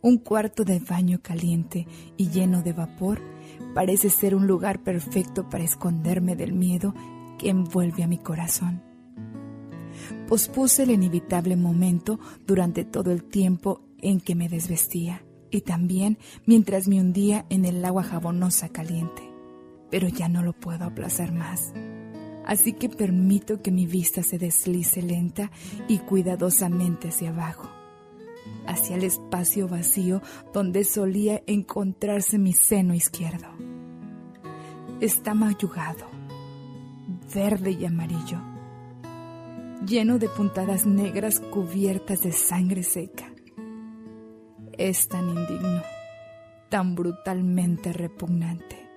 Un 0.00 0.18
cuarto 0.18 0.64
de 0.64 0.78
baño 0.78 1.20
caliente 1.20 1.86
y 2.16 2.30
lleno 2.30 2.62
de 2.62 2.72
vapor 2.72 3.20
parece 3.74 4.08
ser 4.08 4.34
un 4.34 4.46
lugar 4.46 4.82
perfecto 4.82 5.48
para 5.48 5.64
esconderme 5.64 6.36
del 6.36 6.52
miedo 6.52 6.94
que 7.38 7.50
envuelve 7.50 8.04
a 8.04 8.08
mi 8.08 8.18
corazón. 8.18 8.87
Pospuse 10.28 10.84
el 10.84 10.90
inevitable 10.90 11.56
momento 11.56 12.20
durante 12.46 12.84
todo 12.84 13.10
el 13.10 13.24
tiempo 13.24 13.80
en 14.00 14.20
que 14.20 14.34
me 14.34 14.48
desvestía 14.48 15.24
y 15.50 15.62
también 15.62 16.18
mientras 16.46 16.86
me 16.86 17.00
hundía 17.00 17.46
en 17.48 17.64
el 17.64 17.84
agua 17.84 18.04
jabonosa 18.04 18.68
caliente, 18.68 19.22
pero 19.90 20.08
ya 20.08 20.28
no 20.28 20.42
lo 20.42 20.52
puedo 20.52 20.84
aplazar 20.84 21.32
más 21.32 21.72
así 22.48 22.72
que 22.72 22.88
permito 22.88 23.60
que 23.60 23.70
mi 23.70 23.86
vista 23.86 24.22
se 24.22 24.38
deslice 24.38 25.02
lenta 25.02 25.50
y 25.86 25.98
cuidadosamente 25.98 27.08
hacia 27.08 27.28
abajo, 27.28 27.68
hacia 28.66 28.96
el 28.96 29.04
espacio 29.04 29.68
vacío 29.68 30.22
donde 30.54 30.84
solía 30.84 31.42
encontrarse 31.46 32.38
mi 32.38 32.54
seno 32.54 32.94
izquierdo. 32.94 33.48
Está 34.98 35.34
mayugado, 35.34 36.06
verde 37.34 37.72
y 37.72 37.84
amarillo, 37.84 38.40
lleno 39.86 40.18
de 40.18 40.28
puntadas 40.28 40.86
negras 40.86 41.40
cubiertas 41.40 42.20
de 42.22 42.32
sangre 42.32 42.82
seca. 42.82 43.32
Es 44.72 45.08
tan 45.08 45.28
indigno, 45.28 45.82
tan 46.68 46.94
brutalmente 46.94 47.92
repugnante 47.92 48.88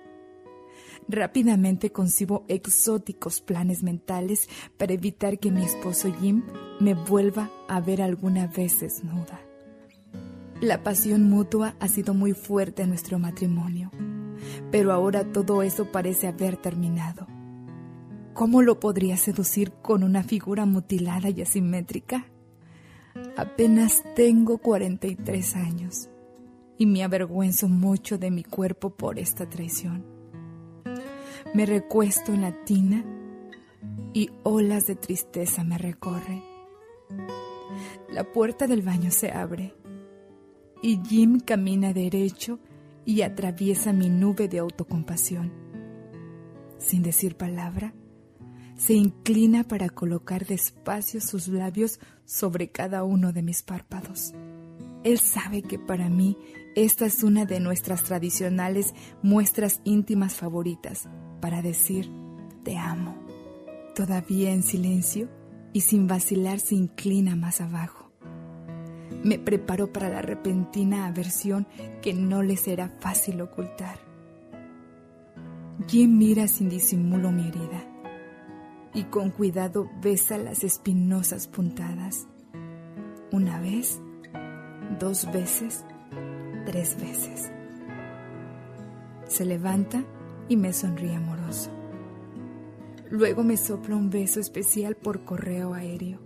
Rápidamente 1.08 1.90
concibo 1.90 2.44
exóticos 2.48 3.40
planes 3.40 3.82
mentales 3.82 4.48
para 4.78 4.92
evitar 4.92 5.38
que 5.38 5.50
mi 5.50 5.62
esposo 5.62 6.12
Jim 6.20 6.42
me 6.80 6.94
vuelva 6.94 7.50
a 7.68 7.80
ver 7.80 8.02
alguna 8.02 8.46
vez 8.46 8.80
desnuda. 8.80 9.40
La 10.60 10.82
pasión 10.82 11.28
mutua 11.28 11.74
ha 11.80 11.88
sido 11.88 12.14
muy 12.14 12.32
fuerte 12.34 12.82
en 12.82 12.90
nuestro 12.90 13.18
matrimonio, 13.18 13.90
pero 14.70 14.92
ahora 14.92 15.24
todo 15.32 15.62
eso 15.62 15.90
parece 15.90 16.28
haber 16.28 16.56
terminado. 16.56 17.26
¿Cómo 18.34 18.62
lo 18.62 18.80
podría 18.80 19.18
seducir 19.18 19.72
con 19.82 20.02
una 20.02 20.22
figura 20.22 20.64
mutilada 20.64 21.28
y 21.28 21.42
asimétrica? 21.42 22.26
Apenas 23.36 24.02
tengo 24.16 24.56
43 24.56 25.56
años 25.56 26.08
y 26.78 26.86
me 26.86 27.04
avergüenzo 27.04 27.68
mucho 27.68 28.16
de 28.16 28.30
mi 28.30 28.42
cuerpo 28.42 28.90
por 28.90 29.18
esta 29.18 29.48
traición. 29.48 30.04
Me 31.54 31.66
recuesto 31.66 32.32
en 32.32 32.40
la 32.40 32.64
tina 32.64 33.04
y 34.14 34.30
olas 34.44 34.86
de 34.86 34.96
tristeza 34.96 35.62
me 35.62 35.76
recorren. 35.76 36.42
La 38.10 38.24
puerta 38.24 38.66
del 38.66 38.80
baño 38.80 39.10
se 39.10 39.30
abre 39.30 39.74
y 40.80 41.00
Jim 41.04 41.38
camina 41.38 41.92
derecho 41.92 42.60
y 43.04 43.20
atraviesa 43.22 43.92
mi 43.92 44.08
nube 44.08 44.48
de 44.48 44.58
autocompasión. 44.58 45.52
Sin 46.78 47.02
decir 47.02 47.36
palabra, 47.36 47.94
se 48.84 48.94
inclina 48.94 49.62
para 49.62 49.88
colocar 49.88 50.44
despacio 50.44 51.20
sus 51.20 51.46
labios 51.46 52.00
sobre 52.24 52.72
cada 52.72 53.04
uno 53.04 53.32
de 53.32 53.40
mis 53.40 53.62
párpados. 53.62 54.34
Él 55.04 55.20
sabe 55.20 55.62
que 55.62 55.78
para 55.78 56.08
mí 56.08 56.36
esta 56.74 57.06
es 57.06 57.22
una 57.22 57.44
de 57.44 57.60
nuestras 57.60 58.02
tradicionales 58.02 58.92
muestras 59.22 59.80
íntimas 59.84 60.34
favoritas 60.34 61.08
para 61.40 61.62
decir 61.62 62.10
te 62.64 62.76
amo. 62.76 63.16
Todavía 63.94 64.52
en 64.52 64.64
silencio 64.64 65.28
y 65.72 65.82
sin 65.82 66.08
vacilar 66.08 66.58
se 66.58 66.74
inclina 66.74 67.36
más 67.36 67.60
abajo. 67.60 68.10
Me 69.22 69.38
preparo 69.38 69.92
para 69.92 70.08
la 70.08 70.22
repentina 70.22 71.06
aversión 71.06 71.68
que 72.00 72.14
no 72.14 72.42
le 72.42 72.56
será 72.56 72.88
fácil 72.98 73.42
ocultar. 73.42 74.00
Jim 75.86 76.18
mira 76.18 76.48
sin 76.48 76.68
disimulo 76.68 77.30
mi 77.30 77.46
herida 77.46 77.91
y 78.94 79.04
con 79.04 79.30
cuidado 79.30 79.90
besa 80.00 80.38
las 80.38 80.64
espinosas 80.64 81.48
puntadas. 81.48 82.26
Una 83.30 83.60
vez, 83.60 84.00
dos 84.98 85.30
veces, 85.32 85.84
tres 86.66 87.00
veces. 87.00 87.50
Se 89.26 89.44
levanta 89.44 90.04
y 90.48 90.56
me 90.56 90.72
sonríe 90.72 91.14
amoroso. 91.14 91.70
Luego 93.10 93.42
me 93.42 93.56
sopla 93.56 93.96
un 93.96 94.10
beso 94.10 94.40
especial 94.40 94.96
por 94.96 95.24
correo 95.24 95.74
aéreo, 95.74 96.18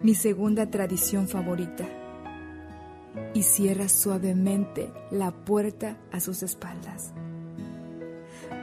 mi 0.00 0.14
segunda 0.14 0.70
tradición 0.70 1.28
favorita, 1.28 1.88
y 3.34 3.42
cierra 3.42 3.88
suavemente 3.88 4.92
la 5.10 5.32
puerta 5.32 5.98
a 6.12 6.20
sus 6.20 6.42
espaldas. 6.42 7.12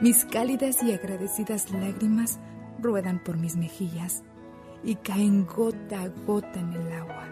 Mis 0.00 0.24
cálidas 0.24 0.82
y 0.82 0.92
agradecidas 0.92 1.70
lágrimas 1.72 2.40
ruedan 2.82 3.22
por 3.22 3.36
mis 3.36 3.56
mejillas 3.56 4.22
y 4.82 4.96
caen 4.96 5.46
gota 5.46 6.02
a 6.02 6.08
gota 6.26 6.58
en 6.58 6.72
el 6.72 6.92
agua. 6.92 7.28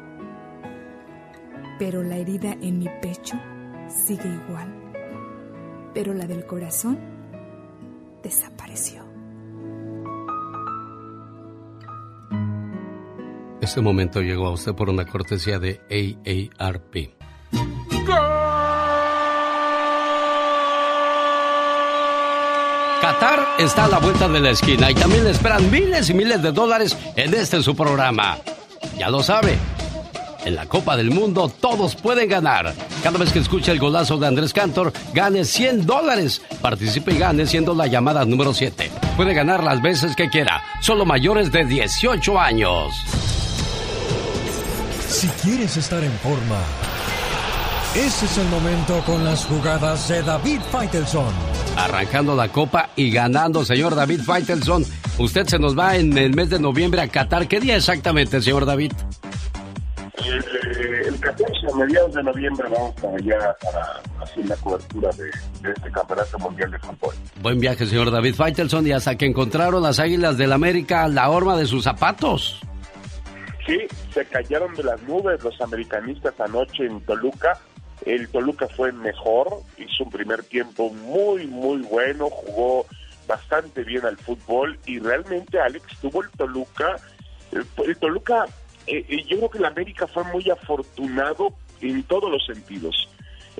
Pero 1.78 2.02
la 2.02 2.16
herida 2.16 2.52
en 2.60 2.78
mi 2.78 2.88
pecho 3.00 3.36
sigue 3.88 4.28
igual. 4.28 4.74
Pero 5.94 6.12
la 6.14 6.26
del 6.26 6.46
corazón 6.46 6.98
desapareció. 8.22 9.04
Este 13.60 13.80
momento 13.80 14.20
llegó 14.20 14.46
a 14.46 14.52
usted 14.52 14.74
por 14.74 14.88
una 14.88 15.04
cortesía 15.04 15.58
de 15.58 15.80
AARP. 16.58 17.17
Qatar 23.08 23.56
está 23.58 23.84
a 23.84 23.88
la 23.88 24.00
vuelta 24.00 24.28
de 24.28 24.38
la 24.38 24.50
esquina 24.50 24.90
y 24.90 24.94
también 24.94 25.24
le 25.24 25.30
esperan 25.30 25.70
miles 25.70 26.10
y 26.10 26.12
miles 26.12 26.42
de 26.42 26.52
dólares 26.52 26.94
en 27.16 27.32
este 27.32 27.62
su 27.62 27.74
programa. 27.74 28.36
Ya 28.98 29.08
lo 29.08 29.22
sabe, 29.22 29.56
En 30.44 30.54
la 30.54 30.66
Copa 30.66 30.94
del 30.94 31.10
Mundo 31.10 31.48
todos 31.48 31.94
pueden 31.96 32.28
ganar. 32.28 32.74
Cada 33.02 33.18
vez 33.18 33.32
que 33.32 33.38
escuche 33.38 33.72
el 33.72 33.78
golazo 33.78 34.18
de 34.18 34.26
Andrés 34.26 34.52
Cantor, 34.52 34.92
gane 35.14 35.46
100 35.46 35.86
dólares. 35.86 36.42
Participe 36.60 37.12
y 37.14 37.18
gane 37.18 37.46
siendo 37.46 37.74
la 37.74 37.86
llamada 37.86 38.26
número 38.26 38.52
7. 38.52 38.90
Puede 39.16 39.32
ganar 39.32 39.64
las 39.64 39.80
veces 39.80 40.14
que 40.14 40.28
quiera, 40.28 40.62
solo 40.82 41.06
mayores 41.06 41.50
de 41.50 41.64
18 41.64 42.38
años. 42.38 42.92
Si 45.08 45.28
quieres 45.42 45.78
estar 45.78 46.04
en 46.04 46.12
forma, 46.18 46.60
ese 47.94 48.26
es 48.26 48.36
el 48.36 48.48
momento 48.48 49.02
con 49.06 49.24
las 49.24 49.46
jugadas 49.46 50.08
de 50.08 50.22
David 50.22 50.60
Faitelson. 50.70 51.57
Arrancando 51.78 52.34
la 52.34 52.48
copa 52.48 52.90
y 52.96 53.10
ganando, 53.10 53.64
señor 53.64 53.94
David 53.94 54.22
Faitelson. 54.22 54.84
Usted 55.18 55.46
se 55.46 55.60
nos 55.60 55.78
va 55.78 55.96
en 55.96 56.18
el 56.18 56.34
mes 56.34 56.50
de 56.50 56.58
noviembre 56.58 57.00
a 57.00 57.06
Qatar. 57.06 57.46
¿Qué 57.46 57.60
día 57.60 57.76
exactamente, 57.76 58.42
señor 58.42 58.66
David? 58.66 58.92
El, 60.24 61.06
el 61.06 61.20
14, 61.20 61.52
a 61.72 61.76
mediados 61.76 62.14
de 62.14 62.22
noviembre, 62.24 62.68
vamos 62.68 62.94
para 63.00 63.14
allá 63.14 63.56
para 63.62 64.24
hacer 64.24 64.46
la 64.46 64.56
cobertura 64.56 65.10
de, 65.12 65.24
de 65.62 65.72
este 65.72 65.90
Campeonato 65.92 66.38
Mundial 66.40 66.70
de 66.72 66.78
Fútbol. 66.80 67.14
Buen 67.42 67.60
viaje, 67.60 67.86
señor 67.86 68.10
David 68.10 68.34
Faitelson. 68.34 68.84
Y 68.84 68.90
hasta 68.90 69.16
que 69.16 69.26
encontraron 69.26 69.80
las 69.80 70.00
águilas 70.00 70.36
del 70.36 70.52
América 70.52 71.06
la 71.06 71.30
horma 71.30 71.56
de 71.56 71.66
sus 71.66 71.84
zapatos. 71.84 72.60
Sí, 73.68 73.78
se 74.12 74.24
cayeron 74.24 74.74
de 74.74 74.82
las 74.82 75.00
nubes 75.02 75.44
los 75.44 75.60
americanistas 75.60 76.34
anoche 76.40 76.86
en 76.86 77.00
Toluca. 77.02 77.60
El 78.06 78.28
Toluca 78.28 78.68
fue 78.68 78.92
mejor, 78.92 79.62
hizo 79.76 80.04
un 80.04 80.10
primer 80.10 80.42
tiempo 80.44 80.90
muy, 80.90 81.46
muy 81.46 81.82
bueno, 81.82 82.30
jugó 82.30 82.86
bastante 83.26 83.82
bien 83.84 84.06
al 84.06 84.16
fútbol 84.16 84.78
y 84.86 84.98
realmente 84.98 85.60
Alex 85.60 85.98
tuvo 86.00 86.22
el 86.22 86.30
Toluca, 86.30 86.96
el, 87.52 87.66
el 87.84 87.96
Toluca, 87.98 88.46
eh, 88.86 89.04
eh, 89.08 89.24
yo 89.24 89.36
creo 89.36 89.50
que 89.50 89.58
el 89.58 89.64
América 89.66 90.06
fue 90.06 90.24
muy 90.24 90.48
afortunado 90.50 91.52
en 91.80 92.02
todos 92.04 92.30
los 92.30 92.44
sentidos. 92.46 93.08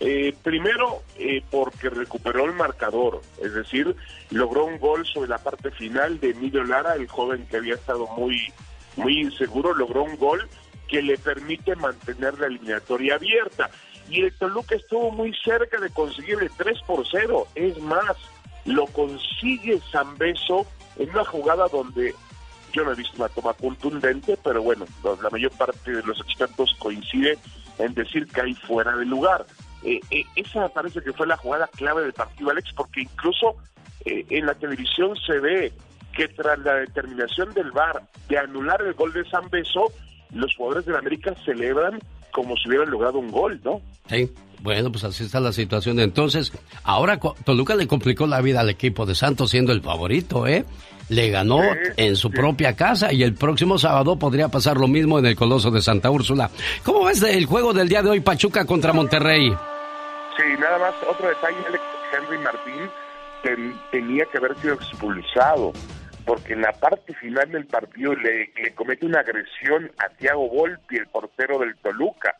Eh, 0.01 0.33
primero, 0.45 1.03
eh, 1.19 1.43
porque 1.51 1.91
recuperó 1.91 2.45
el 2.45 2.53
marcador, 2.53 3.21
es 3.43 3.53
decir, 3.53 3.97
logró 4.31 4.65
un 4.65 4.79
gol 4.79 5.05
sobre 5.05 5.29
la 5.29 5.39
parte 5.39 5.73
final 5.73 6.21
de 6.21 6.31
Emilio 6.31 6.63
Lara, 6.63 6.95
el 6.95 7.09
joven 7.09 7.47
que 7.51 7.57
había 7.57 7.75
estado 7.75 8.07
muy 8.17 8.53
muy 8.95 9.21
inseguro, 9.21 9.75
logró 9.75 10.03
un 10.03 10.17
gol 10.17 10.49
que 10.89 11.03
le 11.03 11.19
permite 11.19 11.75
mantener 11.77 12.39
la 12.39 12.47
eliminatoria 12.47 13.17
abierta. 13.17 13.71
Y 14.11 14.23
el 14.23 14.33
Toluca 14.35 14.75
estuvo 14.75 15.11
muy 15.11 15.35
cerca 15.45 15.79
de 15.81 15.91
conseguir 15.91 16.39
el 16.41 16.51
3 16.51 16.79
por 16.87 17.07
0. 17.11 17.47
Es 17.55 17.79
más, 17.81 18.17
lo 18.65 18.87
consigue 18.87 19.81
Zambeso 19.93 20.67
en 20.97 21.11
una 21.11 21.25
jugada 21.25 21.69
donde 21.69 22.15
yo 22.73 22.85
no 22.85 22.93
he 22.93 22.97
visto 22.97 23.17
una 23.17 23.29
toma 23.29 23.55
contundente, 23.55 24.39
pero 24.43 24.63
bueno, 24.63 24.85
la 25.23 25.31
mayor 25.31 25.53
parte 25.53 25.93
de 25.93 26.03
los 26.03 26.21
expertos 26.21 26.75
coinciden 26.79 27.39
en 27.79 27.95
decir 27.95 28.27
que 28.27 28.41
hay 28.41 28.55
fuera 28.55 28.97
de 28.97 29.07
lugar. 29.07 29.47
Eh, 29.83 30.01
eh, 30.11 30.25
esa 30.37 30.61
me 30.61 30.69
parece 30.71 31.01
que 31.01 31.13
fue 31.13 31.27
la 31.27 31.37
jugada 31.37 31.69
clave 31.69 32.03
del 32.03 32.13
partido, 32.13 32.51
Alex, 32.51 32.73
porque 32.75 33.03
incluso 33.03 33.57
eh, 34.05 34.27
en 34.29 34.47
la 34.47 34.55
televisión 34.55 35.17
se 35.17 35.39
ve 35.39 35.73
que 36.13 36.29
tras 36.29 36.59
la 36.61 36.75
determinación 36.75 37.55
del 37.55 37.71
VAR 37.71 38.03
de 38.29 38.39
anular 38.39 38.83
el 38.83 38.95
gol 38.95 39.13
de 39.13 39.25
San 39.31 39.49
Beso, 39.51 39.93
los 40.33 40.55
jugadores 40.57 40.85
de 40.87 40.93
la 40.93 40.99
América 40.99 41.35
celebran 41.45 42.01
como 42.39 42.57
si 42.57 42.69
hubieran 42.69 42.89
logrado 42.91 43.19
un 43.19 43.31
gol, 43.31 43.61
¿no? 43.65 43.81
Sí. 44.09 44.31
Bueno, 44.61 44.91
pues 44.91 45.05
así 45.05 45.25
está 45.25 45.41
la 45.41 45.53
situación. 45.53 46.01
Entonces, 46.01 46.53
ahora 46.83 47.19
Toluca 47.45 47.75
le 47.75 47.87
complicó 47.87 48.27
la 48.27 48.41
vida 48.41 48.61
al 48.61 48.71
equipo 48.71 49.07
de 49.07 49.15
Santos 49.15 49.51
siendo 49.51 49.73
el 49.73 49.83
favorito, 49.83 50.47
¿eh? 50.47 50.65
Le 51.09 51.31
ganó 51.31 51.61
sí, 51.61 51.93
en 51.97 52.17
su 52.17 52.29
sí. 52.29 52.35
propia 52.37 52.77
casa 52.77 53.13
y 53.13 53.23
el 53.23 53.35
próximo 53.35 53.79
sábado 53.79 54.19
podría 54.19 54.49
pasar 54.49 54.77
lo 54.77 54.89
mismo 54.89 55.19
en 55.19 55.27
el 55.27 55.37
Coloso 55.37 55.71
de 55.71 55.81
Santa 55.81 56.11
Úrsula. 56.11 56.51
¿Cómo 56.85 57.05
ves 57.05 57.23
el 57.23 57.47
juego 57.47 57.73
del 57.73 57.89
día 57.89 58.03
de 58.03 58.11
hoy, 58.11 58.21
Pachuca 58.21 58.65
contra 58.65 58.93
Monterrey? 58.93 59.49
Sí, 59.49 60.45
nada 60.61 60.79
más 60.79 60.95
otro 61.09 61.29
detalle, 61.29 61.57
Alex 61.67 61.83
Henry 62.13 62.39
Martín 62.39 62.91
ten, 63.43 63.81
tenía 63.91 64.25
que 64.27 64.39
haber 64.39 64.57
sido 64.61 64.75
expulsado 64.75 65.73
porque 66.29 66.53
en 66.53 66.61
la 66.61 66.73
parte 66.73 67.15
final 67.15 67.51
del 67.51 67.65
partido 67.65 68.15
le, 68.15 68.53
le 68.55 68.75
comete 68.75 69.07
una 69.07 69.21
agresión 69.21 69.91
a 69.97 70.11
Thiago 70.11 70.47
Volpi, 70.51 70.99
el 70.99 71.07
portero 71.07 71.59
del 71.59 71.75
Toluca. 71.79 72.37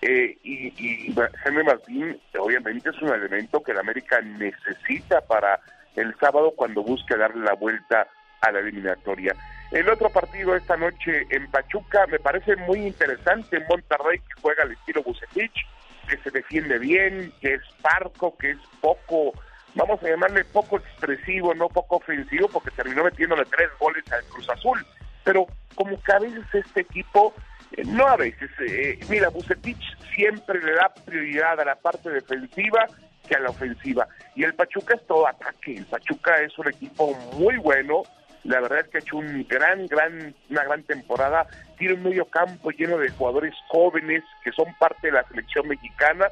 Eh, 0.00 0.38
y, 0.44 0.68
y 0.78 1.14
Henry 1.44 1.64
Martín 1.64 2.20
obviamente 2.38 2.90
es 2.90 3.02
un 3.02 3.12
elemento 3.12 3.60
que 3.60 3.74
la 3.74 3.80
América 3.80 4.20
necesita 4.20 5.20
para 5.22 5.58
el 5.96 6.14
sábado 6.20 6.52
cuando 6.54 6.84
busque 6.84 7.16
darle 7.16 7.44
la 7.44 7.54
vuelta 7.54 8.06
a 8.40 8.52
la 8.52 8.60
eliminatoria. 8.60 9.34
El 9.72 9.88
otro 9.88 10.10
partido 10.10 10.54
esta 10.54 10.76
noche 10.76 11.26
en 11.30 11.50
Pachuca 11.50 12.06
me 12.06 12.20
parece 12.20 12.54
muy 12.54 12.86
interesante. 12.86 13.56
En 13.56 13.66
Monterrey 13.66 14.20
que 14.20 14.40
juega 14.42 14.62
al 14.62 14.70
estilo 14.70 15.02
Bucetich, 15.02 15.66
que 16.08 16.18
se 16.18 16.30
defiende 16.30 16.78
bien, 16.78 17.32
que 17.40 17.54
es 17.54 17.62
parco, 17.82 18.38
que 18.38 18.50
es 18.50 18.58
poco 18.80 19.32
vamos 19.74 20.02
a 20.02 20.08
llamarle 20.08 20.44
poco 20.44 20.78
expresivo, 20.78 21.54
no 21.54 21.68
poco 21.68 21.96
ofensivo, 21.96 22.48
porque 22.48 22.70
terminó 22.70 23.04
metiéndole 23.04 23.44
tres 23.46 23.68
goles 23.78 24.04
al 24.12 24.24
Cruz 24.24 24.48
Azul. 24.48 24.86
Pero 25.24 25.46
como 25.74 26.00
que 26.02 26.12
a 26.12 26.18
veces 26.18 26.44
este 26.52 26.82
equipo, 26.82 27.34
eh, 27.72 27.82
no 27.86 28.06
a 28.06 28.16
veces, 28.16 28.50
eh, 28.60 28.98
mira, 29.08 29.30
Bucetich 29.30 29.82
siempre 30.14 30.60
le 30.62 30.72
da 30.74 30.92
prioridad 31.04 31.60
a 31.60 31.64
la 31.64 31.74
parte 31.76 32.10
defensiva 32.10 32.86
que 33.26 33.34
a 33.34 33.40
la 33.40 33.50
ofensiva. 33.50 34.06
Y 34.34 34.44
el 34.44 34.54
Pachuca 34.54 34.94
es 34.94 35.06
todo 35.06 35.26
ataque. 35.26 35.76
El 35.76 35.86
Pachuca 35.86 36.36
es 36.42 36.56
un 36.58 36.68
equipo 36.68 37.14
muy 37.38 37.56
bueno. 37.56 38.02
La 38.44 38.60
verdad 38.60 38.80
es 38.80 38.88
que 38.88 38.98
ha 38.98 39.00
hecho 39.00 39.16
un 39.16 39.46
gran, 39.48 39.86
gran, 39.86 40.34
una 40.50 40.64
gran 40.64 40.82
temporada. 40.82 41.46
Tiene 41.78 41.94
un 41.94 42.02
medio 42.02 42.26
campo 42.26 42.70
lleno 42.70 42.98
de 42.98 43.08
jugadores 43.08 43.54
jóvenes 43.68 44.22
que 44.44 44.52
son 44.52 44.66
parte 44.78 45.06
de 45.06 45.14
la 45.14 45.26
selección 45.28 45.66
mexicana. 45.66 46.26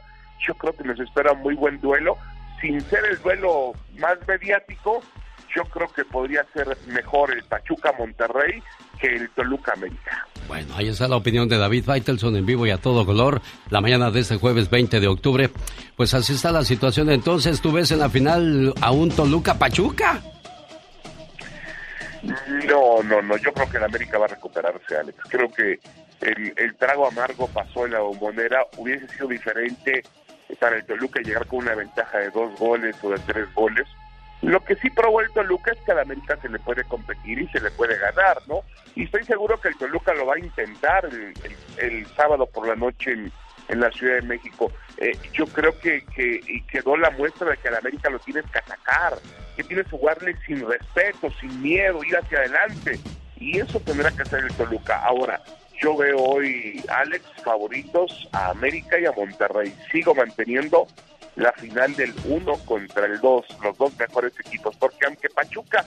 Yo 0.46 0.54
creo 0.54 0.74
que 0.74 0.84
nos 0.84 1.00
espera 1.00 1.32
un 1.32 1.40
muy 1.40 1.54
buen 1.54 1.80
duelo 1.80 2.18
sin 2.62 2.80
ser 2.82 3.04
el 3.10 3.20
duelo 3.20 3.72
más 3.98 4.16
mediático, 4.26 5.02
yo 5.54 5.64
creo 5.64 5.88
que 5.88 6.04
podría 6.04 6.46
ser 6.54 6.66
mejor 6.86 7.30
el 7.32 7.42
Pachuca 7.44 7.92
Monterrey 7.98 8.62
que 8.98 9.08
el 9.08 9.28
Toluca 9.30 9.72
América. 9.72 10.26
Bueno, 10.48 10.74
ahí 10.76 10.88
está 10.88 11.08
la 11.08 11.16
opinión 11.16 11.48
de 11.48 11.58
David 11.58 11.84
Faitelson 11.84 12.36
en 12.36 12.46
vivo 12.46 12.66
y 12.66 12.70
a 12.70 12.78
todo 12.78 13.04
color, 13.04 13.42
la 13.68 13.80
mañana 13.80 14.10
de 14.10 14.20
este 14.20 14.36
jueves 14.36 14.70
20 14.70 15.00
de 15.00 15.08
octubre. 15.08 15.50
Pues 15.96 16.14
así 16.14 16.34
está 16.34 16.52
la 16.52 16.64
situación. 16.64 17.10
Entonces, 17.10 17.60
¿tú 17.60 17.72
ves 17.72 17.90
en 17.90 17.98
la 17.98 18.08
final 18.08 18.72
a 18.80 18.92
un 18.92 19.10
Toluca 19.10 19.58
Pachuca? 19.58 20.22
No, 22.22 23.02
no, 23.02 23.20
no. 23.20 23.36
Yo 23.36 23.52
creo 23.52 23.68
que 23.68 23.78
el 23.78 23.84
América 23.84 24.18
va 24.18 24.26
a 24.26 24.28
recuperarse, 24.28 24.96
Alex. 24.96 25.18
Creo 25.28 25.50
que 25.50 25.80
el, 26.20 26.52
el 26.56 26.74
trago 26.76 27.08
amargo 27.08 27.48
pasó 27.48 27.84
en 27.84 27.92
la 27.92 28.00
bombonera. 28.00 28.64
Hubiese 28.76 29.08
sido 29.08 29.26
diferente 29.26 30.04
para 30.56 30.76
el 30.76 30.84
Toluca 30.84 31.20
llegar 31.20 31.46
con 31.46 31.60
una 31.60 31.74
ventaja 31.74 32.18
de 32.18 32.30
dos 32.30 32.58
goles 32.58 32.96
o 33.02 33.10
de 33.10 33.18
tres 33.20 33.52
goles. 33.54 33.86
Lo 34.42 34.60
que 34.64 34.74
sí 34.76 34.90
probó 34.90 35.20
el 35.20 35.30
Toluca 35.30 35.70
es 35.72 35.78
que 35.84 35.92
al 35.92 36.00
América 36.00 36.36
se 36.42 36.48
le 36.48 36.58
puede 36.58 36.82
competir 36.84 37.38
y 37.38 37.48
se 37.48 37.60
le 37.60 37.70
puede 37.70 37.96
ganar, 37.96 38.38
¿no? 38.48 38.62
Y 38.96 39.04
estoy 39.04 39.24
seguro 39.24 39.60
que 39.60 39.68
el 39.68 39.76
Toluca 39.76 40.12
lo 40.14 40.26
va 40.26 40.34
a 40.34 40.38
intentar 40.40 41.08
el, 41.78 42.06
sábado 42.16 42.46
por 42.46 42.66
la 42.66 42.74
noche 42.74 43.12
en, 43.12 43.80
la 43.80 43.90
Ciudad 43.92 44.16
de 44.16 44.22
México. 44.22 44.72
Eh, 44.98 45.16
yo 45.32 45.46
creo 45.46 45.78
que, 45.78 46.04
que 46.14 46.40
y 46.46 46.60
quedó 46.62 46.96
la 46.96 47.10
muestra 47.10 47.50
de 47.50 47.56
que 47.56 47.68
al 47.68 47.76
América 47.76 48.10
lo 48.10 48.18
tienes 48.18 48.44
que 48.50 48.58
atacar, 48.58 49.14
que 49.56 49.62
tienes 49.62 49.86
que 49.86 49.96
jugarle 49.96 50.36
sin 50.44 50.66
respeto, 50.66 51.30
sin 51.40 51.62
miedo, 51.62 52.02
ir 52.02 52.16
hacia 52.16 52.38
adelante. 52.38 52.98
Y 53.36 53.58
eso 53.58 53.80
tendrá 53.80 54.10
que 54.10 54.22
hacer 54.22 54.40
el 54.40 54.54
Toluca. 54.54 54.98
Ahora, 55.04 55.40
yo 55.82 55.96
veo 55.96 56.16
hoy, 56.18 56.80
Alex, 56.88 57.24
favoritos 57.44 58.28
a 58.32 58.50
América 58.50 58.98
y 59.00 59.04
a 59.04 59.12
Monterrey. 59.12 59.74
Sigo 59.90 60.14
manteniendo 60.14 60.86
la 61.34 61.52
final 61.52 61.94
del 61.96 62.14
1 62.24 62.52
contra 62.64 63.06
el 63.06 63.20
2, 63.20 63.46
los 63.62 63.76
dos 63.78 63.98
mejores 63.98 64.32
equipos, 64.38 64.76
porque 64.76 65.06
aunque 65.06 65.28
Pachuca 65.28 65.84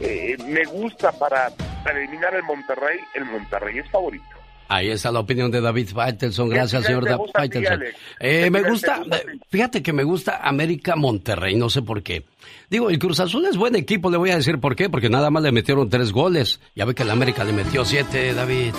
eh, 0.00 0.36
me 0.46 0.64
gusta 0.64 1.12
para, 1.12 1.50
eliminar 1.90 2.34
el 2.34 2.42
Monterrey, 2.42 2.98
el 3.14 3.24
Monterrey 3.24 3.78
es 3.78 3.90
favorito. 3.90 4.37
Ahí 4.68 4.90
está 4.90 5.10
la 5.10 5.20
opinión 5.20 5.50
de 5.50 5.60
David 5.60 5.88
Faitelson. 5.94 6.48
Gracias, 6.50 6.84
señor 6.84 7.04
David 7.04 7.30
Faitelson. 7.32 7.82
Eh, 8.20 8.50
me 8.50 8.62
gusta, 8.62 9.02
fíjate 9.48 9.82
que 9.82 9.92
me 9.92 10.04
gusta 10.04 10.40
América 10.42 10.94
Monterrey, 10.94 11.56
no 11.56 11.70
sé 11.70 11.82
por 11.82 12.02
qué. 12.02 12.24
Digo, 12.70 12.90
el 12.90 12.98
Cruz 12.98 13.18
Azul 13.20 13.46
es 13.46 13.56
buen 13.56 13.74
equipo, 13.76 14.10
le 14.10 14.18
voy 14.18 14.30
a 14.30 14.36
decir 14.36 14.58
por 14.58 14.76
qué, 14.76 14.90
porque 14.90 15.08
nada 15.08 15.30
más 15.30 15.42
le 15.42 15.52
metieron 15.52 15.88
tres 15.88 16.12
goles. 16.12 16.60
Ya 16.76 16.84
ve 16.84 16.94
que 16.94 17.02
el 17.02 17.10
América 17.10 17.42
le 17.44 17.54
metió 17.54 17.82
siete, 17.84 18.34
David. 18.34 18.74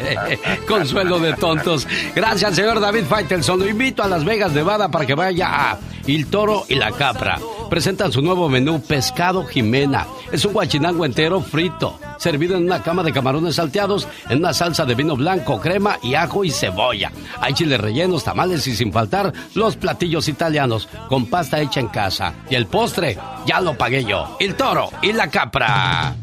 Consuelo 0.68 1.20
de 1.20 1.34
tontos. 1.34 1.86
Gracias, 2.14 2.56
señor 2.56 2.80
David 2.80 3.04
Faitelson. 3.04 3.60
Lo 3.60 3.68
invito 3.68 4.02
a 4.02 4.08
Las 4.08 4.24
Vegas, 4.24 4.52
Nevada, 4.52 4.90
para 4.90 5.06
que 5.06 5.14
vaya 5.14 5.70
a 5.70 5.78
El 6.08 6.26
Toro 6.26 6.64
y 6.68 6.74
la 6.74 6.90
Capra. 6.90 7.38
Presentan 7.68 8.10
su 8.10 8.20
nuevo 8.20 8.48
menú, 8.48 8.82
Pescado 8.82 9.44
Jimena. 9.44 10.08
Es 10.32 10.44
un 10.44 10.52
guachinango 10.52 11.04
entero 11.04 11.40
frito, 11.40 12.00
servido 12.20 12.56
en 12.56 12.64
una 12.64 12.82
cama 12.82 13.02
de 13.02 13.12
camarones 13.12 13.56
salteados, 13.56 14.06
en 14.28 14.38
una 14.38 14.52
salsa 14.52 14.84
de 14.84 14.94
vino 14.94 15.16
blanco, 15.16 15.58
crema 15.60 15.98
y 16.02 16.14
ajo 16.14 16.44
y 16.44 16.50
cebolla. 16.50 17.10
Hay 17.40 17.54
chiles 17.54 17.80
rellenos, 17.80 18.24
tamales 18.24 18.66
y 18.66 18.76
sin 18.76 18.92
faltar 18.92 19.32
los 19.54 19.76
platillos 19.76 20.28
italianos, 20.28 20.88
con 21.08 21.26
pasta 21.26 21.60
hecha 21.60 21.80
en 21.80 21.88
casa. 21.88 22.34
Y 22.50 22.54
el 22.54 22.66
postre, 22.66 23.18
ya 23.46 23.60
lo 23.60 23.76
pagué 23.76 24.04
yo. 24.04 24.36
El 24.38 24.54
toro 24.54 24.90
y 25.02 25.12
la 25.12 25.28
capra. 25.28 26.14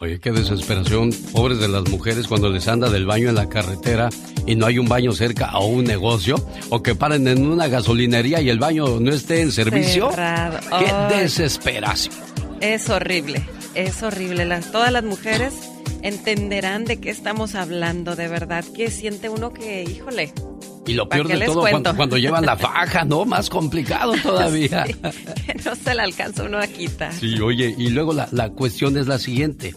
Oye, 0.00 0.20
qué 0.20 0.30
desesperación, 0.30 1.10
pobres 1.32 1.58
de 1.58 1.66
las 1.66 1.88
mujeres 1.88 2.28
cuando 2.28 2.48
les 2.50 2.68
anda 2.68 2.88
del 2.88 3.04
baño 3.04 3.30
en 3.30 3.34
la 3.34 3.48
carretera 3.48 4.10
y 4.46 4.54
no 4.54 4.66
hay 4.66 4.78
un 4.78 4.88
baño 4.88 5.10
cerca 5.10 5.58
o 5.58 5.66
un 5.66 5.84
negocio, 5.84 6.36
o 6.70 6.84
que 6.84 6.94
paren 6.94 7.26
en 7.26 7.44
una 7.44 7.66
gasolinería 7.66 8.40
y 8.40 8.48
el 8.48 8.60
baño 8.60 9.00
no 9.00 9.10
esté 9.10 9.40
en 9.40 9.50
servicio. 9.50 10.10
Qué 10.10 11.16
desesperación. 11.16 12.14
Es 12.60 12.88
horrible, 12.90 13.44
es 13.74 14.00
horrible. 14.04 14.44
Las, 14.44 14.70
todas 14.70 14.92
las 14.92 15.02
mujeres 15.02 15.52
entenderán 16.02 16.84
de 16.84 17.00
qué 17.00 17.10
estamos 17.10 17.56
hablando, 17.56 18.14
de 18.14 18.28
verdad, 18.28 18.64
que 18.64 18.92
siente 18.92 19.28
uno 19.28 19.52
que, 19.52 19.82
híjole, 19.82 20.32
y 20.88 20.94
lo 20.94 21.08
peor 21.08 21.28
de 21.28 21.38
todo, 21.44 21.64
cuando, 21.94 22.16
llevan 22.16 22.46
la 22.46 22.56
faja, 22.56 23.04
¿no? 23.04 23.24
Más 23.24 23.50
complicado 23.50 24.14
todavía. 24.22 24.84
que 25.46 25.54
no 25.64 25.74
se 25.74 25.94
la 25.94 26.04
alcanza 26.04 26.44
uno 26.44 26.58
a 26.58 26.66
quitar. 26.66 27.12
Sí, 27.12 27.38
oye, 27.40 27.74
y 27.76 27.90
luego 27.90 28.12
la, 28.12 28.28
la 28.32 28.50
cuestión 28.50 28.96
es 28.96 29.06
la 29.06 29.18
siguiente, 29.18 29.74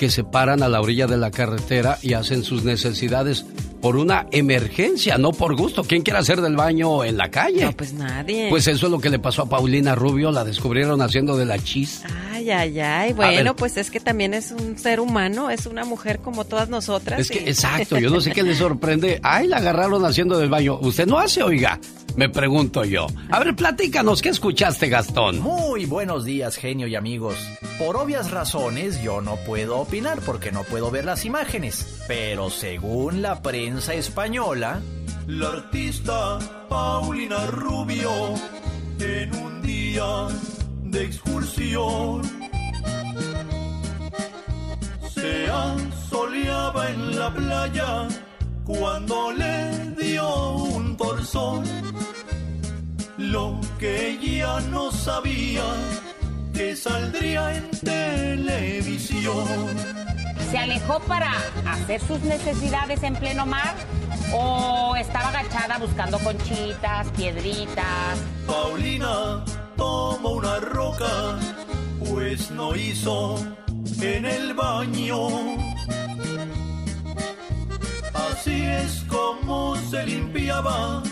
que 0.00 0.08
se 0.08 0.24
paran 0.24 0.62
a 0.62 0.68
la 0.70 0.80
orilla 0.80 1.06
de 1.06 1.18
la 1.18 1.30
carretera 1.30 1.98
y 2.00 2.14
hacen 2.14 2.42
sus 2.42 2.64
necesidades 2.64 3.44
por 3.82 3.98
una 3.98 4.26
emergencia, 4.30 5.18
no 5.18 5.30
por 5.30 5.54
gusto. 5.54 5.84
¿Quién 5.84 6.00
quiere 6.00 6.18
hacer 6.18 6.40
del 6.40 6.56
baño 6.56 7.04
en 7.04 7.18
la 7.18 7.30
calle? 7.30 7.66
No, 7.66 7.72
pues 7.72 7.92
nadie. 7.92 8.48
Pues 8.48 8.66
eso 8.66 8.86
es 8.86 8.90
lo 8.92 8.98
que 8.98 9.10
le 9.10 9.18
pasó 9.18 9.42
a 9.42 9.46
Paulina 9.50 9.94
Rubio, 9.94 10.32
la 10.32 10.42
descubrieron 10.42 11.02
haciendo 11.02 11.36
de 11.36 11.44
la 11.44 11.58
chis. 11.58 12.00
Ay, 12.32 12.50
ay, 12.50 12.80
ay. 12.80 13.12
Bueno, 13.12 13.54
pues 13.54 13.76
es 13.76 13.90
que 13.90 14.00
también 14.00 14.32
es 14.32 14.52
un 14.52 14.78
ser 14.78 15.00
humano, 15.00 15.50
es 15.50 15.66
una 15.66 15.84
mujer 15.84 16.20
como 16.20 16.46
todas 16.46 16.70
nosotras. 16.70 17.20
Es 17.20 17.28
que, 17.28 17.50
exacto, 17.50 17.98
yo 17.98 18.08
no 18.08 18.22
sé 18.22 18.30
qué 18.30 18.42
le 18.42 18.54
sorprende. 18.56 19.20
Ay, 19.22 19.48
la 19.48 19.58
agarraron 19.58 20.02
haciendo 20.06 20.38
del 20.38 20.48
baño. 20.48 20.78
Usted 20.80 21.06
no 21.06 21.18
hace, 21.18 21.42
oiga. 21.42 21.78
Me 22.16 22.28
pregunto 22.28 22.84
yo. 22.84 23.06
A 23.30 23.38
ver, 23.38 23.54
platícanos, 23.54 24.20
¿qué 24.22 24.30
escuchaste, 24.30 24.88
Gastón? 24.88 25.40
Muy 25.40 25.86
buenos 25.86 26.24
días, 26.24 26.56
genio 26.56 26.86
y 26.86 26.94
amigos. 26.94 27.36
Por 27.78 27.96
obvias 27.96 28.30
razones, 28.30 29.02
yo 29.02 29.20
no 29.20 29.36
puedo 29.36 29.78
opinar 29.78 30.20
porque 30.20 30.52
no 30.52 30.64
puedo 30.64 30.90
ver 30.90 31.04
las 31.04 31.24
imágenes. 31.24 32.04
Pero 32.08 32.50
según 32.50 33.22
la 33.22 33.42
prensa 33.42 33.94
española, 33.94 34.80
la 35.26 35.48
artista 35.48 36.38
Paulina 36.68 37.46
Rubio, 37.46 38.10
en 38.98 39.34
un 39.34 39.62
día 39.62 40.28
de 40.82 41.04
excursión, 41.04 42.22
se 45.14 45.46
asoleaba 45.46 46.90
en 46.90 47.18
la 47.18 47.34
playa 47.34 48.08
cuando 48.78 49.32
le 49.32 49.70
dio 50.00 50.54
un 50.54 50.96
torzón. 50.96 51.64
Lo 53.18 53.60
que 53.78 54.10
ella 54.10 54.60
no 54.70 54.92
sabía 54.92 55.64
que 56.54 56.76
saldría 56.76 57.56
en 57.56 57.70
televisión. 57.70 59.44
¿Se 60.50 60.58
alejó 60.58 61.00
para 61.00 61.32
hacer 61.66 62.00
sus 62.00 62.20
necesidades 62.20 63.02
en 63.02 63.14
pleno 63.16 63.44
mar? 63.46 63.74
¿O 64.32 64.94
estaba 64.96 65.28
agachada 65.28 65.78
buscando 65.78 66.18
conchitas, 66.20 67.08
piedritas? 67.16 68.18
Paulina 68.46 69.44
tomó 69.76 70.30
una 70.30 70.58
roca, 70.60 71.38
pues 72.08 72.50
no 72.50 72.74
hizo 72.76 73.36
en 74.00 74.24
el 74.24 74.54
baño 74.54 75.69
Así 78.60 78.68
es 78.68 79.04
como 79.08 79.74
se 79.76 80.04
limpiaba, 80.04 81.02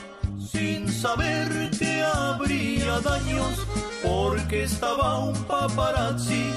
sin 0.52 0.86
saber 0.92 1.70
que 1.78 2.02
habría 2.02 3.00
daños, 3.00 3.66
porque 4.02 4.64
estaba 4.64 5.20
un 5.20 5.34
paparazzi 5.44 6.52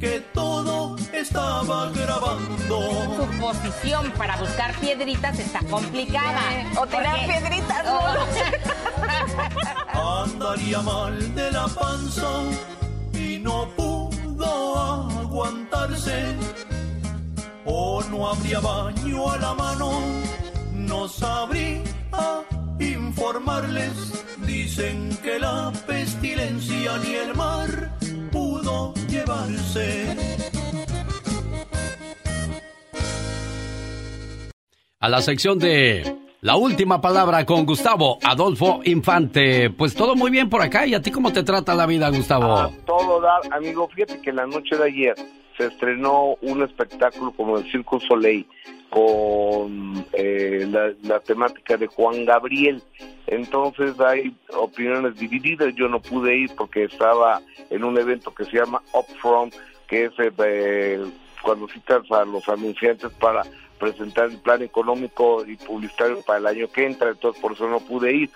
que 0.00 0.18
todo 0.34 0.96
estaba 1.12 1.90
grabando. 1.90 2.80
Su 3.16 3.24
posición 3.40 4.10
para 4.18 4.36
buscar 4.36 4.74
piedritas 4.80 5.38
está 5.38 5.60
complicada. 5.70 6.40
o 6.76 6.86
tirar 6.88 7.24
piedritas, 7.26 7.86
Andaría 10.24 10.80
mal 10.80 11.34
de 11.36 11.52
la 11.52 11.68
panza 11.68 12.30
y 13.12 13.38
no 13.38 13.68
pudo 13.76 14.76
aguantarse 15.22 16.34
o 17.66 18.02
no 18.10 18.28
habría 18.28 18.60
baño 18.60 19.30
a 19.30 19.38
la 19.38 19.54
mano, 19.54 20.00
no 20.72 21.08
sabría 21.08 21.82
informarles. 22.78 24.24
Dicen 24.46 25.16
que 25.22 25.38
la 25.38 25.72
pestilencia 25.86 26.98
ni 26.98 27.14
el 27.14 27.34
mar 27.34 27.68
pudo 28.30 28.92
llevarse. 29.08 30.16
A 35.00 35.08
la 35.08 35.20
sección 35.20 35.58
de 35.58 36.16
la 36.40 36.56
última 36.56 37.00
palabra 37.00 37.44
con 37.44 37.64
Gustavo 37.66 38.18
Adolfo 38.22 38.80
Infante. 38.84 39.70
Pues 39.70 39.94
todo 39.94 40.14
muy 40.14 40.30
bien 40.30 40.48
por 40.48 40.62
acá. 40.62 40.86
¿Y 40.86 40.94
a 40.94 41.00
ti 41.00 41.10
cómo 41.10 41.32
te 41.32 41.42
trata 41.42 41.74
la 41.74 41.86
vida, 41.86 42.08
Gustavo? 42.10 42.70
todo 42.86 43.20
dar, 43.20 43.40
amigo. 43.52 43.88
Fíjate 43.88 44.20
que 44.20 44.32
la 44.32 44.46
noche 44.46 44.76
de 44.76 44.84
ayer 44.84 45.14
se 45.56 45.66
estrenó 45.66 46.36
un 46.42 46.62
espectáculo 46.62 47.32
como 47.32 47.58
el 47.58 47.70
Circo 47.70 48.00
Soleil 48.00 48.46
con 48.90 50.06
eh, 50.12 50.68
la, 51.02 51.20
temática 51.20 51.76
de 51.76 51.86
Juan 51.88 52.24
Gabriel. 52.24 52.82
Entonces 53.26 53.98
hay 53.98 54.36
opiniones 54.56 55.16
divididas. 55.16 55.74
Yo 55.74 55.88
no 55.88 56.00
pude 56.00 56.36
ir 56.36 56.50
porque 56.56 56.84
estaba 56.84 57.40
en 57.70 57.82
un 57.82 57.98
evento 57.98 58.32
que 58.32 58.44
se 58.44 58.56
llama 58.56 58.82
Upfront, 58.92 59.54
que 59.88 60.04
es 60.04 60.12
eh, 60.18 61.04
cuando 61.42 61.66
citas 61.68 62.10
a 62.12 62.24
los 62.24 62.48
anunciantes 62.48 63.10
para 63.14 63.42
presentar 63.78 64.30
el 64.30 64.38
plan 64.38 64.62
económico 64.62 65.44
y 65.44 65.56
publicitario 65.56 66.22
para 66.22 66.38
el 66.38 66.46
año 66.46 66.68
que 66.68 66.86
entra, 66.86 67.10
entonces 67.10 67.40
por 67.42 67.52
eso 67.52 67.68
no 67.68 67.80
pude 67.80 68.14
ir. 68.14 68.30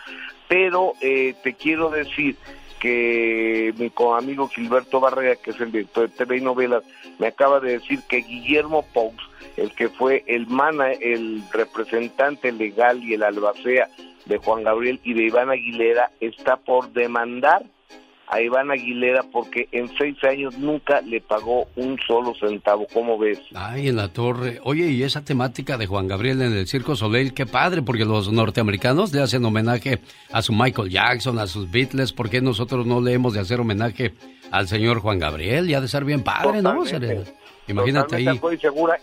Pero 0.49 0.93
eh, 1.01 1.35
te 1.43 1.55
quiero 1.55 1.91
decir 1.91 2.37
que 2.79 3.75
mi 3.77 3.93
amigo 4.17 4.49
Gilberto 4.49 5.01
Barrera, 5.01 5.37
que 5.37 5.51
es 5.51 5.61
el 5.61 5.73
director 5.73 6.09
de 6.09 6.17
TV 6.17 6.39
y 6.39 6.41
novelas, 6.41 6.85
me 7.19 7.29
acaba 7.29 7.61
de 7.61 7.73
decir 7.73 8.01
que 8.09 8.19
Guillermo 8.19 8.85
Pous, 8.93 9.17
el 9.57 9.75
que 9.75 9.89
fue 9.89 10.25
el 10.27 10.47
mana, 10.47 10.93
el 10.93 11.43
representante 11.53 12.53
legal 12.53 13.03
y 13.03 13.15
el 13.15 13.23
albacea 13.23 13.89
de 14.27 14.39
Juan 14.39 14.63
Gabriel 14.63 15.01
y 15.03 15.15
de 15.15 15.25
Iván 15.25 15.51
Aguilera, 15.51 16.11
está 16.21 16.57
por 16.57 16.93
demandar 16.93 17.65
a 18.31 18.41
Iván 18.41 18.71
Aguilera 18.71 19.23
porque 19.33 19.69
en 19.73 19.89
seis 19.97 20.17
años 20.25 20.59
nunca 20.59 21.01
le 21.01 21.21
pagó 21.21 21.67
un 21.77 21.99
solo 22.07 22.35
centavo. 22.35 22.87
¿Cómo 22.93 23.19
ves? 23.19 23.41
Ay, 23.55 23.89
en 23.89 23.97
la 23.97 24.13
torre. 24.13 24.61
Oye, 24.65 24.91
y 24.91 25.03
esa 25.03 25.25
temática 25.25 25.79
de 25.79 25.87
Juan 25.87 26.09
Gabriel 26.09 26.43
en 26.43 26.53
el 26.53 26.67
Circo 26.67 26.95
Soleil, 26.95 27.33
qué 27.33 27.47
padre, 27.47 27.83
porque 27.83 28.05
los 28.05 28.31
norteamericanos 28.31 29.13
le 29.13 29.23
hacen 29.23 29.45
homenaje 29.45 30.01
a 30.31 30.43
su 30.43 30.53
Michael 30.53 30.91
Jackson, 30.91 31.39
a 31.39 31.47
sus 31.47 31.71
Beatles. 31.71 32.13
¿Por 32.13 32.29
qué 32.29 32.41
nosotros 32.41 32.87
no 32.87 33.01
le 33.01 33.15
hemos 33.15 33.33
de 33.33 33.41
hacer 33.41 33.61
homenaje 33.61 34.13
al 34.51 34.69
señor 34.69 35.01
Juan 35.01 35.19
Gabriel? 35.19 35.69
Y 35.71 35.75
ha 35.75 35.81
de 35.81 35.89
ser 35.89 36.05
bien 36.05 36.23
padre, 36.23 36.61
¿no? 36.61 36.85
Imagínate 37.67 38.17
ahí. 38.17 38.29
Estoy 38.29 38.59
segura 38.59 38.99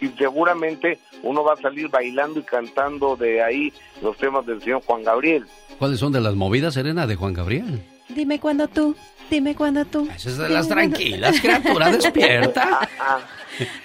y 0.00 0.08
seguramente 0.08 0.98
uno 1.22 1.42
va 1.42 1.54
a 1.54 1.56
salir 1.56 1.88
bailando 1.88 2.40
y 2.40 2.42
cantando 2.42 3.16
de 3.16 3.42
ahí 3.42 3.72
los 4.02 4.16
temas 4.16 4.46
del 4.46 4.60
señor 4.62 4.82
Juan 4.84 5.02
Gabriel. 5.02 5.44
¿Cuáles 5.78 6.00
son 6.00 6.12
de 6.12 6.20
las 6.20 6.34
movidas, 6.34 6.74
Serena, 6.74 7.06
de 7.06 7.16
Juan 7.16 7.34
Gabriel? 7.34 7.82
Dime 8.08 8.40
cuándo 8.40 8.68
tú, 8.68 8.96
dime 9.30 9.54
cuándo 9.54 9.84
tú. 9.84 10.08
Esa 10.14 10.30
es 10.30 10.38
de 10.38 10.48
las 10.48 10.68
tranquilas, 10.68 11.40
criatura 11.40 11.90
despierta. 11.92 12.88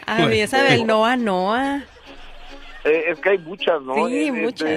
A 0.05 0.25
mí 0.25 0.39
esa 0.39 0.63
del 0.63 0.85
Noa 0.85 1.15
Noa. 1.15 1.83
Eh, 2.85 3.05
es 3.07 3.19
que 3.19 3.29
hay 3.29 3.37
muchas, 3.37 3.81
¿no? 3.81 4.07
Sí, 4.07 4.27
este, 4.27 4.31
muchas. 4.31 4.69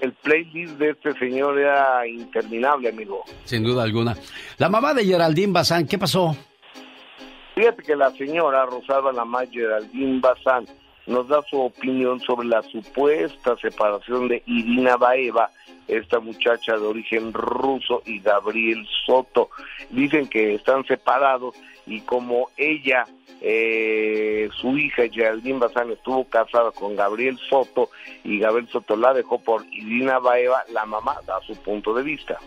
el 0.00 0.12
playlist 0.22 0.74
de 0.78 0.90
este 0.90 1.12
señor 1.18 1.58
era 1.58 2.06
interminable, 2.06 2.88
amigo. 2.88 3.24
Sin 3.44 3.62
duda 3.62 3.82
alguna. 3.82 4.16
La 4.58 4.68
mamá 4.68 4.94
de 4.94 5.04
Geraldine 5.04 5.52
Bazán, 5.52 5.86
¿qué 5.86 5.98
pasó? 5.98 6.36
Fíjate 7.54 7.82
que 7.82 7.94
la 7.94 8.10
señora 8.12 8.64
Rosalba 8.64 9.12
Lamar 9.12 9.48
Geraldine 9.50 10.20
Bazán 10.20 10.66
nos 11.06 11.28
da 11.28 11.42
su 11.42 11.60
opinión 11.60 12.20
sobre 12.20 12.48
la 12.48 12.62
supuesta 12.62 13.56
separación 13.56 14.28
de 14.28 14.42
Irina 14.46 14.96
Baeva, 14.96 15.50
esta 15.88 16.20
muchacha 16.20 16.76
de 16.76 16.86
origen 16.86 17.32
ruso, 17.32 18.02
y 18.06 18.20
Gabriel 18.20 18.86
Soto. 19.06 19.50
Dicen 19.90 20.28
que 20.28 20.54
están 20.54 20.84
separados 20.84 21.54
y 21.86 22.00
como 22.02 22.48
ella, 22.56 23.06
eh, 23.40 24.48
su 24.60 24.78
hija 24.78 25.02
Geraldine 25.10 25.58
Bazán 25.58 25.90
estuvo 25.90 26.24
casada 26.24 26.70
con 26.70 26.94
Gabriel 26.94 27.36
Soto 27.50 27.90
y 28.22 28.38
Gabriel 28.38 28.68
Soto 28.68 28.94
la 28.96 29.12
dejó 29.12 29.40
por 29.42 29.66
Irina 29.72 30.20
Baeva, 30.20 30.64
la 30.72 30.86
mamá 30.86 31.16
da 31.26 31.40
su 31.40 31.56
punto 31.56 31.92
de 31.92 32.04
vista. 32.04 32.38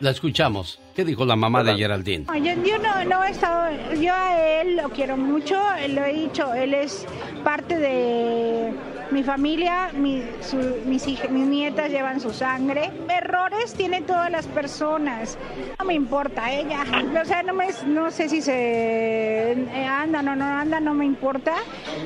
La 0.00 0.10
escuchamos. 0.10 0.80
¿Qué 0.94 1.04
dijo 1.04 1.26
la 1.26 1.36
mamá 1.36 1.62
de 1.62 1.74
Geraldine? 1.76 2.24
Yo, 2.42 2.78
no, 2.78 3.04
no 3.04 3.22
he 3.22 3.30
estado, 3.30 3.70
yo 4.00 4.14
a 4.14 4.60
él 4.62 4.76
lo 4.76 4.88
quiero 4.88 5.16
mucho, 5.18 5.54
lo 5.90 6.04
he 6.04 6.12
dicho, 6.14 6.54
él 6.54 6.72
es 6.72 7.06
parte 7.44 7.76
de, 7.78 8.72
mi 9.10 9.22
familia, 9.22 9.90
mi- 9.94 10.22
su- 10.40 10.78
mis, 10.86 11.06
hij- 11.06 11.28
mis 11.28 11.46
nietas 11.46 11.90
llevan 11.90 12.18
su 12.20 12.32
sangre. 12.32 12.90
Errores 13.10 13.74
tienen 13.74 14.04
todas 14.06 14.30
las 14.30 14.46
personas. 14.46 15.36
No 15.78 15.84
me 15.84 15.92
importa 15.94 16.50
ella. 16.50 16.82
O 17.20 17.24
sea, 17.26 17.42
no, 17.42 17.52
me, 17.52 17.66
no 17.86 18.10
sé 18.10 18.28
si 18.30 18.40
se 18.40 19.52
eh, 19.52 19.84
anda 19.86 20.20
o 20.20 20.22
no 20.22 20.44
anda, 20.44 20.80
no 20.80 20.94
me 20.94 21.04
importa. 21.04 21.54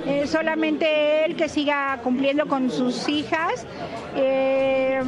Eh, 0.07 0.27
solamente 0.27 1.25
él 1.27 1.37
que 1.37 1.49
siga 1.49 1.99
cumpliendo 2.03 2.47
con 2.47 2.71
sus 2.73 3.09
hijas, 3.09 3.66
eh, 4.16 5.01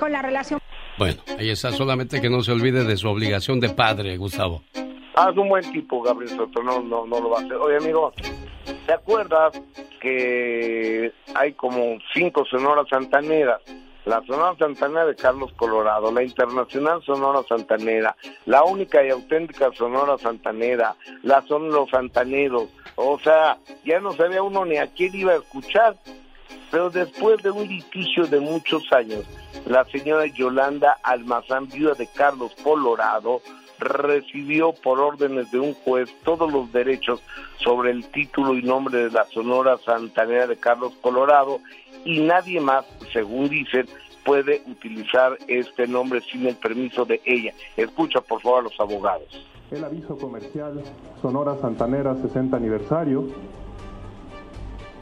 con 0.00 0.10
la 0.10 0.22
relación. 0.22 0.60
Bueno, 0.98 1.20
ahí 1.38 1.50
está, 1.50 1.72
solamente 1.72 2.20
que 2.20 2.30
no 2.30 2.42
se 2.42 2.52
olvide 2.52 2.84
de 2.84 2.96
su 2.96 3.08
obligación 3.08 3.60
de 3.60 3.68
padre, 3.68 4.16
Gustavo. 4.16 4.62
Ah, 5.14 5.28
es 5.30 5.36
un 5.36 5.48
buen 5.48 5.70
tipo, 5.72 6.02
Gabriel 6.02 6.34
Soto, 6.36 6.62
no, 6.62 6.80
no, 6.82 7.06
no 7.06 7.20
lo 7.20 7.30
va 7.30 7.40
a 7.40 7.42
hacer. 7.42 7.56
Oye, 7.56 7.76
amigo, 7.76 8.12
¿te 8.86 8.92
acuerdas 8.92 9.60
que 10.00 11.12
hay 11.34 11.52
como 11.52 11.98
cinco 12.14 12.44
sonoras 12.44 12.88
santaneras? 12.88 13.60
La 14.06 14.22
Sonora 14.24 14.56
Santanera 14.56 15.04
de 15.04 15.16
Carlos 15.16 15.52
Colorado, 15.56 16.12
la 16.12 16.22
Internacional 16.22 17.02
Sonora 17.02 17.40
Santanera, 17.48 18.14
la 18.44 18.62
única 18.62 19.04
y 19.04 19.10
auténtica 19.10 19.72
Sonora 19.72 20.16
Santanera, 20.16 20.94
la 21.24 21.42
son 21.42 21.70
los 21.70 21.90
santaneros. 21.90 22.68
O 22.94 23.18
sea, 23.18 23.58
ya 23.84 23.98
no 23.98 24.12
sabía 24.12 24.44
uno 24.44 24.64
ni 24.64 24.76
a 24.76 24.86
quién 24.86 25.12
iba 25.12 25.32
a 25.32 25.38
escuchar. 25.38 25.96
Pero 26.70 26.90
después 26.90 27.42
de 27.42 27.50
un 27.50 27.66
litigio 27.66 28.26
de 28.26 28.40
muchos 28.40 28.92
años, 28.92 29.24
la 29.66 29.84
señora 29.86 30.26
Yolanda 30.26 30.98
Almazán, 31.02 31.68
viuda 31.68 31.94
de 31.94 32.06
Carlos 32.06 32.52
Colorado, 32.62 33.40
recibió 33.78 34.72
por 34.72 35.00
órdenes 35.00 35.50
de 35.50 35.60
un 35.60 35.74
juez 35.74 36.10
todos 36.24 36.52
los 36.52 36.72
derechos 36.72 37.20
sobre 37.62 37.90
el 37.90 38.06
título 38.06 38.54
y 38.54 38.62
nombre 38.62 39.04
de 39.04 39.10
la 39.10 39.24
Sonora 39.24 39.76
Santanera 39.78 40.46
de 40.46 40.56
Carlos 40.56 40.94
Colorado 41.00 41.60
y 42.04 42.20
nadie 42.20 42.60
más, 42.60 42.86
según 43.12 43.48
dicen, 43.48 43.86
puede 44.24 44.62
utilizar 44.66 45.38
este 45.46 45.86
nombre 45.86 46.20
sin 46.20 46.46
el 46.46 46.56
permiso 46.56 47.04
de 47.04 47.20
ella. 47.24 47.52
Escucha 47.76 48.20
por 48.20 48.40
favor 48.40 48.60
a 48.60 48.62
los 48.62 48.80
abogados. 48.80 49.46
El 49.70 49.84
aviso 49.84 50.16
comercial 50.16 50.80
Sonora 51.20 51.56
Santanera 51.60 52.14
60 52.14 52.56
aniversario. 52.56 53.24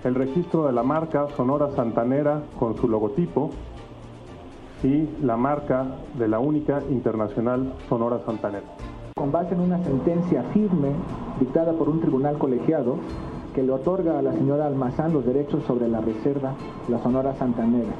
El 0.04 0.14
registro 0.14 0.66
de 0.66 0.72
la 0.74 0.82
marca 0.82 1.28
Sonora 1.34 1.70
Santanera 1.70 2.42
con 2.58 2.76
su 2.76 2.88
logotipo 2.88 3.50
y 4.82 5.08
la 5.24 5.38
marca 5.38 5.86
de 6.18 6.28
la 6.28 6.40
única 6.40 6.82
internacional 6.90 7.72
Sonora 7.88 8.20
Santanera. 8.26 8.66
con 9.16 9.32
base 9.32 9.54
en 9.54 9.60
una 9.60 9.82
sentencia 9.82 10.42
firme 10.52 10.90
dictada 11.40 11.72
por 11.72 11.88
un 11.88 12.00
tribunal 12.00 12.36
colegiado 12.36 12.98
que 13.54 13.62
le 13.62 13.72
otorga 13.72 14.18
a 14.18 14.22
la 14.22 14.32
señora 14.32 14.66
Almazán 14.66 15.14
los 15.14 15.24
derechos 15.24 15.62
sobre 15.64 15.88
la 15.88 16.02
reserva, 16.02 16.52
la 16.88 16.98
Sonora 16.98 17.34
Santanera. 17.36 17.94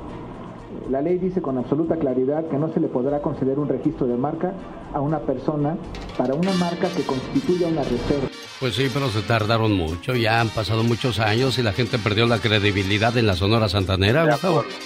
La 0.90 1.00
ley 1.00 1.18
dice 1.18 1.40
con 1.42 1.58
absoluta 1.58 1.96
claridad 1.96 2.46
que 2.48 2.56
no 2.56 2.72
se 2.72 2.80
le 2.80 2.88
podrá 2.88 3.20
conceder 3.22 3.58
un 3.58 3.68
registro 3.68 4.06
de 4.06 4.16
marca 4.16 4.52
a 4.92 5.00
una 5.00 5.20
persona 5.20 5.76
para 6.16 6.34
una 6.34 6.52
marca 6.54 6.88
que 6.94 7.02
constituya 7.02 7.66
una 7.68 7.82
reserva. 7.82 8.28
Pues 8.60 8.74
sí, 8.76 8.88
pero 8.92 9.08
se 9.08 9.22
tardaron 9.22 9.72
mucho, 9.72 10.14
ya 10.14 10.40
han 10.40 10.48
pasado 10.48 10.82
muchos 10.84 11.18
años 11.20 11.58
y 11.58 11.62
la 11.62 11.72
gente 11.72 11.98
perdió 11.98 12.26
la 12.26 12.38
credibilidad 12.38 13.16
en 13.16 13.26
la 13.26 13.34
Sonora 13.34 13.68
Santanera, 13.68 14.24
De 14.24 14.32
Gustavo. 14.32 14.60
acuerdo. 14.60 14.78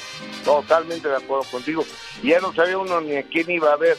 Totalmente 0.45 1.09
de 1.09 1.17
acuerdo 1.17 1.45
contigo. 1.51 1.85
Ya 2.23 2.41
no 2.41 2.53
sabía 2.55 2.79
uno 2.79 3.01
ni 3.01 3.17
a 3.17 3.23
quién 3.25 3.51
iba 3.51 3.73
a 3.73 3.77
ver. 3.77 3.97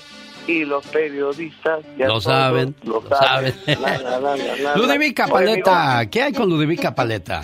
Y 0.48 0.66
los 0.66 0.84
periodistas 0.88 1.86
ya 1.98 2.08
Lo 2.08 2.20
saben, 2.20 2.74
lo 2.84 3.02
lo 3.04 3.10
saben. 3.10 3.54
La, 3.68 3.76
la, 4.00 4.20
la, 4.20 4.36
la, 4.36 4.56
la. 4.58 4.76
Ludovica 4.78 5.28
Paleta, 5.28 6.08
¿qué 6.10 6.24
hay 6.24 6.34
con 6.34 6.50
Ludovica 6.50 6.96
Paleta? 6.96 7.42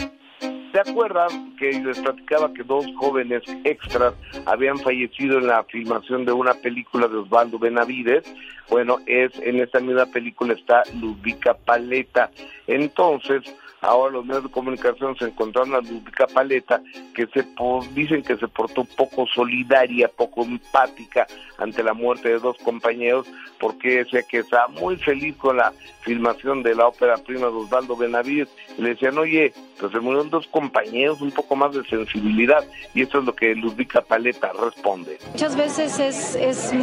¿Se 0.76 0.92
acuerdan 0.92 1.56
que 1.56 1.72
les 1.72 1.98
platicaba 2.02 2.54
que 2.54 2.62
dos 2.64 2.86
jóvenes 2.98 3.44
extras 3.64 4.14
habían 4.46 4.78
fallecido 4.78 5.38
en 5.38 5.48
la 5.48 5.64
filmación 5.64 6.26
de 6.26 6.34
una 6.34 6.54
película 6.56 7.08
de 7.08 7.16
Osvaldo 7.16 7.58
Benavides? 7.58 8.26
Bueno, 8.70 8.98
es 9.06 9.32
en 9.40 9.62
esta 9.62 9.80
misma 9.80 10.06
película 10.08 10.54
está 10.54 10.84
Ludvica 11.00 11.54
Paleta. 11.54 12.30
Entonces, 12.68 13.44
ahora 13.80 14.14
los 14.16 14.26
medios 14.26 14.44
de 14.44 14.52
comunicación 14.52 15.16
se 15.16 15.26
encontraron 15.26 15.76
a 15.76 15.80
Ludvica 15.80 16.28
Paleta 16.28 16.82
que 17.14 17.26
se 17.28 17.44
po- 17.44 17.86
dicen 17.94 18.22
que 18.22 18.36
se 18.36 18.50
portó 18.50 18.84
poco 18.98 19.26
solidaria, 19.28 20.10
poco 20.10 20.44
empática 20.44 21.26
ante 21.58 21.84
la 21.84 21.94
muerte 21.94 22.28
de 22.28 22.40
dos 22.40 22.58
compañeros, 22.58 23.28
porque 23.62 24.00
decía 24.04 24.24
que 24.24 24.40
estaba 24.40 24.68
muy 24.68 24.98
feliz 24.98 25.38
con 25.38 25.56
la 25.56 25.72
filmación 26.02 26.64
de 26.64 26.76
la 26.76 26.88
ópera 26.88 27.16
prima 27.16 27.48
de 27.48 27.54
Osvaldo 27.54 27.96
Benavides 27.96 28.50
le 28.78 28.90
decían, 28.90 29.18
oye, 29.18 29.54
pues 29.80 29.92
se 29.92 30.00
murieron 30.00 30.30
dos 30.30 30.48
compañeros, 30.48 31.22
un 31.22 31.32
poco 31.32 31.56
más 31.56 31.74
de 31.74 31.84
sensibilidad, 31.86 32.64
y 32.94 33.02
esto 33.02 33.20
es 33.20 33.26
lo 33.26 33.36
que 33.36 33.54
Ludvica 33.56 34.02
Paleta 34.02 34.52
responde. 34.54 35.18
Muchas 35.32 35.56
veces 35.56 36.00
es, 36.00 36.36
es, 36.36 36.74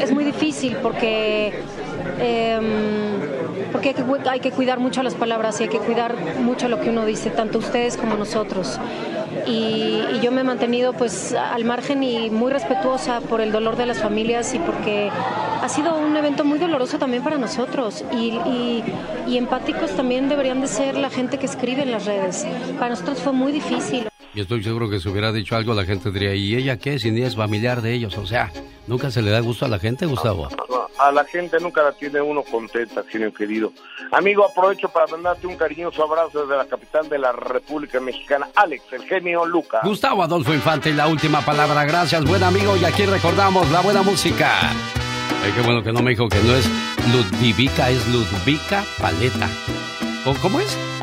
es 0.00 0.12
muy 0.12 0.24
difícil 0.24 0.76
porque, 0.82 1.52
em, 2.20 2.62
porque 3.72 3.88
hay 3.90 3.94
que, 3.94 4.28
hay 4.30 4.40
que 4.40 4.50
cuidar 4.50 4.78
mucho 4.78 5.02
las 5.02 5.14
palabras 5.14 5.60
y 5.60 5.64
hay 5.64 5.68
que 5.70 5.78
cuidar 5.78 6.14
mucho 6.40 6.68
lo 6.68 6.80
que 6.80 6.90
uno 6.90 7.04
dice, 7.06 7.30
tanto 7.30 7.58
ustedes 7.58 7.96
como 7.96 8.16
nosotros. 8.16 8.78
Y, 9.46 10.02
yo 10.22 10.32
me 10.32 10.40
he 10.40 10.44
mantenido 10.44 10.94
pues 10.94 11.34
al 11.34 11.64
margen 11.66 12.02
y 12.02 12.30
muy 12.30 12.50
respetuosa 12.50 13.20
por 13.20 13.42
el 13.42 13.52
dolor 13.52 13.76
de 13.76 13.84
las 13.84 14.00
familias 14.00 14.54
y 14.54 14.58
porque 14.58 15.10
ha 15.60 15.68
sido 15.68 15.98
un 15.98 16.16
evento 16.16 16.44
muy 16.46 16.58
doloroso 16.58 16.98
también 16.98 17.22
para 17.22 17.36
nosotros 17.36 18.04
y- 18.12 18.82
y 19.26 19.36
empáticos 19.36 19.90
también 19.96 20.30
deberían 20.30 20.62
de 20.62 20.66
ser 20.66 20.96
la 20.96 21.10
gente 21.10 21.38
que 21.38 21.44
escribe 21.44 21.82
en 21.82 21.90
las 21.90 22.06
redes. 22.06 22.33
Para 22.78 22.90
nosotros 22.90 23.20
fue 23.20 23.32
muy 23.32 23.52
difícil. 23.52 24.08
Y 24.34 24.40
estoy 24.40 24.64
seguro 24.64 24.90
que 24.90 24.98
si 24.98 25.08
hubiera 25.08 25.32
dicho 25.32 25.54
algo 25.54 25.74
la 25.74 25.84
gente 25.84 26.10
diría, 26.10 26.34
¿y 26.34 26.56
ella 26.56 26.76
qué? 26.76 26.98
Si 26.98 27.10
ni 27.10 27.22
es 27.22 27.36
familiar 27.36 27.82
de 27.82 27.92
ellos. 27.92 28.18
O 28.18 28.26
sea, 28.26 28.50
¿nunca 28.88 29.10
se 29.10 29.22
le 29.22 29.30
da 29.30 29.40
gusto 29.40 29.64
a 29.64 29.68
la 29.68 29.78
gente, 29.78 30.06
Gustavo? 30.06 30.48
A 30.98 31.12
la 31.12 31.24
gente 31.24 31.58
nunca 31.60 31.82
la 31.82 31.92
tiene 31.92 32.20
uno 32.20 32.42
contenta, 32.42 33.04
señor 33.10 33.32
querido. 33.32 33.72
Amigo, 34.10 34.44
aprovecho 34.44 34.88
para 34.88 35.06
mandarte 35.06 35.46
un 35.46 35.56
cariñoso 35.56 36.02
abrazo 36.04 36.42
desde 36.42 36.56
la 36.56 36.66
capital 36.66 37.08
de 37.08 37.18
la 37.18 37.32
República 37.32 38.00
Mexicana, 38.00 38.48
Alex, 38.54 38.84
el 38.92 39.02
genio 39.04 39.44
Lucas. 39.44 39.82
Gustavo 39.84 40.22
Adolfo 40.22 40.52
Infante 40.54 40.90
y 40.90 40.94
la 40.94 41.06
última 41.06 41.40
palabra. 41.42 41.84
Gracias, 41.84 42.24
buen 42.24 42.42
amigo. 42.42 42.76
Y 42.76 42.84
aquí 42.84 43.06
recordamos 43.06 43.70
la 43.70 43.82
buena 43.82 44.02
música. 44.02 44.70
Ay, 45.44 45.52
qué 45.54 45.62
bueno 45.62 45.82
que 45.82 45.92
no 45.92 46.00
me 46.02 46.10
dijo 46.10 46.28
que 46.28 46.40
no 46.42 46.54
es 46.54 46.68
Ludvica, 47.12 47.90
es 47.90 48.06
Ludvica 48.08 48.84
Paleta. 49.00 49.48
¿O 50.26 50.34
¿Cómo 50.40 50.60
es? 50.60 50.93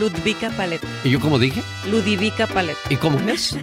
Ludvica 0.00 0.50
Paleta. 0.56 0.86
¿Y 1.04 1.10
yo 1.10 1.20
cómo 1.20 1.38
dije? 1.38 1.62
Ludivica 1.90 2.46
Paleta. 2.46 2.80
¿Y 2.88 2.96
cómo 2.96 3.18
es? 3.28 3.56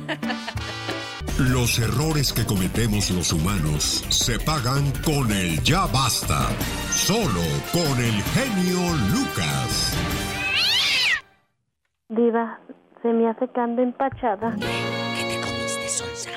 Los 1.39 1.79
errores 1.79 2.31
que 2.31 2.45
cometemos 2.45 3.09
los 3.11 3.33
humanos 3.33 4.05
se 4.09 4.39
pagan 4.39 4.91
con 5.03 5.31
el 5.31 5.61
ya 5.63 5.85
basta. 5.87 6.47
Solo 6.91 7.41
con 7.73 7.99
el 8.03 8.21
genio 8.23 8.79
Lucas. 9.11 9.97
Diva, 12.09 12.59
se 13.01 13.09
me 13.09 13.29
hace 13.29 13.47
que 13.53 13.59
ando 13.59 13.81
empachada. 13.81 14.51
comiste, 14.51 15.89
Sonsa? 15.89 16.29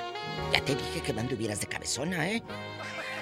Ya 0.53 0.65
te 0.65 0.75
dije 0.75 1.01
que 1.01 1.13
no 1.13 1.21
anduvieras 1.21 1.61
de 1.61 1.67
cabezona, 1.67 2.29
¿eh? 2.29 2.43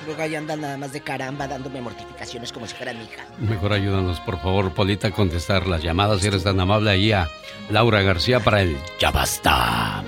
Luego 0.07 0.23
ahí 0.23 0.35
andan 0.35 0.61
nada 0.61 0.77
más 0.77 0.93
de 0.93 1.01
caramba 1.01 1.49
dándome 1.49 1.81
mortificaciones 1.81 2.53
como 2.53 2.67
si 2.67 2.75
fuera 2.75 2.93
mi 2.93 3.05
hija. 3.05 3.25
Mejor 3.39 3.73
ayúdanos, 3.73 4.21
por 4.21 4.39
favor, 4.41 4.73
Polita, 4.73 5.09
a 5.09 5.11
contestar 5.11 5.67
las 5.67 5.83
llamadas. 5.83 6.21
Si 6.21 6.29
eres 6.29 6.45
tan 6.45 6.59
amable 6.61 6.91
ahí 6.91 7.13
a 7.13 7.29
Laura 7.71 8.03
García 8.03 8.41
para 8.41 8.63
el 8.63 8.77
Ya 8.99 9.11
Basta. 9.11 10.03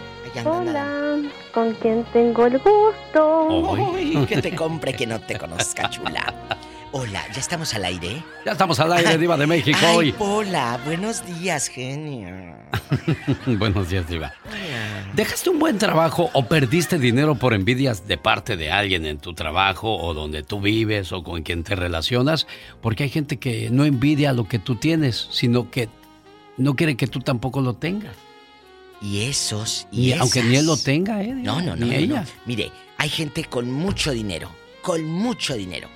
Hola, 0.44 1.18
¿con 1.52 1.74
quién 1.74 2.04
tengo 2.12 2.46
el 2.46 2.58
gusto? 2.58 3.48
Uy, 3.48 4.24
que 4.26 4.40
te 4.40 4.54
compre 4.54 4.94
que 4.94 5.06
no 5.06 5.18
te 5.20 5.36
conozca, 5.36 5.90
chula. 5.90 6.32
Hola, 6.92 7.22
¿ya 7.32 7.38
estamos 7.38 7.72
al 7.74 7.84
aire? 7.84 8.20
Ya 8.44 8.52
estamos 8.52 8.80
al 8.80 8.92
aire, 8.92 9.16
Diva 9.16 9.36
de 9.36 9.46
México. 9.46 9.78
Ay, 9.80 9.96
hoy. 9.96 10.12
Pola, 10.12 10.80
buenos 10.84 11.24
días, 11.24 11.68
genio. 11.68 12.56
Buenos 13.46 13.88
días, 13.90 14.08
Diva. 14.08 14.32
¿Dejaste 15.14 15.50
un 15.50 15.60
buen 15.60 15.78
trabajo 15.78 16.30
o 16.32 16.46
perdiste 16.46 16.98
dinero 16.98 17.36
por 17.36 17.54
envidias 17.54 18.08
de 18.08 18.18
parte 18.18 18.56
de 18.56 18.72
alguien 18.72 19.06
en 19.06 19.18
tu 19.18 19.34
trabajo 19.34 19.96
o 19.98 20.14
donde 20.14 20.42
tú 20.42 20.60
vives 20.60 21.12
o 21.12 21.22
con 21.22 21.42
quien 21.42 21.62
te 21.62 21.76
relacionas? 21.76 22.48
Porque 22.80 23.04
hay 23.04 23.10
gente 23.10 23.38
que 23.38 23.70
no 23.70 23.84
envidia 23.84 24.32
lo 24.32 24.48
que 24.48 24.58
tú 24.58 24.74
tienes, 24.74 25.28
sino 25.30 25.70
que 25.70 25.88
no 26.56 26.74
quiere 26.74 26.96
que 26.96 27.06
tú 27.06 27.20
tampoco 27.20 27.60
lo 27.60 27.74
tengas. 27.74 28.16
Y 29.00 29.22
esos, 29.22 29.86
Y 29.92 30.08
y 30.08 30.12
aunque 30.14 30.42
ni 30.42 30.56
él 30.56 30.66
lo 30.66 30.76
tenga, 30.76 31.22
¿eh? 31.22 31.28
No, 31.32 31.60
no, 31.60 31.76
no, 31.76 31.86
Ni 31.86 31.90
no, 31.90 31.96
ella. 31.96 32.20
no. 32.22 32.26
Mire, 32.46 32.72
hay 32.98 33.08
gente 33.08 33.44
con 33.44 33.70
mucho 33.70 34.10
dinero, 34.10 34.50
con 34.82 35.04
mucho 35.04 35.54
dinero, 35.54 35.88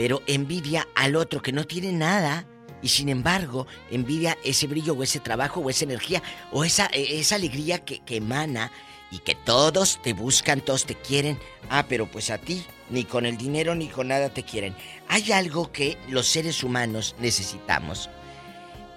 pero 0.00 0.22
envidia 0.26 0.88
al 0.94 1.14
otro 1.14 1.42
que 1.42 1.52
no 1.52 1.66
tiene 1.66 1.92
nada 1.92 2.46
y 2.80 2.88
sin 2.88 3.10
embargo 3.10 3.66
envidia 3.90 4.38
ese 4.42 4.66
brillo 4.66 4.94
o 4.94 5.02
ese 5.02 5.20
trabajo 5.20 5.60
o 5.60 5.68
esa 5.68 5.84
energía 5.84 6.22
o 6.52 6.64
esa, 6.64 6.86
e- 6.94 7.20
esa 7.20 7.34
alegría 7.34 7.84
que, 7.84 7.98
que 7.98 8.16
emana 8.16 8.72
y 9.10 9.18
que 9.18 9.34
todos 9.34 10.00
te 10.02 10.14
buscan, 10.14 10.62
todos 10.62 10.86
te 10.86 10.94
quieren. 10.94 11.38
Ah, 11.68 11.84
pero 11.86 12.10
pues 12.10 12.30
a 12.30 12.38
ti 12.38 12.64
ni 12.88 13.04
con 13.04 13.26
el 13.26 13.36
dinero 13.36 13.74
ni 13.74 13.88
con 13.88 14.08
nada 14.08 14.30
te 14.30 14.42
quieren. 14.42 14.74
Hay 15.06 15.32
algo 15.32 15.70
que 15.70 15.98
los 16.08 16.28
seres 16.28 16.64
humanos 16.64 17.14
necesitamos 17.18 18.08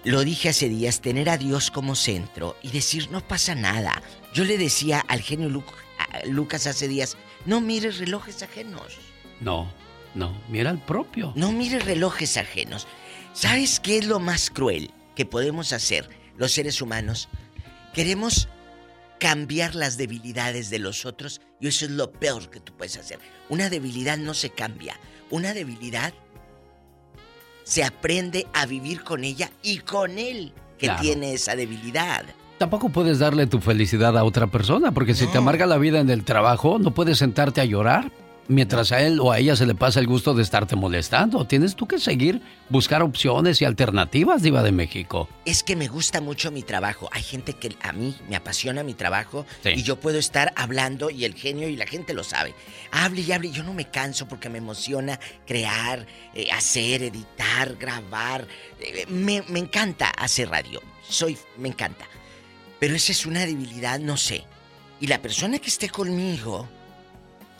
lo 0.06 0.22
dije 0.24 0.50
hace 0.50 0.70
días, 0.70 1.02
tener 1.02 1.30
a 1.30 1.38
Dios 1.38 1.70
como 1.70 1.96
centro 1.96 2.56
y 2.62 2.70
decir 2.72 3.12
no 3.12 3.20
pasa 3.28 3.56
nada. 3.56 4.02
Yo 4.34 4.46
le 4.46 4.58
decía 4.58 5.04
al 5.10 5.22
genio 5.22 5.50
Lucas 6.28 6.66
hace 6.66 6.88
días, 6.88 7.18
no 7.46 7.60
mires 7.60 8.00
relojes 8.00 8.42
ajenos. 8.42 9.00
No, 9.42 9.70
no, 10.16 10.32
mira 10.50 10.70
el 10.70 10.80
propio. 10.80 11.34
No 11.36 11.52
mires 11.52 11.86
relojes 11.86 12.38
ajenos. 12.38 12.88
¿Sabes 13.34 13.80
qué 13.80 13.98
es 13.98 14.06
lo 14.06 14.20
más 14.20 14.50
cruel 14.50 14.92
que 15.16 15.26
podemos 15.26 15.74
hacer 15.74 16.10
los 16.38 16.52
seres 16.52 16.82
humanos? 16.82 17.30
Queremos 17.94 18.48
cambiar 19.20 19.76
las 19.76 19.98
debilidades 19.98 20.70
de 20.70 20.80
los 20.80 21.06
otros 21.06 21.42
y 21.60 21.68
eso 21.68 21.86
es 21.86 21.92
lo 21.92 22.12
peor 22.12 22.50
que 22.50 22.60
tú 22.60 22.74
puedes 22.76 22.98
hacer. 22.98 23.20
Una 23.50 23.70
debilidad 23.70 24.18
no 24.18 24.34
se 24.34 24.50
cambia. 24.50 24.96
Una 25.32 25.54
debilidad 25.54 26.14
se 27.64 27.84
aprende 27.84 28.46
a 28.54 28.66
vivir 28.66 29.04
con 29.04 29.24
ella 29.24 29.50
y 29.64 29.80
con 29.80 30.20
él 30.20 30.54
que 30.78 30.90
tiene 31.02 31.34
esa 31.34 31.56
debilidad. 31.56 32.26
Tampoco 32.58 32.90
puedes 32.90 33.20
darle 33.20 33.48
tu 33.48 33.60
felicidad 33.60 34.18
a 34.18 34.24
otra 34.24 34.48
persona, 34.48 34.92
porque 34.92 35.16
si 35.16 35.26
te 35.28 35.38
amarga 35.38 35.66
la 35.66 35.78
vida 35.78 36.00
en 36.00 36.10
el 36.10 36.24
trabajo, 36.24 36.78
no 36.78 36.94
puedes 36.94 37.18
sentarte 37.18 37.62
a 37.62 37.66
llorar 37.66 38.12
mientras 38.48 38.92
a 38.92 39.02
él 39.02 39.20
o 39.20 39.32
a 39.32 39.40
ella 39.40 39.56
se 39.56 39.66
le 39.66 39.76
pasa 39.76 40.00
el 40.00 40.08
gusto 40.08 40.34
de 40.34 40.44
estarte 40.44 40.76
molestando. 40.76 41.46
Tienes 41.46 41.76
tú 41.76 41.88
que 41.88 42.00
seguir, 42.00 42.42
buscar 42.70 43.02
opciones 43.02 43.62
y 43.62 43.66
alternativas, 43.66 44.42
Diva 44.42 44.64
de 44.64 44.72
México. 44.72 45.30
Es 45.46 45.64
que 45.64 45.76
me 45.76 45.88
gusta 45.88 46.22
mucho 46.22 46.52
mi 46.52 46.64
trabajo. 46.64 47.10
Hay 47.12 47.24
gente 47.24 47.54
que 47.54 47.76
a 47.82 47.94
mí 47.94 48.16
me 48.30 48.36
apasiona 48.36 48.84
mi 48.84 48.94
trabajo 48.94 49.46
y 49.64 49.84
yo 49.84 50.00
puedo 50.00 50.18
estar 50.20 50.54
hablando 50.56 51.10
y 51.10 51.26
el 51.26 51.36
genio 51.36 51.68
y 51.68 51.76
la 51.76 51.88
gente 51.88 52.14
lo 52.14 52.24
sabe. 52.24 52.54
Hable 52.92 53.22
y 53.22 53.32
hable. 53.32 53.52
Yo 53.52 53.64
no 53.64 53.74
me 53.74 53.90
canso 53.90 54.28
porque 54.28 54.50
me 54.50 54.58
emociona 54.58 55.20
crear, 55.46 56.06
eh, 56.34 56.48
hacer, 56.52 57.04
editar, 57.04 57.76
grabar. 57.76 58.48
Eh, 58.80 59.06
me, 59.08 59.44
me 59.44 59.60
encanta 59.60 60.10
hacer 60.10 60.50
radio. 60.50 60.82
Soy, 61.08 61.38
me 61.58 61.70
encanta. 61.70 62.06
Pero 62.80 62.96
esa 62.96 63.12
es 63.12 63.26
una 63.26 63.46
debilidad, 63.46 64.00
no 64.00 64.18
sé. 64.18 64.46
Y 65.00 65.08
la 65.08 65.22
persona 65.22 65.60
que 65.60 65.70
esté 65.70 65.90
conmigo 65.90 66.68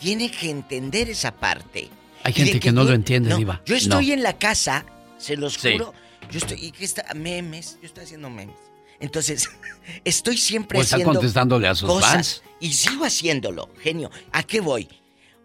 tiene 0.04 0.30
que 0.30 0.50
entender 0.50 1.10
esa 1.10 1.32
parte. 1.32 1.90
Hay 2.24 2.34
gente 2.34 2.60
que, 2.60 2.74
no 2.74 2.84
lo 2.84 2.94
entiende, 2.94 3.30
no, 3.30 3.60
Yo 3.66 3.76
estoy 3.76 4.12
en 4.12 4.22
la 4.22 4.38
casa, 4.38 4.86
se 5.18 5.38
los 5.38 5.58
juro. 5.58 5.94
Yo 6.30 6.40
estoy, 6.40 6.58
¿y 6.60 6.72
qué 6.72 6.84
está? 6.84 7.06
Memes, 7.14 7.78
yo 7.82 7.88
estoy 7.88 8.04
haciendo 8.04 8.30
memes. 8.30 8.56
Entonces, 9.00 9.50
estoy 10.04 10.38
siempre 10.38 10.78
pues 10.78 10.92
haciendo 10.92 11.14
contestándole 11.14 11.70
a 11.70 11.76
sus 11.76 11.90
cosas 11.90 12.44
y 12.60 12.74
sigo 12.74 13.06
haciéndolo, 13.06 13.70
genio. 13.80 14.12
¿A 14.34 14.44
qué 14.44 14.60
voy? 14.60 14.90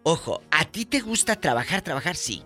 Ojo, 0.03 0.41
¿a 0.51 0.65
ti 0.65 0.85
te 0.85 0.99
gusta 0.99 1.37
trabajar, 1.37 1.81
trabajar? 1.81 2.17
Sí. 2.17 2.43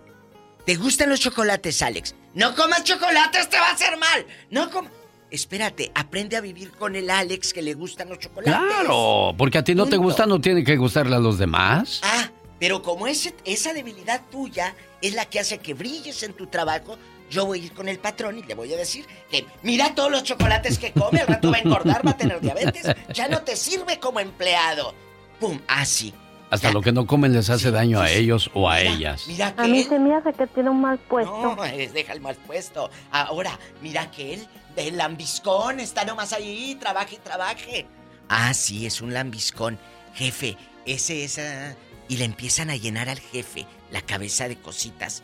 ¿Te 0.64 0.76
gustan 0.76 1.10
los 1.10 1.18
chocolates, 1.18 1.82
Alex? 1.82 2.14
No 2.32 2.54
comas 2.54 2.84
chocolates, 2.84 3.50
te 3.50 3.58
va 3.58 3.70
a 3.70 3.72
hacer 3.72 3.96
mal. 3.98 4.24
No 4.50 4.70
comas 4.70 4.92
espérate, 5.34 5.90
aprende 5.94 6.36
a 6.36 6.40
vivir 6.40 6.70
con 6.72 6.96
el 6.96 7.10
Alex 7.10 7.52
que 7.52 7.62
le 7.62 7.74
gustan 7.74 8.08
los 8.08 8.18
chocolates. 8.18 8.54
Claro, 8.54 9.34
porque 9.36 9.58
a 9.58 9.64
ti 9.64 9.74
no 9.74 9.86
te 9.86 9.96
gusta, 9.96 10.26
no 10.26 10.40
tiene 10.40 10.64
que 10.64 10.76
gustarle 10.76 11.16
a 11.16 11.18
los 11.18 11.38
demás. 11.38 12.00
Ah, 12.04 12.30
pero 12.58 12.82
como 12.82 13.06
ese, 13.06 13.34
esa 13.44 13.72
debilidad 13.74 14.22
tuya 14.30 14.74
es 15.02 15.14
la 15.14 15.26
que 15.26 15.40
hace 15.40 15.58
que 15.58 15.74
brilles 15.74 16.22
en 16.22 16.32
tu 16.32 16.46
trabajo, 16.46 16.96
yo 17.30 17.46
voy 17.46 17.60
a 17.60 17.64
ir 17.64 17.72
con 17.72 17.88
el 17.88 17.98
patrón 17.98 18.38
y 18.38 18.42
le 18.42 18.54
voy 18.54 18.72
a 18.72 18.76
decir 18.76 19.04
que 19.30 19.44
mira 19.62 19.94
todos 19.94 20.10
los 20.10 20.22
chocolates 20.22 20.78
que 20.78 20.92
come, 20.92 21.20
al 21.20 21.26
rato 21.26 21.50
va 21.50 21.56
a 21.56 21.60
engordar, 21.60 22.06
va 22.06 22.12
a 22.12 22.16
tener 22.16 22.40
diabetes, 22.40 22.94
ya 23.12 23.28
no 23.28 23.42
te 23.42 23.56
sirve 23.56 23.98
como 23.98 24.20
empleado. 24.20 24.94
¡Pum! 25.40 25.58
Así. 25.66 26.14
Hasta 26.50 26.70
lo 26.70 26.82
que 26.82 26.92
no 26.92 27.06
comen 27.06 27.32
les 27.32 27.50
hace 27.50 27.72
daño 27.72 28.00
a 28.00 28.10
ellos 28.10 28.48
o 28.54 28.70
a 28.70 28.80
ellas. 28.80 29.24
Mira 29.26 29.52
que 29.56 29.62
a 29.62 29.66
mí 29.66 29.82
se 29.82 29.98
me 29.98 30.14
hace 30.14 30.32
que 30.32 30.46
tiene 30.46 30.70
un 30.70 30.80
mal 30.80 30.98
puesto. 30.98 31.56
No, 31.56 31.56
deja 31.60 32.12
el 32.12 32.20
mal 32.20 32.36
puesto. 32.36 32.90
Ahora, 33.10 33.58
mira 33.82 34.08
que 34.12 34.34
él 34.34 34.46
del 34.76 34.96
lambiscón, 34.96 35.80
está 35.80 36.04
nomás 36.04 36.32
ahí, 36.32 36.76
trabaje 36.80 37.18
trabaje. 37.18 37.86
Ah, 38.28 38.54
sí, 38.54 38.86
es 38.86 39.00
un 39.00 39.12
lambiscón. 39.12 39.78
Jefe, 40.14 40.56
ese 40.86 41.24
es... 41.24 41.38
Ah, 41.38 41.74
y 42.08 42.16
le 42.16 42.24
empiezan 42.24 42.70
a 42.70 42.76
llenar 42.76 43.08
al 43.08 43.20
jefe 43.20 43.66
la 43.90 44.02
cabeza 44.02 44.48
de 44.48 44.56
cositas. 44.56 45.22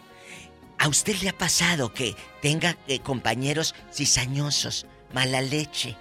¿A 0.78 0.88
usted 0.88 1.16
le 1.20 1.28
ha 1.28 1.36
pasado 1.36 1.92
que 1.92 2.14
tenga 2.40 2.76
eh, 2.88 3.00
compañeros 3.00 3.74
cizañosos, 3.92 4.86
mala 5.12 5.42
leche, 5.42 5.96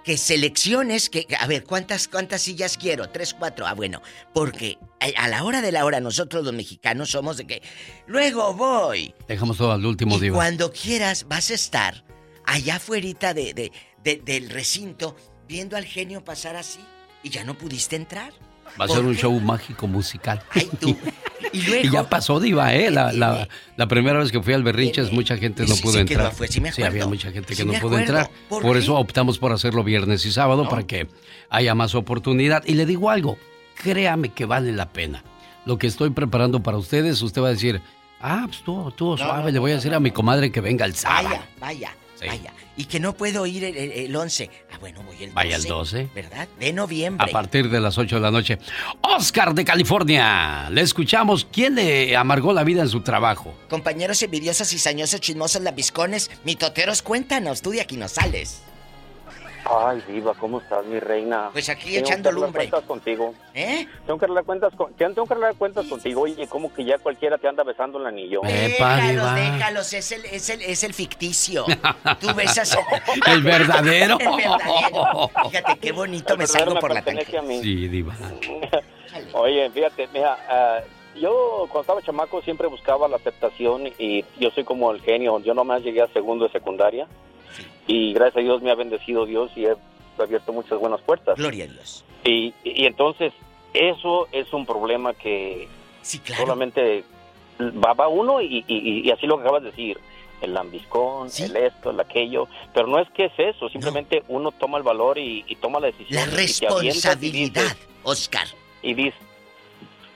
que 0.03 0.17
selecciones 0.17 1.09
que 1.09 1.27
a 1.39 1.47
ver 1.47 1.63
cuántas 1.63 2.07
cuántas 2.07 2.41
sillas 2.41 2.77
quiero 2.77 3.09
tres 3.09 3.33
cuatro. 3.33 3.65
Ah 3.65 3.73
bueno 3.73 4.01
porque 4.33 4.77
a, 4.99 5.27
la 5.27 5.43
hora 5.43 5.61
de 5.61 5.71
la 5.71 5.85
hora 5.85 5.99
nosotros 5.99 6.43
los 6.43 6.53
mexicanos 6.53 7.11
somos 7.11 7.37
de 7.37 7.47
que 7.47 7.61
luego 8.07 8.53
voy 8.53 9.13
dejamos 9.27 9.57
todo 9.57 9.71
al 9.71 9.85
último 9.85 10.19
día. 10.19 10.31
cuando 10.31 10.71
quieras 10.71 11.27
vas 11.27 11.51
a 11.51 11.53
estar 11.53 12.03
allá 12.45 12.75
afuera 12.75 13.33
de, 13.33 13.71
de, 14.03 14.21
del 14.23 14.49
recinto 14.49 15.15
viendo 15.47 15.77
al 15.77 15.85
genio 15.85 16.23
pasar 16.23 16.55
así 16.55 16.79
y 17.21 17.29
ya 17.29 17.43
no 17.43 17.57
pudiste 17.57 17.95
entrar 17.95 18.33
Va 18.79 18.85
a 18.85 18.87
ser 18.87 19.03
un 19.03 19.15
show 19.15 19.39
mágico 19.39 19.87
musical. 19.87 20.41
Y, 21.51 21.89
ya 21.89 22.09
pasó, 22.09 22.39
Diva, 22.39 22.73
¿eh? 22.73 22.89
La, 22.89 23.11
la, 23.11 23.47
la, 23.75 23.87
primera 23.87 24.17
vez 24.17 24.31
que 24.31 24.41
fui 24.41 24.53
al 24.53 24.63
Berrinches, 24.63 25.11
mucha 25.11 25.37
gente 25.37 25.65
no 25.67 25.75
pudo 25.75 25.99
entrar. 25.99 26.33
sí, 26.49 26.81
había 26.81 27.05
mucha 27.05 27.31
gente 27.31 27.55
que 27.55 27.63
no 27.63 27.73
pudo 27.73 27.99
entrar. 27.99 28.31
Por, 28.49 28.75
eso 28.75 28.95
optamos 28.95 29.37
por 29.37 29.51
hacerlo 29.51 29.83
viernes 29.83 30.25
y 30.25 30.31
sábado 30.31 30.67
para 30.67 30.83
que 30.83 31.07
haya 31.49 31.75
más 31.75 31.93
oportunidad. 31.93 32.63
Y 32.65 32.73
le 32.73 32.87
digo 32.87 33.11
algo, 33.11 33.37
créame 33.75 34.29
que 34.29 34.45
vale 34.45 34.71
la 34.71 34.91
pena. 34.91 35.23
Lo 35.65 35.77
que 35.77 35.85
estoy 35.85 36.09
preparando 36.09 36.63
para 36.63 36.77
ustedes, 36.77 37.21
usted 37.21 37.41
va 37.43 37.49
a 37.49 37.51
decir, 37.51 37.81
ah, 38.19 38.43
pues 38.47 38.63
tú, 38.63 38.91
tú 38.95 39.15
suave, 39.17 39.51
le 39.51 39.59
voy 39.59 39.71
a 39.71 39.75
decir 39.75 39.93
a 39.93 39.99
mi 39.99 40.09
comadre 40.09 40.51
que 40.51 40.59
venga 40.59 40.85
el 40.85 40.95
sábado. 40.95 41.29
Vaya, 41.29 41.45
vaya. 41.59 41.95
Vaya. 42.19 42.53
Y 42.75 42.85
que 42.85 42.99
no 42.99 43.13
puedo 43.13 43.45
ir 43.45 43.63
el, 43.63 44.15
11. 44.15 44.49
Ah, 44.71 44.77
bueno, 44.79 45.03
voy 45.03 45.15
el 45.15 45.29
12. 45.29 45.33
Vaya 45.33 45.55
el 45.55 45.63
12. 45.63 46.09
¿Verdad? 46.15 46.47
De 46.59 46.73
noviembre. 46.73 47.25
A 47.29 47.31
partir 47.31 47.69
de 47.69 47.79
las 47.79 47.97
8 47.97 48.15
de 48.15 48.21
la 48.21 48.31
noche. 48.31 48.57
Oscar 49.01 49.53
de 49.53 49.63
California. 49.63 50.69
Le 50.71 50.81
escuchamos. 50.81 51.47
¿Quién 51.51 51.75
le 51.75 52.15
amargó 52.17 52.51
la 52.51 52.63
vida 52.63 52.81
en 52.81 52.89
su 52.89 53.01
trabajo? 53.01 53.53
Compañeros 53.69 54.21
envidiosos, 54.23 54.69
cizañosos, 54.69 55.21
chismosos, 55.21 55.61
labiscones, 55.61 56.31
mitoteros, 56.43 57.01
cuéntanos. 57.01 57.61
Tú 57.61 57.71
de 57.71 57.81
aquí 57.81 57.95
no 57.95 58.07
sales. 58.07 58.63
Ay, 59.65 60.03
Diva, 60.07 60.33
¿cómo 60.33 60.59
estás, 60.59 60.85
mi 60.85 60.99
reina? 60.99 61.49
Pues 61.53 61.69
aquí 61.69 61.97
echando 61.97 62.31
lumbre. 62.31 62.69
cuentas 62.69 62.83
contigo. 62.83 63.33
¿Eh? 63.53 63.87
Tengo 64.05 64.19
que 64.19 64.25
arreglar 64.25 64.43
cuentas, 64.43 64.73
con... 64.75 64.93
tengo 64.93 65.25
que 65.25 65.33
arreglar 65.33 65.55
cuentas 65.55 65.85
contigo. 65.85 66.21
Oye, 66.21 66.47
como 66.47 66.73
que 66.73 66.83
ya 66.83 66.97
cualquiera 66.97 67.37
te 67.37 67.47
anda 67.47 67.63
besando 67.63 67.97
el 67.99 68.05
anillo. 68.05 68.41
Déjalos, 68.43 69.35
déjalos, 69.35 69.93
es 69.93 70.11
el, 70.11 70.25
es 70.25 70.49
el, 70.49 70.61
es 70.61 70.83
el 70.83 70.93
ficticio. 70.93 71.65
Tú 72.19 72.33
besas 72.35 72.77
el 73.27 73.41
verdadero. 73.41 74.17
el 74.19 74.35
verdadero. 74.35 75.29
Fíjate 75.49 75.77
qué 75.79 75.91
bonito 75.91 76.35
me 76.35 76.45
salgo 76.45 76.79
por 76.79 76.93
la 76.93 77.01
tangente. 77.01 77.61
Sí, 77.61 77.87
Diva. 77.87 78.15
Oye, 79.33 79.69
fíjate, 79.69 80.09
mira, 80.13 80.37
uh, 81.15 81.19
yo 81.19 81.67
cuando 81.69 81.81
estaba 81.81 82.01
chamaco 82.01 82.41
siempre 82.41 82.67
buscaba 82.67 83.07
la 83.07 83.17
aceptación 83.17 83.87
y 83.97 84.25
yo 84.39 84.49
soy 84.51 84.63
como 84.63 84.91
el 84.91 85.01
genio. 85.01 85.39
Yo 85.39 85.53
nomás 85.53 85.83
llegué 85.83 86.01
a 86.01 86.07
segundo 86.07 86.45
de 86.45 86.51
secundaria. 86.51 87.07
Y 87.87 88.13
gracias 88.13 88.37
a 88.37 88.41
Dios 88.41 88.61
me 88.61 88.71
ha 88.71 88.75
bendecido 88.75 89.25
Dios 89.25 89.51
y 89.55 89.65
he 89.65 89.75
abierto 90.17 90.53
muchas 90.53 90.79
buenas 90.79 91.01
puertas. 91.01 91.37
Gloria 91.37 91.65
a 91.65 91.67
Dios. 91.67 92.05
Y, 92.23 92.53
y 92.63 92.85
entonces, 92.85 93.33
eso 93.73 94.27
es 94.31 94.51
un 94.53 94.65
problema 94.65 95.13
que 95.13 95.67
solamente 96.37 97.03
va, 97.59 97.93
va 97.93 98.07
uno 98.07 98.41
y, 98.41 98.63
y, 98.67 99.09
así 99.11 99.27
lo 99.27 99.37
que 99.37 99.43
acabas 99.43 99.63
de 99.63 99.69
decir. 99.69 99.99
El 100.41 100.53
lambiscón, 100.55 101.29
el 101.39 101.55
esto, 101.55 101.91
el 101.91 101.99
aquello. 102.01 102.49
Pero 102.73 102.87
no 102.87 102.99
es 102.99 103.09
que 103.11 103.25
es 103.25 103.31
eso, 103.37 103.69
simplemente 103.69 104.23
uno 104.27 104.51
toma 104.51 104.77
el 104.77 104.83
valor 104.83 105.17
y, 105.17 105.43
toma 105.61 105.79
la 105.79 105.87
decisión. 105.87 106.19
La 106.19 106.35
responsabilidad, 106.35 107.77
Oscar. 108.03 108.47
Y 108.81 108.93
dices, 108.93 109.21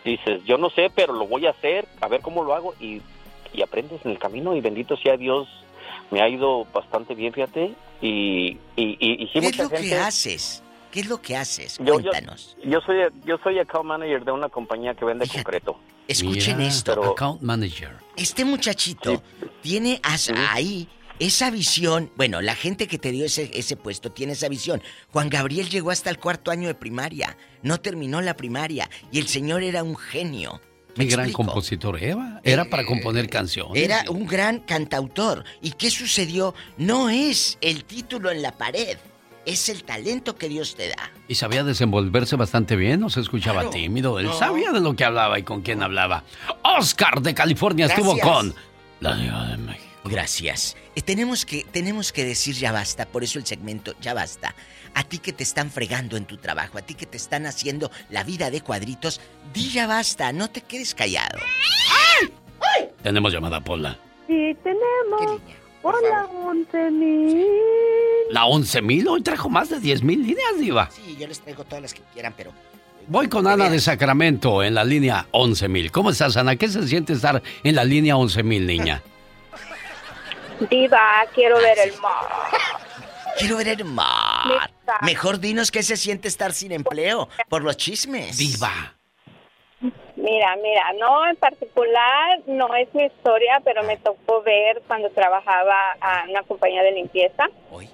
dices, 0.04 0.44
yo 0.44 0.58
no 0.58 0.70
sé, 0.70 0.92
pero 0.94 1.14
lo 1.14 1.28
voy 1.28 1.48
a 1.48 1.52
hacer, 1.52 1.88
a 2.02 2.10
ver 2.10 2.20
cómo 2.20 2.44
lo 2.44 2.54
hago 2.54 2.76
y, 2.78 3.02
y 3.54 3.62
aprendes 3.62 4.04
en 4.04 4.12
el 4.12 4.20
camino 4.20 4.54
y 4.54 4.60
bendito 4.60 4.98
sea 4.98 5.16
Dios 5.16 5.48
me 6.12 6.22
ha 6.22 6.30
ido 6.30 6.66
bastante 6.74 7.16
bien, 7.16 7.34
fíjate. 7.34 7.74
Y, 8.02 8.58
y, 8.76 8.98
y, 9.00 9.28
¿Qué 9.32 9.40
es 9.40 9.58
lo 9.58 9.70
que 9.70 9.96
haces? 9.96 10.64
¿Qué 10.92 11.02
es 11.02 11.08
lo 11.08 11.22
que 11.22 11.36
haces? 11.36 11.78
Cuéntanos. 11.78 12.58
Yo, 12.64 12.80
soy 12.82 12.98
yo 13.26 13.38
soy 13.44 13.60
account 13.60 13.86
manager 13.86 14.24
de 14.24 14.32
una 14.32 14.50
compañía 14.50 14.94
que 14.94 15.06
vende 15.06 15.28
concreto. 15.28 15.78
Escuchen 16.08 16.62
esto. 16.62 17.04
Account 17.12 17.42
manager. 17.42 17.92
Este 18.16 18.46
muchachito 18.46 19.22
tiene 19.62 20.00
ahí 20.50 20.88
esa 21.20 21.50
visión, 21.50 22.12
bueno, 22.16 22.42
la 22.42 22.56
gente 22.56 22.88
que 22.88 23.00
te 23.00 23.12
dio 23.12 23.26
ese, 23.26 23.50
ese 23.54 23.76
puesto 23.76 24.12
tiene 24.12 24.34
esa 24.34 24.50
visión. 24.50 24.82
Juan 25.12 25.30
Gabriel 25.30 25.70
llegó 25.70 25.92
hasta 25.92 26.10
el 26.10 26.20
cuarto 26.20 26.52
año 26.52 26.68
de 26.68 26.76
primaria, 26.76 27.38
no 27.64 27.80
terminó 27.80 28.22
la 28.22 28.36
primaria 28.36 28.90
y 29.12 29.20
el 29.20 29.28
señor 29.28 29.64
era 29.64 29.84
un 29.84 29.96
genio. 29.96 30.62
Mi 30.98 31.06
gran 31.06 31.32
compositor, 31.32 32.02
Eva. 32.02 32.42
Era 32.44 32.66
para 32.66 32.86
componer 32.86 33.30
canciones. 33.30 33.82
Era 33.82 34.04
un 34.10 34.26
gran 34.26 34.60
cantautor. 34.60 35.44
¿Y 35.62 35.72
qué 35.72 35.92
sucedió? 35.92 36.54
No 36.78 37.10
es 37.10 37.58
el 37.62 37.84
título 37.84 38.32
en 38.32 38.42
la 38.42 38.52
pared, 38.52 38.98
es 39.46 39.70
el 39.70 39.84
talento 39.84 40.36
que 40.36 40.50
Dios 40.50 40.76
te 40.76 40.90
da. 40.90 41.12
Y 41.28 41.36
sabía 41.36 41.64
desenvolverse 41.64 42.36
bastante 42.36 42.76
bien, 42.76 43.00
no 43.00 43.10
se 43.10 43.22
escuchaba 43.22 43.70
tímido. 43.70 44.20
Él 44.20 44.30
sabía 44.38 44.72
de 44.72 44.82
lo 44.82 44.96
que 44.96 45.06
hablaba 45.06 45.40
y 45.40 45.44
con 45.44 45.62
quién 45.62 45.82
hablaba. 45.82 46.24
Oscar 46.64 47.22
de 47.22 47.34
California 47.34 47.86
estuvo 47.86 48.18
con 48.20 48.54
la 49.00 49.16
Diva 49.16 49.48
de 49.48 49.58
México. 49.58 49.88
Gracias. 50.10 50.76
Eh, 50.96 51.02
tenemos, 51.02 51.46
que, 51.46 51.66
tenemos 51.72 52.12
que 52.12 52.26
decir 52.26 52.56
ya 52.56 52.72
basta, 52.72 53.06
por 53.06 53.24
eso 53.24 53.40
el 53.40 53.46
segmento 53.46 53.94
ya 54.02 54.14
basta. 54.14 54.56
A 54.98 55.04
ti 55.04 55.20
que 55.20 55.32
te 55.32 55.44
están 55.44 55.70
fregando 55.70 56.18
en 56.18 56.26
tu 56.26 56.38
trabajo, 56.38 56.80
a 56.80 56.82
ti 56.82 56.96
que 56.96 57.06
te 57.06 57.18
están 57.18 57.46
haciendo 57.46 57.92
la 58.10 58.24
vida 58.24 58.50
de 58.50 58.62
cuadritos, 58.62 59.22
di 59.54 59.70
ya 59.70 59.86
basta, 59.86 60.34
no 60.34 60.50
te 60.50 60.62
quedes 60.62 60.96
callado. 60.96 61.38
Tenemos 63.04 63.32
llamada, 63.32 63.62
Pola. 63.62 63.96
Sí, 64.26 64.58
tenemos. 64.64 65.40
Hola, 65.84 66.28
11.000. 66.34 67.46
¿La 68.32 68.46
11.000? 68.46 69.08
Hoy 69.08 69.22
trajo 69.22 69.50
más 69.50 69.70
de 69.70 69.78
10.000 69.78 70.02
líneas, 70.02 70.60
Diva. 70.60 70.90
Sí, 70.90 71.16
yo 71.20 71.28
les 71.28 71.42
traigo 71.42 71.64
todas 71.64 71.84
las 71.84 71.94
que 71.94 72.02
quieran, 72.12 72.34
pero... 72.36 72.52
Voy 73.06 73.30
con 73.30 73.46
Ana 73.46 73.70
de 73.70 73.80
Sacramento 73.80 74.64
en 74.64 74.74
la 74.74 74.84
línea 74.84 75.28
11.000. 75.32 75.92
¿Cómo 75.92 76.10
estás, 76.10 76.38
Ana? 76.38 76.56
¿Qué 76.56 76.70
se 76.70 76.88
siente 76.88 77.14
estar 77.14 77.44
en 77.64 77.76
la 77.76 77.84
línea 77.84 78.16
11.000, 78.16 78.66
niña? 78.66 79.04
Diva, 80.72 81.24
quiero 81.36 81.58
ver 81.58 81.78
el 81.78 81.96
mar. 82.02 82.26
Quiero 83.38 83.58
ver 83.58 83.68
el 83.70 83.86
mar. 83.86 84.72
Mejor 85.02 85.40
dinos 85.40 85.72
qué 85.72 85.84
se 85.84 85.98
siente 85.98 86.28
estar 86.28 86.54
sin 86.54 86.72
empleo 86.72 87.30
por 87.50 87.64
los 87.64 87.78
chismes. 87.78 88.38
Diva. 88.38 88.96
Mira, 90.16 90.56
mira, 90.58 90.94
no 91.00 91.30
en 91.30 91.36
particular, 91.36 92.40
no 92.48 92.74
es 92.76 92.94
mi 92.94 93.04
historia, 93.04 93.62
pero 93.64 93.84
me 93.84 93.98
tocó 93.98 94.42
ver 94.42 94.82
cuando 94.88 95.10
trabajaba 95.12 95.96
en 96.24 96.32
una 96.32 96.44
compañía 96.44 96.82
de 96.84 96.92
limpieza. 96.92 97.48
¿Hoy? 97.72 97.90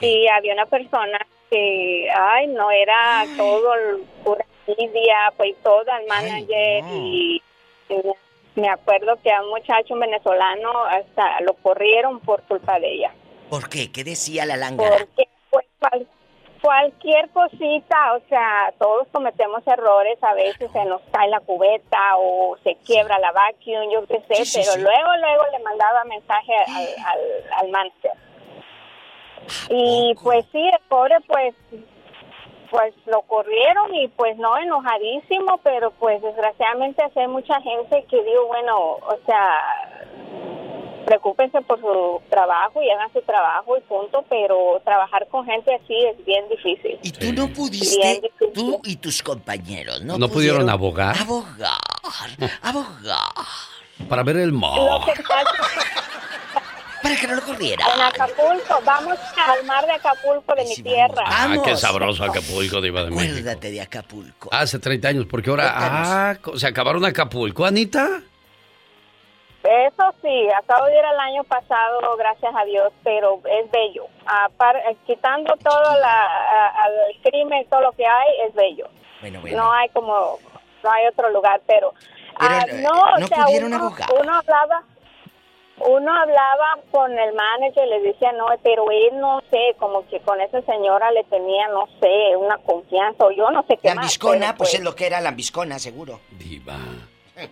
Y 0.00 0.26
había 0.28 0.54
una 0.54 0.66
persona 0.66 1.18
que, 1.50 2.08
ay, 2.10 2.48
no 2.48 2.70
era 2.70 3.24
todo 3.36 3.72
pura 4.24 4.44
envidia, 4.66 5.32
pues 5.36 5.54
todo 5.62 5.84
el 6.00 6.06
manager 6.08 6.84
y 6.92 7.40
me 8.56 8.68
acuerdo 8.68 9.16
que 9.22 9.32
a 9.32 9.42
un 9.42 9.50
muchacho 9.50 9.94
venezolano 9.96 10.84
hasta 10.84 11.40
lo 11.42 11.54
corrieron 11.54 12.20
por 12.20 12.42
culpa 12.42 12.78
de 12.78 12.92
ella. 12.92 13.14
¿Por 13.54 13.68
qué? 13.68 13.92
¿Qué 13.92 14.02
decía 14.02 14.44
la 14.46 14.56
lángara? 14.56 14.96
Porque 14.98 15.28
pues, 15.48 15.64
cualquier 16.60 17.30
cosita, 17.30 18.14
o 18.14 18.28
sea, 18.28 18.74
todos 18.80 19.06
cometemos 19.12 19.64
errores, 19.64 20.18
a 20.24 20.34
veces 20.34 20.72
se 20.72 20.84
nos 20.86 21.00
cae 21.12 21.28
la 21.28 21.38
cubeta 21.38 22.16
o 22.16 22.56
se 22.64 22.74
quiebra 22.84 23.16
la 23.20 23.30
vacuum, 23.30 23.92
yo 23.92 24.04
qué 24.08 24.20
sé, 24.28 24.60
pero 24.60 24.82
luego, 24.82 25.16
luego 25.20 25.44
le 25.52 25.60
mandaba 25.60 26.02
mensaje 26.02 26.52
al, 26.66 27.04
al, 27.06 27.20
al 27.60 27.68
manager. 27.70 28.10
Y 29.68 30.16
pues 30.20 30.44
sí, 30.50 30.58
el 30.58 30.80
pobre 30.88 31.14
pues 31.28 31.54
pues 32.72 32.92
lo 33.06 33.22
corrieron 33.22 33.94
y 33.94 34.08
pues 34.08 34.36
no 34.36 34.58
enojadísimo, 34.58 35.58
pero 35.58 35.92
pues 35.92 36.20
desgraciadamente 36.22 37.04
hay 37.14 37.28
mucha 37.28 37.60
gente 37.60 38.04
que 38.10 38.20
digo, 38.24 38.48
bueno, 38.48 38.94
o 38.94 39.16
sea, 39.24 39.60
preocúpense 41.04 41.60
por 41.62 41.80
su 41.80 42.22
trabajo 42.30 42.82
y 42.82 42.90
hagan 42.90 43.12
su 43.12 43.20
trabajo 43.22 43.76
y 43.76 43.80
punto, 43.82 44.24
pero 44.28 44.80
trabajar 44.84 45.26
con 45.28 45.44
gente 45.44 45.74
así 45.74 45.94
es 46.06 46.24
bien 46.24 46.48
difícil. 46.48 46.98
Y 47.02 47.12
tú 47.12 47.32
no 47.32 47.48
pudiste, 47.48 48.30
tú 48.52 48.80
y 48.84 48.96
tus 48.96 49.22
compañeros, 49.22 50.02
¿no? 50.02 50.18
¿No 50.18 50.28
pudieron, 50.28 50.68
abogar? 50.68 51.16
Abogar, 51.18 51.78
abogar. 52.62 53.18
Para 54.08 54.22
ver 54.22 54.38
el 54.38 54.52
mar 54.52 54.72
para 57.04 57.16
que 57.16 57.26
no 57.26 57.34
lo 57.34 57.42
corriera. 57.42 57.84
En 57.94 58.00
Acapulco, 58.00 58.80
vamos 58.84 59.18
al 59.36 59.64
mar 59.66 59.84
de 59.84 59.92
Acapulco 59.92 60.54
de 60.56 60.64
mi 60.64 60.74
tierra. 60.76 61.22
Ah, 61.26 61.54
qué 61.62 61.76
sabroso 61.76 62.24
Acapulco, 62.24 62.80
Diva 62.80 63.04
de 63.04 63.10
México. 63.10 63.30
Acuérdate 63.30 63.70
de 63.70 63.80
Acapulco. 63.82 64.48
Hace 64.50 64.78
30 64.78 65.08
años, 65.08 65.26
porque 65.30 65.50
ahora. 65.50 65.70
Ah, 65.74 66.34
¿se 66.56 66.66
acabaron 66.66 67.04
Acapulco, 67.04 67.66
Anita? 67.66 68.22
Eso 69.64 70.14
sí, 70.20 70.48
acabo 70.50 70.86
de 70.86 70.92
ir 70.92 71.04
el 71.04 71.20
año 71.20 71.44
pasado, 71.44 72.16
gracias 72.18 72.54
a 72.54 72.64
Dios, 72.64 72.92
pero 73.02 73.40
es 73.46 73.70
bello. 73.70 74.04
Eh, 74.04 74.96
quitando 75.06 75.54
todo 75.56 75.98
la, 76.00 76.86
el 77.08 77.22
crimen, 77.22 77.66
todo 77.70 77.80
lo 77.80 77.92
que 77.92 78.06
hay, 78.06 78.40
es 78.46 78.54
bello. 78.54 78.88
Bueno, 79.20 79.40
bueno. 79.40 79.56
No 79.56 79.72
hay 79.72 79.88
como, 79.88 80.38
no 80.82 80.90
hay 80.90 81.06
otro 81.06 81.30
lugar, 81.30 81.62
pero... 81.66 81.94
Ah, 82.36 82.66
no, 82.74 83.16
no 83.18 83.24
o 83.24 83.28
sea, 83.28 83.44
pudieron 83.44 83.72
uno, 83.72 83.94
uno 84.20 84.34
hablaba 84.34 84.82
uno 85.78 86.12
hablaba 86.12 86.78
con 86.90 87.10
el 87.18 87.34
manager 87.34 87.86
y 87.86 87.90
le 87.90 88.00
decía, 88.00 88.32
no, 88.32 88.46
pero 88.62 88.90
él 88.90 89.18
no 89.18 89.40
sé, 89.50 89.74
como 89.78 90.06
que 90.06 90.20
con 90.20 90.40
esa 90.40 90.62
señora 90.62 91.10
le 91.10 91.24
tenía, 91.24 91.68
no 91.68 91.88
sé, 92.00 92.36
una 92.36 92.58
confianza 92.58 93.24
o 93.24 93.32
yo 93.32 93.50
no 93.50 93.64
sé 93.66 93.76
qué 93.78 93.88
La 93.88 93.94
ambiscona, 93.94 94.54
pues, 94.54 94.74
es 94.74 94.80
lo 94.80 94.94
que 94.94 95.06
era 95.06 95.20
la 95.20 95.30
ambiscona, 95.30 95.78
seguro. 95.78 96.20
Diva. 96.30 96.76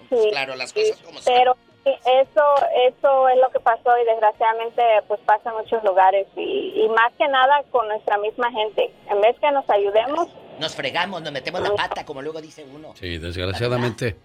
Sí, 0.08 0.28
claro, 0.30 0.54
las 0.54 0.72
cosas 0.72 1.00
como 1.04 1.18
Pero 1.24 1.56
eso, 1.84 2.44
eso 2.88 3.28
es 3.28 3.38
lo 3.38 3.50
que 3.50 3.60
pasó 3.60 3.90
y 4.00 4.04
desgraciadamente 4.04 4.82
pues 5.08 5.20
pasa 5.26 5.50
en 5.50 5.56
muchos 5.56 5.82
lugares 5.82 6.26
y, 6.36 6.84
y 6.84 6.88
más 6.90 7.12
que 7.18 7.26
nada 7.28 7.62
con 7.70 7.88
nuestra 7.88 8.18
misma 8.18 8.50
gente. 8.52 8.92
En 9.10 9.20
vez 9.20 9.36
que 9.40 9.50
nos 9.50 9.68
ayudemos... 9.68 10.28
Nos 10.60 10.74
fregamos, 10.76 11.22
nos 11.22 11.32
metemos 11.32 11.60
la 11.60 11.74
pata, 11.74 12.04
como 12.04 12.22
luego 12.22 12.40
dice 12.40 12.64
uno. 12.64 12.94
Sí, 12.94 13.18
desgraciadamente. 13.18 14.16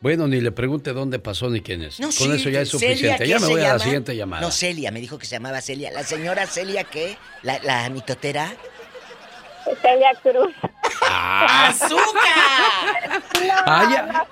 Bueno, 0.00 0.28
ni 0.28 0.40
le 0.40 0.52
pregunte 0.52 0.92
dónde 0.92 1.18
pasó 1.18 1.48
ni 1.50 1.60
quién 1.60 1.82
es. 1.82 1.96
Con 2.18 2.32
eso 2.32 2.50
ya 2.50 2.60
es 2.60 2.68
suficiente. 2.68 3.26
ya 3.26 3.38
me 3.38 3.48
voy 3.48 3.62
a 3.62 3.72
la 3.74 3.78
siguiente 3.78 4.14
llamada. 4.14 4.42
No, 4.42 4.50
Celia, 4.50 4.92
me 4.92 5.00
dijo 5.00 5.18
que 5.18 5.26
se 5.26 5.36
llamaba 5.36 5.60
Celia. 5.60 5.90
¿La 5.90 6.04
señora 6.04 6.46
Celia 6.46 6.84
qué? 6.84 7.16
¿La, 7.42 7.58
la 7.62 7.88
mitotera? 7.90 8.52
Celia 9.82 10.12
Cruz. 10.22 10.54
¡Ah! 11.02 11.68
¡Azúcar! 11.68 13.22
no, 14.12 14.26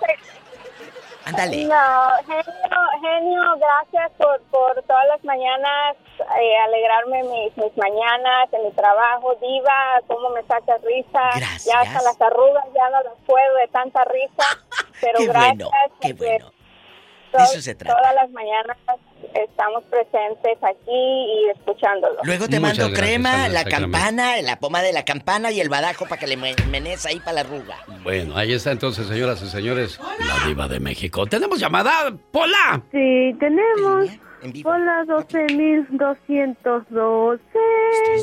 Ándale. 1.26 1.64
No, 1.64 2.10
genio, 2.24 2.78
genio, 3.00 3.42
gracias 3.58 4.12
por, 4.16 4.40
por 4.42 4.80
todas 4.84 5.08
las 5.08 5.24
mañanas, 5.24 5.96
eh, 6.20 6.56
alegrarme 6.64 7.24
mis, 7.24 7.56
mis 7.56 7.76
mañanas 7.76 8.48
en 8.52 8.62
mi 8.62 8.70
trabajo. 8.70 9.34
Diva, 9.40 10.00
cómo 10.06 10.30
me 10.30 10.44
saca 10.44 10.78
risa. 10.84 11.30
Gracias. 11.34 11.64
Ya 11.64 11.80
hasta 11.80 12.02
las 12.02 12.20
arrugas 12.20 12.64
ya 12.72 12.90
no 12.90 13.02
las 13.02 13.14
puedo 13.26 13.56
de 13.56 13.66
tanta 13.68 14.04
risa. 14.04 14.44
Pero 15.00 15.18
qué 15.18 15.26
gracias. 15.26 15.68
Bueno, 15.68 15.96
qué 16.00 16.12
bueno. 16.12 16.52
De 17.32 17.42
eso 17.42 17.60
se 17.60 17.74
trata. 17.74 17.96
Todas 17.98 18.14
las 18.14 18.30
mañanas 18.30 18.76
estamos 19.44 19.84
presentes 19.84 20.58
aquí 20.62 20.90
y 20.90 21.50
escuchándolo. 21.56 22.16
Luego 22.24 22.48
te 22.48 22.60
mando 22.60 22.92
crema, 22.92 23.48
la 23.48 23.64
campana, 23.64 24.40
la 24.42 24.58
poma 24.58 24.82
de 24.82 24.92
la 24.92 25.04
campana 25.04 25.50
y 25.50 25.60
el 25.60 25.68
badajo 25.68 26.06
para 26.06 26.20
que 26.20 26.26
le 26.26 26.36
menes 26.36 27.06
ahí 27.06 27.20
para 27.20 27.34
la 27.34 27.40
arruga. 27.40 27.76
Bueno, 28.02 28.36
ahí 28.36 28.52
está 28.52 28.72
entonces, 28.72 29.06
señoras 29.06 29.42
y 29.42 29.48
señores, 29.48 30.00
la 30.18 30.46
diva 30.46 30.68
de 30.68 30.80
México. 30.80 31.26
¿Tenemos 31.26 31.58
llamada? 31.58 32.14
¡Pola! 32.30 32.82
Sí, 32.92 33.34
tenemos. 33.38 34.10
Pola 34.62 35.04
12.212. 35.06 37.40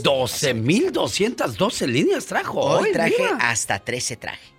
12.212 0.03 1.87
líneas 1.87 2.25
trajo. 2.25 2.61
Hoy, 2.61 2.91
traje 2.91 3.23
hasta 3.39 3.79
13 3.79 4.17
traje. 4.17 4.53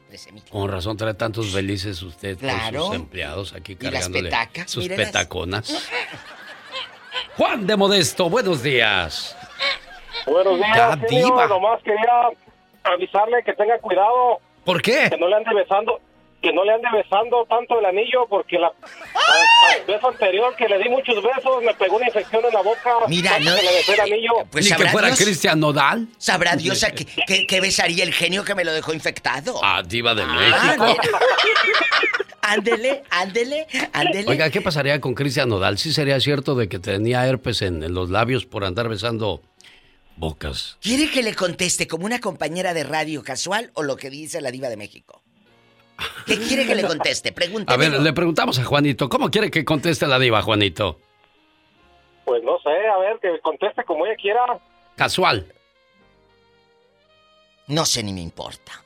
Con 0.50 0.70
razón 0.70 0.96
trae 0.96 1.14
tantos 1.14 1.52
felices 1.52 2.00
usted 2.02 2.38
con 2.38 2.82
sus 2.82 2.94
empleados 2.94 3.52
aquí 3.52 3.76
cargándole 3.76 4.30
sus 4.66 4.88
petaconas. 4.88 5.72
Juan 7.36 7.66
de 7.66 7.76
Modesto, 7.76 8.30
buenos 8.30 8.62
días. 8.62 9.36
Buenos 10.24 10.56
días, 10.56 10.98
genio, 11.08 11.48
nomás 11.48 11.82
quería 11.82 12.28
avisarle 12.84 13.42
que 13.42 13.52
tenga 13.54 13.78
cuidado. 13.78 14.38
¿Por 14.64 14.80
qué? 14.80 15.08
Que 15.10 15.18
no 15.18 15.28
le 15.28 15.36
ande 15.36 15.52
besando, 15.52 16.00
que 16.40 16.52
no 16.52 16.64
le 16.64 16.74
ande 16.74 16.88
besando 16.92 17.44
tanto 17.46 17.80
el 17.80 17.86
anillo 17.86 18.26
porque 18.28 18.56
la 18.56 18.68
al, 18.68 19.84
beso 19.86 20.08
anterior 20.08 20.54
que 20.54 20.68
le 20.68 20.78
di 20.78 20.88
muchos 20.88 21.16
besos 21.16 21.62
me 21.62 21.74
pegó 21.74 21.96
una 21.96 22.06
infección 22.06 22.44
en 22.44 22.54
la 22.54 22.62
boca. 22.62 22.90
Mira, 23.08 23.38
no 23.40 23.54
le 23.54 23.62
besé 23.62 23.94
el 23.94 24.00
anillo. 24.00 24.32
Pues 24.52 24.70
Ni 24.70 24.76
que 24.76 24.88
fuera 24.90 25.10
Cristian 25.10 25.58
Nodal. 25.58 26.06
Sabrá 26.18 26.54
Dios 26.54 26.84
a 26.84 26.92
qué, 26.92 27.60
besaría 27.60 28.04
el 28.04 28.14
genio 28.14 28.44
que 28.44 28.54
me 28.54 28.64
lo 28.64 28.72
dejó 28.72 28.94
infectado. 28.94 29.60
Ah, 29.62 29.82
diva 29.84 30.14
de 30.14 30.24
México. 30.24 30.86
Ándele, 32.46 33.02
ándele, 33.10 33.66
ándele. 33.92 34.30
Oiga, 34.30 34.50
¿qué 34.50 34.60
pasaría 34.60 35.00
con 35.00 35.14
Cristian 35.14 35.48
Nodal? 35.48 35.78
¿Sí 35.78 35.92
sería 35.92 36.20
cierto 36.20 36.54
de 36.54 36.68
que 36.68 36.78
tenía 36.78 37.26
herpes 37.26 37.62
en, 37.62 37.82
en 37.82 37.94
los 37.94 38.10
labios 38.10 38.46
por 38.46 38.64
andar 38.64 38.88
besando 38.88 39.42
bocas. 40.16 40.78
¿Quiere 40.80 41.10
que 41.10 41.22
le 41.22 41.34
conteste 41.34 41.86
como 41.86 42.06
una 42.06 42.20
compañera 42.20 42.74
de 42.74 42.84
radio 42.84 43.22
casual 43.22 43.70
o 43.74 43.82
lo 43.82 43.96
que 43.96 44.10
dice 44.10 44.40
la 44.40 44.50
diva 44.50 44.68
de 44.68 44.76
México? 44.76 45.22
¿Qué 46.26 46.38
quiere 46.38 46.66
que 46.66 46.74
le 46.74 46.82
conteste? 46.86 47.32
Pregúnteme. 47.32 47.74
A 47.74 47.76
ver, 47.90 48.00
le 48.00 48.12
preguntamos 48.12 48.58
a 48.58 48.64
Juanito. 48.64 49.08
¿Cómo 49.08 49.30
quiere 49.30 49.50
que 49.50 49.64
conteste 49.64 50.06
la 50.06 50.18
diva, 50.18 50.42
Juanito? 50.42 51.00
Pues 52.24 52.42
no 52.42 52.58
sé, 52.60 52.70
a 52.70 52.98
ver, 52.98 53.18
que 53.20 53.40
conteste 53.40 53.84
como 53.84 54.06
ella 54.06 54.16
quiera. 54.16 54.40
Casual. 54.96 55.46
No 57.66 57.84
sé 57.84 58.02
ni 58.02 58.12
me 58.12 58.20
importa. 58.20 58.83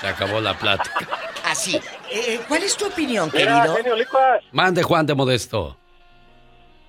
Se 0.00 0.06
acabó 0.06 0.40
la 0.40 0.54
plática. 0.54 1.06
Así. 1.44 1.80
Eh, 2.12 2.40
¿Cuál 2.48 2.62
es 2.62 2.76
tu 2.76 2.86
opinión, 2.86 3.30
querido? 3.30 3.76
Mande 4.52 4.82
Juan 4.82 5.06
de 5.06 5.14
Modesto. 5.14 5.76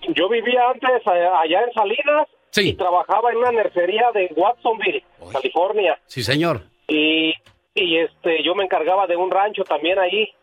yo 0.10 0.30
vivía 0.30 0.61
antes 0.69 1.02
eh, 1.07 1.27
allá 1.41 1.61
en 1.61 1.73
Salinas 1.73 2.27
Sí. 2.52 2.69
y 2.69 2.73
trabajaba 2.73 3.30
en 3.31 3.38
una 3.38 3.52
nercería 3.52 4.11
de 4.14 4.31
Watsonville, 4.36 5.03
California. 5.31 5.99
Sí, 6.07 6.23
señor. 6.23 6.61
Y, 6.88 7.34
y 7.76 7.98
este 7.99 8.44
yo 8.44 8.56
me 8.56 8.64
encargaba 8.64 9.06
de 9.06 9.15
un 9.15 9.30
rancho 9.30 9.64
también 9.64 9.99
ahí. 9.99 10.34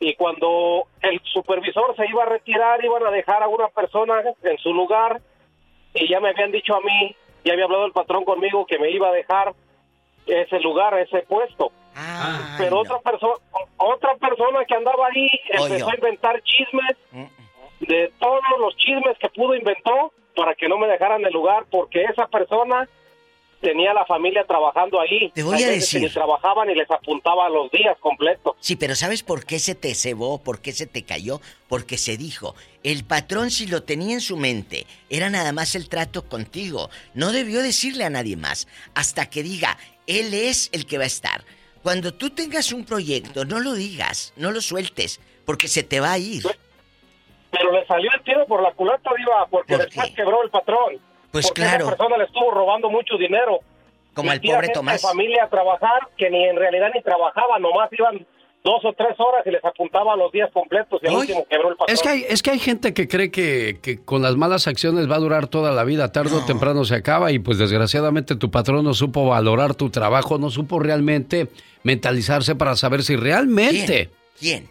Y 0.00 0.14
cuando 0.14 0.84
el 1.02 1.20
supervisor 1.24 1.94
se 1.96 2.06
iba 2.08 2.22
a 2.22 2.26
retirar, 2.26 2.82
iban 2.84 3.04
a 3.06 3.10
dejar 3.10 3.42
a 3.42 3.48
una 3.48 3.66
persona 3.68 4.22
en 4.42 4.56
su 4.58 4.72
lugar 4.72 5.20
y 5.92 6.08
ya 6.08 6.20
me 6.20 6.30
habían 6.30 6.52
dicho 6.52 6.74
a 6.76 6.80
mí, 6.80 7.14
ya 7.44 7.52
había 7.54 7.64
hablado 7.64 7.84
el 7.86 7.92
patrón 7.92 8.24
conmigo 8.24 8.64
que 8.66 8.78
me 8.78 8.90
iba 8.90 9.08
a 9.08 9.12
dejar 9.12 9.52
ese 10.26 10.60
lugar, 10.60 10.98
ese 10.98 11.22
puesto. 11.22 11.72
Pero 12.58 12.80
otra 12.80 12.98
persona 13.00 13.34
otra 13.76 14.14
persona 14.16 14.64
que 14.64 14.74
andaba 14.74 15.06
ahí 15.06 15.28
empezó 15.50 15.90
a 15.90 15.94
inventar 15.94 16.42
chismes 16.42 16.96
de 17.80 18.12
todos 18.18 18.42
los 18.58 18.76
chismes 18.76 19.18
que 19.18 19.28
pudo 19.28 19.54
inventó 19.54 20.12
para 20.34 20.54
que 20.54 20.68
no 20.68 20.78
me 20.78 20.88
dejaran 20.88 21.24
el 21.24 21.32
lugar 21.32 21.64
porque 21.70 22.04
esa 22.04 22.26
persona 22.26 22.88
tenía 23.64 23.94
la 23.94 24.04
familia 24.04 24.44
trabajando 24.46 25.00
ahí. 25.00 25.30
Te 25.34 25.42
voy 25.42 25.62
a 25.62 25.68
decir. 25.68 26.02
ni 26.02 26.10
trabajaban 26.10 26.68
y 26.68 26.74
les 26.74 26.90
apuntaba 26.90 27.48
los 27.48 27.70
días 27.70 27.96
completos. 27.98 28.54
Sí, 28.60 28.76
pero 28.76 28.94
¿sabes 28.94 29.22
por 29.22 29.46
qué 29.46 29.58
se 29.58 29.74
te 29.74 29.94
cebó? 29.94 30.42
¿Por 30.42 30.60
qué 30.60 30.72
se 30.72 30.86
te 30.86 31.02
cayó? 31.04 31.40
Porque 31.66 31.96
se 31.96 32.18
dijo, 32.18 32.54
el 32.82 33.04
patrón 33.04 33.50
si 33.50 33.66
lo 33.66 33.82
tenía 33.82 34.12
en 34.12 34.20
su 34.20 34.36
mente, 34.36 34.86
era 35.08 35.30
nada 35.30 35.52
más 35.52 35.74
el 35.74 35.88
trato 35.88 36.28
contigo. 36.28 36.90
No 37.14 37.32
debió 37.32 37.62
decirle 37.62 38.04
a 38.04 38.10
nadie 38.10 38.36
más. 38.36 38.68
Hasta 38.94 39.30
que 39.30 39.42
diga, 39.42 39.78
él 40.06 40.34
es 40.34 40.68
el 40.72 40.84
que 40.86 40.98
va 40.98 41.04
a 41.04 41.08
estar. 41.08 41.42
Cuando 41.82 42.12
tú 42.12 42.30
tengas 42.30 42.70
un 42.72 42.84
proyecto, 42.84 43.46
no 43.46 43.60
lo 43.60 43.72
digas, 43.72 44.34
no 44.36 44.50
lo 44.50 44.60
sueltes, 44.60 45.20
porque 45.46 45.68
se 45.68 45.82
te 45.82 46.00
va 46.00 46.12
a 46.12 46.18
ir. 46.18 46.42
Pero 47.50 47.72
le 47.72 47.86
salió 47.86 48.10
el 48.14 48.22
tiro 48.24 48.46
por 48.46 48.62
la 48.62 48.72
culata, 48.72 49.10
Diva, 49.16 49.46
porque 49.50 49.78
después 49.78 50.10
quebró 50.10 50.42
el 50.42 50.50
patrón. 50.50 51.00
Pues 51.34 51.48
porque 51.48 51.62
claro. 51.62 51.86
Esa 51.86 51.96
persona 51.96 52.16
le 52.16 52.24
estuvo 52.24 52.48
robando 52.52 52.88
mucho 52.90 53.16
dinero. 53.18 53.58
Como 54.14 54.30
al 54.30 54.40
pobre 54.40 54.68
Tomás. 54.68 55.02
familia 55.02 55.42
a 55.42 55.48
trabajar 55.48 56.06
que 56.16 56.30
ni 56.30 56.44
en 56.44 56.54
realidad 56.54 56.92
ni 56.94 57.02
trabajaba, 57.02 57.58
nomás 57.58 57.90
iban 57.92 58.24
dos 58.62 58.84
o 58.84 58.92
tres 58.92 59.18
horas 59.18 59.44
y 59.44 59.50
les 59.50 59.64
apuntaba 59.64 60.14
los 60.14 60.30
días 60.30 60.48
completos 60.52 61.00
y 61.02 61.08
al 61.08 61.16
último 61.16 61.44
quebró 61.50 61.70
el 61.70 61.76
patrón. 61.76 61.92
Es 61.92 62.00
que, 62.00 62.08
hay, 62.08 62.24
es 62.28 62.40
que 62.40 62.50
hay 62.52 62.60
gente 62.60 62.94
que 62.94 63.08
cree 63.08 63.32
que, 63.32 63.80
que 63.82 64.04
con 64.04 64.22
las 64.22 64.36
malas 64.36 64.68
acciones 64.68 65.10
va 65.10 65.16
a 65.16 65.18
durar 65.18 65.48
toda 65.48 65.72
la 65.72 65.82
vida, 65.82 66.12
tarde 66.12 66.36
o 66.36 66.44
temprano 66.46 66.84
se 66.84 66.94
acaba 66.94 67.32
y 67.32 67.40
pues 67.40 67.58
desgraciadamente 67.58 68.36
tu 68.36 68.52
patrón 68.52 68.84
no 68.84 68.94
supo 68.94 69.26
valorar 69.26 69.74
tu 69.74 69.90
trabajo, 69.90 70.38
no 70.38 70.50
supo 70.50 70.78
realmente 70.78 71.48
mentalizarse 71.82 72.54
para 72.54 72.76
saber 72.76 73.02
si 73.02 73.16
realmente... 73.16 74.08
¿Quién? 74.08 74.23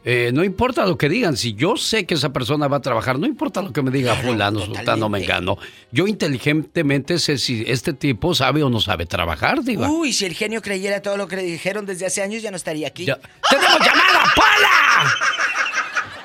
Eh, 0.03 0.31
no 0.33 0.43
importa 0.43 0.85
lo 0.85 0.97
que 0.97 1.09
digan, 1.09 1.37
si 1.37 1.53
yo 1.53 1.77
sé 1.77 2.05
que 2.05 2.15
esa 2.15 2.31
persona 2.31 2.67
va 2.67 2.77
a 2.77 2.81
trabajar, 2.81 3.17
no 3.17 3.25
importa 3.25 3.61
lo 3.61 3.71
que 3.71 3.81
me 3.81 3.91
diga 3.91 4.15
fulano, 4.15 4.59
sultano, 4.59 5.09
mengano, 5.09 5.57
yo 5.91 6.05
inteligentemente 6.05 7.17
sé 7.17 7.37
si 7.37 7.63
este 7.65 7.93
tipo 7.93 8.35
sabe 8.35 8.61
o 8.61 8.69
no 8.69 8.79
sabe 8.79 9.05
trabajar, 9.05 9.63
diva. 9.63 9.89
Uy, 9.89 10.13
si 10.13 10.25
el 10.25 10.33
genio 10.33 10.61
creyera 10.61 11.01
todo 11.01 11.17
lo 11.17 11.27
que 11.27 11.37
le 11.37 11.43
dijeron 11.43 11.85
desde 11.85 12.05
hace 12.05 12.21
años, 12.21 12.41
ya 12.41 12.51
no 12.51 12.57
estaría 12.57 12.87
aquí. 12.87 13.05
¡Tenemos 13.05 13.79
llamada, 13.79 14.33
Pola! 14.35 15.13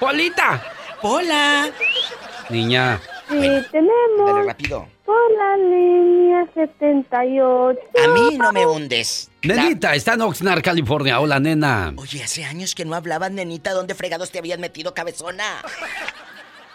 ¡Polita! 0.00 0.72
¡Pola! 1.00 1.70
Niña, 2.50 3.00
Sí, 3.28 3.36
tenemos 3.70 4.26
Dale 4.26 4.42
rápido. 4.46 4.88
Por 5.08 5.32
la 5.38 5.56
línea 5.56 6.46
78. 6.52 7.80
A 8.04 8.08
mí 8.08 8.36
no 8.36 8.52
me 8.52 8.66
hundes. 8.66 9.30
nenita, 9.42 9.94
está 9.94 10.12
en 10.12 10.20
Oxnard, 10.20 10.60
California. 10.60 11.18
Hola, 11.18 11.40
nena. 11.40 11.94
Oye, 11.96 12.22
hace 12.22 12.44
años 12.44 12.74
que 12.74 12.84
no 12.84 12.94
hablaban, 12.94 13.34
nenita. 13.34 13.72
¿Dónde 13.72 13.94
fregados 13.94 14.30
te 14.30 14.38
habían 14.38 14.60
metido, 14.60 14.92
cabezona? 14.92 15.62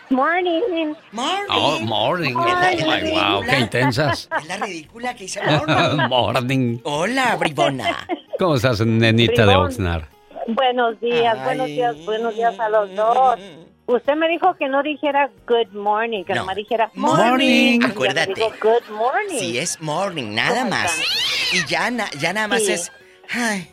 Morning. 0.10 0.96
Morning. 1.12 1.46
Oh, 1.50 1.80
morning. 1.82 2.34
Oh, 2.36 2.44
my, 2.44 3.12
wow, 3.12 3.42
qué 3.48 3.60
intensas. 3.60 4.28
Es 4.36 4.48
la 4.48 4.58
ridícula 4.58 5.14
que 5.14 5.26
hice 5.26 5.40
morning. 5.44 6.08
morning. 6.10 6.78
Hola, 6.86 7.36
bribona. 7.36 8.08
¿Cómo 8.40 8.56
estás, 8.56 8.84
nenita 8.84 9.46
de. 9.46 9.56
Oxnard? 9.56 10.06
Buenos 10.48 11.00
días, 11.00 11.38
buenos 11.44 11.68
días, 11.68 11.96
buenos 12.04 12.36
días 12.36 12.60
a 12.60 12.70
los 12.70 12.96
dos. 12.96 13.40
Usted 13.86 14.16
me 14.16 14.30
dijo 14.30 14.56
que 14.56 14.70
no 14.70 14.82
dijera 14.82 15.30
good 15.46 15.72
morning, 15.74 16.24
que 16.24 16.34
No. 16.34 16.46
no. 16.46 16.56
dijera 16.56 16.90
Morning. 16.94 17.80
morning. 17.80 17.80
Acuérdate. 17.84 18.34
digo 18.34 18.54
good 18.62 18.90
morning. 18.96 19.40
Sí, 19.40 19.58
es 19.58 19.82
morning, 19.82 20.34
nada 20.34 20.60
¿Cómo 20.60 20.70
más. 20.70 20.92
están? 21.00 21.06
Y 21.54 21.66
ya, 21.70 21.92
na- 21.92 22.10
ya 22.20 22.32
nada 22.34 22.48
más 22.48 22.64
Sí. 22.66 22.72
es. 22.72 22.92
Ay, 23.30 23.70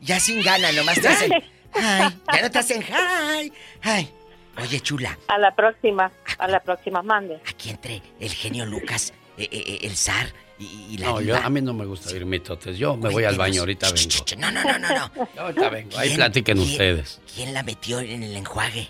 ya 0.00 0.20
sin 0.20 0.42
gana, 0.42 0.70
nomás 0.72 1.00
te 1.00 1.08
hacen. 1.08 1.32
Ay, 1.74 2.16
ya 2.32 2.42
no 2.42 2.50
te 2.50 2.58
hacen. 2.58 2.84
Ay, 2.92 3.52
ay. 3.82 4.12
Oye, 4.60 4.80
chula, 4.80 5.16
A 5.28 5.38
la 5.38 5.54
próxima, 5.54 6.10
a 6.38 6.48
la 6.48 6.60
próxima, 6.60 7.02
mande. 7.02 7.40
aquí 7.48 7.70
entre 7.70 8.02
el 8.18 8.30
genio 8.32 8.64
Lucas, 8.66 9.12
eh, 9.36 9.48
eh, 9.52 9.62
eh, 9.66 9.78
el 9.82 9.96
zar 9.96 10.32
y, 10.58 10.64
y 10.90 10.98
la 10.98 11.06
No, 11.08 11.20
yo, 11.20 11.36
a 11.36 11.48
mí 11.48 11.60
no 11.60 11.72
me 11.74 11.84
gusta 11.84 12.10
oír 12.10 12.26
mitotes. 12.26 12.76
Yo 12.78 12.96
me 12.96 13.08
voy 13.08 13.22
al 13.24 13.36
baño, 13.36 13.60
ahorita 13.60 13.88
vengo. 13.92 14.24
No, 14.38 14.50
no, 14.50 14.64
no, 14.64 14.78
no, 14.78 14.88
no. 14.88 15.28
Ahorita 15.42 15.68
vengo. 15.68 15.96
Ahí 15.98 16.08
¿Quién- 16.08 16.16
platiquen 16.16 16.56
quién- 16.58 16.70
ustedes. 16.70 17.20
¿Quién 17.34 17.54
la 17.54 17.62
metió 17.62 18.00
en 18.00 18.22
el 18.24 18.36
enjuague? 18.36 18.88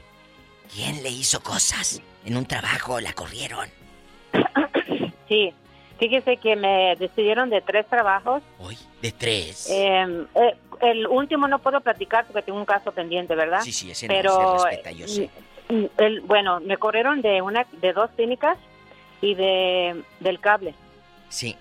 ¿Quién 0.73 1.03
le 1.03 1.11
hizo 1.11 1.41
cosas? 1.43 2.01
En 2.25 2.37
un 2.37 2.47
trabajo 2.47 3.01
la 3.01 3.13
corrieron. 3.13 3.69
Sí, 5.29 5.53
fíjese 5.99 6.39
que 6.39 6.57
me 6.57 6.97
despidieron 6.97 7.51
de 7.51 7.61
tres 7.61 7.87
trabajos. 7.87 8.43
De 9.03 9.13
tres. 9.13 9.69
Eh, 9.71 10.25
eh, 10.35 10.57
el 10.81 11.07
último 11.07 11.47
no 11.49 11.59
puedo 11.59 11.83
platicar 11.83 12.25
porque 12.25 12.41
tengo 12.41 12.59
un 12.59 12.65
caso 12.65 12.93
pendiente, 12.93 13.35
¿verdad? 13.35 13.61
Sí, 13.61 13.71
sí, 13.73 13.91
ese 13.91 14.09
no 14.09 14.15
Pero, 14.15 14.31
se 14.33 14.65
respeta, 14.69 14.91
yo 14.93 15.07
sé. 15.07 15.29
mm, 15.69 15.85
el- 15.99 16.21
bueno, 16.23 16.61
me 16.61 16.79
corrieron 16.79 17.21
de 17.21 17.43
una, 17.43 17.67
de 17.73 17.93
dos 17.93 18.09
clínicas 18.17 18.57
y 19.21 19.35
de 19.35 20.03
del 20.21 20.41
cable. 20.41 20.75
Sí. 21.29 21.55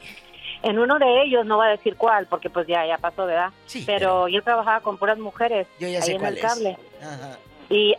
En 0.64 0.80
uno 0.80 0.98
de 0.98 1.24
ellos, 1.24 1.46
no 1.46 1.58
voy 1.58 1.68
a 1.68 1.72
decir 1.72 1.98
cuál, 1.98 2.26
porque 2.28 2.50
pues 2.50 2.66
ya, 2.68 2.86
ya 2.86 2.98
pasó, 2.98 3.26
¿verdad? 3.26 3.52
Sí, 3.66 3.84
pero, 3.86 4.30
yo 4.30 4.42
trabajaba 4.44 4.80
con 4.80 4.98
puras 4.98 5.18
mujeres 5.20 5.68
Yo 5.78 5.90
ya 5.90 5.98
ahí 6.00 6.04
sé 6.04 6.12
en 6.14 6.20
cuál 6.20 6.32
el 6.34 6.38
es. 6.38 6.42
cable. 6.46 6.78
Ajá. 7.02 7.38
Y, 7.70 7.96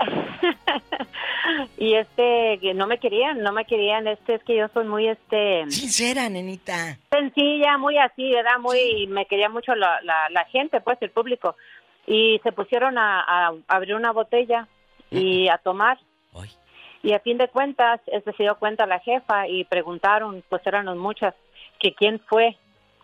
y 1.78 1.95
este, 1.95 2.59
que 2.61 2.74
no 2.74 2.86
me 2.86 2.99
querían, 2.99 3.43
no 3.43 3.53
me 3.53 3.65
querían, 3.65 4.07
este, 4.07 4.35
es 4.35 4.45
que 4.45 4.57
yo 4.57 4.69
soy 4.69 4.86
muy, 4.86 5.09
este... 5.09 5.70
Sincera, 5.70 6.28
nenita. 6.28 6.99
Sencilla, 7.11 7.77
muy 7.78 7.99
así, 7.99 8.32
¿verdad? 8.32 8.59
Muy, 8.61 9.07
me 9.09 9.27
quería 9.27 9.49
mucho 9.49 9.74
la, 9.74 10.01
la, 10.03 10.31
la 10.31 10.45
gente, 10.47 10.81
pues, 10.81 10.99
el 11.01 11.11
público. 11.11 11.57
Y 12.07 12.40
se 12.43 12.53
pusieron 12.53 12.97
a, 12.97 13.20
a 13.20 13.53
abrir 13.69 13.95
una 13.95 14.12
botella 14.12 14.66
y 15.11 15.49
a 15.49 15.59
tomar. 15.59 15.99
Y 17.01 17.12
a 17.12 17.20
fin 17.20 17.39
de 17.39 17.49
cuentas, 17.49 18.01
este, 18.07 18.32
se 18.32 18.43
dio 18.43 18.59
cuenta 18.59 18.85
la 18.86 18.99
jefa 18.99 19.47
y 19.47 19.65
preguntaron, 19.65 20.43
pues 20.49 20.66
éramos 20.66 20.97
muchas, 20.97 21.35
que 21.78 21.95
quién 21.95 22.20
fue 22.28 22.57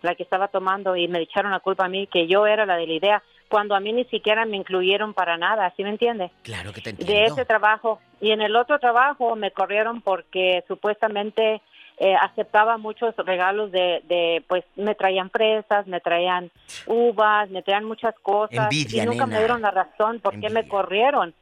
la 0.03 0.15
que 0.15 0.25
estaba 0.25 0.49
tomando 0.49 0.97
y 0.97 1.07
me 1.07 1.21
echaron 1.21 1.53
la 1.53 1.61
culpa 1.61 1.85
a 1.85 1.89
mí, 1.89 2.09
que 2.09 2.27
yo 2.27 2.47
era 2.47 2.67
la 2.67 2.77
de 2.77 2.87
la 2.87 2.93
idea, 2.93 3.23
cuando 3.49 3.75
a 3.75 3.81
mí 3.81 3.93
ni 3.93 4.05
siquiera 4.07 4.45
me 4.45 4.57
incluyeron 4.57 5.15
para 5.15 5.37
nada, 5.37 5.73
¿sí 5.77 5.83
me 5.83 5.91
entiende? 5.91 6.31
Claro 6.43 6.73
que 6.73 6.81
te 6.81 6.93
de 6.93 7.03
entiendo. 7.03 7.35
ese 7.35 7.45
trabajo. 7.45 8.01
Y 8.21 8.31
en 8.31 8.41
el 8.41 8.57
otro 8.57 8.79
trabajo 8.79 9.37
me 9.37 9.51
corrieron 9.51 10.01
porque 10.01 10.65
supuestamente 10.67 11.61
eh, 11.99 12.15
aceptaba 12.15 12.77
muchos 12.77 13.15
regalos 13.19 13.71
de, 13.71 14.03
de, 14.09 14.43
pues 14.49 14.65
me 14.77 14.95
traían 14.95 15.31
fresas, 15.31 15.87
me 15.87 16.01
traían 16.01 16.51
uvas, 16.87 17.49
me 17.51 17.63
traían 17.63 17.85
muchas 17.85 18.15
cosas. 18.21 18.65
Envidia, 18.73 19.03
y 19.03 19.07
nunca 19.07 19.27
nena. 19.27 19.35
me 19.35 19.39
dieron 19.39 19.63
la 19.63 19.71
razón 19.71 20.21
por 20.21 20.41
qué 20.41 20.51
me 20.51 20.67
corrieron. 20.67 21.35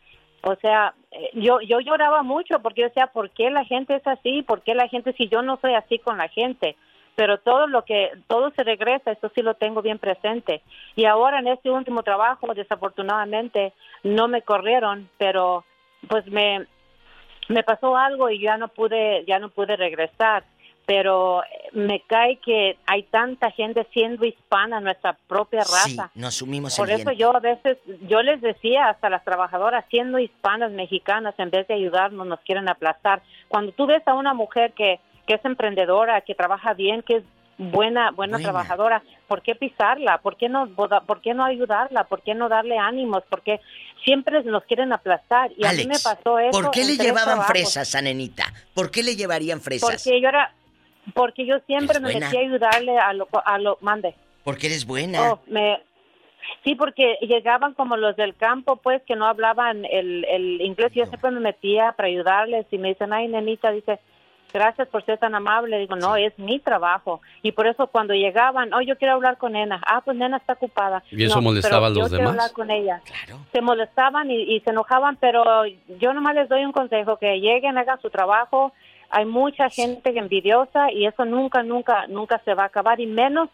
O 0.42 0.56
sea, 0.56 0.92
eh, 1.12 1.30
yo, 1.34 1.60
yo 1.60 1.80
lloraba 1.80 2.22
mucho 2.22 2.60
porque 2.60 2.82
yo 2.82 2.88
decía, 2.88 3.06
¿por 3.06 3.30
qué 3.30 3.50
la 3.50 3.64
gente 3.64 3.94
es 3.94 4.06
así? 4.06 4.42
¿Por 4.42 4.62
qué 4.62 4.74
la 4.74 4.88
gente, 4.88 5.12
si 5.14 5.28
yo 5.28 5.40
no 5.40 5.58
soy 5.62 5.74
así 5.74 5.98
con 5.98 6.18
la 6.18 6.28
gente? 6.28 6.76
Pero 7.14 7.38
todo 7.38 7.66
lo 7.66 7.84
que, 7.84 8.10
todo 8.26 8.50
se 8.52 8.64
regresa, 8.64 9.12
eso 9.12 9.30
sí 9.34 9.42
lo 9.42 9.54
tengo 9.54 9.82
bien 9.82 9.98
presente. 9.98 10.62
Y 10.96 11.04
ahora 11.04 11.40
en 11.40 11.48
este 11.48 11.70
último 11.70 12.02
trabajo, 12.02 12.54
desafortunadamente, 12.54 13.72
no 14.02 14.28
me 14.28 14.42
corrieron, 14.42 15.08
pero 15.18 15.64
pues 16.08 16.26
me, 16.26 16.66
me 17.48 17.62
pasó 17.62 17.96
algo 17.96 18.30
y 18.30 18.40
ya 18.40 18.56
no 18.56 18.68
pude, 18.68 19.24
ya 19.26 19.38
no 19.38 19.50
pude 19.50 19.76
regresar. 19.76 20.44
Pero 20.84 21.44
eh, 21.44 21.68
me 21.74 22.00
cae 22.00 22.38
que 22.38 22.76
hay 22.86 23.04
tanta 23.04 23.52
gente 23.52 23.86
siendo 23.92 24.24
hispana, 24.26 24.80
nuestra 24.80 25.12
propia 25.28 25.62
Sí, 25.62 25.96
raza. 25.96 26.10
nos 26.16 26.34
sumimos 26.34 26.76
Por 26.76 26.90
eso 26.90 27.12
yo 27.12 27.36
a 27.36 27.38
veces, 27.40 27.78
yo 28.08 28.20
les 28.22 28.40
decía 28.40 28.88
hasta 28.88 29.08
las 29.08 29.22
trabajadoras, 29.22 29.84
siendo 29.90 30.18
hispanas, 30.18 30.72
mexicanas, 30.72 31.34
en 31.38 31.50
vez 31.50 31.68
de 31.68 31.74
ayudarnos, 31.74 32.26
nos 32.26 32.40
quieren 32.40 32.68
aplastar. 32.68 33.22
Cuando 33.46 33.70
tú 33.72 33.86
ves 33.86 34.02
a 34.08 34.14
una 34.14 34.34
mujer 34.34 34.72
que, 34.72 34.98
que 35.26 35.34
es 35.34 35.44
emprendedora, 35.44 36.20
que 36.22 36.34
trabaja 36.34 36.74
bien, 36.74 37.02
que 37.02 37.16
es 37.16 37.24
buena, 37.58 38.10
buena, 38.10 38.38
trabajadora. 38.38 39.02
¿Por 39.28 39.42
qué 39.42 39.54
pisarla? 39.54 40.18
¿Por 40.18 40.36
qué 40.36 40.48
no, 40.48 40.68
por 40.74 41.20
qué 41.20 41.34
no 41.34 41.44
ayudarla? 41.44 42.04
¿Por 42.04 42.22
qué 42.22 42.34
no 42.34 42.48
darle 42.48 42.78
ánimos? 42.78 43.22
Porque 43.28 43.60
siempre 44.04 44.42
nos 44.44 44.64
quieren 44.64 44.92
aplastar. 44.92 45.50
Y 45.56 45.64
a 45.64 45.72
mí 45.72 45.86
me 45.86 45.98
pasó 46.02 46.38
eso. 46.38 46.50
¿Por 46.50 46.70
qué 46.70 46.84
le 46.84 46.96
llevaban 46.96 47.42
fresas 47.42 47.94
a 47.94 48.02
Nenita? 48.02 48.52
¿Por 48.74 48.90
qué 48.90 49.02
le 49.02 49.16
llevarían 49.16 49.60
fresas? 49.60 50.02
Porque 50.02 50.20
yo 50.20 50.28
era, 50.28 50.54
porque 51.14 51.46
yo 51.46 51.58
siempre 51.66 52.00
me 52.00 52.14
metí 52.14 52.36
a 52.36 52.40
ayudarle 52.40 52.98
a 52.98 53.12
lo, 53.12 53.28
a 53.44 53.58
lo, 53.58 53.78
mande. 53.80 54.14
Porque 54.44 54.66
eres 54.66 54.84
buena. 54.84 55.32
Oh, 55.32 55.40
me, 55.46 55.78
Sí, 56.64 56.74
porque 56.74 57.18
llegaban 57.20 57.74
como 57.74 57.96
los 57.96 58.16
del 58.16 58.34
campo, 58.34 58.76
pues, 58.76 59.00
que 59.02 59.16
no 59.16 59.26
hablaban 59.26 59.84
el, 59.84 60.24
el 60.24 60.60
inglés. 60.60 60.92
Yo 60.92 61.06
siempre 61.06 61.30
me 61.30 61.40
metía 61.40 61.92
para 61.92 62.08
ayudarles 62.08 62.66
y 62.70 62.78
me 62.78 62.88
dicen, 62.88 63.12
ay, 63.12 63.28
nenita, 63.28 63.70
dice, 63.70 64.00
gracias 64.52 64.88
por 64.88 65.04
ser 65.04 65.18
tan 65.18 65.34
amable. 65.34 65.78
Digo, 65.78 65.96
no, 65.96 66.16
es 66.16 66.38
mi 66.38 66.60
trabajo. 66.60 67.20
Y 67.42 67.52
por 67.52 67.66
eso 67.66 67.86
cuando 67.86 68.14
llegaban, 68.14 68.72
oh, 68.74 68.80
yo 68.80 68.96
quiero 68.96 69.14
hablar 69.14 69.38
con 69.38 69.52
Nena. 69.52 69.80
Ah, 69.86 70.02
pues 70.04 70.16
Nena 70.16 70.36
está 70.36 70.54
ocupada. 70.54 71.02
Y 71.10 71.24
eso 71.24 71.40
molestaba 71.40 71.88
a 71.88 71.90
los 71.90 71.98
yo 71.98 72.04
demás. 72.04 72.16
Quiero 72.16 72.30
hablar 72.30 72.52
con 72.52 72.70
ella. 72.70 73.00
Se 73.52 73.60
molestaban 73.60 74.30
y, 74.30 74.60
se 74.60 74.70
enojaban, 74.70 75.16
pero 75.16 75.64
yo 76.00 76.12
nomás 76.12 76.34
les 76.34 76.48
doy 76.48 76.64
un 76.64 76.72
consejo, 76.72 77.16
que 77.16 77.40
lleguen, 77.40 77.78
hagan 77.78 78.00
su 78.00 78.10
trabajo. 78.10 78.72
Hay 79.10 79.24
mucha 79.26 79.68
gente 79.68 80.16
envidiosa 80.16 80.90
y 80.90 81.06
eso 81.06 81.24
nunca, 81.24 81.62
nunca, 81.62 82.06
nunca 82.06 82.40
se 82.44 82.54
va 82.54 82.64
a 82.64 82.66
acabar 82.66 83.00
y 83.00 83.06
menos 83.06 83.48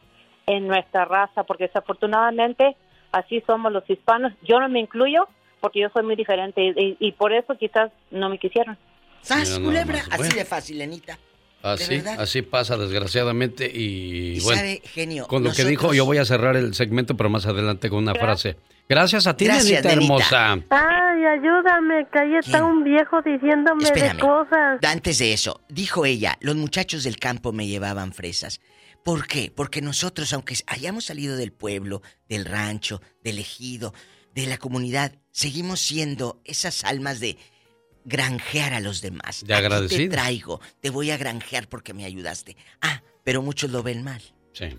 en 0.46 0.66
nuestra 0.66 1.04
raza, 1.04 1.44
porque 1.44 1.64
desafortunadamente 1.64 2.76
así 3.12 3.42
somos 3.46 3.72
los 3.72 3.88
hispanos. 3.88 4.32
Yo 4.42 4.60
no 4.60 4.68
me 4.68 4.80
incluyo 4.80 5.28
porque 5.60 5.80
yo 5.80 5.88
soy 5.88 6.04
muy 6.04 6.14
diferente 6.14 6.72
y 6.76 7.12
por 7.12 7.32
eso 7.32 7.56
quizás 7.56 7.90
no 8.12 8.28
me 8.28 8.38
quisieron. 8.38 8.78
¡Sas, 9.22 9.58
culebra! 9.58 10.04
Así 10.10 10.34
de 10.34 10.44
fácil, 10.44 10.78
Lenita. 10.78 11.18
Así, 11.62 12.02
así 12.18 12.42
pasa 12.42 12.76
desgraciadamente 12.76 13.68
y, 13.72 14.38
bueno, 14.40 14.60
sabe, 14.60 14.80
genio, 14.84 15.26
con 15.26 15.42
lo 15.42 15.52
que 15.52 15.64
dijo 15.64 15.92
yo 15.92 16.04
voy 16.04 16.18
a 16.18 16.24
cerrar 16.24 16.56
el 16.56 16.72
segmento 16.72 17.16
pero 17.16 17.30
más 17.30 17.46
adelante 17.46 17.90
con 17.90 17.98
una 17.98 18.14
frase. 18.14 18.56
Gracias 18.88 19.26
a 19.26 19.36
ti, 19.36 19.44
Gracias, 19.44 19.84
hermosa. 19.84 20.52
Ay, 20.70 21.24
ayúdame, 21.26 22.06
que 22.12 22.18
ahí 22.20 22.36
está 22.36 22.64
un 22.64 22.84
viejo 22.84 23.20
diciéndome 23.22 23.90
de 23.90 24.18
cosas. 24.18 24.78
Antes 24.82 25.18
de 25.18 25.32
eso, 25.32 25.60
dijo 25.68 26.06
ella, 26.06 26.38
los 26.40 26.54
muchachos 26.54 27.02
del 27.02 27.16
campo 27.16 27.52
me 27.52 27.66
llevaban 27.66 28.12
fresas. 28.12 28.60
¿Por 29.04 29.26
qué? 29.26 29.52
Porque 29.54 29.82
nosotros, 29.82 30.32
aunque 30.32 30.54
hayamos 30.66 31.06
salido 31.06 31.36
del 31.36 31.52
pueblo, 31.52 32.02
del 32.28 32.44
rancho, 32.44 33.02
del 33.22 33.40
ejido, 33.40 33.92
de 34.34 34.46
la 34.46 34.58
comunidad, 34.58 35.12
seguimos 35.32 35.80
siendo 35.80 36.40
esas 36.44 36.84
almas 36.84 37.20
de 37.20 37.36
granjear 38.08 38.74
a 38.74 38.80
los 38.80 39.00
demás. 39.00 39.44
De 39.46 39.54
agradecido. 39.54 40.10
te 40.10 40.16
traigo, 40.16 40.60
te 40.80 40.90
voy 40.90 41.10
a 41.10 41.16
granjear 41.16 41.68
porque 41.68 41.94
me 41.94 42.04
ayudaste. 42.04 42.56
Ah, 42.80 43.02
pero 43.22 43.42
muchos 43.42 43.70
lo 43.70 43.82
ven 43.82 44.02
mal. 44.02 44.22
Sí. 44.52 44.76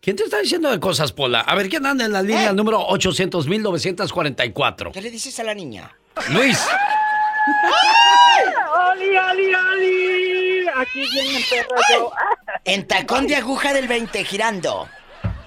¿Quién 0.00 0.16
te 0.16 0.24
está 0.24 0.38
diciendo 0.40 0.70
de 0.70 0.80
cosas, 0.80 1.12
Pola? 1.12 1.40
A 1.40 1.54
ver, 1.54 1.68
¿quién 1.68 1.84
anda 1.86 2.04
en 2.04 2.12
la 2.12 2.22
línea 2.22 2.50
¿Eh? 2.50 2.54
número 2.54 2.80
800.944? 2.88 4.92
¿Qué 4.92 5.02
le 5.02 5.10
dices 5.10 5.38
a 5.40 5.44
la 5.44 5.54
niña? 5.54 5.90
Luis. 6.30 6.58
¡Ali, 8.74 9.16
ali, 9.16 9.52
ali! 9.54 10.66
Aquí 10.76 11.00
viene 11.12 11.38
el 11.38 11.44
perro 11.44 11.76
yo. 11.92 12.12
En 12.64 12.86
tacón 12.86 13.26
de 13.26 13.36
aguja 13.36 13.72
del 13.72 13.88
20, 13.88 14.24
girando. 14.24 14.88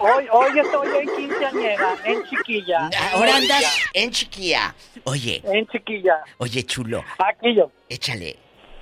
Hoy, 0.03 0.27
hoy 0.31 0.59
estoy 0.59 0.87
en 0.97 1.15
quinceañera, 1.15 1.95
en 2.05 2.23
chiquilla. 2.23 2.89
Ahora 3.13 3.35
andas 3.35 3.89
en 3.93 4.09
chiquilla. 4.09 4.73
Oye. 5.03 5.41
En 5.45 5.67
chiquilla. 5.67 6.23
Oye, 6.39 6.63
chulo. 6.63 7.03
Aquí 7.19 7.53
yo. 7.53 7.71
Échale. 7.87 8.35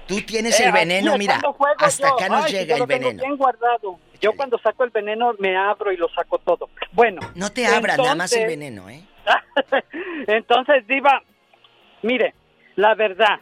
Tú 0.08 0.22
tienes 0.22 0.58
el 0.62 0.70
eh, 0.70 0.72
veneno, 0.72 1.18
mira. 1.18 1.42
Hasta 1.78 2.08
acá 2.08 2.30
nos 2.30 2.50
llega 2.50 2.78
el 2.78 2.86
veneno. 2.86 3.22
Bien 3.22 3.36
guardado. 3.36 4.00
Yo 4.22 4.32
cuando 4.34 4.58
saco 4.60 4.86
el 4.86 4.92
veneno 4.92 5.34
me 5.40 5.58
abro 5.58 5.92
y 5.92 5.98
lo 5.98 6.08
saco 6.10 6.40
todo. 6.40 6.70
Bueno. 6.94 7.20
No 7.36 7.52
te 7.52 7.68
abras, 7.68 7.98
nada 7.98 8.16
más 8.16 8.32
el 8.34 8.48
veneno, 8.48 8.90
¿eh? 8.90 9.04
entonces, 10.28 10.88
Diva, 10.88 11.22
mire, 12.02 12.34
la 12.76 12.96
verdad, 12.96 13.42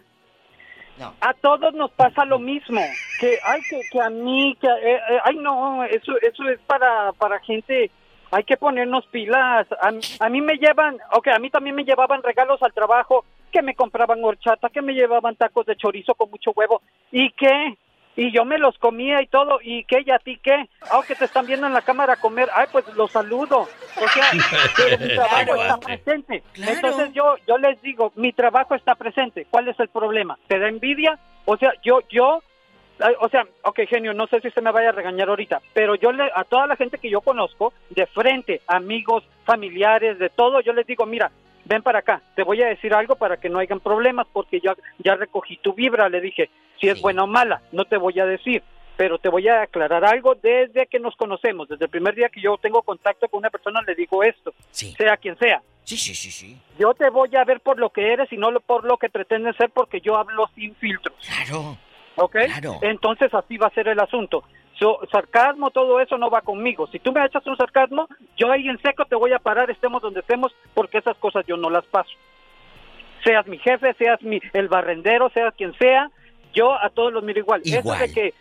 a 1.22 1.34
todos 1.34 1.74
nos 1.74 1.92
pasa 1.92 2.26
lo 2.26 2.40
mismo. 2.40 2.82
Que, 3.20 3.38
ay, 3.44 3.62
que, 3.70 3.82
que 3.92 4.02
a 4.02 4.10
mí, 4.10 4.58
que, 4.60 4.68
eh, 4.68 4.96
eh, 5.10 5.20
ay, 5.24 5.36
no, 5.38 5.84
eso, 5.84 6.14
eso 6.22 6.50
es 6.50 6.60
para, 6.62 7.14
para 7.14 7.40
gente, 7.40 7.92
hay 8.32 8.44
que 8.44 8.58
ponernos 8.58 9.06
pilas. 9.08 9.68
A, 9.82 9.92
a, 10.26 10.30
mí 10.30 10.42
me 10.42 10.56
llevan, 10.56 10.98
ok, 11.14 11.28
a 11.30 11.40
mí 11.40 11.50
también 11.50 11.76
me 11.76 11.84
llevaban 11.84 12.24
regalos 12.24 12.62
al 12.62 12.74
trabajo, 12.74 13.26
que 13.52 13.62
me 13.62 13.76
compraban 13.76 14.24
horchata, 14.24 14.70
que 14.70 14.82
me 14.82 14.94
llevaban 14.94 15.36
tacos 15.36 15.66
de 15.66 15.76
chorizo 15.76 16.16
con 16.16 16.30
mucho 16.30 16.52
huevo. 16.56 16.82
¿Y 17.12 17.32
qué? 17.32 17.78
Y 18.18 18.32
yo 18.32 18.44
me 18.46 18.58
los 18.58 18.78
comía 18.80 19.22
y 19.22 19.28
todo, 19.28 19.60
y 19.62 19.84
qué, 19.86 20.04
y 20.04 20.10
a 20.10 20.18
ti 20.18 20.40
qué, 20.42 20.68
aunque 20.90 21.16
te 21.16 21.26
están 21.26 21.46
viendo 21.46 21.68
en 21.68 21.74
la 21.74 21.84
cámara 21.84 22.16
comer, 22.16 22.50
ay, 22.54 22.66
pues 22.72 22.86
los 22.96 23.12
saludo, 23.12 23.60
o 23.60 24.08
sea, 24.10 24.32
mi 25.00 25.16
trabajo 25.16 25.56
está 25.56 25.78
presente, 25.78 26.44
entonces 26.56 27.14
yo, 27.14 27.36
yo 27.48 27.60
les 27.60 27.80
digo, 27.84 28.12
mi 28.16 28.34
trabajo 28.34 28.74
está 28.74 28.96
presente, 28.96 29.46
¿cuál 29.50 29.68
es 29.68 29.80
el 29.80 29.90
problema? 29.90 30.38
¿Te 30.48 30.58
da 30.58 30.68
envidia? 30.68 31.20
O 31.46 31.58
sea, 31.58 31.72
yo, 31.84 32.00
yo, 32.10 32.42
o 33.20 33.30
sea, 33.30 33.46
ok, 33.64 33.82
genio, 33.88 34.16
no 34.16 34.26
sé 34.26 34.42
si 34.42 34.50
se 34.50 34.62
me 34.62 34.72
vaya 34.72 34.90
a 34.90 34.94
regañar 34.94 35.30
ahorita, 35.30 35.62
pero 35.76 35.94
yo 35.94 36.12
le, 36.12 36.32
a 36.34 36.44
toda 36.44 36.66
la 36.66 36.76
gente 36.76 36.98
que 36.98 37.12
yo 37.12 37.22
conozco, 37.22 37.72
de 37.92 38.08
frente, 38.08 38.62
amigos, 38.66 39.24
familiares, 39.46 40.18
de 40.18 40.30
todo, 40.30 40.62
yo 40.62 40.74
les 40.74 40.88
digo, 40.88 41.06
mira, 41.06 41.32
ven 41.68 41.84
para 41.84 42.00
acá, 42.00 42.22
te 42.36 42.44
voy 42.44 42.62
a 42.62 42.68
decir 42.68 42.94
algo 42.94 43.16
para 43.16 43.38
que 43.38 43.50
no 43.50 43.60
hayan 43.60 43.80
problemas, 43.80 44.28
porque 44.32 44.60
yo 44.60 44.74
ya 45.00 45.16
recogí 45.16 45.58
tu 45.58 45.74
vibra, 45.74 46.10
le 46.10 46.22
dije, 46.22 46.50
si 46.80 46.88
es 46.88 47.02
buena 47.02 47.24
o 47.24 47.28
mala, 47.28 47.62
no 47.72 47.86
te 47.86 47.98
voy 47.98 48.20
a 48.20 48.26
decir, 48.26 48.64
pero 48.96 49.20
te 49.20 49.30
voy 49.30 49.48
a 49.48 49.62
aclarar 49.62 50.04
algo 50.06 50.36
desde 50.36 50.88
que 50.88 51.00
nos 51.00 51.16
conocemos, 51.16 51.68
desde 51.68 51.86
el 51.86 51.92
primer 51.92 52.16
día 52.16 52.30
que 52.30 52.42
yo 52.42 52.58
tengo 52.58 52.82
contacto 52.82 53.28
con 53.28 53.40
una 53.40 53.50
persona 53.50 53.82
le 53.86 53.96
digo 53.96 54.24
esto, 54.24 54.54
sea 54.72 55.18
quien 55.18 55.38
sea. 55.38 55.62
Sí, 55.84 55.96
sí, 55.96 56.16
sí, 56.16 56.32
sí. 56.32 56.58
Yo 56.78 56.94
te 56.94 57.10
voy 57.10 57.34
a 57.38 57.46
ver 57.46 57.62
por 57.62 57.80
lo 57.80 57.92
que 57.92 58.12
eres 58.12 58.32
y 58.34 58.38
no 58.38 58.50
por 58.60 58.84
lo 58.84 58.98
que 58.98 59.08
pretendes 59.10 59.56
ser 59.56 59.70
porque 59.70 60.02
yo 60.02 60.18
hablo 60.18 60.50
sin 60.54 60.76
filtros. 60.76 61.16
Claro. 61.26 61.78
¿Ok? 62.16 62.36
Entonces 62.82 63.34
así 63.34 63.58
va 63.58 63.68
a 63.68 63.74
ser 63.74 63.88
el 63.88 64.00
asunto. 64.00 64.44
Sarcasmo, 65.12 65.72
todo 65.72 66.00
eso 66.00 66.18
no 66.18 66.30
va 66.30 66.42
conmigo. 66.42 66.88
Si 66.88 67.00
tú 67.00 67.12
me 67.12 67.26
echas 67.26 67.46
un 67.48 67.58
sarcasmo, 67.58 68.08
yo 68.38 68.52
ahí 68.52 68.68
en 68.68 68.80
seco 68.82 69.06
te 69.06 69.16
voy 69.16 69.34
a 69.34 69.40
parar, 69.40 69.70
estemos 69.70 70.02
donde 70.02 70.20
estemos, 70.22 70.56
porque 70.74 71.00
esas 71.00 71.18
cosas 71.18 71.46
yo 71.48 71.58
no 71.58 71.70
las 71.70 71.86
paso. 71.86 72.12
Seas 73.24 73.48
mi 73.48 73.58
jefe, 73.58 73.94
seas 73.96 74.22
mi, 74.22 74.40
el 74.54 74.68
barrendero, 74.68 75.30
seas 75.30 75.54
quien 75.56 75.74
sea, 75.74 76.10
yo 76.54 76.74
a 76.74 76.90
todos 76.90 77.12
los 77.12 77.24
miro 77.24 77.40
igual. 77.40 77.62
igual. 77.64 78.02
Eso 78.02 78.08
de 78.08 78.14
que, 78.14 78.34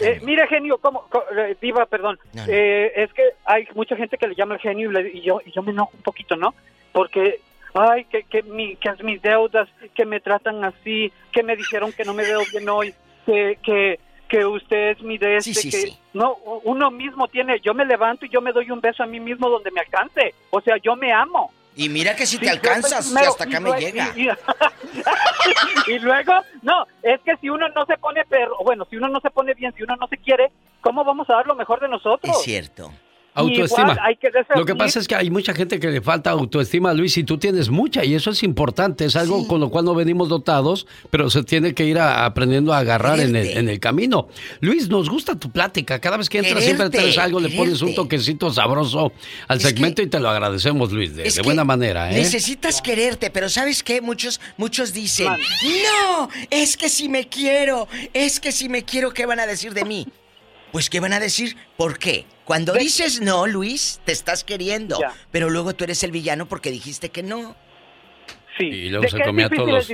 eh, 0.00 0.20
mire 0.22 0.46
genio, 0.48 0.78
como, 0.78 1.08
eh, 1.36 1.56
diva, 1.60 1.86
perdón, 1.86 2.18
Eh, 2.48 2.92
es 2.96 3.12
que 3.12 3.22
hay 3.44 3.68
mucha 3.74 3.96
gente 3.96 4.16
que 4.16 4.26
le 4.26 4.34
llama 4.34 4.54
el 4.54 4.60
genio 4.60 4.90
y, 5.00 5.20
yo, 5.20 5.40
y 5.44 5.52
yo 5.52 5.62
me 5.62 5.72
enojo 5.72 5.92
un 5.94 6.02
poquito, 6.02 6.36
¿no? 6.36 6.54
Porque 6.92 7.40
ay, 7.74 8.04
que, 8.04 8.22
que, 8.22 8.42
mi, 8.42 8.76
que 8.76 8.88
es 8.88 9.02
mis 9.02 9.20
deudas, 9.20 9.68
que 9.94 10.06
me 10.06 10.20
tratan 10.20 10.64
así, 10.64 11.12
que 11.32 11.42
me 11.42 11.56
dijeron 11.56 11.92
que 11.92 12.04
no 12.04 12.14
me 12.14 12.22
veo 12.22 12.40
bien 12.52 12.68
hoy, 12.68 12.94
que, 13.26 13.58
que, 13.62 13.98
que 14.28 14.44
usted 14.44 14.90
es 14.90 15.02
mi 15.02 15.18
de 15.18 15.36
este, 15.36 15.70
que 15.70 15.94
no, 16.12 16.36
uno 16.64 16.90
mismo 16.90 17.28
tiene, 17.28 17.60
yo 17.60 17.74
me 17.74 17.84
levanto 17.84 18.26
y 18.26 18.28
yo 18.28 18.40
me 18.40 18.52
doy 18.52 18.70
un 18.70 18.80
beso 18.80 19.02
a 19.02 19.06
mí 19.06 19.20
mismo 19.20 19.48
donde 19.48 19.70
me 19.70 19.80
alcance, 19.80 20.34
o 20.50 20.60
sea, 20.60 20.76
yo 20.82 20.96
me 20.96 21.12
amo. 21.12 21.52
Y 21.76 21.88
mira 21.88 22.14
que 22.14 22.24
si 22.24 22.38
te 22.38 22.48
alcanzas, 22.48 23.14
hasta 23.14 23.44
acá 23.44 23.60
me 23.60 23.72
llega. 23.78 24.14
Y, 25.86 25.98
luego, 25.98 26.32
no, 26.62 26.86
es 27.02 27.20
que 27.20 27.36
si 27.36 27.50
uno 27.50 27.68
no 27.68 27.84
se 27.84 27.98
pone 27.98 28.24
perro, 28.24 28.56
bueno, 28.64 28.86
si 28.88 28.96
uno 28.96 29.08
no 29.08 29.20
se 29.20 29.28
pone 29.28 29.52
bien, 29.52 29.74
si 29.76 29.82
uno 29.82 29.96
no 29.96 30.08
se 30.08 30.16
quiere, 30.16 30.50
¿cómo 30.80 31.04
vamos 31.04 31.28
a 31.28 31.34
dar 31.34 31.46
lo 31.46 31.54
mejor 31.54 31.80
de 31.80 31.88
nosotros? 31.88 32.34
Es 32.34 32.42
cierto. 32.42 32.90
Autoestima. 33.34 33.96
lo 34.54 34.64
que 34.64 34.76
pasa 34.76 35.00
es 35.00 35.08
que 35.08 35.16
hay 35.16 35.28
mucha 35.28 35.52
gente 35.54 35.80
que 35.80 35.88
le 35.88 36.00
falta 36.00 36.30
autoestima, 36.30 36.94
Luis, 36.94 37.16
y 37.16 37.24
tú 37.24 37.36
tienes 37.36 37.68
mucha, 37.68 38.04
y 38.04 38.14
eso 38.14 38.30
es 38.30 38.44
importante, 38.44 39.04
es 39.04 39.16
algo 39.16 39.48
con 39.48 39.60
lo 39.60 39.70
cual 39.70 39.84
no 39.84 39.94
venimos 39.94 40.28
dotados, 40.28 40.86
pero 41.10 41.28
se 41.30 41.42
tiene 41.42 41.74
que 41.74 41.84
ir 41.84 41.98
aprendiendo 41.98 42.72
a 42.72 42.78
agarrar 42.78 43.18
en 43.18 43.34
el, 43.34 43.48
en 43.48 43.68
el, 43.68 43.80
camino. 43.80 44.28
Luis, 44.60 44.88
nos 44.88 45.10
gusta 45.10 45.36
tu 45.36 45.50
plática, 45.50 45.98
cada 45.98 46.16
vez 46.16 46.28
que 46.28 46.38
entras 46.38 46.62
siempre 46.62 46.90
traes 46.90 47.18
algo, 47.18 47.40
le 47.40 47.50
pones 47.50 47.82
un 47.82 47.92
toquecito 47.94 48.52
sabroso 48.52 49.12
al 49.48 49.60
segmento 49.60 50.00
y 50.00 50.06
te 50.06 50.20
lo 50.20 50.28
agradecemos, 50.28 50.92
Luis, 50.92 51.16
de, 51.16 51.42
buena 51.42 51.64
manera. 51.64 52.12
¿eh? 52.12 52.14
Necesitas 52.14 52.80
quererte, 52.80 53.30
pero 53.30 53.48
¿sabes 53.48 53.82
qué? 53.82 54.00
Muchos, 54.00 54.40
muchos 54.56 54.92
dicen, 54.92 55.26
no, 55.26 56.28
es 56.50 56.76
que 56.76 56.88
si 56.88 57.08
me 57.08 57.28
quiero, 57.28 57.88
es 58.12 58.38
que 58.38 58.52
si 58.52 58.68
me 58.68 58.84
quiero, 58.84 59.12
¿qué 59.12 59.26
van 59.26 59.40
a 59.40 59.46
decir 59.46 59.74
de 59.74 59.84
mí? 59.84 60.06
Pues, 60.70 60.88
¿qué 60.88 61.00
van 61.00 61.12
a 61.12 61.20
decir? 61.20 61.56
¿Por 61.76 61.98
qué? 61.98 62.26
Cuando 62.44 62.74
dices 62.74 63.20
no, 63.20 63.46
Luis, 63.46 64.00
te 64.04 64.12
estás 64.12 64.44
queriendo. 64.44 64.98
Pero 65.30 65.50
luego 65.50 65.74
tú 65.74 65.84
eres 65.84 66.02
el 66.04 66.12
villano 66.12 66.46
porque 66.46 66.70
dijiste 66.70 67.08
que 67.10 67.22
no. 67.22 67.56
Sí. 68.58 68.66
Y 68.66 68.88
luego 68.88 69.08
se 69.08 69.20
comía 69.20 69.48
todos, 69.48 69.88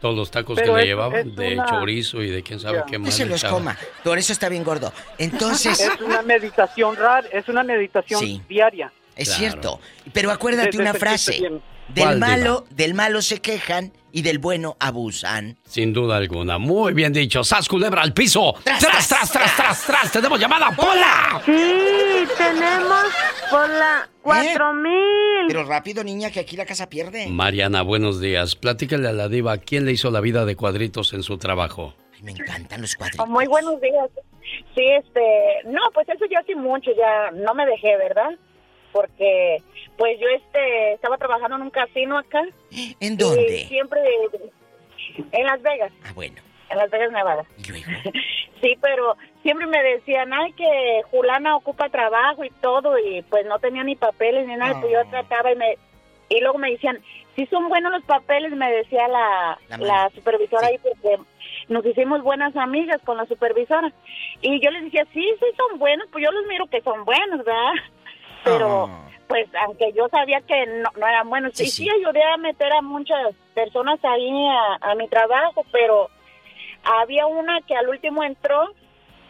todos 0.00 0.16
los 0.16 0.30
tacos 0.30 0.58
que 0.58 0.72
le 0.72 0.86
llevaban 0.86 1.34
de 1.34 1.60
chorizo 1.68 2.22
y 2.22 2.30
de 2.30 2.42
quién 2.42 2.58
sabe 2.58 2.82
qué 2.86 2.98
más. 2.98 3.10
Que 3.10 3.16
se 3.16 3.26
los 3.26 3.44
coma. 3.44 3.76
Por 4.02 4.16
eso 4.18 4.32
está 4.32 4.48
bien 4.48 4.64
gordo. 4.64 4.92
Entonces. 5.18 5.80
Es 5.80 6.00
una 6.00 6.22
meditación 6.22 6.96
rara, 6.96 7.28
es 7.30 7.46
una 7.48 7.62
meditación 7.62 8.42
diaria. 8.48 8.90
Es 9.16 9.34
cierto. 9.34 9.80
Pero 10.12 10.30
acuérdate 10.30 10.78
una 10.78 10.94
frase. 10.94 11.60
Del 11.94 12.18
malo, 12.18 12.66
del 12.70 12.94
malo 12.94 13.20
se 13.20 13.40
quejan 13.40 13.92
y 14.12 14.22
del 14.22 14.38
bueno 14.38 14.76
abusan. 14.78 15.58
Sin 15.64 15.92
duda 15.92 16.16
alguna. 16.16 16.58
Muy 16.58 16.92
bien 16.92 17.12
dicho. 17.12 17.42
¡Sas 17.42 17.68
culebra 17.68 18.02
al 18.02 18.12
piso! 18.12 18.54
¡Tras, 18.64 18.80
tras, 18.80 19.08
tras, 19.08 19.32
tras, 19.32 19.56
tras! 19.56 19.86
tras, 19.86 20.12
tenemos 20.12 20.38
llamada! 20.38 20.70
¡Pola! 20.74 21.42
Sí, 21.44 22.24
tenemos 22.36 23.04
Pola 23.50 24.08
cuatro 24.22 24.72
mil. 24.74 25.46
Pero 25.48 25.64
rápido, 25.64 26.04
niña, 26.04 26.30
que 26.30 26.40
aquí 26.40 26.56
la 26.56 26.64
casa 26.66 26.88
pierde. 26.88 27.26
Mariana, 27.28 27.82
buenos 27.82 28.20
días. 28.20 28.54
Platícale 28.54 29.08
a 29.08 29.12
la 29.12 29.28
diva 29.28 29.58
quién 29.58 29.84
le 29.84 29.92
hizo 29.92 30.10
la 30.10 30.20
vida 30.20 30.44
de 30.44 30.56
cuadritos 30.56 31.12
en 31.12 31.22
su 31.22 31.38
trabajo. 31.38 31.94
Ay, 32.14 32.22
me 32.22 32.32
encantan 32.32 32.80
los 32.82 32.94
cuadritos. 32.94 33.28
muy 33.28 33.46
buenos 33.46 33.80
días. 33.80 34.10
Sí, 34.74 34.82
este... 34.98 35.20
No, 35.66 35.80
pues 35.92 36.08
eso 36.08 36.24
ya 36.30 36.38
hace 36.40 36.54
mucho, 36.54 36.90
ya 36.96 37.30
no 37.32 37.54
me 37.54 37.66
dejé, 37.66 37.96
¿verdad? 37.96 38.30
Porque 38.92 39.62
pues 40.00 40.18
yo 40.18 40.28
este 40.28 40.94
estaba 40.94 41.18
trabajando 41.18 41.56
en 41.56 41.62
un 41.62 41.70
casino 41.70 42.16
acá. 42.16 42.40
¿En 43.00 43.18
dónde? 43.18 43.66
siempre 43.68 44.00
en 45.30 45.44
Las 45.44 45.60
Vegas. 45.60 45.92
Ah, 46.04 46.12
bueno. 46.14 46.36
En 46.70 46.78
Las 46.78 46.90
Vegas, 46.90 47.12
Nevada. 47.12 47.44
sí, 48.62 48.78
pero 48.80 49.14
siempre 49.42 49.66
me 49.66 49.82
decían, 49.82 50.32
ay, 50.32 50.54
que 50.54 51.02
Julana 51.10 51.54
ocupa 51.54 51.90
trabajo 51.90 52.42
y 52.42 52.50
todo, 52.62 52.98
y 52.98 53.20
pues 53.28 53.44
no 53.44 53.58
tenía 53.58 53.84
ni 53.84 53.94
papeles 53.94 54.46
ni 54.46 54.56
nada, 54.56 54.80
pues 54.80 54.90
yo 54.90 55.04
trataba 55.10 55.52
y 55.52 55.56
me... 55.56 55.76
Y 56.30 56.40
luego 56.40 56.56
me 56.56 56.70
decían, 56.70 56.98
si 57.36 57.44
son 57.46 57.68
buenos 57.68 57.92
los 57.92 58.04
papeles, 58.04 58.52
me 58.52 58.72
decía 58.72 59.06
la, 59.06 59.58
la, 59.76 60.08
supervisora 60.14 60.68
ahí, 60.68 60.78
porque 60.78 61.18
nos 61.68 61.84
hicimos 61.84 62.22
buenas 62.22 62.56
amigas 62.56 63.02
con 63.04 63.18
la 63.18 63.26
supervisora. 63.26 63.92
Y 64.40 64.64
yo 64.64 64.70
les 64.70 64.84
decía, 64.84 65.04
sí, 65.12 65.28
sí 65.38 65.46
son 65.58 65.78
buenos, 65.78 66.08
pues 66.10 66.24
yo 66.24 66.32
los 66.32 66.46
miro 66.46 66.64
que 66.68 66.80
son 66.80 67.04
buenos, 67.04 67.44
¿verdad? 67.44 67.72
Pero... 68.44 68.86
Ah 68.86 69.09
pues 69.30 69.48
aunque 69.64 69.92
yo 69.92 70.08
sabía 70.08 70.40
que 70.40 70.66
no, 70.66 71.06
eran 71.06 71.30
buenos, 71.30 71.52
y 71.60 71.66
sí, 71.66 71.88
ayudé 71.88 72.20
a 72.20 72.36
meter 72.36 72.72
a 72.72 72.82
muchas 72.82 73.32
personas 73.54 74.04
ahí 74.04 74.28
a, 74.80 74.92
mi 74.96 75.06
trabajo, 75.06 75.64
pero 75.70 76.10
había 76.82 77.26
una 77.26 77.60
que 77.60 77.76
al 77.76 77.88
último 77.88 78.24
entró 78.24 78.74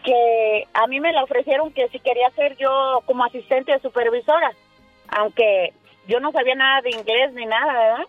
que 0.02 0.66
a 0.72 0.86
mí 0.86 1.00
me 1.00 1.12
la 1.12 1.22
ofrecieron 1.22 1.70
que 1.74 1.86
si 1.88 1.98
quería 1.98 2.30
ser 2.30 2.56
yo 2.56 3.02
como 3.04 3.26
asistente 3.26 3.72
de 3.72 3.80
supervisora, 3.80 4.52
aunque 5.08 5.74
yo 6.08 6.18
no 6.18 6.32
sabía 6.32 6.54
nada 6.54 6.80
de 6.80 6.92
inglés 6.92 7.34
ni 7.34 7.44
nada, 7.44 7.70
¿verdad? 7.70 8.06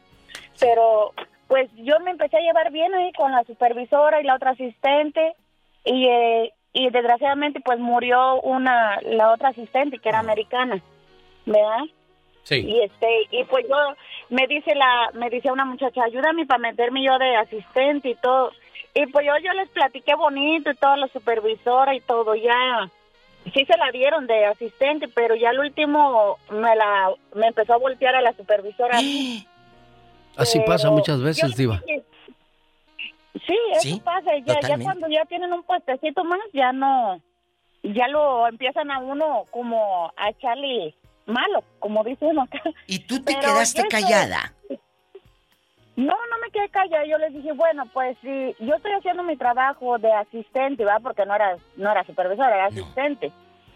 Pero 0.61 1.11
pues 1.49 1.69
yo 1.75 1.99
me 1.99 2.11
empecé 2.11 2.37
a 2.37 2.41
llevar 2.41 2.71
bien 2.71 2.95
ahí 2.95 3.11
con 3.11 3.33
la 3.33 3.43
supervisora 3.43 4.21
y 4.21 4.23
la 4.23 4.35
otra 4.35 4.51
asistente 4.51 5.33
y, 5.83 6.07
eh, 6.07 6.53
y 6.71 6.89
desgraciadamente 6.89 7.59
pues 7.59 7.79
murió 7.79 8.39
una 8.39 8.97
la 9.01 9.33
otra 9.33 9.49
asistente 9.49 9.97
que 9.97 10.07
era 10.07 10.19
americana. 10.19 10.81
¿Verdad? 11.45 11.85
Sí. 12.43 12.65
Y 12.67 12.81
este 12.81 13.07
y 13.31 13.43
pues 13.45 13.65
yo 13.69 13.75
me 14.29 14.47
dice 14.47 14.73
la 14.75 15.11
me 15.13 15.29
dice 15.29 15.51
una 15.51 15.65
muchacha, 15.65 16.03
"Ayúdame 16.03 16.45
para 16.45 16.59
meterme 16.59 17.03
yo 17.03 17.17
de 17.17 17.35
asistente 17.35 18.09
y 18.09 18.15
todo." 18.15 18.51
Y 18.93 19.05
pues 19.07 19.25
yo 19.25 19.33
yo 19.43 19.53
les 19.53 19.69
platiqué 19.69 20.15
bonito 20.15 20.71
y 20.71 20.75
toda 20.75 20.97
la 20.97 21.07
supervisora 21.07 21.95
y 21.95 22.01
todo 22.01 22.35
ya 22.35 22.89
sí 23.53 23.65
se 23.65 23.77
la 23.77 23.91
dieron 23.91 24.27
de 24.27 24.45
asistente, 24.45 25.07
pero 25.07 25.35
ya 25.35 25.49
al 25.49 25.59
último 25.59 26.37
me 26.49 26.75
la 26.75 27.11
me 27.35 27.47
empezó 27.47 27.73
a 27.73 27.77
voltear 27.77 28.15
a 28.15 28.21
la 28.21 28.33
supervisora. 28.33 28.97
Así 30.37 30.59
pasa 30.61 30.89
muchas 30.89 31.21
veces, 31.21 31.55
diva. 31.57 31.81
sí, 33.45 33.57
eso 33.73 34.03
pasa, 34.03 34.31
ya, 34.45 34.59
ya 34.61 34.77
cuando 34.79 35.07
ya 35.09 35.25
tienen 35.25 35.51
un 35.51 35.63
puestecito 35.63 36.23
más 36.23 36.39
ya 36.53 36.71
no 36.71 37.21
ya 37.83 38.07
lo 38.07 38.47
empiezan 38.47 38.91
a 38.91 38.99
uno 38.99 39.43
como 39.51 40.11
a 40.15 40.29
echarle 40.29 40.93
malo, 41.25 41.63
como 41.79 42.03
dice 42.03 42.25
uno 42.25 42.43
acá. 42.43 42.61
¿Y 42.87 42.99
tú 42.99 43.21
te 43.23 43.35
quedaste 43.35 43.87
callada? 43.87 44.53
No, 45.95 46.13
no 46.13 46.37
me 46.41 46.51
quedé 46.51 46.69
callada. 46.69 47.05
Yo 47.05 47.17
les 47.17 47.33
dije, 47.33 47.51
bueno, 47.51 47.83
pues 47.93 48.17
si 48.21 48.55
yo 48.59 48.75
estoy 48.75 48.91
haciendo 48.93 49.23
mi 49.23 49.35
trabajo 49.35 49.97
de 49.99 50.11
asistente, 50.11 50.85
¿va? 50.85 50.99
Porque 50.99 51.25
no 51.25 51.35
era, 51.35 51.57
no 51.75 51.91
era 51.91 52.03
supervisora, 52.05 52.55
era 52.55 52.65
asistente. 52.67 53.31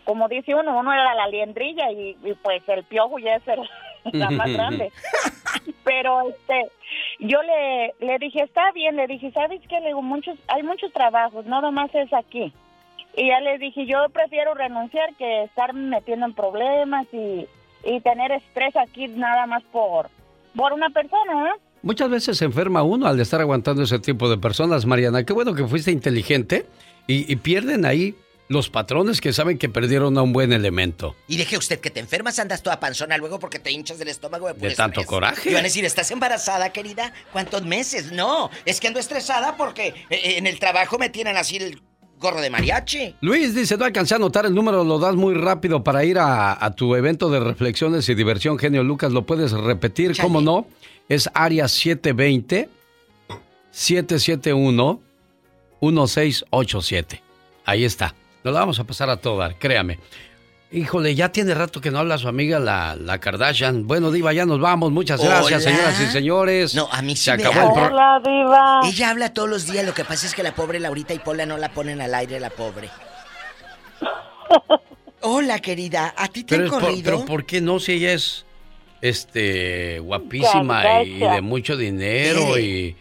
Como 0.05 0.27
dice 0.27 0.55
uno, 0.55 0.80
uno 0.80 0.93
era 0.93 1.13
la 1.13 1.27
liendrilla 1.27 1.91
y, 1.91 2.15
pues 2.41 2.61
el 2.67 2.84
piojo 2.85 3.19
ya 3.19 3.35
es 3.35 3.43
la 4.13 4.30
más 4.31 4.51
grande. 4.51 4.91
Pero 5.84 6.30
este, 6.30 6.72
yo 7.19 7.41
le, 7.43 7.93
le 7.99 8.17
dije, 8.19 8.43
está 8.43 8.72
bien, 8.72 8.95
le 8.95 9.07
dije, 9.07 9.31
¿sabes 9.31 9.61
qué? 9.67 9.80
Le 9.80 9.88
digo, 9.88 10.01
muchos, 10.01 10.38
hay 10.47 10.63
muchos 10.63 10.91
trabajos, 10.93 11.45
no 11.45 11.61
nomás 11.61 11.93
es 11.93 12.11
aquí. 12.13 12.53
Y 13.18 13.28
ya 13.28 13.40
les 13.40 13.60
dije, 13.60 13.86
yo 13.86 14.10
prefiero 14.12 14.54
renunciar 14.54 15.16
que 15.18 15.44
estar 15.44 15.74
metiendo 15.74 16.26
en 16.26 16.34
problemas 16.34 17.08
y, 17.12 17.48
tener 18.04 18.32
estrés 18.32 18.76
aquí 18.76 19.08
nada 19.08 19.46
más 19.46 19.62
por, 19.72 20.10
por 20.56 20.74
una 20.74 20.90
persona, 20.90 21.52
¿eh? 21.52 21.60
Muchas 21.84 22.10
veces 22.10 22.40
se 22.40 22.46
enferma 22.46 22.82
uno 22.82 23.06
al 23.06 23.20
estar 23.20 23.40
aguantando 23.40 23.84
ese 23.84 24.00
tipo 24.00 24.28
de 24.28 24.40
personas, 24.40 24.88
Mariana. 24.88 25.24
Qué 25.24 25.34
bueno 25.34 25.54
que 25.54 25.68
fuiste 25.68 25.92
inteligente 25.92 26.66
y, 27.06 27.36
pierden 27.36 27.86
ahí 27.86 28.16
los 28.48 28.72
patrones 28.72 29.22
que 29.22 29.34
saben 29.34 29.60
que 29.60 29.70
perdieron 29.70 30.18
a 30.18 30.24
un 30.24 30.34
buen 30.34 30.52
elemento. 30.52 31.16
Y 31.28 31.38
deje 31.38 31.60
usted 31.60 31.80
que 31.80 31.92
te 31.92 32.00
enfermas, 32.00 32.40
andas 32.40 32.64
toda 32.64 32.80
panzona 32.80 33.18
luego 33.18 33.38
porque 33.38 33.60
te 33.60 33.72
hinchas 33.72 34.00
del 34.00 34.08
estómago 34.08 34.52
de, 34.52 34.70
de 34.70 34.76
tanto 34.76 35.04
coraje. 35.04 35.52
Yo 35.52 35.60
a 35.60 35.62
decir, 35.62 35.86
¿estás 35.86 36.10
embarazada, 36.10 36.72
querida? 36.72 37.14
¿Cuántos 37.32 37.64
meses? 37.64 38.12
No, 38.12 38.50
es 38.66 38.80
que 38.80 38.88
ando 38.88 39.00
estresada 39.00 39.56
porque 39.56 39.94
eh, 40.10 40.38
en 40.38 40.48
el 40.48 40.58
trabajo 40.58 40.98
me 40.98 41.10
tienen 41.10 41.38
así 41.38 41.58
el 41.58 41.80
gorro 42.26 42.41
de 42.41 42.49
mariachi. 42.49 43.15
Luis 43.22 43.53
dice, 43.53 43.77
no 43.77 43.85
alcancé 43.85 44.15
a 44.15 44.18
anotar 44.18 44.45
el 44.47 44.56
número, 44.56 44.84
lo 44.84 44.97
das 44.97 45.15
muy 45.15 45.35
rápido 45.35 45.84
para 45.84 46.03
ir 46.03 46.18
a, 46.19 46.73
tu 46.76 46.95
evento 46.95 47.30
de 47.30 47.39
reflexiones 47.39 48.10
y 48.10 48.15
diversión, 48.15 48.57
genio 48.57 48.84
Lucas, 48.84 49.11
¿lo 49.11 49.26
puedes 49.26 49.52
repetir? 49.52 50.18
¿Cómo 50.19 50.41
no? 50.41 50.68
Es 51.07 51.30
área 51.35 51.68
720 51.68 52.68
771 53.69 55.02
1687. 55.81 57.22
Ahí 57.64 57.84
está. 57.84 58.15
Lo 58.43 58.52
vamos 58.52 58.80
a 58.80 58.85
pasar 58.85 59.10
a 59.10 59.18
todo 59.18 59.47
créame. 59.60 59.99
Híjole, 60.72 61.16
ya 61.16 61.32
tiene 61.32 61.54
rato 61.54 61.80
que 61.80 61.92
no 61.92 62.00
habla 62.00 62.18
su 62.18 62.28
amiga 62.28 62.60
la, 62.60 62.96
la 62.96 63.20
Kardashian. 63.20 63.88
Bueno, 63.88 64.12
Diva, 64.12 64.34
ya 64.34 64.46
nos 64.46 64.60
vamos. 64.60 64.92
Muchas 64.92 65.24
gracias, 65.24 65.64
señoras 65.64 66.02
y 66.02 66.08
señores. 66.08 66.76
No, 66.76 66.90
a 66.92 67.02
mí 67.02 67.16
se 67.16 67.32
acabó 67.32 67.78
el 67.78 67.94
Hola, 67.94 68.22
Diva. 68.24 68.82
Ella 68.84 69.12
habla 69.12 69.34
todos 69.34 69.48
los 69.50 69.68
días. 69.68 69.86
Lo 69.86 69.94
que 69.94 70.04
pasa 70.04 70.26
es 70.26 70.34
que 70.34 70.44
la 70.44 70.54
pobre 70.54 70.80
Laurita 70.80 71.14
y 71.14 71.20
Pola 71.20 71.46
no 71.46 71.58
la 71.58 71.70
ponen 71.70 72.02
al 72.02 72.14
aire, 72.16 72.40
la 72.40 72.50
pobre. 72.50 72.90
Hola, 75.22 75.60
querida. 75.60 76.14
¿A 76.18 76.28
ti 76.28 76.44
te 76.44 76.58
pero, 76.58 76.66
han 76.66 76.70
corrido? 76.82 77.04
pero 77.04 77.26
¿por 77.26 77.46
qué 77.46 77.62
no 77.62 77.80
si 77.80 77.94
ella 77.94 78.14
es 78.14 78.46
este 79.02 80.00
guapísima 80.00 81.04
y 81.04 81.20
de 81.20 81.42
mucho 81.42 81.78
dinero 81.78 82.58
y 82.60 82.96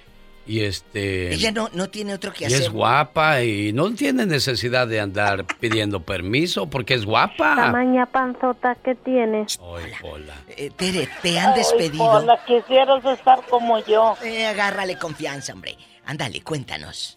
y 0.46 0.60
este 0.64 1.32
ella 1.32 1.52
no 1.52 1.68
no 1.72 1.88
tiene 1.88 2.12
otro 2.12 2.32
que 2.32 2.44
y 2.44 2.46
hacer. 2.46 2.62
es 2.62 2.70
guapa 2.70 3.42
y 3.42 3.72
no 3.72 3.92
tiene 3.94 4.26
necesidad 4.26 4.86
de 4.86 5.00
andar 5.00 5.44
pidiendo 5.60 6.00
permiso 6.00 6.68
porque 6.68 6.94
es 6.94 7.06
guapa. 7.06 7.56
Tamaña 7.56 8.06
panzota 8.06 8.74
que 8.76 8.94
tiene. 8.94 9.46
Hola, 9.60 9.98
hola. 10.02 10.34
Eh, 10.56 10.70
Tere 10.76 11.08
te 11.22 11.38
han 11.38 11.54
despedido. 11.54 12.04
hola 12.04 12.38
quisieras 12.46 13.04
estar 13.04 13.40
como 13.48 13.78
yo. 13.84 14.16
Eh, 14.22 14.46
agárrale 14.46 14.98
confianza 14.98 15.52
hombre. 15.52 15.76
Ándale 16.04 16.42
cuéntanos. 16.42 17.16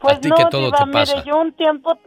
Pues 0.00 0.18
no 0.24 0.34
que 0.34 0.44
todo 0.46 0.72
te 0.72 0.86
pasa. 0.86 1.16
Mire, 1.16 1.28
yo 1.28 1.38
un 1.38 1.52
tiempo 1.52 1.98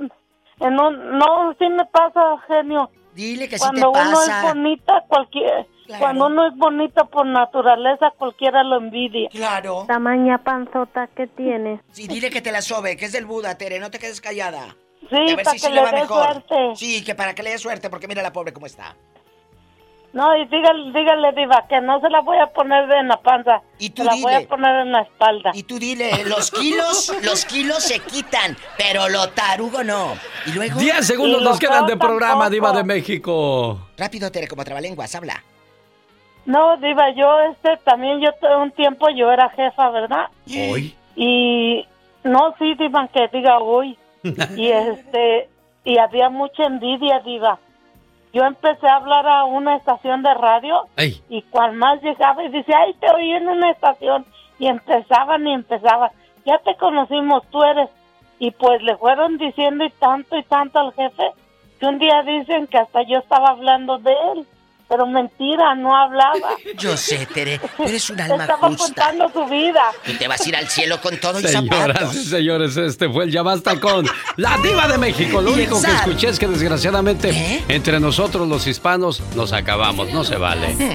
no 0.60 0.92
no 0.92 1.56
sí 1.58 1.70
me 1.70 1.86
pasa 1.86 2.22
genio. 2.48 2.90
Dile 3.16 3.48
que 3.48 3.58
sí 3.58 3.66
te 3.74 3.82
pasa 3.82 3.92
cuando 3.92 4.18
uno 4.20 4.22
es 4.24 4.44
bonita 4.44 5.04
cualquier 5.08 5.68
cuando 6.00 6.28
uno 6.28 6.48
es 6.48 6.56
bonito 6.56 7.06
por 7.06 7.26
naturaleza, 7.26 8.12
cualquiera 8.18 8.64
lo 8.64 8.78
envidia. 8.78 9.30
Claro. 9.30 9.86
Tamaña 9.88 10.44
panzota 10.44 11.08
que 11.08 11.28
tiene. 11.28 11.82
Sí, 11.92 12.08
dile 12.08 12.30
que 12.30 12.42
te 12.42 12.52
la 12.52 12.62
sobe, 12.62 12.98
que 12.98 13.06
es 13.06 13.12
del 13.12 13.26
Buda, 13.26 13.58
Tere, 13.58 13.80
no 13.80 13.92
te 13.92 14.00
quedes 14.00 14.22
callada. 14.22 14.76
Sí, 15.10 15.36
para 15.36 15.58
que 15.58 15.70
le, 15.70 15.82
dé 15.82 16.08
suerte. 16.08 16.56
Sí, 16.76 17.04
que 17.04 17.16
para 17.16 17.36
que 17.36 17.44
le 17.44 17.52
dé 17.52 17.58
suerte, 17.58 17.90
porque 17.90 18.08
mira 18.08 18.22
la 18.24 18.32
pobre 18.32 18.54
cómo 18.54 18.66
está. 18.66 18.96
No, 20.14 20.38
y 20.38 20.46
dígale, 20.46 20.92
dígale, 20.94 21.32
Diva, 21.36 21.66
que 21.68 21.82
no 21.82 22.00
se 22.00 22.08
la 22.08 22.22
voy 22.22 22.38
a 22.38 22.46
poner 22.46 22.90
en 22.92 23.08
la 23.08 23.18
panza. 23.18 23.62
Y 23.80 23.90
tú 23.90 24.04
se 24.04 24.10
la 24.10 24.16
voy 24.22 24.34
a 24.34 24.48
poner 24.48 24.86
en 24.86 24.92
la 24.92 25.02
espalda. 25.02 25.52
Y 25.56 25.64
tú 25.64 25.80
dile, 25.80 26.24
los 26.26 26.52
kilos, 26.52 27.12
los 27.24 27.46
kilos 27.46 27.84
se 27.84 28.00
quitan, 28.00 28.56
pero 28.78 29.10
lo 29.10 29.30
tarugo 29.30 29.84
no. 29.84 30.14
Y 30.46 30.52
luego... 30.52 30.80
Diez 30.80 31.08
segundos 31.08 31.42
nos 31.42 31.60
quedan 31.60 31.88
de 31.88 31.98
programa, 31.98 32.48
Diva 32.52 32.72
de 32.72 32.84
México. 32.84 33.90
Rápido, 33.98 34.32
Tere, 34.32 34.48
como 34.48 34.64
trabalenguas, 34.64 35.16
habla. 35.16 35.44
No, 36.46 36.78
Diva, 36.78 37.12
yo 37.12 37.40
este 37.52 37.78
también 37.84 38.20
yo 38.20 38.32
todo 38.42 38.62
un 38.62 38.72
tiempo 38.72 39.08
yo 39.10 39.32
era 39.32 39.50
jefa, 39.50 39.90
¿verdad? 39.90 40.28
Hoy. 40.72 40.96
Y 41.16 41.86
no, 42.24 42.54
sí, 42.60 42.74
Diva, 42.76 43.08
que 43.08 43.28
diga 43.30 43.60
hoy. 43.60 43.98
y 44.58 44.70
este 44.70 45.50
y 45.86 45.98
había 45.98 46.30
mucha 46.30 46.64
envidia, 46.64 47.20
Diva. 47.20 47.60
Yo 48.34 48.44
empecé 48.46 48.88
a 48.88 48.96
hablar 48.96 49.28
a 49.28 49.44
una 49.44 49.76
estación 49.76 50.24
de 50.24 50.34
radio 50.34 50.88
y 51.30 51.44
cual 51.44 51.74
más 51.74 52.02
llegaba 52.02 52.44
y 52.44 52.50
decía, 52.50 52.78
ay, 52.80 52.96
te 52.96 53.12
oí 53.12 53.32
en 53.32 53.48
una 53.48 53.70
estación 53.70 54.26
y 54.58 54.68
empezaban 54.68 55.46
y 55.46 55.54
empezaban. 55.54 56.10
Ya 56.46 56.58
te 56.60 56.76
conocimos, 56.76 57.44
tú 57.52 57.64
eres. 57.64 57.90
Y 58.40 58.50
pues 58.52 58.82
le 58.82 58.98
fueron 58.98 59.38
diciendo 59.38 59.86
y 59.86 59.90
tanto 59.92 60.36
y 60.36 60.44
tanto 60.44 60.80
al 60.80 60.94
jefe 60.94 61.24
que 61.80 61.86
un 61.86 62.00
día 62.00 62.24
dicen 62.24 62.66
que 62.68 62.80
hasta 62.80 63.04
yo 63.04 63.20
estaba 63.20 63.50
hablando 63.50 64.00
de 64.00 64.14
él. 64.34 64.48
Pero 64.88 65.06
mentira, 65.08 65.76
no 65.76 65.96
hablaba. 65.96 66.34
Yo 66.78 66.96
sé, 66.98 67.26
Tere, 67.34 67.60
eres 67.80 68.10
un 68.10 68.20
alma 68.22 68.44
Estaba 68.44 68.68
justa. 68.70 68.84
contando 68.86 69.32
su 69.34 69.46
vida. 69.50 69.82
Tú 70.06 70.14
te 70.14 70.28
vas 70.28 70.42
a 70.42 70.50
ir 70.50 70.56
al 70.56 70.68
cielo 70.68 71.00
con 71.02 71.18
todo 71.18 71.40
y 71.40 71.44
Señoras 71.44 71.88
zapatos. 71.98 72.16
y 72.16 72.26
señores, 72.26 72.78
este 72.78 73.10
fue 73.10 73.26
el 73.26 73.32
Ya 73.32 73.42
Basta 73.44 73.80
con 73.80 74.06
la 74.38 74.58
diva 74.58 74.88
de 74.88 74.98
México. 74.98 75.42
Lo 75.42 75.52
Y 75.52 75.54
único 75.54 75.82
que 75.82 75.92
escuché 75.92 76.30
es 76.30 76.40
que 76.40 76.48
desgraciadamente 76.48 77.64
entre 77.68 78.00
nosotros 78.00 78.48
los 78.48 78.68
hispanos 78.68 79.22
nos 79.36 79.54
acabamos. 79.54 80.12
No 80.12 80.24
se 80.24 80.36
vale. 80.38 80.76